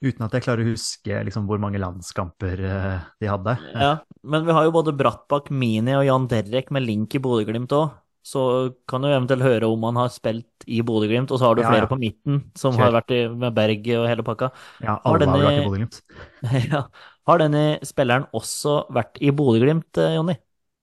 uten 0.00 0.24
at 0.24 0.32
jeg 0.36 0.44
klarer 0.46 0.62
å 0.64 0.70
huske 0.70 1.20
liksom, 1.26 1.46
hvor 1.50 1.58
mange 1.60 1.80
landskamper 1.82 2.60
uh, 2.64 2.98
de 3.20 3.28
hadde. 3.28 3.56
Ja, 3.74 3.98
men 4.24 4.46
vi 4.46 4.52
har 4.56 4.64
jo 4.68 4.72
både 4.72 4.94
Brattbakk, 4.96 5.50
Mini 5.50 5.96
og 5.98 6.06
Jan 6.06 6.28
Derek 6.30 6.70
med 6.70 6.86
link 6.86 7.14
i 7.18 7.20
Bodø-Glimt 7.20 7.74
òg. 7.76 7.90
Så 8.28 8.74
kan 8.88 9.00
du 9.00 9.08
eventuelt 9.08 9.40
høre 9.44 9.68
om 9.72 9.84
han 9.88 9.96
har 9.96 10.10
spilt 10.12 10.64
i 10.68 10.82
Bodø-Glimt, 10.84 11.30
og 11.32 11.40
så 11.40 11.48
har 11.48 11.56
du 11.56 11.62
Ja, 11.62 11.68
flere 11.70 11.86
ja. 11.86 11.92
på 11.92 11.96
midten 12.00 12.42
som 12.58 12.74
Kjell. 12.76 12.82
har 12.84 12.92
vært 13.00 13.12
i, 13.16 13.20
med 13.28 13.54
Berg 13.56 13.88
og 13.96 14.08
hele 14.08 14.24
pakka. 14.26 14.50
Ja, 14.84 14.98
alle 15.04 15.28
har 15.28 15.38
jo 15.40 15.44
har 15.44 15.52
vært 15.52 15.60
i 15.60 15.68
Bodø-Glimt. 15.68 16.02
Ja. 16.72 16.82
Har 17.28 17.42
denne 17.42 17.64
spilleren 17.84 18.24
også 18.36 18.86
vært 18.94 19.18
i 19.20 19.32
Bodø-Glimt, 19.36 20.00
eh, 20.00 20.14
Jonny? 20.16 20.38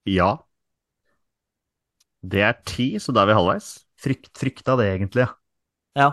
Ja. 0.06 0.36
Det 2.26 2.42
er 2.46 2.54
ti, 2.66 2.92
så 3.02 3.14
da 3.14 3.24
er 3.24 3.32
vi 3.32 3.38
halvveis. 3.38 3.72
Frykt, 4.02 4.30
frykta 4.38 4.76
det 4.78 4.86
egentlig, 4.92 5.26
ja. 5.96 6.12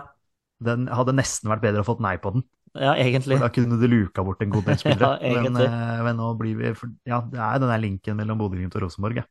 Den 0.64 0.86
hadde 0.88 1.12
nesten 1.16 1.50
vært 1.52 1.62
bedre 1.66 1.82
å 1.84 1.86
fått 1.86 2.02
nei 2.02 2.16
på 2.22 2.32
den. 2.34 2.44
ja 2.80 2.94
egentlig. 2.96 3.36
For 3.36 3.46
da 3.46 3.52
kunne 3.52 3.78
du 3.78 3.86
luka 3.90 4.24
bort 4.24 4.42
en 4.42 4.52
god 4.54 4.70
del 4.70 4.78
spillere. 4.82 5.10
Ja, 5.20 5.30
men, 5.42 5.50
egentlig. 5.52 5.66
eh, 5.68 6.02
men 6.06 6.18
nå 6.18 6.28
blir 6.40 6.60
vi 6.60 6.74
for, 6.78 6.92
Ja, 7.06 7.20
det 7.30 7.40
er 7.40 7.58
den 7.62 7.72
der 7.74 7.82
linken 7.82 8.18
mellom 8.18 8.40
Bodø-Glimt 8.40 8.74
og 8.78 8.86
Rosenborg, 8.86 9.22
ja. 9.22 9.28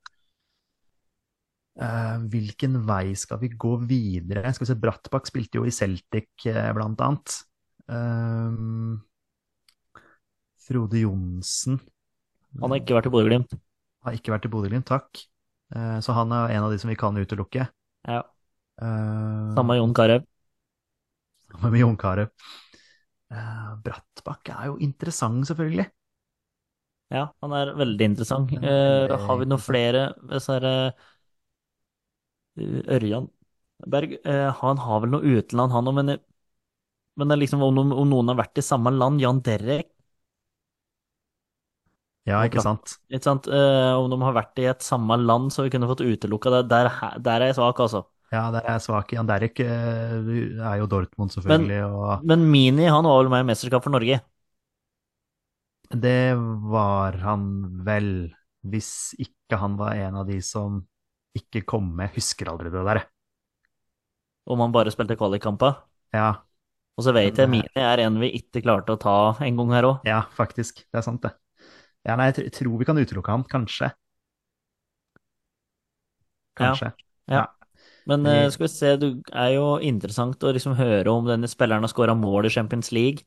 Uh, 1.74 2.22
hvilken 2.30 2.76
vei 2.86 3.16
skal 3.18 3.40
vi 3.42 3.50
gå 3.50 3.72
videre? 3.90 4.52
Skal 4.54 4.68
vi 4.68 4.70
se, 4.70 4.78
Brattbakk 4.78 5.26
spilte 5.26 5.58
jo 5.58 5.66
i 5.66 5.74
Celtic, 5.74 6.30
uh, 6.46 6.70
blant 6.78 7.02
annet. 7.02 7.40
Eh, 7.90 8.60
Frode 10.64 11.02
Johnsen 11.02 11.80
Han 12.62 12.72
har 12.72 12.80
ikke 12.80 12.96
vært 12.96 13.10
i 13.10 13.14
Bodø-Glimt. 13.14 13.56
har 14.06 14.18
ikke 14.18 14.34
vært 14.34 14.48
i 14.48 14.52
Bodø-Glimt, 14.54 14.88
takk. 14.88 15.24
Eh, 15.74 15.98
så 16.06 16.16
han 16.16 16.32
er 16.36 16.54
en 16.56 16.68
av 16.68 16.74
de 16.74 16.80
som 16.82 16.92
vi 16.92 16.98
kan 17.00 17.18
utelukke. 17.18 17.66
Ja. 18.08 18.22
Uh, 18.82 19.54
Samme 19.58 19.78
Jon 19.78 19.94
Carew. 19.94 20.24
Samme 21.52 21.72
med 21.74 21.84
Jon 21.84 21.98
Carew. 22.00 22.30
Uh, 23.34 23.74
Brattbakk 23.86 24.52
er 24.54 24.72
jo 24.72 24.80
interessant, 24.82 25.46
selvfølgelig. 25.50 25.88
Ja, 27.14 27.28
han 27.46 27.54
er 27.54 27.74
veldig 27.78 28.10
interessant. 28.14 28.54
Veldig 28.54 29.18
har 29.22 29.40
vi 29.40 29.48
noen 29.50 29.62
flere 29.62 30.04
Dessverre 30.30 30.94
Ørjan 32.58 33.28
Berg, 33.90 34.16
han 34.24 34.80
har 34.80 35.02
vel 35.04 35.12
noe 35.12 35.38
utenland, 35.38 35.74
han 35.74 35.90
òg, 35.90 35.96
men, 35.98 36.12
men 37.20 37.30
det 37.30 37.36
er 37.36 37.42
liksom 37.42 37.66
om, 37.66 37.82
om 37.82 38.08
noen 38.08 38.32
har 38.32 38.38
vært 38.40 38.62
i 38.62 38.64
samme 38.64 38.94
land, 38.96 39.20
Jan 39.20 39.42
Derek, 39.44 39.90
Ja, 42.30 42.40
ikke 42.48 42.64
sant? 42.64 42.98
ikke 43.12 43.26
sant? 43.26 43.48
Uh, 43.52 44.00
om 44.00 44.08
de 44.12 44.20
har 44.24 44.36
vært 44.38 44.60
i 44.64 44.68
et 44.72 44.86
samme 44.86 45.18
land, 45.20 45.52
så 45.52 45.66
vi 45.66 45.74
kunne 45.74 45.90
fått 45.90 46.06
utelukka 46.06 46.54
det. 46.58 46.62
Der, 46.72 46.92
der 47.20 47.44
er 47.44 47.52
jeg 47.52 47.58
svak, 47.60 47.82
altså. 47.84 48.06
Ja, 48.34 48.48
der 48.54 48.64
er 48.64 48.78
jeg 48.78 48.86
svak. 48.86 49.12
Jan 49.14 49.28
Derek 49.30 49.60
eh, 49.62 50.14
er 50.58 50.78
jo 50.80 50.88
Dortmund, 50.90 51.34
selvfølgelig, 51.36 51.82
og 51.86 52.24
Men 52.26 52.48
Mini, 52.50 52.88
han 52.90 53.06
var 53.06 53.20
vel 53.20 53.34
med 53.34 53.44
i 53.44 53.50
mesterskap 53.52 53.84
for 53.86 53.94
Norge? 53.94 54.24
det 55.94 56.34
var 56.72 57.18
han 57.22 57.44
vel, 57.86 58.10
hvis 58.66 59.14
ikke 59.22 59.60
han 59.62 59.78
var 59.78 59.98
en 60.00 60.22
av 60.24 60.30
de 60.30 60.40
som 60.42 60.82
ikke 61.38 61.64
kom 61.70 61.92
med. 61.98 62.14
Husker 62.16 62.50
aldri 62.50 62.72
det 62.74 62.84
der. 62.88 63.04
Om 64.50 64.66
han 64.66 64.74
bare 64.74 64.92
spilte 64.94 65.18
kvalikkamper? 65.18 65.78
Ja, 66.14 66.44
Og 66.98 67.06
så 67.08 67.14
vet 67.16 67.40
jeg 67.40 67.50
Mini 67.50 67.80
er 67.80 68.04
en 68.04 68.20
vi 68.22 68.30
ikke 68.38 68.62
klarte 68.62 68.94
å 68.94 69.00
ta 69.02 69.16
en 69.42 69.58
gang 69.58 69.72
her 69.74 69.88
òg. 69.88 70.04
Ja, 70.06 70.24
faktisk. 70.36 70.84
Det 70.92 71.00
er 71.00 71.06
sant, 71.06 71.24
det. 71.24 71.34
Ja, 72.08 72.16
nei, 72.20 72.30
jeg 72.36 72.52
tror 72.58 72.78
vi 72.80 72.88
kan 72.88 73.00
utelukke 73.00 73.32
han, 73.36 73.44
kanskje. 73.52 73.92
Kanskje. 76.56 76.92
Ja. 77.28 77.48
Men 78.06 78.26
Vi- 78.26 78.30
eh, 78.30 78.50
skal 78.50 78.64
vi 78.66 78.68
se, 78.70 78.96
det 78.98 79.12
er 79.34 79.54
jo 79.56 79.78
interessant 79.80 80.40
å 80.44 80.54
liksom 80.54 80.76
høre 80.76 81.08
om 81.12 81.26
denne 81.26 81.48
spilleren 81.48 81.82
har 81.82 81.90
skåra 81.90 82.16
mål 82.20 82.46
i 82.46 82.50
Champions 82.50 82.92
League. 82.92 83.24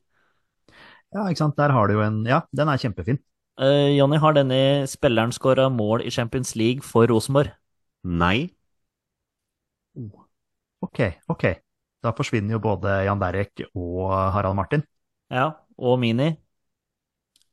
Ja, 1.15 1.25
ikke 1.29 1.37
sant. 1.43 1.57
Der 1.57 1.71
har 1.75 1.87
du 1.87 1.93
jo 1.97 2.01
en 2.05 2.23
Ja, 2.27 2.41
den 2.55 2.67
er 2.69 2.77
kjempefin. 2.77 3.19
Uh, 3.59 3.89
Jonny, 3.97 4.17
har 4.21 4.33
denne 4.37 4.59
spilleren 4.89 5.33
skåra 5.33 5.67
mål 5.73 6.03
i 6.05 6.11
Champions 6.13 6.55
League 6.55 6.81
for 6.85 7.07
Rosenborg? 7.09 7.53
Nei. 8.03 8.49
Ok, 10.85 10.99
ok. 11.33 11.43
Da 12.03 12.13
forsvinner 12.17 12.57
jo 12.57 12.61
både 12.61 12.99
Jan 13.07 13.21
Derek 13.21 13.65
og 13.73 14.11
Harald 14.35 14.55
Martin. 14.59 14.85
Ja. 15.29 15.51
Og 15.77 15.99
Mini? 15.99 16.37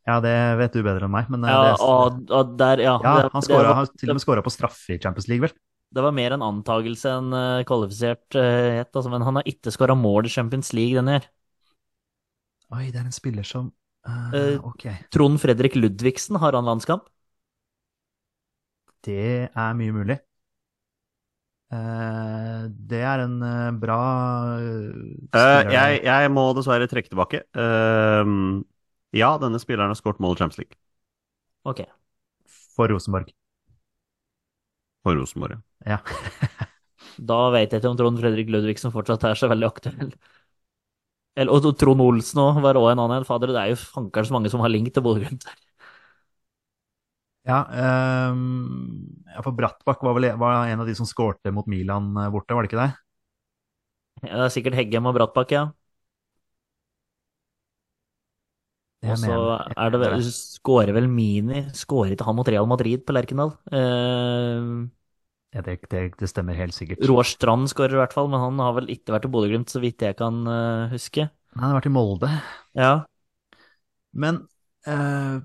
Ja, 0.05 0.19
det 0.21 0.35
vet 0.61 0.75
du 0.77 0.83
bedre 0.85 1.07
enn 1.09 1.15
meg, 1.15 1.31
men 1.33 1.45
eh, 1.49 1.53
Ja, 1.53 1.61
det, 1.65 1.77
og, 1.81 2.19
og 2.31 2.57
der, 2.61 2.83
ja. 2.85 2.97
ja, 3.05 3.15
det, 3.23 3.31
han 3.33 3.47
det, 3.49 3.55
var, 3.57 3.71
har 3.81 3.93
til 3.97 4.13
og 4.13 4.19
med 4.19 4.25
skåra 4.25 4.45
på 4.45 4.53
straffe 4.53 4.97
i 4.97 5.01
Champions 5.01 5.29
League, 5.31 5.49
vel? 5.49 5.57
det 5.95 6.03
var 6.03 6.15
mer 6.17 6.35
en 6.35 6.43
antagelse 6.43 7.11
enn 7.21 7.31
uh, 7.37 7.63
kvalifisert 7.69 8.37
uh, 8.39 8.81
het, 8.81 8.91
altså, 8.93 9.11
men 9.13 9.23
han 9.27 9.39
har 9.41 9.49
ikke 9.49 9.73
skåra 9.75 9.95
mål 9.99 10.27
i 10.29 10.33
Champions 10.37 10.73
League 10.77 10.99
denne 10.99 11.19
her. 11.21 11.29
Oi, 12.75 12.89
det 12.93 13.01
er 13.01 13.09
en 13.09 13.15
spiller 13.15 13.47
som 13.49 13.71
uh, 14.09 14.35
Eh, 14.35 14.59
Ok, 14.71 14.87
Trond 15.15 15.41
Fredrik 15.41 15.77
Ludvigsen, 15.79 16.37
har 16.43 16.53
han 16.59 16.69
landskamp? 16.69 17.07
det 19.05 19.49
er 19.55 19.75
mye 19.79 19.93
mulig. 19.93 20.19
Eh, 21.75 22.65
det 22.91 23.01
er 23.03 23.25
en 23.25 23.39
bra 23.81 23.99
jeg, 25.35 26.01
jeg 26.07 26.31
må 26.33 26.45
dessverre 26.57 26.89
trekke 26.91 27.11
tilbake. 27.13 27.43
Eh, 27.55 28.33
ja, 29.17 29.35
denne 29.43 29.61
spilleren 29.63 29.93
har 29.93 29.99
skåret 29.99 30.21
mål 30.23 30.37
i 30.37 30.43
Champions 30.43 30.61
League. 30.63 30.79
Ok. 31.65 31.85
For 32.77 32.91
Rosenborg. 32.93 33.33
For 35.05 35.17
Rosenborg, 35.17 35.59
ja. 35.87 35.99
Ja. 35.99 35.99
Da 37.31 37.37
vet 37.55 37.71
jeg 37.71 37.79
ikke 37.79 37.91
om 37.93 37.99
Trond 37.99 38.19
Fredrik 38.19 38.49
Ludvigsen 38.51 38.91
fortsatt 38.91 39.23
er 39.29 39.39
så 39.39 39.47
veldig 39.53 39.69
aktuell. 39.69 40.09
Eller, 41.39 41.51
og 41.55 41.77
Trond 41.79 42.03
Olsen 42.03 42.41
òg 42.43 42.59
var 42.65 42.79
òg 42.79 42.89
en 42.93 43.03
annen. 43.05 43.27
Fader, 43.29 43.53
det 43.55 43.61
er 43.61 43.73
jo 43.73 43.79
fankeren 43.81 44.29
så 44.29 44.35
mange 44.37 44.51
som 44.53 44.63
har 44.65 44.73
link 44.73 44.91
til 44.95 45.03
Bodø-Glimt. 45.05 45.47
Ja, 47.45 47.59
um, 48.33 49.05
ja, 49.29 49.43
for 49.45 49.53
Brattbakk 49.53 50.05
var 50.07 50.15
vel 50.17 50.31
var 50.41 50.65
en 50.71 50.81
av 50.81 50.89
de 50.89 50.95
som 50.97 51.09
skårte 51.09 51.53
mot 51.53 51.67
Milan 51.69 52.15
eh, 52.17 52.31
borte, 52.33 52.57
var 52.57 52.65
det 52.65 52.71
ikke 52.73 52.81
det? 52.81 52.93
Ja, 54.25 54.37
det 54.39 54.45
er 54.47 54.53
sikkert 54.55 54.79
Heggem 54.79 55.07
og 55.11 55.15
Brattbakk, 55.19 55.53
ja. 55.53 55.65
Jeg 55.67 55.75
Og 59.05 59.21
så 59.21 59.39
er 59.77 59.95
det 59.95 60.01
vel 60.03 60.27
Skårer 60.33 60.95
vel 60.97 61.07
Mini 61.13 61.67
Skårer 61.77 62.15
ikke 62.15 62.27
han 62.27 62.37
mot 62.39 62.49
Real 62.49 62.69
Madrid 62.71 63.05
på 63.05 63.15
Lerkendal? 63.17 63.55
Uh, 63.69 64.89
ja, 65.55 65.63
det, 65.63 65.77
det, 65.93 66.03
det 66.19 66.29
stemmer 66.31 66.59
helt 66.59 66.75
sikkert. 66.75 67.05
Roar 67.07 67.29
Strand 67.29 67.69
skårer 67.71 67.95
i 67.95 68.01
hvert 68.01 68.15
fall, 68.17 68.27
men 68.33 68.43
han 68.43 68.59
har 68.65 68.75
vel 68.81 68.89
ikke 68.91 69.15
vært 69.15 69.29
i 69.29 69.31
Bodø-Glimt, 69.31 69.71
så 69.71 69.83
vidt 69.83 70.03
jeg 70.03 70.17
kan 70.19 70.41
uh, 70.49 70.91
huske. 70.91 71.29
Han 71.55 71.69
har 71.69 71.77
vært 71.79 71.91
i 71.91 71.95
Molde. 71.95 72.31
Ja. 72.75 72.95
Men 74.19 74.43
uh, 74.91 75.39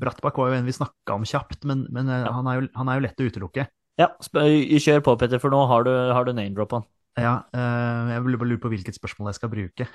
Brattbakk 0.00 0.40
var 0.40 0.52
jo 0.52 0.56
en 0.56 0.68
vi 0.68 0.76
snakka 0.76 1.18
om 1.18 1.26
kjapt, 1.28 1.66
men, 1.68 1.84
men 1.92 2.08
ja. 2.08 2.32
han, 2.32 2.48
er 2.48 2.62
jo, 2.62 2.68
han 2.78 2.88
er 2.88 3.00
jo 3.00 3.04
lett 3.04 3.20
å 3.20 3.28
utelukke. 3.28 3.68
ja 4.00 4.08
kjør 4.24 5.04
på, 5.04 5.18
Petter, 5.20 5.42
for 5.42 5.52
nå 5.52 5.60
har 5.68 5.84
du, 5.84 5.92
har 6.16 6.24
du 6.24 6.32
name-droppa 6.32 6.80
han. 6.80 6.88
Ja, 7.14 7.34
jeg 7.54 8.14
jeg 8.14 8.24
lurer 8.26 8.58
på 8.62 8.70
hvilket 8.72 8.96
spørsmål 8.96 9.30
jeg 9.30 9.38
skal 9.38 9.52
bruke. 9.52 9.86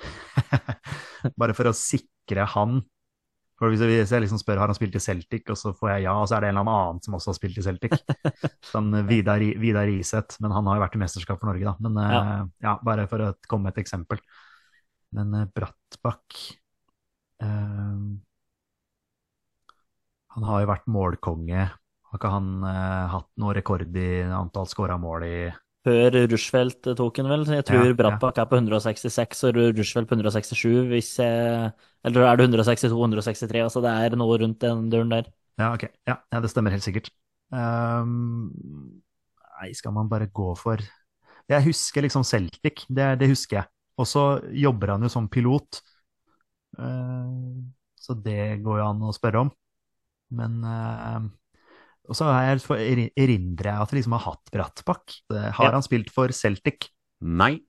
Bare 1.40 1.56
for 1.56 1.68
å 1.68 1.76
sikre 1.76 2.46
han. 2.54 2.80
For 3.60 3.68
hvis 3.68 3.82
jeg, 3.84 4.22
liksom 4.24 4.40
spør 4.40 4.62
har 4.62 4.70
han 4.72 4.76
spilt 4.78 4.94
i 4.96 5.02
Celtic, 5.04 5.44
og 5.52 5.58
så 5.60 5.74
får 5.76 5.90
jeg 5.92 6.06
ja, 6.06 6.14
og 6.16 6.30
så 6.30 6.38
er 6.38 6.46
det 6.46 6.48
en 6.54 6.60
eller 6.62 6.70
annen 6.72 7.02
som 7.04 7.16
også 7.18 7.34
har 7.34 7.36
spilt 7.36 7.58
i 7.60 7.64
Celtic. 7.66 7.92
Sånn 8.70 8.88
Vidar, 9.10 9.44
Vidar 9.60 9.90
Iseth, 9.92 10.38
men 10.40 10.54
han 10.56 10.70
har 10.70 10.78
jo 10.78 10.84
vært 10.86 10.96
i 10.96 11.02
mesterskap 11.02 11.42
for 11.42 11.50
Norge, 11.50 11.66
da. 11.68 11.74
Men 11.84 12.00
eh, 12.00 12.14
Ja. 12.16 12.22
ja, 12.64 12.74
bare 12.88 13.04
for 13.10 13.26
å 13.26 13.34
komme 13.50 13.68
med 13.68 13.76
et 13.76 13.82
eksempel. 13.84 14.22
Men 15.12 15.36
eh, 15.42 15.48
Brattbakk 15.52 16.40
eh, 17.44 18.00
Han 20.36 20.46
har 20.48 20.62
jo 20.62 20.70
vært 20.70 20.88
målkonge. 20.90 21.66
Har 22.10 22.18
ikke 22.18 22.32
han 22.32 22.50
eh, 22.66 23.04
hatt 23.12 23.28
noe 23.42 23.54
rekord 23.56 23.96
i 23.98 24.10
antall 24.40 24.68
skåra 24.70 24.96
mål 25.00 25.26
i 25.28 25.36
Før 25.86 26.16
Rushfeldt 26.28 26.90
tok 26.98 27.16
den 27.16 27.30
vel. 27.30 27.46
Jeg 27.48 27.64
tror 27.64 27.86
Ja, 27.88 27.94
ja. 27.96 28.16
Er 28.36 28.48
på 28.50 28.58
166 28.58 29.44
og 29.48 29.60
Rushfeldt 29.78 30.10
på 30.10 30.18
167, 30.18 30.88
hvis 30.90 31.14
jeg 31.18 31.70
Eller 32.04 32.26
er 32.28 32.36
det 32.36 32.48
162-163? 32.48 33.62
Altså 33.64 33.80
det 33.84 33.90
er 33.90 34.16
noe 34.16 34.38
rundt 34.40 34.60
den 34.60 34.90
døren 34.92 35.12
der. 35.12 35.30
Ja, 35.60 35.72
ok. 35.72 35.88
Ja, 36.08 36.18
ja, 36.32 36.40
det 36.40 36.50
stemmer 36.52 36.72
helt 36.72 36.84
sikkert. 36.84 37.10
Um, 37.50 38.52
nei, 39.60 39.72
skal 39.76 39.92
man 39.92 40.08
bare 40.08 40.28
gå 40.28 40.52
for 40.54 40.80
Jeg 41.50 41.64
husker 41.64 42.04
liksom 42.04 42.24
Celtic, 42.24 42.84
det, 42.88 43.18
det 43.20 43.28
husker 43.32 43.60
jeg. 43.60 43.68
Og 44.00 44.06
så 44.06 44.40
jobber 44.52 44.94
han 44.94 45.02
jo 45.02 45.10
som 45.12 45.28
pilot. 45.28 45.80
uh, 46.78 47.60
så 48.00 48.14
det 48.16 48.62
går 48.64 48.80
jo 48.80 48.86
an 48.86 49.02
å 49.04 49.12
spørre 49.12 49.44
om. 49.44 49.50
Men 50.30 50.60
ehm, 50.64 51.26
Og 52.10 52.18
så 52.18 52.26
jeg, 52.26 52.62
erindrer 53.14 53.70
jeg 53.70 53.84
at 53.84 53.92
vi 53.92 54.00
liksom 54.00 54.16
har 54.18 54.24
hatt 54.26 54.50
Brattbakk. 54.50 55.14
Har 55.30 55.68
Ja. 55.70 55.74
han 55.76 55.86
spilt 55.86 56.10
for 56.10 56.32
Celtic? 56.34 56.90
Nei. 57.22 57.60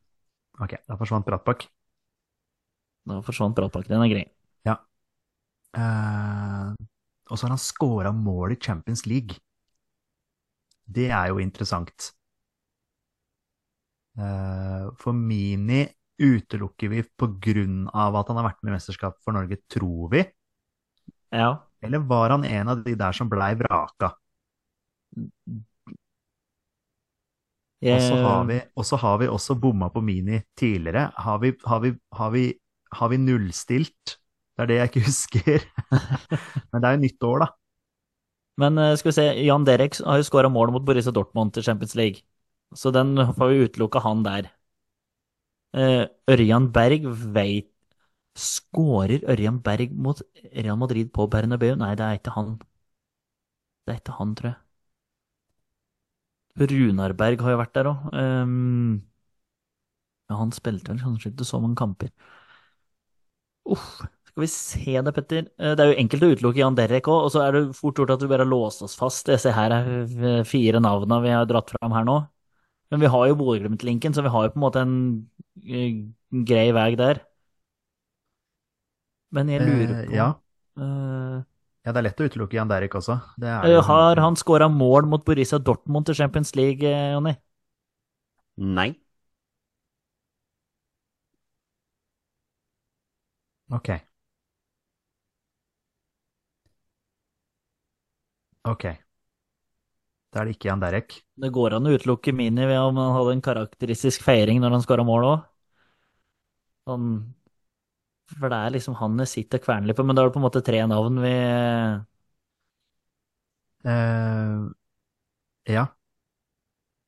Ok, 0.60 0.74
da 0.88 0.98
forsvant 0.98 1.28
Brattbakk. 1.28 1.68
Da 3.06 3.22
forsvant 3.22 3.56
Brattbakk. 3.56 3.88
Den 3.88 4.02
er 4.02 4.10
grei. 4.10 4.26
Eh, 5.72 6.72
og 7.32 7.38
så 7.40 7.48
har 7.48 7.54
han 7.56 7.62
scora 7.62 8.12
mål 8.12 8.58
i 8.58 8.60
Champions 8.60 9.06
League. 9.08 9.38
Det 10.92 11.08
er 11.12 11.32
jo 11.32 11.40
interessant. 11.40 12.12
Uh, 14.20 14.92
for 15.00 15.16
Mini 15.16 15.86
utelukker 16.20 16.92
vi 16.92 17.00
på 17.16 17.30
grunn 17.42 17.86
av 17.96 18.18
at 18.20 18.28
han 18.28 18.42
har 18.42 18.50
vært 18.50 18.60
med 18.60 18.74
i 18.74 18.76
mesterskap 18.76 19.16
for 19.24 19.32
Norge, 19.38 19.62
tror 19.72 20.12
vi? 20.12 20.26
Ja. 21.32 21.54
Eller 21.82 22.04
var 22.04 22.36
han 22.36 22.44
en 22.44 22.74
av 22.74 22.84
de 22.84 22.98
der 23.00 23.16
som 23.16 23.32
blei 23.32 23.54
vraka? 23.56 24.12
Og 27.82 28.02
så 28.06 28.18
har 28.22 28.44
vi, 28.46 28.60
og 28.78 28.86
så 28.86 28.98
har 29.02 29.18
vi 29.22 29.28
også 29.28 29.56
bomma 29.58 29.90
på 29.90 30.04
Mini 30.06 30.42
tidligere. 30.58 31.10
Har 31.18 31.40
vi, 31.42 31.54
har 31.66 31.80
vi, 31.82 31.94
har 32.14 32.30
vi, 32.36 32.44
har 32.94 33.10
vi 33.10 33.18
nullstilt? 33.18 34.18
Det 34.56 34.64
er 34.64 34.70
det 34.70 34.78
jeg 34.78 34.92
ikke 34.92 35.06
husker. 35.10 35.66
Men 36.72 36.84
det 36.84 36.88
er 36.88 36.98
jo 36.98 37.04
nytt 37.08 37.28
år, 37.32 37.46
da. 37.46 37.50
Men 38.62 38.78
eh, 38.78 38.96
skal 39.00 39.10
vi 39.10 39.16
se, 39.18 39.28
Jan 39.48 39.66
Derek 39.66 39.98
har 40.06 40.20
jo 40.22 40.28
skåra 40.28 40.52
mål 40.52 40.74
mot 40.76 40.86
Borussia 40.86 41.14
Dortmund 41.16 41.56
til 41.56 41.66
Champions 41.66 41.96
League. 41.98 42.22
Så 42.78 42.92
den 42.94 43.16
får 43.18 43.50
vi 43.52 43.66
utelukka 43.66 44.04
han 44.06 44.22
der. 44.28 44.52
Eh, 45.74 46.06
Ørjan 46.30 46.70
Berg 46.76 47.08
veit 47.36 47.70
Skårer 48.38 49.26
Ørjan 49.28 49.58
Berg 49.66 49.92
mot 49.92 50.22
Real 50.54 50.78
Madrid 50.80 51.12
på 51.16 51.28
Bernabeu? 51.32 51.74
Nei, 51.80 51.96
det 52.00 52.06
er 52.06 52.20
ikke 52.20 52.36
han. 52.38 52.54
Det 53.86 53.94
er 53.96 54.00
ikke 54.02 54.16
han, 54.20 54.36
tror 54.40 54.50
jeg. 54.54 54.71
Runar 56.60 57.14
Berg 57.18 57.42
har 57.46 57.52
jo 57.56 57.60
vært 57.62 57.74
der 57.78 57.90
òg. 57.92 58.10
ja, 60.30 60.38
han 60.40 60.54
spilte 60.56 60.94
vel 60.94 61.02
kanskje 61.04 61.32
ikke 61.34 61.48
så 61.52 61.60
mange 61.64 61.78
kamper. 61.84 62.12
Uff. 63.66 64.02
Skal 64.32 64.42
vi 64.46 64.48
se 64.48 65.02
det, 65.04 65.12
Petter. 65.14 65.48
Eh, 65.60 65.74
Det 65.76 65.84
er 65.84 65.90
jo 65.92 65.98
enkelt 66.02 66.24
å 66.24 66.30
utelukke 66.34 66.62
Jan 66.62 66.76
Derek 66.78 67.08
òg, 67.12 67.26
og 67.28 67.32
så 67.34 67.42
er 67.46 67.52
det 67.58 67.64
fort 67.78 67.98
gjort 68.00 68.14
at 68.16 68.22
vi 68.24 68.30
bare 68.32 68.48
låst 68.48 68.82
oss 68.86 68.96
fast. 69.00 69.28
Jeg 69.32 69.42
ser 69.44 69.56
her 69.58 69.76
er 69.76 69.90
eh, 70.40 70.44
fire 70.48 70.80
navna 70.84 71.20
vi 71.24 71.34
har 71.36 71.46
dratt 71.50 71.74
fram 71.76 71.92
her 71.98 72.06
nå. 72.08 72.18
Men 72.92 73.02
vi 73.04 73.12
har 73.12 73.28
jo 73.30 73.38
Bodø-Glimt-linken, 73.40 74.14
så 74.16 74.24
vi 74.26 74.32
har 74.34 74.48
jo 74.48 74.54
på 74.56 74.60
en 74.62 74.66
måte 74.68 74.84
en 74.86 74.96
eh, 75.68 76.02
grei 76.48 76.70
vei 76.76 76.90
der. 77.00 77.22
Men 79.38 79.50
jeg 79.52 79.62
lurer 79.66 79.96
Eh, 79.96 80.06
på 80.08 80.16
ja. 80.16 80.28
eh, 80.78 81.42
ja, 81.86 81.92
det 81.92 81.98
er 82.00 82.06
lett 82.06 82.22
å 82.22 82.28
utelukke 82.30 82.58
Jan 82.60 82.70
Derek 82.70 82.96
også. 83.00 83.18
Det 83.42 83.50
er 83.50 83.70
eh, 83.72 83.84
Har 83.88 84.22
han 84.22 84.38
skåra 84.38 84.68
mål 84.70 85.08
mot 85.10 85.24
Borussia 85.26 85.58
Dortmund 85.60 86.10
til 86.10 86.18
Champions 86.20 86.54
League, 86.56 86.86
eh, 86.86 87.14
Jonny? 87.16 87.34
Nei. 88.58 88.92
Ok. 93.70 93.90
Ok. 98.64 98.86
Da 100.32 100.42
er 100.42 100.48
det 100.48 100.56
ikke 100.56 100.70
Jan 100.70 100.82
Derek. 100.84 101.16
Det 101.44 101.50
går 101.56 101.76
an 101.76 101.88
å 101.90 101.94
utelukke 101.96 102.34
Mini 102.36 102.68
ved 102.70 102.80
om 102.80 103.00
han 103.02 103.16
hadde 103.18 103.34
en 103.36 103.44
karakteristisk 103.48 104.24
feiring 104.24 104.62
når 104.64 104.78
han 104.78 104.84
skåra 104.86 105.04
mål 105.08 105.28
òg. 105.34 105.40
Sånn 106.88 107.08
For 108.40 108.52
det 108.52 108.58
er 108.58 108.74
liksom 108.76 108.96
han 109.00 109.20
jeg 109.24 109.32
sitter 109.32 109.60
og 109.60 109.66
kverner 109.66 109.90
litt 109.90 109.98
på, 110.00 110.06
men 110.08 110.18
da 110.18 110.24
er 110.24 110.30
det 110.30 110.36
på 110.36 110.42
en 110.42 110.48
måte 110.48 110.64
tre 110.66 110.80
navn 110.88 111.20
vi 111.24 111.34
uh, 113.88 114.70
ja. 115.70 115.86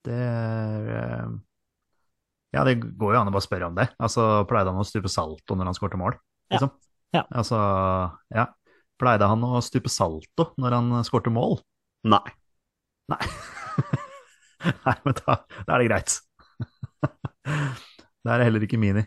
Det 0.04 0.20
er 0.20 0.90
uh... 0.92 1.36
Ja, 2.54 2.62
det 2.68 2.76
går 2.84 3.16
jo 3.16 3.20
an 3.22 3.32
å 3.32 3.34
bare 3.34 3.46
spørre 3.46 3.70
om 3.72 3.78
det. 3.78 3.88
Altså, 3.98 4.44
Pleide 4.50 4.70
han 4.70 4.82
å 4.82 4.86
stupe 4.86 5.10
salto 5.10 5.56
når 5.58 5.72
han 5.72 5.78
skårte 5.78 5.98
mål? 5.98 6.20
Ja. 6.52 6.58
Liksom? 6.58 6.74
Ja. 7.16 7.24
Altså, 7.34 7.62
ja. 8.34 8.46
Pleide 9.02 9.30
han 9.32 9.46
å 9.48 9.62
stupe 9.66 9.90
salto 9.90 10.52
når 10.62 10.76
han 10.78 10.92
skårte 11.08 11.34
mål? 11.34 11.58
Nei. 12.06 12.22
Nei. 13.10 13.20
Nei, 14.86 14.96
men 15.02 15.18
da, 15.18 15.40
da 15.66 15.76
er 15.76 15.82
det 15.82 15.90
greit. 15.90 16.20
Da 18.24 18.38
er 18.38 18.40
det 18.40 18.46
heller 18.48 18.64
ikke 18.64 18.78
Mini. 18.80 19.02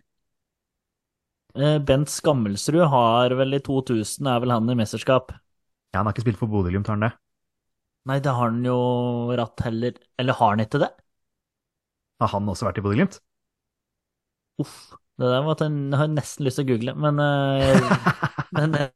Eh, 1.57 1.78
Bent 1.78 2.11
Skammelsrud 2.12 2.85
har 2.93 3.33
vel 3.39 3.57
i 3.57 3.62
2000, 3.65 4.28
er 4.28 4.43
vel 4.45 4.53
han 4.53 4.69
i 4.69 4.77
mesterskap? 4.77 5.33
Ja, 5.95 6.01
han 6.03 6.09
har 6.09 6.12
ikke 6.12 6.27
spilt 6.27 6.41
for 6.41 6.53
Bodø-Glimt, 6.53 6.91
har 6.91 6.99
han 6.99 7.07
det? 7.07 7.15
Nei, 8.07 8.19
det 8.23 8.35
har 8.37 8.51
han 8.53 8.61
jo 8.62 8.77
ratt 9.35 9.65
heller 9.66 9.97
Eller 10.20 10.37
har 10.39 10.53
han 10.53 10.62
ikke 10.62 10.78
det? 10.85 10.93
Har 12.20 12.31
han 12.33 12.53
også 12.53 12.69
vært 12.69 12.78
i 12.81 12.85
Bodø-Glimt? 12.85 13.19
Uff. 14.62 14.77
Det 15.16 15.28
der 15.33 15.45
måtte 15.45 15.65
jeg, 15.65 15.97
har 15.97 16.09
nesten 16.12 16.45
lyst 16.45 16.61
til 16.61 16.66
å 16.66 16.69
google, 16.74 16.93
men, 17.01 17.20
eh, 17.24 17.93
men 18.53 18.74
det, 18.77 18.89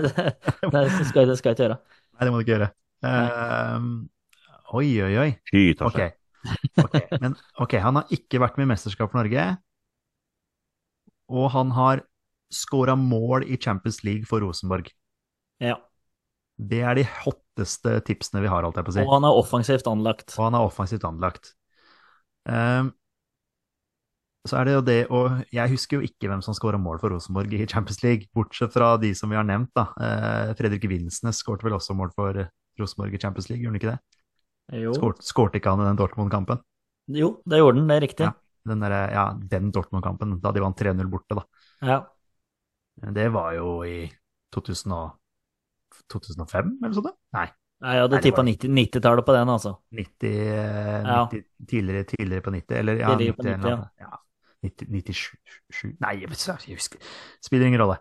det, 0.00 0.28
det, 0.72 0.84
skal, 1.10 1.28
det 1.28 1.36
skal 1.36 1.52
jeg 1.52 1.58
ikke 1.58 1.66
gjøre. 1.66 1.76
Nei, 2.16 2.24
det 2.24 2.32
må 2.32 2.40
du 2.40 2.46
ikke 2.46 2.54
gjøre. 2.54 2.70
Uh, 3.04 4.78
oi, 4.80 4.86
oi, 5.04 5.12
oi. 5.26 5.28
Fy, 5.52 5.64
Ok. 5.76 5.92
Okay. 5.92 6.14
ok, 6.80 6.96
men 7.20 7.36
ok, 7.60 7.76
han 7.84 8.00
har 8.00 8.14
ikke 8.16 8.40
vært 8.40 8.56
med 8.56 8.68
i 8.68 8.72
mesterskap 8.72 9.12
for 9.12 9.20
Norge. 9.20 9.44
Og 11.28 11.50
han 11.52 11.72
har 11.76 12.04
skåra 12.54 12.96
mål 12.96 13.44
i 13.44 13.58
Champions 13.60 14.02
League 14.04 14.28
for 14.28 14.40
Rosenborg. 14.40 14.88
Ja. 15.62 15.76
Det 16.58 16.80
er 16.82 16.98
de 16.98 17.04
hotteste 17.22 17.98
tipsene 18.06 18.42
vi 18.42 18.50
har, 18.50 18.64
holdt 18.64 18.80
jeg 18.80 18.86
på 18.86 18.94
å 18.94 18.96
si. 18.96 19.04
Og 19.04 19.14
han 19.14 19.26
er 19.28 19.40
offensivt 19.40 19.90
anlagt. 19.90 20.32
Og 20.38 20.48
han 20.48 20.56
er 20.58 20.66
offensivt 20.66 21.04
anlagt. 21.06 21.52
Um, 22.48 22.90
så 24.48 24.60
er 24.60 24.68
det 24.68 24.74
jo 24.74 24.82
det, 24.86 24.98
og 25.12 25.42
jeg 25.52 25.74
husker 25.74 25.98
jo 25.98 26.08
ikke 26.08 26.30
hvem 26.30 26.40
som 26.44 26.56
skåra 26.56 26.80
mål 26.80 27.02
for 27.02 27.12
Rosenborg 27.12 27.52
i 27.52 27.66
Champions 27.68 28.00
League, 28.02 28.30
bortsett 28.34 28.72
fra 28.72 28.94
de 29.00 29.12
som 29.18 29.30
vi 29.30 29.36
har 29.36 29.46
nevnt, 29.46 29.74
da. 29.76 29.90
Uh, 30.00 30.54
Fredrik 30.58 30.88
Vinsnes 30.88 31.42
skårte 31.44 31.68
vel 31.68 31.76
også 31.76 31.96
mål 31.98 32.14
for 32.16 32.46
Rosenborg 32.80 33.14
i 33.14 33.20
Champions 33.20 33.50
League, 33.52 33.62
gjorde 33.62 33.76
han 33.76 33.82
ikke 33.82 33.92
det? 33.92 34.00
Jo. 34.82 34.96
Skårte, 34.96 35.24
skårte 35.24 35.60
ikke 35.60 35.72
han 35.74 35.84
i 35.84 35.88
den 35.90 36.00
Dortmund-kampen? 36.00 36.64
jo, 37.08 37.38
det 37.48 37.60
gjorde 37.60 37.80
han, 37.80 37.88
det 37.88 37.96
er 37.96 38.04
riktig. 38.04 38.28
Ja. 38.28 38.34
Den 38.66 38.80
der, 38.80 39.10
ja, 39.12 39.32
den 39.38 39.70
Dortmund-kampen, 39.72 40.40
da 40.42 40.50
de 40.52 40.60
vant 40.60 40.76
3-0 40.76 41.06
borte, 41.10 41.34
da. 41.38 41.44
Ja. 41.86 41.98
Det 43.14 43.28
var 43.32 43.52
jo 43.54 43.82
i 43.86 44.10
2000 44.54 44.92
og, 44.92 45.14
2005, 46.10 46.78
eller 46.82 46.94
sånt? 46.94 47.14
Nei, 47.32 47.46
Nei, 47.80 47.92
Jeg 47.94 48.02
hadde 48.02 48.16
det 48.16 48.22
tippa 48.24 48.42
var- 48.42 48.48
90 48.48 48.70
90-tallet 48.74 49.24
på 49.24 49.32
den, 49.36 49.48
altså. 49.48 49.70
90, 49.94 50.30
eh, 50.34 51.02
Ja. 51.06 51.26
90 51.30 51.44
tidligere, 51.68 52.04
tidligere 52.10 52.42
på 52.42 52.50
90, 52.50 52.74
eller 52.76 52.96
ja, 52.98 53.08
Tidligere 53.14 53.36
på 53.36 53.42
90, 53.44 53.54
90, 53.54 53.70
eller- 53.70 53.90
ja. 54.00 54.18
90, 54.62 54.86
97 55.70 55.96
Nei, 56.00 56.14
jeg 56.18 56.28
husker 56.74 56.98
Spiller 57.40 57.66
ingen 57.66 57.80
rolle. 57.80 57.98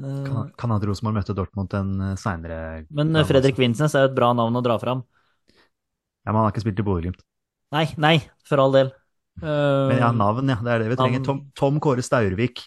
Eh, 0.00 0.24
Kan, 0.56 0.70
hende 0.72 0.86
Rosenborg 0.88 1.18
møtte 1.18 1.34
Dortmund 1.36 1.74
en 1.76 2.16
seinere 2.16 2.86
Men 2.90 3.14
eh, 3.14 3.24
Fredrik 3.28 3.58
Vinsnes 3.60 3.94
er 3.94 4.06
jo 4.06 4.12
et 4.12 4.16
bra 4.16 4.32
navn 4.32 4.56
å 4.56 4.62
dra 4.64 4.78
fram. 4.80 5.04
Ja, 6.24 6.32
men 6.32 6.36
han 6.40 6.44
har 6.46 6.52
ikke 6.54 6.64
spilt 6.64 6.80
i 6.80 6.86
Bodø-Glimt. 6.86 7.20
Nei, 7.74 7.86
nei, 8.02 8.16
for 8.46 8.62
all 8.62 8.74
del. 8.74 8.90
Eh, 9.40 9.88
Men 9.90 9.98
ja, 10.00 10.10
navn, 10.12 10.50
ja. 10.50 10.58
Det 10.60 10.72
er 10.74 10.84
det 10.84 10.92
vi 10.92 10.98
trenger. 10.98 11.24
Tom, 11.26 11.42
Tom 11.56 11.80
Kåre 11.82 12.02
Staurvik. 12.04 12.64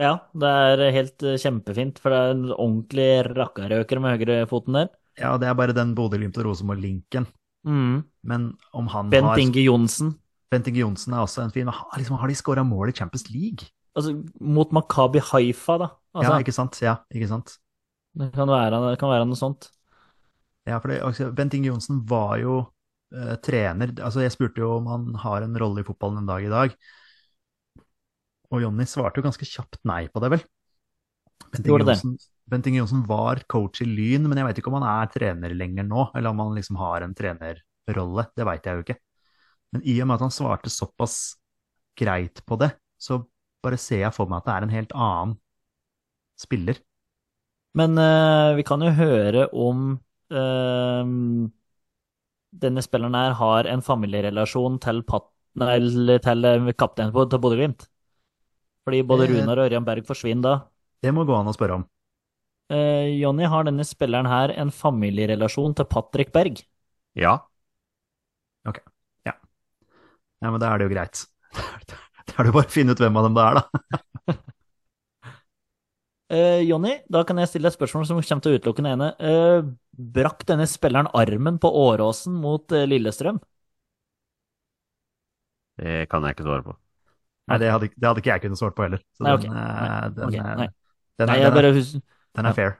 ja, 0.00 0.14
det 0.32 0.48
er 0.48 0.82
helt 0.96 1.22
eh, 1.22 1.38
kjempefint, 1.40 2.00
for 2.00 2.12
det 2.12 2.18
er 2.18 2.34
en 2.34 2.46
ordentlig 2.54 3.10
rakkarøker 3.36 4.00
med 4.02 4.18
høyrefoten 4.18 4.78
der. 4.80 4.90
Ja, 5.20 5.34
det 5.38 5.48
er 5.50 5.54
bare 5.58 5.76
den 5.76 5.94
Bodø-Glimt 5.94 6.38
og 6.40 6.48
Rosenborg-linken. 6.48 7.26
Mm. 7.68 8.02
Men 8.24 8.50
om 8.72 8.86
han 8.88 9.10
Bent 9.12 9.28
har 9.28 9.42
Inge 9.42 9.62
Johnsen. 9.66 10.14
Bent 10.50 10.66
Inge 10.70 10.80
Johnsen 10.80 11.14
er 11.14 11.22
også 11.22 11.44
en 11.44 11.52
fin 11.54 11.68
liksom, 11.68 12.16
har 12.18 12.30
de 12.30 12.38
skåra 12.38 12.64
mål 12.66 12.90
i 12.90 12.96
Champions 12.96 13.28
League? 13.30 13.68
Altså, 13.94 14.14
mot 14.40 14.72
Makabi 14.72 15.20
Haifa, 15.32 15.76
da. 15.82 15.90
Altså, 16.14 16.32
ja, 16.32 16.38
ikke 16.42 16.54
sant? 16.56 16.80
Ja, 16.82 16.94
ikke 17.12 17.28
sant? 17.30 17.58
det, 18.18 18.32
kan 18.34 18.48
være, 18.50 18.80
det 18.90 18.98
kan 18.98 19.12
være 19.12 19.28
noe 19.28 19.38
sånt. 19.38 19.68
Ja, 20.66 20.78
for 20.78 20.90
det, 20.90 21.00
altså, 21.06 21.30
Bent 21.36 21.54
Inge 21.54 21.70
Johnsen 21.70 22.00
var 22.08 22.38
jo 22.40 22.62
eh, 23.14 23.36
trener. 23.44 23.92
Altså, 23.98 24.24
jeg 24.24 24.34
spurte 24.34 24.62
jo 24.62 24.72
om 24.78 24.88
han 24.90 25.10
har 25.22 25.46
en 25.46 25.58
rolle 25.60 25.82
i 25.82 25.86
fotballen 25.86 26.22
en 26.22 26.30
dag 26.30 26.46
i 26.46 26.52
dag. 26.52 26.74
Og 28.50 28.64
Jonny 28.64 28.86
svarte 28.88 29.20
jo 29.20 29.26
ganske 29.26 29.46
kjapt 29.46 29.80
nei 29.86 30.04
på 30.10 30.22
det, 30.22 30.32
vel? 30.34 30.44
Bent 31.50 31.66
Inge, 31.66 31.82
Johnsen, 31.82 32.16
Bent 32.50 32.66
Inge 32.68 32.80
Johnsen 32.82 33.04
var 33.08 33.42
coach 33.50 33.82
i 33.84 33.88
Lyn, 33.88 34.26
men 34.28 34.38
jeg 34.38 34.48
vet 34.48 34.60
ikke 34.60 34.72
om 34.72 34.78
han 34.80 34.88
er 34.90 35.10
trener 35.12 35.54
lenger 35.56 35.86
nå, 35.86 36.08
eller 36.14 36.34
om 36.34 36.42
han 36.44 36.56
liksom 36.58 36.78
har 36.80 37.06
en 37.06 37.14
trenerrolle. 37.16 38.26
Det 38.36 38.46
veit 38.46 38.66
jeg 38.66 38.78
jo 38.78 38.86
ikke. 38.86 38.98
Men 39.74 39.86
i 39.86 39.96
og 40.02 40.10
med 40.10 40.18
at 40.18 40.26
han 40.26 40.34
svarte 40.34 40.72
såpass 40.72 41.16
greit 41.98 42.42
på 42.46 42.58
det, 42.60 42.72
så 43.00 43.22
bare 43.64 43.78
ser 43.80 44.04
jeg 44.04 44.16
for 44.16 44.30
meg 44.30 44.40
at 44.40 44.48
det 44.48 44.54
er 44.54 44.66
en 44.66 44.74
helt 44.74 44.94
annen 44.96 45.36
spiller. 46.40 46.80
Men 47.78 47.94
uh, 48.00 48.56
vi 48.58 48.64
kan 48.66 48.82
jo 48.82 48.90
høre 48.96 49.46
om 49.54 49.92
eh, 50.34 51.10
denne 52.50 52.82
spilleren 52.82 53.16
her 53.16 53.36
har 53.38 53.68
en 53.70 53.82
familierelasjon 53.84 54.78
til, 54.82 55.02
til 55.06 56.50
eh, 56.50 56.72
kapteinen 56.74 57.14
på 57.14 57.26
til 57.30 57.42
Bodø-Glimt. 57.42 57.86
Fordi 58.86 59.02
både. 59.06 59.28
Runar 59.30 59.60
og 59.60 59.68
Ørjan 59.68 59.86
Berg 59.86 60.06
forsvinner 60.08 60.46
da. 60.46 60.54
Det 61.00 61.12
må 61.14 61.24
gå 61.28 61.36
an 61.36 61.50
å 61.50 61.56
spørre 61.56 61.80
om. 61.80 61.88
Eh, 62.70 63.18
Jonny, 63.20 63.46
har 63.50 63.66
denne 63.66 63.86
spilleren 63.86 64.28
her 64.30 64.54
en 64.56 64.70
familierelasjon 64.74 65.76
til 65.78 65.88
Patrick 65.90 66.32
Berg? 66.34 66.62
Ja. 67.18 67.38
Ok. 68.68 68.82
Ja, 70.40 70.48
men 70.48 70.60
da 70.60 70.70
er 70.72 70.80
det 70.80 70.88
jo 70.88 70.94
greit. 70.94 71.26
Da 72.30 72.36
er 72.38 72.46
det 72.46 72.50
jo 72.52 72.54
bare 72.60 72.68
å 72.68 72.72
finne 72.72 72.94
ut 72.94 73.00
hvem 73.02 73.16
av 73.18 73.24
dem 73.26 73.36
det 73.36 73.44
er, 73.48 73.58
da. 73.58 74.34
Eh, 76.30 76.60
Jonny, 76.62 76.92
da 77.10 77.24
kan 77.26 77.40
jeg 77.42 77.50
stille 77.50 77.66
et 77.66 77.74
spørsmål 77.74 78.04
som 78.06 78.20
kommer 78.22 78.42
til 78.44 78.52
å 78.52 78.58
utelukke 78.60 78.84
den 78.84 78.92
ene. 78.92 79.06
Eh, 79.18 79.64
brakk 80.14 80.44
denne 80.48 80.66
spilleren 80.70 81.10
armen 81.16 81.58
på 81.62 81.70
Åråsen 81.84 82.36
mot 82.40 82.72
eh, 82.72 82.86
Lillestrøm? 82.88 83.40
Det 85.80 86.04
kan 86.12 86.24
jeg 86.26 86.36
ikke 86.36 86.46
svare 86.46 86.66
på. 86.66 86.76
Nei, 87.50 87.58
det 87.62 87.72
hadde, 87.72 87.88
det 87.96 88.06
hadde 88.06 88.22
ikke 88.22 88.30
jeg 88.34 88.44
kunnet 88.44 88.60
svart 88.60 88.76
på 88.76 88.84
heller. 88.86 89.00
Så 89.16 89.26
Nei, 89.26 89.34
okay. 89.38 89.50
ok. 89.50 89.56
den, 90.16 90.36
nei. 90.36 90.68
den, 91.18 91.32
Nei, 91.32 91.40
er, 91.40 92.00
den, 92.36 92.54
fair. 92.54 92.76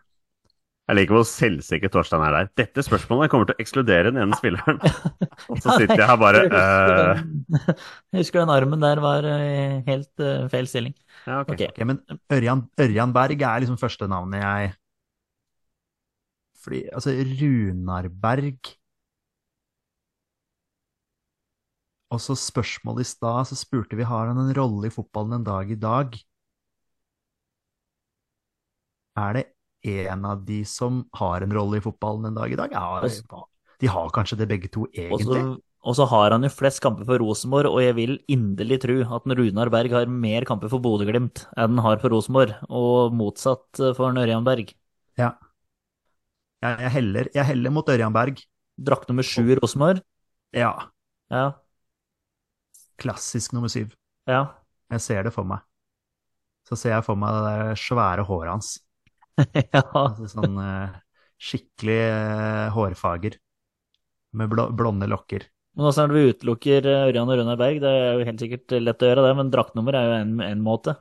Jeg 0.90 0.98
liker 0.98 1.14
hvor 1.14 1.26
selvsikker 1.28 1.90
Torstein 1.94 2.22
er 2.26 2.34
der. 2.34 2.48
Dette 2.58 2.82
spørsmålet 2.82 3.30
kommer 3.30 3.46
til 3.46 3.54
å 3.54 3.62
ekskludere 3.62 4.10
den 4.10 4.18
ene 4.24 4.38
spilleren. 4.38 4.80
Og 5.52 5.60
så 5.62 5.76
sitter 5.78 6.00
jeg 6.02 6.08
her 6.08 6.18
bare 6.18 6.40
øh, 6.48 7.20
Jeg 8.10 8.24
husker 8.24 8.42
den 8.42 8.50
armen 8.50 8.82
der 8.82 9.02
var 9.02 9.26
eh, 9.30 9.76
helt 9.86 10.10
uh, 10.22 10.48
feil 10.50 10.66
stilling. 10.70 10.96
ja, 11.28 11.44
ok. 11.44 11.54
Okay. 11.54 11.70
Ok, 11.70 11.80
men 11.86 12.02
Ørjan, 12.34 12.64
Ørjan 12.82 13.14
Berg 13.14 13.38
er 13.38 13.62
liksom 13.62 13.78
første 13.78 14.10
navnet 14.10 14.42
jeg 14.42 14.72
Fordi, 16.60 16.84
altså, 16.92 17.14
Runar 17.40 18.10
Berg 18.12 18.76
Og 22.10 22.18
så 22.18 22.34
spørsmålet 22.34 23.06
i 23.06 23.10
stad, 23.12 23.46
så 23.46 23.56
spurte 23.58 23.98
vi 23.98 24.06
har 24.06 24.26
han 24.26 24.38
en 24.42 24.52
rolle 24.56 24.88
i 24.88 24.94
fotballen 24.94 25.38
en 25.38 25.46
dag 25.46 25.70
i 25.70 25.78
dag. 25.78 26.16
Er 29.20 29.36
det 29.36 29.44
en 30.10 30.26
av 30.26 30.42
de 30.46 30.60
som 30.66 31.04
har 31.20 31.46
en 31.46 31.54
rolle 31.54 31.78
i 31.78 31.84
fotballen 31.84 32.30
en 32.30 32.38
dag 32.38 32.52
i 32.52 32.58
dag? 32.58 32.74
Ja, 32.74 33.44
de 33.80 33.90
har 33.94 34.10
kanskje 34.14 34.40
det 34.40 34.48
begge 34.50 34.68
to, 34.68 34.88
egentlig. 34.90 35.60
og 35.80 35.96
så 35.96 36.04
har 36.10 36.34
han 36.34 36.42
jo 36.44 36.50
flest 36.52 36.82
kamper 36.84 37.06
for 37.08 37.22
Rosenborg, 37.22 37.70
og 37.70 37.80
jeg 37.80 37.96
vil 37.96 38.18
inderlig 38.28 38.80
tro 38.82 38.98
at 39.00 39.30
Runar 39.38 39.70
Berg 39.72 39.94
har 39.94 40.10
mer 40.10 40.44
kamper 40.48 40.68
for 40.68 40.82
Bodø-Glimt 40.82 41.46
enn 41.54 41.78
han 41.78 41.84
har 41.86 42.02
for 42.02 42.12
Rosenborg, 42.12 42.58
og 42.68 43.14
motsatt 43.16 43.80
for 43.96 44.12
Nørjan 44.18 44.44
Berg. 44.44 44.74
Ja. 45.20 45.36
Jeg, 46.60 46.76
jeg, 46.84 46.92
heller, 46.96 47.28
jeg 47.34 47.48
heller 47.48 47.72
mot 47.72 47.88
Ørjan 47.88 48.14
Berg. 48.14 48.40
Drakt 48.80 49.08
nummer 49.10 49.26
sju 49.26 49.42
i 49.48 49.56
Rosenborg. 49.58 50.02
Ja. 50.56 50.72
Ja, 51.30 51.44
Klassisk 53.00 53.54
nummer 53.56 53.70
syv. 53.72 53.94
ja. 54.28 54.46
Jeg 54.90 55.00
ser 55.04 55.22
det 55.22 55.30
for 55.30 55.46
meg. 55.46 55.62
Så 56.66 56.74
ser 56.74 56.96
jeg 56.96 57.04
for 57.06 57.14
meg 57.18 57.30
det 57.30 57.42
der 57.46 57.78
svære 57.78 58.24
håret 58.26 58.50
hans. 58.50 58.70
ja. 59.54 59.82
Altså 59.94 60.26
sånn 60.32 60.56
eh, 60.58 60.96
skikkelig 61.38 61.98
eh, 62.08 62.64
hårfager. 62.74 63.36
Med 64.34 64.50
bl 64.50 64.64
blonde 64.74 65.06
lokker. 65.10 65.46
Men 65.78 65.86
også 65.86 66.08
når 66.08 66.16
vi 66.16 66.32
utelukker 66.34 66.88
eh, 66.90 67.04
Ørjan 67.12 67.30
og 67.30 67.38
Runar 67.38 67.60
Berg, 67.60 67.78
det 67.84 67.92
er 68.00 68.18
jo 68.18 68.26
helt 68.26 68.42
sikkert 68.42 68.74
lett 68.82 69.06
å 69.06 69.12
gjøre 69.12 69.28
det, 69.28 69.36
men 69.38 69.54
draktnummer 69.54 70.00
er 70.00 70.08
jo 70.08 70.18
en, 70.18 70.34
en 70.48 70.66
måte. 70.66 70.96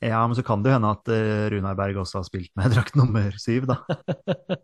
Ja, 0.00 0.20
men 0.26 0.36
så 0.36 0.42
kan 0.46 0.62
det 0.64 0.70
jo 0.70 0.76
hende 0.78 0.90
at 0.94 1.10
eh, 1.12 1.48
Runar 1.52 1.76
Berg 1.76 1.98
også 2.00 2.20
har 2.22 2.26
spilt 2.28 2.52
med 2.56 2.72
drakt 2.74 2.96
nummer 2.96 3.34
syv, 3.40 3.68
da. 3.68 3.80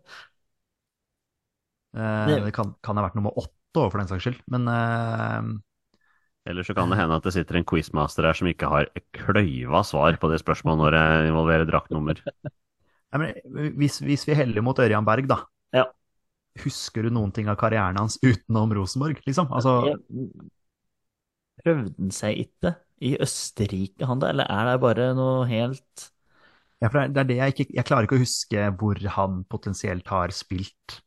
Eh, 1.97 2.25
Det- 2.45 2.51
kan, 2.53 2.75
kan 2.83 2.97
ha 2.97 3.03
vært 3.07 3.15
nummer 3.17 3.33
åtte 3.37 3.53
òg, 3.81 3.91
for 3.91 3.99
den 4.01 4.09
saks 4.09 4.23
skyld. 4.25 4.39
Men 4.53 4.67
uh, 4.69 5.57
Eller 6.47 6.63
så 6.63 6.73
kan 6.73 6.89
det 6.89 6.97
hende 6.99 7.17
at 7.17 7.25
det 7.25 7.33
sitter 7.35 7.57
en 7.59 7.65
quizmaster 7.67 8.25
her 8.27 8.37
som 8.37 8.47
ikke 8.49 8.69
har 8.71 8.87
kløyva 9.15 9.83
svar 9.85 10.17
på 10.21 10.29
det 10.31 10.39
spørsmålet 10.41 10.79
når 10.83 10.97
jeg 10.97 11.29
involverer 11.31 11.67
draktnummer. 11.69 12.21
nei, 13.13 13.19
men 13.19 13.73
hvis, 13.79 13.99
hvis 14.05 14.27
vi 14.29 14.37
heller 14.37 14.63
mot 14.65 14.79
Ørjan 14.79 15.05
Berg, 15.07 15.27
da. 15.29 15.41
Ja. 15.75 15.85
Husker 16.63 17.05
du 17.05 17.11
noen 17.13 17.33
ting 17.35 17.49
av 17.51 17.57
karrieren 17.59 17.99
hans 17.99 18.17
utenom 18.23 18.73
Rosenborg, 18.77 19.19
liksom? 19.27 19.51
Altså, 19.53 19.97
Prøvde 21.61 21.93
han 21.97 22.11
seg 22.13 22.39
ikke 22.45 22.73
i 23.01 23.15
Østerrike, 23.21 24.05
han 24.09 24.21
da, 24.21 24.31
eller 24.33 24.49
er 24.51 24.71
det 24.71 24.77
bare 24.83 25.11
noe 25.17 25.45
helt 25.49 26.07
ja, 26.81 26.89
det 27.09 27.23
det 27.31 27.39
jeg 27.39 27.53
ikke 27.55 27.65
Jeg 27.73 27.87
klarer 27.89 28.05
ikke 28.07 28.19
å 28.19 28.21
huske 28.21 28.69
hvor 28.77 28.99
han 29.17 29.43
potensielt 29.49 30.07
har 30.13 30.33
spilt. 30.35 31.01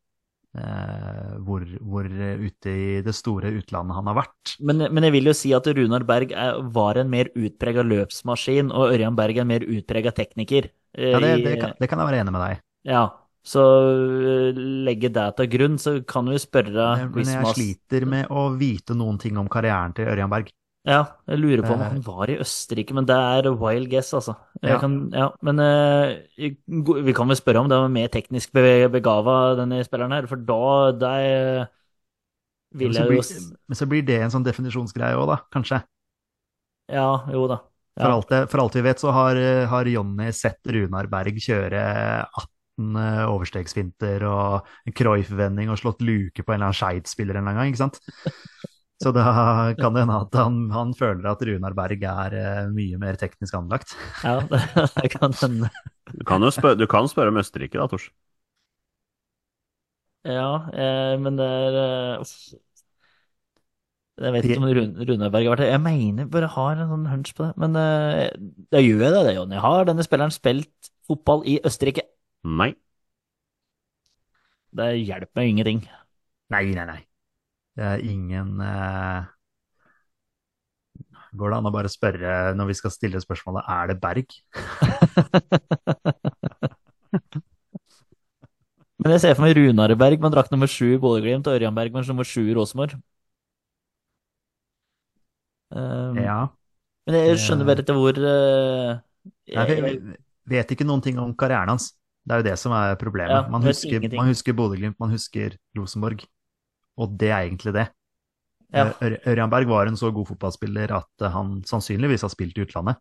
Eh, 0.50 1.36
hvor, 1.46 1.62
hvor 1.78 2.06
ute 2.10 2.72
i 2.74 3.02
det 3.06 3.12
store 3.14 3.52
utlandet 3.54 3.94
han 3.94 4.08
har 4.10 4.16
vært. 4.18 4.56
Men, 4.58 4.82
men 4.90 5.06
jeg 5.06 5.14
vil 5.14 5.30
jo 5.30 5.34
si 5.38 5.52
at 5.54 5.68
Runar 5.78 6.02
Berg 6.08 6.34
er, 6.34 6.58
var 6.74 6.98
en 6.98 7.12
mer 7.12 7.30
utprega 7.38 7.84
løpsmaskin, 7.86 8.72
og 8.74 8.96
Ørjan 8.96 9.14
Berg 9.18 9.38
er 9.38 9.46
en 9.46 9.52
mer 9.52 9.62
utprega 9.62 10.10
tekniker. 10.16 10.72
eh, 10.98 11.12
Ja, 11.14 11.22
det, 11.22 11.32
det, 11.46 11.54
kan, 11.62 11.76
det 11.78 11.90
kan 11.92 12.02
jeg 12.02 12.10
være 12.10 12.24
enig 12.24 12.34
med 12.34 12.42
deg. 12.48 12.64
Ja, 12.90 13.04
så 13.46 13.62
øh, 13.62 14.58
legge 14.88 15.12
det 15.14 15.28
til 15.38 15.52
grunn, 15.54 15.78
så 15.78 16.00
kan 16.02 16.26
vi 16.34 16.42
spørre 16.42 16.88
Men 17.14 17.30
jeg 17.30 17.54
sliter 17.54 18.10
med 18.10 18.34
å 18.34 18.48
vite 18.58 18.98
noen 18.98 19.22
ting 19.22 19.38
om 19.38 19.46
karrieren 19.52 19.94
til 19.94 20.10
Ørjan 20.10 20.34
Berg. 20.34 20.50
Ja, 20.88 21.02
jeg 21.28 21.36
lurer 21.42 21.60
på 21.60 21.74
om 21.74 21.80
Eh. 21.82 21.88
han 21.92 22.00
var 22.06 22.30
i 22.32 22.38
Østerrike, 22.40 22.94
men 22.96 23.04
det 23.04 23.14
er 23.14 23.50
wild 23.52 23.90
guess, 23.92 24.14
altså. 24.16 24.32
Ja. 24.64 24.78
Kan, 24.80 25.10
ja, 25.12 25.26
men 25.44 25.60
uh, 25.60 26.16
vi 27.04 27.12
kan 27.12 27.28
vel 27.28 27.36
spørre 27.36 27.60
om 27.60 27.68
det 27.68 27.76
var 27.76 27.92
mer 27.92 28.08
teknisk 28.08 28.52
be- 28.56 28.88
begava, 28.88 29.56
denne 29.60 29.82
spilleren 29.84 30.12
her, 30.16 30.26
for 30.30 30.40
da 30.40 30.60
det 30.96 31.68
vil 32.80 32.94
jeg 32.96 33.12
jo 33.12 33.22
men 33.68 33.76
så 33.76 33.86
blir 33.90 34.06
det 34.06 34.20
en 34.22 34.32
sånn 34.32 34.46
definisjonsgreie 34.46 35.18
òg, 35.18 35.26
da, 35.34 35.38
kanskje. 35.52 35.82
Ja, 36.90 37.26
jo 37.30 37.44
da. 37.50 37.60
For, 38.00 38.08
alt 38.14 38.30
det, 38.32 38.40
for 38.48 38.62
alt 38.62 38.76
vi 38.78 38.82
vet, 38.86 39.02
så 39.02 39.12
har, 39.12 39.36
har 39.68 39.84
Jonny 39.90 40.30
sett 40.32 40.64
Runar 40.64 41.10
Berg 41.12 41.36
kjøre 41.42 41.82
18 42.24 42.96
overstegsfinter 43.28 44.24
og 44.24 44.68
en 44.88 44.94
Cruyff-vending 44.96 45.68
og 45.68 45.76
slått 45.82 46.00
luke 46.06 46.40
på 46.40 46.54
en 46.54 46.56
eller 46.62 46.70
annen 46.70 46.78
Skeid-spiller 46.80 47.36
en 47.36 47.42
eller 47.44 47.50
annen 47.50 47.60
gang, 47.60 47.74
ikke 47.74 47.82
sant? 47.82 48.00
Så 49.00 49.14
da 49.16 49.24
kan 49.78 49.94
det 49.94 50.02
hende 50.04 50.16
at 50.26 50.34
han, 50.36 50.56
han 50.74 50.90
føler 50.96 51.30
at 51.30 51.40
Runar 51.48 51.76
Berg 51.76 52.02
er 52.04 52.34
eh, 52.36 52.64
mye 52.68 52.98
mer 53.00 53.16
teknisk 53.20 53.56
anlagt. 53.56 53.94
Ja, 54.20 54.42
det, 54.44 54.60
det 54.98 55.12
kan 55.14 55.32
hende. 55.40 55.70
Du 56.12 56.24
kan 56.28 56.44
jo 56.44 56.50
spørre, 56.52 56.76
du 56.76 56.84
kan 56.90 57.08
spørre 57.08 57.32
om 57.32 57.40
Østerrike, 57.40 57.80
da, 57.80 57.88
Tors. 57.88 58.10
Ja, 60.28 60.50
eh, 60.76 61.14
men 61.20 61.40
det 61.40 61.48
er 61.48 61.80
eh. 61.80 62.34
Jeg 64.20 64.34
vet 64.34 64.44
ikke 64.44 64.60
om 64.60 64.68
Runar 64.68 65.30
Berg 65.32 65.46
har 65.48 65.54
vært 65.54 65.62
det. 65.64 65.70
Jeg 65.70 65.80
mener 65.80 66.26
bare 66.28 66.52
har 66.52 66.76
en 66.76 66.90
sånn 66.92 67.08
hunch 67.08 67.32
på 67.38 67.46
det. 67.46 67.54
Men 67.62 67.78
eh, 67.80 68.26
da 68.68 68.82
gjør 68.84 69.06
jeg 69.06 69.14
det, 69.14 69.22
det, 69.30 69.36
Jonny. 69.38 69.60
Har 69.64 69.88
denne 69.88 70.04
spilleren 70.04 70.34
spilt 70.34 70.90
fotball 71.08 71.46
i 71.48 71.56
Østerrike? 71.64 72.04
Nei. 72.44 72.74
Det 74.76 74.92
hjelper 75.00 75.40
meg 75.40 75.54
ingenting. 75.54 75.86
Nei, 76.52 76.66
nei, 76.76 76.84
nei. 76.84 77.00
Det 77.80 77.86
er 77.88 78.02
ingen 78.04 78.60
eh... 78.60 79.28
Går 81.30 81.52
det 81.52 81.58
an 81.60 81.68
å 81.70 81.72
bare 81.72 81.88
spørre 81.88 82.52
når 82.58 82.66
vi 82.72 82.74
skal 82.76 82.92
stille 82.92 83.20
spørsmålet 83.22 83.68
er 83.70 83.84
det 83.88 83.96
Berg? 84.02 84.28
Men 89.00 89.14
jeg 89.14 89.22
ser 89.22 89.36
for 89.38 89.46
meg 89.46 89.54
Runar 89.56 89.94
Berg 89.96 90.20
med 90.20 90.34
drakt 90.34 90.52
nummer 90.52 90.68
sju 90.68 90.88
i 90.90 91.00
Bodø-Glimt 91.00 91.46
og 91.48 91.54
Ørjan 91.56 91.76
Berg 91.76 91.94
med 91.94 92.10
nummer 92.10 92.26
sju 92.28 92.42
i 92.44 92.56
Rosenborg. 92.58 92.92
Um, 95.70 96.18
Ja. 96.18 96.50
Men 97.06 97.16
jeg 97.16 97.38
skjønner 97.40 97.64
bare 97.64 97.80
ikke 97.82 97.94
hvor 97.96 98.12
eh, 98.12 98.90
Nei, 99.56 99.64
vi, 99.70 99.74
jeg, 99.78 100.18
vet 100.52 100.74
ikke 100.74 100.84
noen 100.86 101.00
ting 101.02 101.16
om 101.22 101.32
karrieren 101.38 101.72
hans. 101.72 101.94
Det 102.26 102.34
er 102.34 102.42
jo 102.42 102.46
det 102.50 102.58
som 102.60 102.74
er 102.76 102.98
problemet. 103.00 103.32
Ja, 103.32 103.48
man, 103.48 103.64
husker, 103.64 104.04
man 104.12 104.28
husker 104.28 104.52
Bodø-Glimt, 104.58 104.98
man 105.00 105.14
husker 105.14 105.56
Rosenborg. 105.78 106.26
Og 106.98 107.16
det 107.20 107.30
er 107.30 107.44
egentlig 107.44 107.74
det. 107.76 107.86
Ja. 108.70 108.90
Ørjan 109.02 109.50
Berg 109.50 109.70
var 109.70 109.88
en 109.90 109.98
så 109.98 110.12
god 110.14 110.28
fotballspiller 110.28 110.92
at 110.94 111.24
eh, 111.24 111.32
han 111.34 111.58
sannsynligvis 111.66 112.24
har 112.26 112.32
spilt 112.32 112.58
i 112.58 112.66
utlandet. 112.66 113.00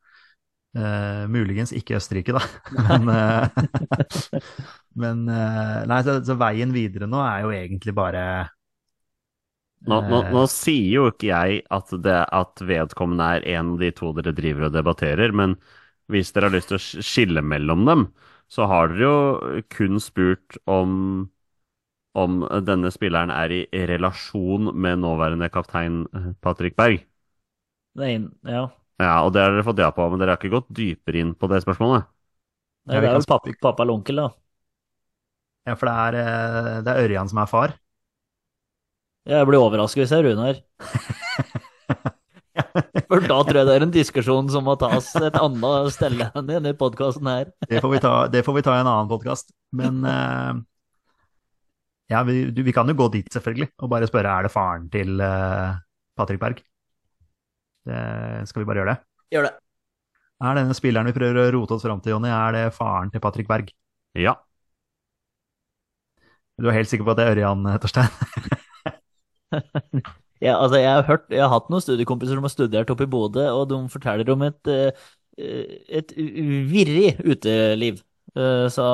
Uh, 0.77 1.25
muligens 1.33 1.71
ikke 1.73 1.95
Østerrike, 1.97 2.35
da. 2.35 2.43
Men, 2.85 3.09
uh, 3.09 3.47
men 5.01 5.23
uh, 5.25 5.79
Nei, 5.89 5.97
så, 6.05 6.19
så 6.21 6.35
veien 6.37 6.69
videre 6.75 7.07
nå 7.09 7.23
er 7.25 7.39
jo 7.41 7.53
egentlig 7.57 7.95
bare 7.97 8.21
Nå, 9.87 9.97
nå, 10.05 10.19
eh, 10.19 10.29
nå 10.35 10.43
sier 10.51 10.91
jo 10.91 11.07
ikke 11.09 11.31
jeg 11.31 11.61
at, 11.73 11.93
det, 12.05 12.19
at 12.35 12.61
vedkommende 12.69 13.31
er 13.39 13.47
en 13.55 13.73
av 13.73 13.81
de 13.81 13.89
to 13.95 14.11
dere 14.17 14.35
driver 14.35 14.67
og 14.67 14.75
debatterer, 14.75 15.33
men 15.33 15.55
hvis 16.11 16.33
dere 16.35 16.49
har 16.49 16.57
lyst 16.57 16.69
til 16.69 16.77
å 16.77 17.05
skille 17.07 17.43
mellom 17.45 17.85
dem, 17.87 18.05
så 18.51 18.67
har 18.69 18.91
dere 18.91 19.07
jo 19.07 19.63
kun 19.71 20.01
spurt 20.03 20.59
om 20.69 20.91
om 22.17 22.41
denne 22.65 22.89
spilleren 22.93 23.31
er 23.33 23.53
i 23.53 23.83
relasjon 23.89 24.71
med 24.73 25.01
nåværende 25.03 25.49
kaptein 25.53 26.03
eh, 26.15 26.31
Patrick 26.41 26.77
Berg. 26.79 27.03
Nei, 27.99 28.13
ja. 28.47 28.67
Ja, 28.99 29.13
og 29.23 29.31
det 29.33 29.43
har 29.43 29.53
dere 29.55 29.65
fått 29.67 29.79
ja 29.79 29.89
på, 29.95 30.05
men 30.11 30.19
dere 30.19 30.35
har 30.35 30.41
ikke 30.41 30.57
gått 30.57 30.71
dypere 30.75 31.21
inn 31.21 31.35
på 31.37 31.47
det 31.51 31.61
spørsmålet. 31.63 32.09
Nei, 32.89 32.99
det 32.99 33.11
er 33.11 33.19
jo 33.19 33.27
pappa, 33.29 33.53
pappa 33.61 33.85
eller 33.85 33.99
onkel, 33.99 34.23
da. 34.23 34.29
Ja, 35.69 35.75
for 35.77 35.87
det 35.87 35.95
er, 36.07 36.17
eh, 36.19 36.81
det 36.83 36.91
er 36.95 37.05
Ørjan 37.05 37.29
som 37.31 37.43
er 37.43 37.51
far. 37.51 37.77
Jeg 39.29 39.45
blir 39.45 39.61
overrasket 39.61 40.03
hvis 40.03 40.13
jeg 40.15 40.23
er 40.23 40.29
Runar. 40.31 40.63
For 43.09 43.23
da 43.23 43.37
tror 43.45 43.57
jeg 43.57 43.67
det 43.67 43.75
er 43.75 43.85
en 43.85 43.93
diskusjon 43.93 44.49
som 44.51 44.65
må 44.67 44.75
tas 44.79 45.07
et 45.17 45.37
annet 45.39 45.93
sted 45.95 46.17
enn 46.25 46.43
i 46.43 46.55
denne 46.55 46.73
podkasten 46.77 47.29
her. 47.29 47.47
Det 47.69 47.81
får 47.83 47.93
vi 47.93 48.01
ta, 48.03 48.13
det 48.31 48.43
får 48.45 48.57
vi 48.57 48.63
ta 48.65 48.75
i 48.75 48.81
en 48.83 48.89
annen 48.89 49.09
podkast. 49.11 49.53
Men 49.75 50.03
eh, 50.05 50.59
ja, 52.09 52.23
vi, 52.25 52.41
du, 52.51 52.63
vi 52.65 52.73
kan 52.75 52.89
jo 52.89 52.97
gå 52.97 53.07
dit, 53.13 53.29
selvfølgelig, 53.33 53.69
og 53.79 53.91
bare 53.91 54.09
spørre 54.09 54.33
er 54.33 54.47
det 54.47 54.53
faren 54.53 54.89
til 54.93 55.21
uh, 55.21 55.77
Patrick 56.17 56.41
Berg. 56.41 56.61
Det, 57.89 57.99
skal 58.49 58.63
vi 58.63 58.69
bare 58.69 58.81
gjøre 58.81 58.93
det? 58.95 59.01
Gjør 59.35 59.47
det. 59.49 59.55
Er 60.39 60.55
denne 60.55 60.75
spilleren 60.77 61.09
vi 61.09 61.15
prøver 61.15 61.41
å 61.41 61.49
rote 61.57 61.75
oss 61.75 61.83
fram 61.85 61.99
til, 62.03 62.15
Jonny, 62.15 62.31
er 62.31 62.55
det 62.55 62.65
faren 62.75 63.11
til 63.11 63.23
Patrick 63.23 63.49
Berg? 63.49 63.71
Ja. 64.17 64.37
Du 66.59 66.67
er 66.67 66.75
helt 66.75 66.91
sikker 66.91 67.07
på 67.07 67.13
at 67.13 67.19
det 67.19 67.27
er 67.27 67.37
Ørjan, 67.37 67.67
eh, 67.69 67.77
Torstein? 67.83 68.09
Ja, 70.39 70.53
altså, 70.55 70.77
jeg 70.79 70.87
har 70.87 71.01
hørt, 71.03 71.25
jeg 71.35 71.41
har 71.43 71.49
hatt 71.51 71.65
noen 71.67 71.83
studiekompiser 71.83 72.37
som 72.37 72.45
har 72.47 72.51
studert 72.53 72.91
oppe 72.93 73.03
i 73.03 73.09
Bodø, 73.11 73.43
og 73.51 73.65
de 73.67 73.79
forteller 73.91 74.29
om 74.31 74.45
et, 74.47 74.69
eh, 74.71 75.01
et 75.99 76.13
virrig 76.71 77.17
uteliv. 77.27 77.99
Eh, 78.37 78.67
Så 78.71 78.85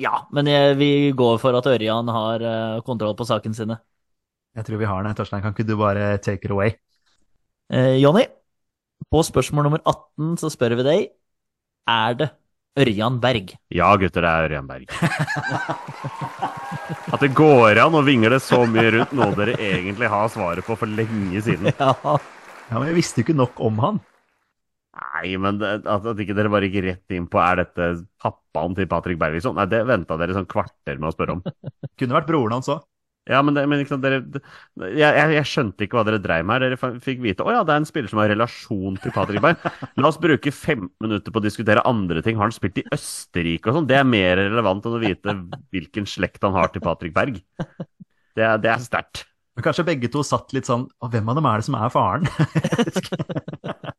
ja, 0.00 0.14
men 0.34 0.48
jeg, 0.50 0.76
vi 0.80 0.90
går 1.16 1.38
for 1.42 1.56
at 1.58 1.68
Ørjan 1.70 2.08
har 2.10 2.42
eh, 2.44 2.80
kontroll 2.86 3.14
på 3.18 3.26
saken 3.28 3.54
sine. 3.56 3.78
Jeg 4.54 4.66
tror 4.66 4.78
vi 4.80 4.86
har 4.88 5.02
den. 5.02 5.14
Torstein, 5.18 5.42
kan 5.42 5.54
ikke 5.54 5.66
du 5.66 5.76
bare 5.78 6.14
take 6.22 6.46
it 6.46 6.54
away? 6.54 6.74
Eh, 7.72 7.96
Jonny, 8.02 8.24
på 9.10 9.22
spørsmål 9.26 9.68
nummer 9.68 9.82
18 9.84 10.36
så 10.42 10.50
spør 10.52 10.76
vi 10.78 10.84
deg 10.86 11.00
Er 11.90 12.14
det 12.18 12.28
Ørjan 12.78 13.18
Berg? 13.22 13.54
Ja, 13.74 13.90
gutter, 13.98 14.22
det 14.26 14.30
er 14.30 14.48
Ørjan 14.48 14.70
Berg. 14.70 14.86
At 17.14 17.22
det 17.22 17.30
går 17.36 17.78
an 17.82 17.94
å 17.94 18.02
vingle 18.06 18.40
så 18.42 18.64
mye 18.66 18.90
rundt 18.96 19.12
noe 19.14 19.34
dere 19.38 19.54
egentlig 19.62 20.08
har 20.10 20.30
svaret 20.32 20.66
på 20.66 20.74
for 20.78 20.90
lenge 20.90 21.42
siden. 21.46 21.70
Ja, 21.78 21.94
Ja, 22.70 22.78
men 22.80 22.88
jeg 22.88 22.96
visste 22.96 23.20
jo 23.20 23.26
ikke 23.26 23.36
nok 23.36 23.58
om 23.62 23.76
han. 23.82 23.98
Nei, 24.94 25.34
men 25.42 25.58
det, 25.58 25.70
at, 25.90 26.06
at 26.06 26.20
ikke 26.22 26.36
dere 26.38 26.50
bare 26.52 26.68
gikk 26.70 26.84
rett 26.86 27.14
inn 27.16 27.26
på 27.30 27.40
er 27.42 27.64
dette 27.64 27.90
pappaen 28.22 28.76
til 28.78 28.86
Patrick 28.90 29.18
Berg, 29.18 29.36
liksom. 29.38 29.56
Nei, 29.58 29.66
det 29.70 29.82
venta 29.88 30.18
dere 30.20 30.36
sånn 30.36 30.50
kvarter 30.50 31.00
med 31.00 31.10
å 31.10 31.14
spørre 31.14 31.38
om. 31.38 31.46
Kunne 31.98 32.18
vært 32.18 32.28
broren 32.30 32.58
hans 32.58 32.70
òg. 32.70 32.84
Ja, 33.24 33.38
men, 33.40 33.56
det, 33.56 33.62
men 33.72 33.80
liksom, 33.80 34.02
dere 34.04 34.18
jeg, 34.20 34.98
jeg, 35.00 35.30
jeg 35.32 35.48
skjønte 35.48 35.86
ikke 35.86 35.96
hva 35.96 36.04
dere 36.04 36.20
dreiv 36.20 36.44
med 36.44 36.60
her. 36.60 36.74
Dere 36.74 37.00
fikk 37.00 37.22
vite 37.24 37.46
å 37.46 37.54
ja, 37.54 37.62
det 37.64 37.72
er 37.72 37.80
en 37.80 37.88
spiller 37.88 38.12
som 38.12 38.20
har 38.20 38.28
relasjon 38.34 38.98
til 39.00 39.14
Patrick 39.16 39.40
Berg. 39.44 39.64
La 39.96 40.10
oss 40.10 40.20
bruke 40.20 40.52
15 40.52 40.90
minutter 41.02 41.32
på 41.32 41.40
å 41.40 41.44
diskutere 41.46 41.84
andre 41.88 42.20
ting. 42.24 42.36
Har 42.36 42.50
han 42.50 42.54
spilt 42.54 42.82
i 42.82 42.86
Østerrike 42.92 43.72
og 43.72 43.78
sånn? 43.78 43.88
Det 43.88 43.96
er 43.96 44.08
mer 44.08 44.36
relevant 44.42 44.84
enn 44.84 44.98
å 44.98 45.02
vite 45.02 45.38
hvilken 45.72 46.08
slekt 46.10 46.44
han 46.44 46.56
har 46.58 46.74
til 46.74 46.84
Patrick 46.84 47.16
Berg. 47.16 47.40
Det, 48.36 48.44
det 48.60 48.74
er 48.74 48.84
sterkt. 48.84 49.24
Men 49.54 49.64
kanskje 49.68 49.86
begge 49.86 50.10
to 50.12 50.24
satt 50.26 50.50
litt 50.54 50.66
sånn 50.66 50.88
Å, 50.98 51.08
hvem 51.10 51.28
av 51.30 51.36
dem 51.38 51.46
er 51.46 51.60
det 51.60 51.66
som 51.68 51.76
er 51.78 51.92
faren? 51.94 52.26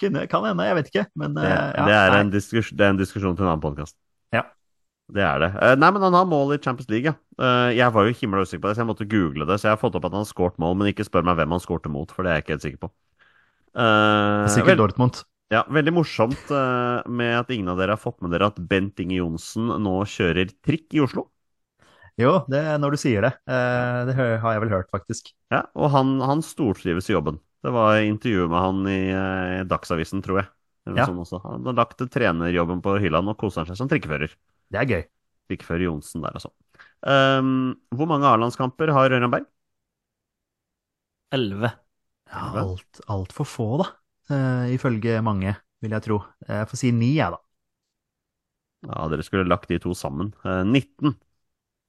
Kunne, 0.00 0.26
kan 0.28 0.44
hende, 0.44 0.64
jeg 0.68 0.76
vet 0.76 0.90
ikke. 0.92 1.06
Men 1.16 1.34
Det, 1.36 1.44
eh, 1.46 1.72
ja, 1.78 1.84
det, 1.86 1.94
er 1.96 2.16
en 2.20 2.30
diskus, 2.34 2.70
det 2.76 2.84
er 2.84 2.92
en 2.92 3.00
diskusjon 3.00 3.36
til 3.36 3.46
en 3.46 3.52
annen 3.54 3.62
podkast. 3.64 3.96
Ja. 4.34 4.42
Det 5.08 5.22
er 5.22 5.38
det. 5.40 5.50
Eh, 5.62 5.76
Nei, 5.78 5.90
men 5.94 6.02
han 6.02 6.16
har 6.18 6.26
mål 6.28 6.56
i 6.56 6.58
Champions 6.60 6.90
League, 6.90 7.06
ja. 7.12 7.14
Eh, 7.38 7.76
Jeg 7.78 7.92
var 7.94 8.04
jo 8.08 8.16
himla 8.18 8.42
usikker 8.44 8.64
på 8.64 8.68
det, 8.68 8.76
så 8.76 8.84
jeg 8.84 8.90
måtte 8.90 9.08
google 9.08 9.46
det. 9.48 9.60
Så 9.60 9.68
jeg 9.70 9.76
har 9.76 9.80
fått 9.80 9.94
opp 9.96 10.04
at 10.08 10.12
han 10.12 10.24
har 10.24 10.28
skåret 10.28 10.58
mål, 10.58 10.76
men 10.76 10.90
ikke 10.92 11.06
spør 11.06 11.24
meg 11.24 11.38
hvem 11.38 11.54
han 11.56 11.62
skårte 11.64 11.92
mot, 11.92 12.10
for 12.12 12.22
det 12.26 12.32
er 12.32 12.40
jeg 12.40 12.44
ikke 12.46 12.54
helt 12.56 12.66
sikker 12.66 12.82
på. 12.84 12.90
Eh, 13.76 14.48
Sikkert 14.52 14.74
vel- 14.74 14.82
Dortmund. 14.84 15.22
Ja, 15.54 15.62
veldig 15.70 15.92
morsomt 15.94 16.48
med 17.06 17.36
at 17.38 17.50
ingen 17.54 17.68
av 17.70 17.78
dere 17.78 17.94
har 17.94 18.02
fått 18.02 18.18
med 18.20 18.32
dere 18.34 18.48
at 18.50 18.56
Bent 18.58 18.98
Inge 18.98 19.20
Johnsen 19.20 19.68
nå 19.78 20.00
kjører 20.10 20.50
trikk 20.66 20.90
i 20.98 20.98
Oslo. 21.04 21.28
Jo, 22.18 22.40
det 22.48 22.64
er 22.64 22.78
når 22.80 22.96
du 22.96 22.96
sier 22.98 23.22
det. 23.22 23.30
Eh, 23.46 23.98
det 24.08 24.16
har 24.16 24.56
jeg 24.56 24.60
vel 24.64 24.72
hørt, 24.72 24.90
faktisk. 24.90 25.30
Ja, 25.52 25.62
Og 25.76 25.90
han, 25.92 26.16
han 26.24 26.42
stortrives 26.42 27.06
i 27.10 27.14
jobben. 27.14 27.38
Det 27.66 27.72
var 27.74 27.98
intervju 27.98 28.44
med 28.46 28.60
han 28.62 28.84
i 28.86 29.00
eh, 29.10 29.64
Dagsavisen, 29.66 30.20
tror 30.22 30.38
jeg. 30.38 30.50
Ja. 30.94 31.08
sånn 31.08 31.18
også. 31.18 31.40
Han 31.42 31.66
har 31.66 31.74
lagt 31.74 32.02
trenerjobben 32.14 32.78
på 32.84 32.92
hylla, 33.02 33.18
og 33.26 33.34
koser 33.40 33.64
han 33.64 33.72
seg 33.72 33.80
som 33.80 33.88
trikkefører. 33.90 34.30
Det 34.70 34.78
er 34.78 34.92
gøy. 34.92 35.02
Trikkefører 35.50 35.82
Johnsen 35.88 36.22
der, 36.22 36.36
altså. 36.38 36.52
Um, 37.02 37.74
hvor 37.90 38.06
mange 38.10 38.30
A-landskamper 38.30 38.92
har 38.94 39.10
Ørjan 39.10 39.32
Berg? 39.34 39.48
Elleve. 41.34 41.72
Ja, 42.30 42.46
alt, 42.62 43.02
altfor 43.10 43.50
få, 43.50 43.68
da. 43.82 43.90
Uh, 44.30 44.70
ifølge 44.74 45.18
mange, 45.26 45.56
vil 45.82 45.98
jeg 45.98 46.06
tro. 46.06 46.20
Jeg 46.46 46.70
får 46.70 46.82
si 46.84 46.94
ni, 46.94 47.16
jeg, 47.18 47.34
da. 47.34 47.42
Ja, 48.86 49.08
dere 49.10 49.26
skulle 49.26 49.50
lagt 49.50 49.74
de 49.74 49.82
to 49.82 49.94
sammen. 49.98 50.30
Uh, 50.46 50.62
19. 50.62 51.18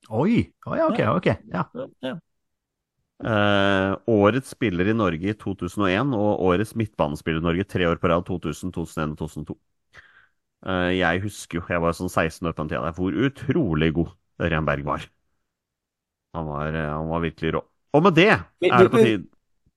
Oi! 0.09 0.47
Oi, 0.73 0.81
ok, 0.89 1.05
ok. 1.19 1.35
Ja. 1.53 1.69
Ja. 2.01 2.17
Eh, 3.18 3.91
årets 4.14 4.52
spiller 4.53 4.91
i 4.91 4.94
Norge 4.94 5.31
i 5.31 5.38
2001 5.38 6.11
og 6.14 6.44
årets 6.52 6.76
midtbanespiller 6.77 7.41
i 7.41 7.48
Norge 7.48 7.65
tre 7.65 7.88
år 7.89 7.98
på 7.98 8.11
rad 8.11 8.27
2000, 8.27 8.73
2001 8.76 9.15
og 9.15 9.22
2002. 9.23 9.56
Eh, 10.68 10.91
jeg 10.99 11.23
husker 11.23 11.60
jo, 11.60 11.64
jeg 11.69 11.81
var 11.81 11.95
sånn 11.98 12.11
16 12.11 12.45
år 12.45 12.53
på 12.53 12.64
den 12.64 12.73
tida, 12.73 12.84
der, 12.85 12.98
hvor 12.98 13.18
utrolig 13.30 13.89
god 13.95 14.14
Ørjan 14.45 14.68
Berg 14.68 14.85
var. 14.85 15.07
Han 16.38 16.45
var, 16.45 16.69
eh, 16.69 16.91
han 16.94 17.10
var 17.10 17.26
virkelig 17.26 17.56
rå. 17.57 17.64
Og 17.98 18.06
med 18.06 18.18
det 18.19 18.30
er 18.35 18.45
det 18.61 18.94
på 18.94 19.02
tide 19.02 19.26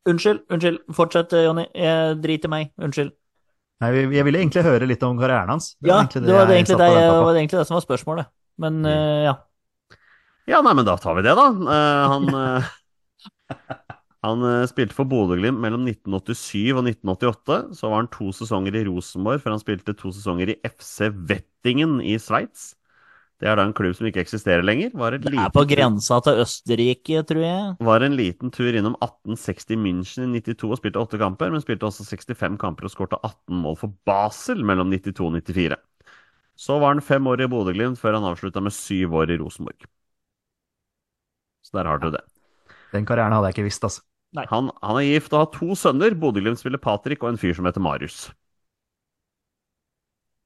Unnskyld, 0.09 0.47
unnskyld. 0.49 0.79
Fortsett, 0.97 1.33
Jonny. 1.37 1.67
Jeg 1.77 2.15
driter 2.25 2.49
meg. 2.49 2.71
Unnskyld. 2.81 3.11
Nei, 3.85 3.91
jeg 4.17 4.25
ville 4.25 4.41
egentlig 4.41 4.63
høre 4.65 4.89
litt 4.89 5.03
om 5.05 5.19
karrieren 5.21 5.53
hans. 5.53 5.75
Ja, 5.85 5.99
det 6.09 6.25
var 6.25 6.49
egentlig 6.49 6.79
det, 6.81 6.89
og 6.89 7.25
var 7.27 7.37
egentlig 7.37 7.59
det 7.61 7.67
som 7.69 7.77
var 7.77 7.85
spørsmålet. 7.85 8.31
Men 8.61 8.81
uh, 8.85 9.21
ja. 9.29 9.35
Ja, 10.49 10.63
nei, 10.65 10.73
men 10.73 10.89
da 10.89 10.97
tar 11.01 11.19
vi 11.19 11.25
det, 11.29 11.37
da. 11.37 11.47
Eh, 11.53 12.15
han 12.15 12.65
han 14.27 14.45
eh, 14.45 14.67
spilte 14.69 14.97
for 14.97 15.09
Bodø-Glimt 15.09 15.61
mellom 15.63 15.87
1987 15.89 16.75
og 16.75 16.85
1988. 16.85 17.61
Så 17.79 17.89
var 17.89 18.03
han 18.03 18.11
to 18.13 18.33
sesonger 18.37 18.77
i 18.77 18.85
Rosenborg 18.89 19.41
før 19.45 19.57
han 19.57 19.63
spilte 19.63 19.97
to 19.97 20.13
sesonger 20.15 20.55
i 20.55 20.61
FC 20.67 21.09
Wettingen 21.31 21.99
i 22.05 22.19
Sveits. 22.21 22.75
Det 23.41 23.49
er 23.49 23.57
da 23.57 23.65
en 23.65 23.73
klubb 23.73 23.95
som 23.97 24.05
ikke 24.05 24.21
eksisterer 24.21 24.61
lenger. 24.67 24.91
Var, 25.01 25.17
et 25.17 25.23
Det 25.25 25.33
er 25.33 25.53
på 25.55 25.63
grensa 25.69 26.19
til 26.21 26.43
Østerrike, 26.43 27.23
tror 27.25 27.41
jeg. 27.41 27.77
var 27.89 28.05
en 28.05 28.17
liten 28.19 28.53
tur 28.53 28.69
innom 28.69 28.99
1860 29.01 29.81
München 29.81 30.35
i 30.37 30.43
92 30.45 30.69
og 30.69 30.81
spilte 30.83 31.01
åtte 31.01 31.21
kamper, 31.21 31.49
men 31.49 31.65
spilte 31.65 31.89
også 31.89 32.05
65 32.05 32.59
kamper 32.61 32.85
og 32.85 32.93
skårte 32.93 33.17
18 33.25 33.63
mål 33.63 33.79
for 33.81 33.97
Basel 34.05 34.61
mellom 34.61 34.93
92 34.93 35.25
og 35.25 35.39
94. 35.41 35.81
Så 36.61 36.77
var 36.83 36.93
han 36.93 37.01
fem 37.01 37.25
år 37.33 37.41
i 37.41 37.49
Bodø-Glimt 37.49 37.97
før 37.97 38.19
han 38.19 38.29
avslutta 38.29 38.61
med 38.61 38.77
syv 38.77 39.17
år 39.23 39.33
i 39.33 39.41
Rosenborg. 39.41 39.89
Så 41.65 41.79
der 41.79 41.89
har 41.89 41.97
du 41.99 42.11
det. 42.13 42.21
Den 42.95 43.07
karrieren 43.07 43.35
hadde 43.35 43.51
jeg 43.51 43.59
ikke 43.59 43.69
visst, 43.69 43.85
altså. 43.87 44.03
Han, 44.51 44.71
han 44.79 44.99
er 45.01 45.09
gift 45.09 45.33
og 45.35 45.43
har 45.43 45.51
to 45.55 45.75
sønner. 45.79 46.15
Bodø-Glimt-spiller 46.15 46.79
Patrick 46.83 47.23
og 47.25 47.33
en 47.33 47.41
fyr 47.41 47.57
som 47.57 47.67
heter 47.67 47.83
Marius. 47.83 48.29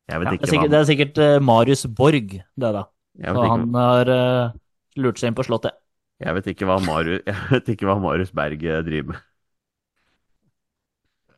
Jeg 0.09 0.21
vet 0.21 0.29
Det 0.29 0.37
ikke 0.39 0.45
er 0.45 0.53
sikkert, 0.53 0.69
hva 0.69 0.73
det 0.73 0.81
er 0.81 0.89
sikkert 0.89 1.21
uh, 1.21 1.37
Marius 1.45 1.87
Borg, 1.89 2.35
det 2.61 2.73
da. 2.77 2.83
Og 2.85 3.39
ikke, 3.39 3.51
han 3.53 3.79
har 3.79 4.11
uh, 4.13 4.57
lurt 5.01 5.21
seg 5.21 5.31
inn 5.31 5.37
på 5.39 5.47
Slottet. 5.47 5.77
jeg 6.21 6.37
vet 6.37 6.51
ikke 6.53 6.69
hva 6.69 6.77
Marius, 6.85 7.23
jeg 7.31 7.37
vet 7.53 7.71
ikke 7.75 7.89
hva 7.89 7.97
Marius 8.03 8.33
Berg 8.37 8.65
eh, 8.65 8.83
driver 8.85 9.15
med. 9.15 9.23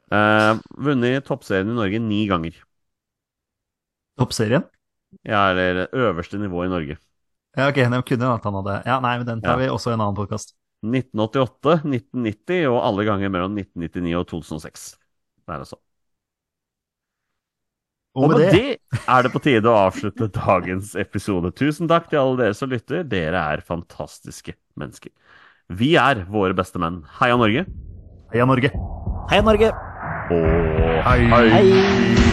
Uh, 0.07 0.59
vunnet 0.87 1.27
toppserien 1.27 1.71
i 1.71 1.79
Norge 1.79 2.03
ni 2.03 2.25
ganger. 2.31 2.59
Toppserien? 4.19 4.67
Ja, 5.27 5.49
eller 5.51 5.87
øverste 5.95 6.39
nivå 6.39 6.65
i 6.65 6.71
Norge. 6.71 6.99
Ja, 7.57 7.71
ok, 7.71 7.83
den 7.87 8.03
kunne 8.07 8.35
at 8.35 8.45
han 8.45 8.59
hadde 8.59 8.83
Ja, 8.85 9.01
nei, 9.01 9.17
men 9.19 9.27
den 9.27 9.43
tar 9.43 9.57
Ja. 9.57 9.65
vi 9.65 9.73
også 9.73 9.91
i 9.91 9.95
en 9.95 10.03
annen 10.03 10.19
podkast. 10.19 10.56
1988, 10.85 11.81
1990 11.87 12.69
og 12.71 12.79
alle 12.83 13.07
ganger 13.09 13.33
mellom 13.33 13.57
1999 13.59 14.17
og 14.21 14.29
2006. 14.35 14.87
Det 15.47 15.55
er 15.55 15.63
altså. 15.65 15.81
Og 18.17 18.33
med 18.33 18.47
det 18.49 18.79
er 19.05 19.27
det 19.27 19.33
på 19.35 19.43
tide 19.45 19.69
å 19.69 19.81
avslutte 19.89 20.31
dagens 20.33 20.95
episode. 20.97 21.53
Tusen 21.57 21.89
takk 21.91 22.09
til 22.09 22.23
alle 22.23 22.39
dere 22.41 22.57
som 22.57 22.73
lytter. 22.73 23.05
Dere 23.05 23.43
er 23.53 23.65
fantastiske 23.65 24.57
mennesker. 24.81 25.13
Vi 25.69 25.95
er 26.01 26.25
våre 26.31 26.57
beste 26.57 26.81
menn. 26.81 27.03
Heia 27.21 27.37
Norge. 27.37 27.67
Heia 28.33 28.49
Norge! 28.49 28.73
Heia 29.31 29.45
Norge! 29.45 29.73
Og 30.33 31.03
Hei. 31.07 31.21
Hei! 31.31 32.26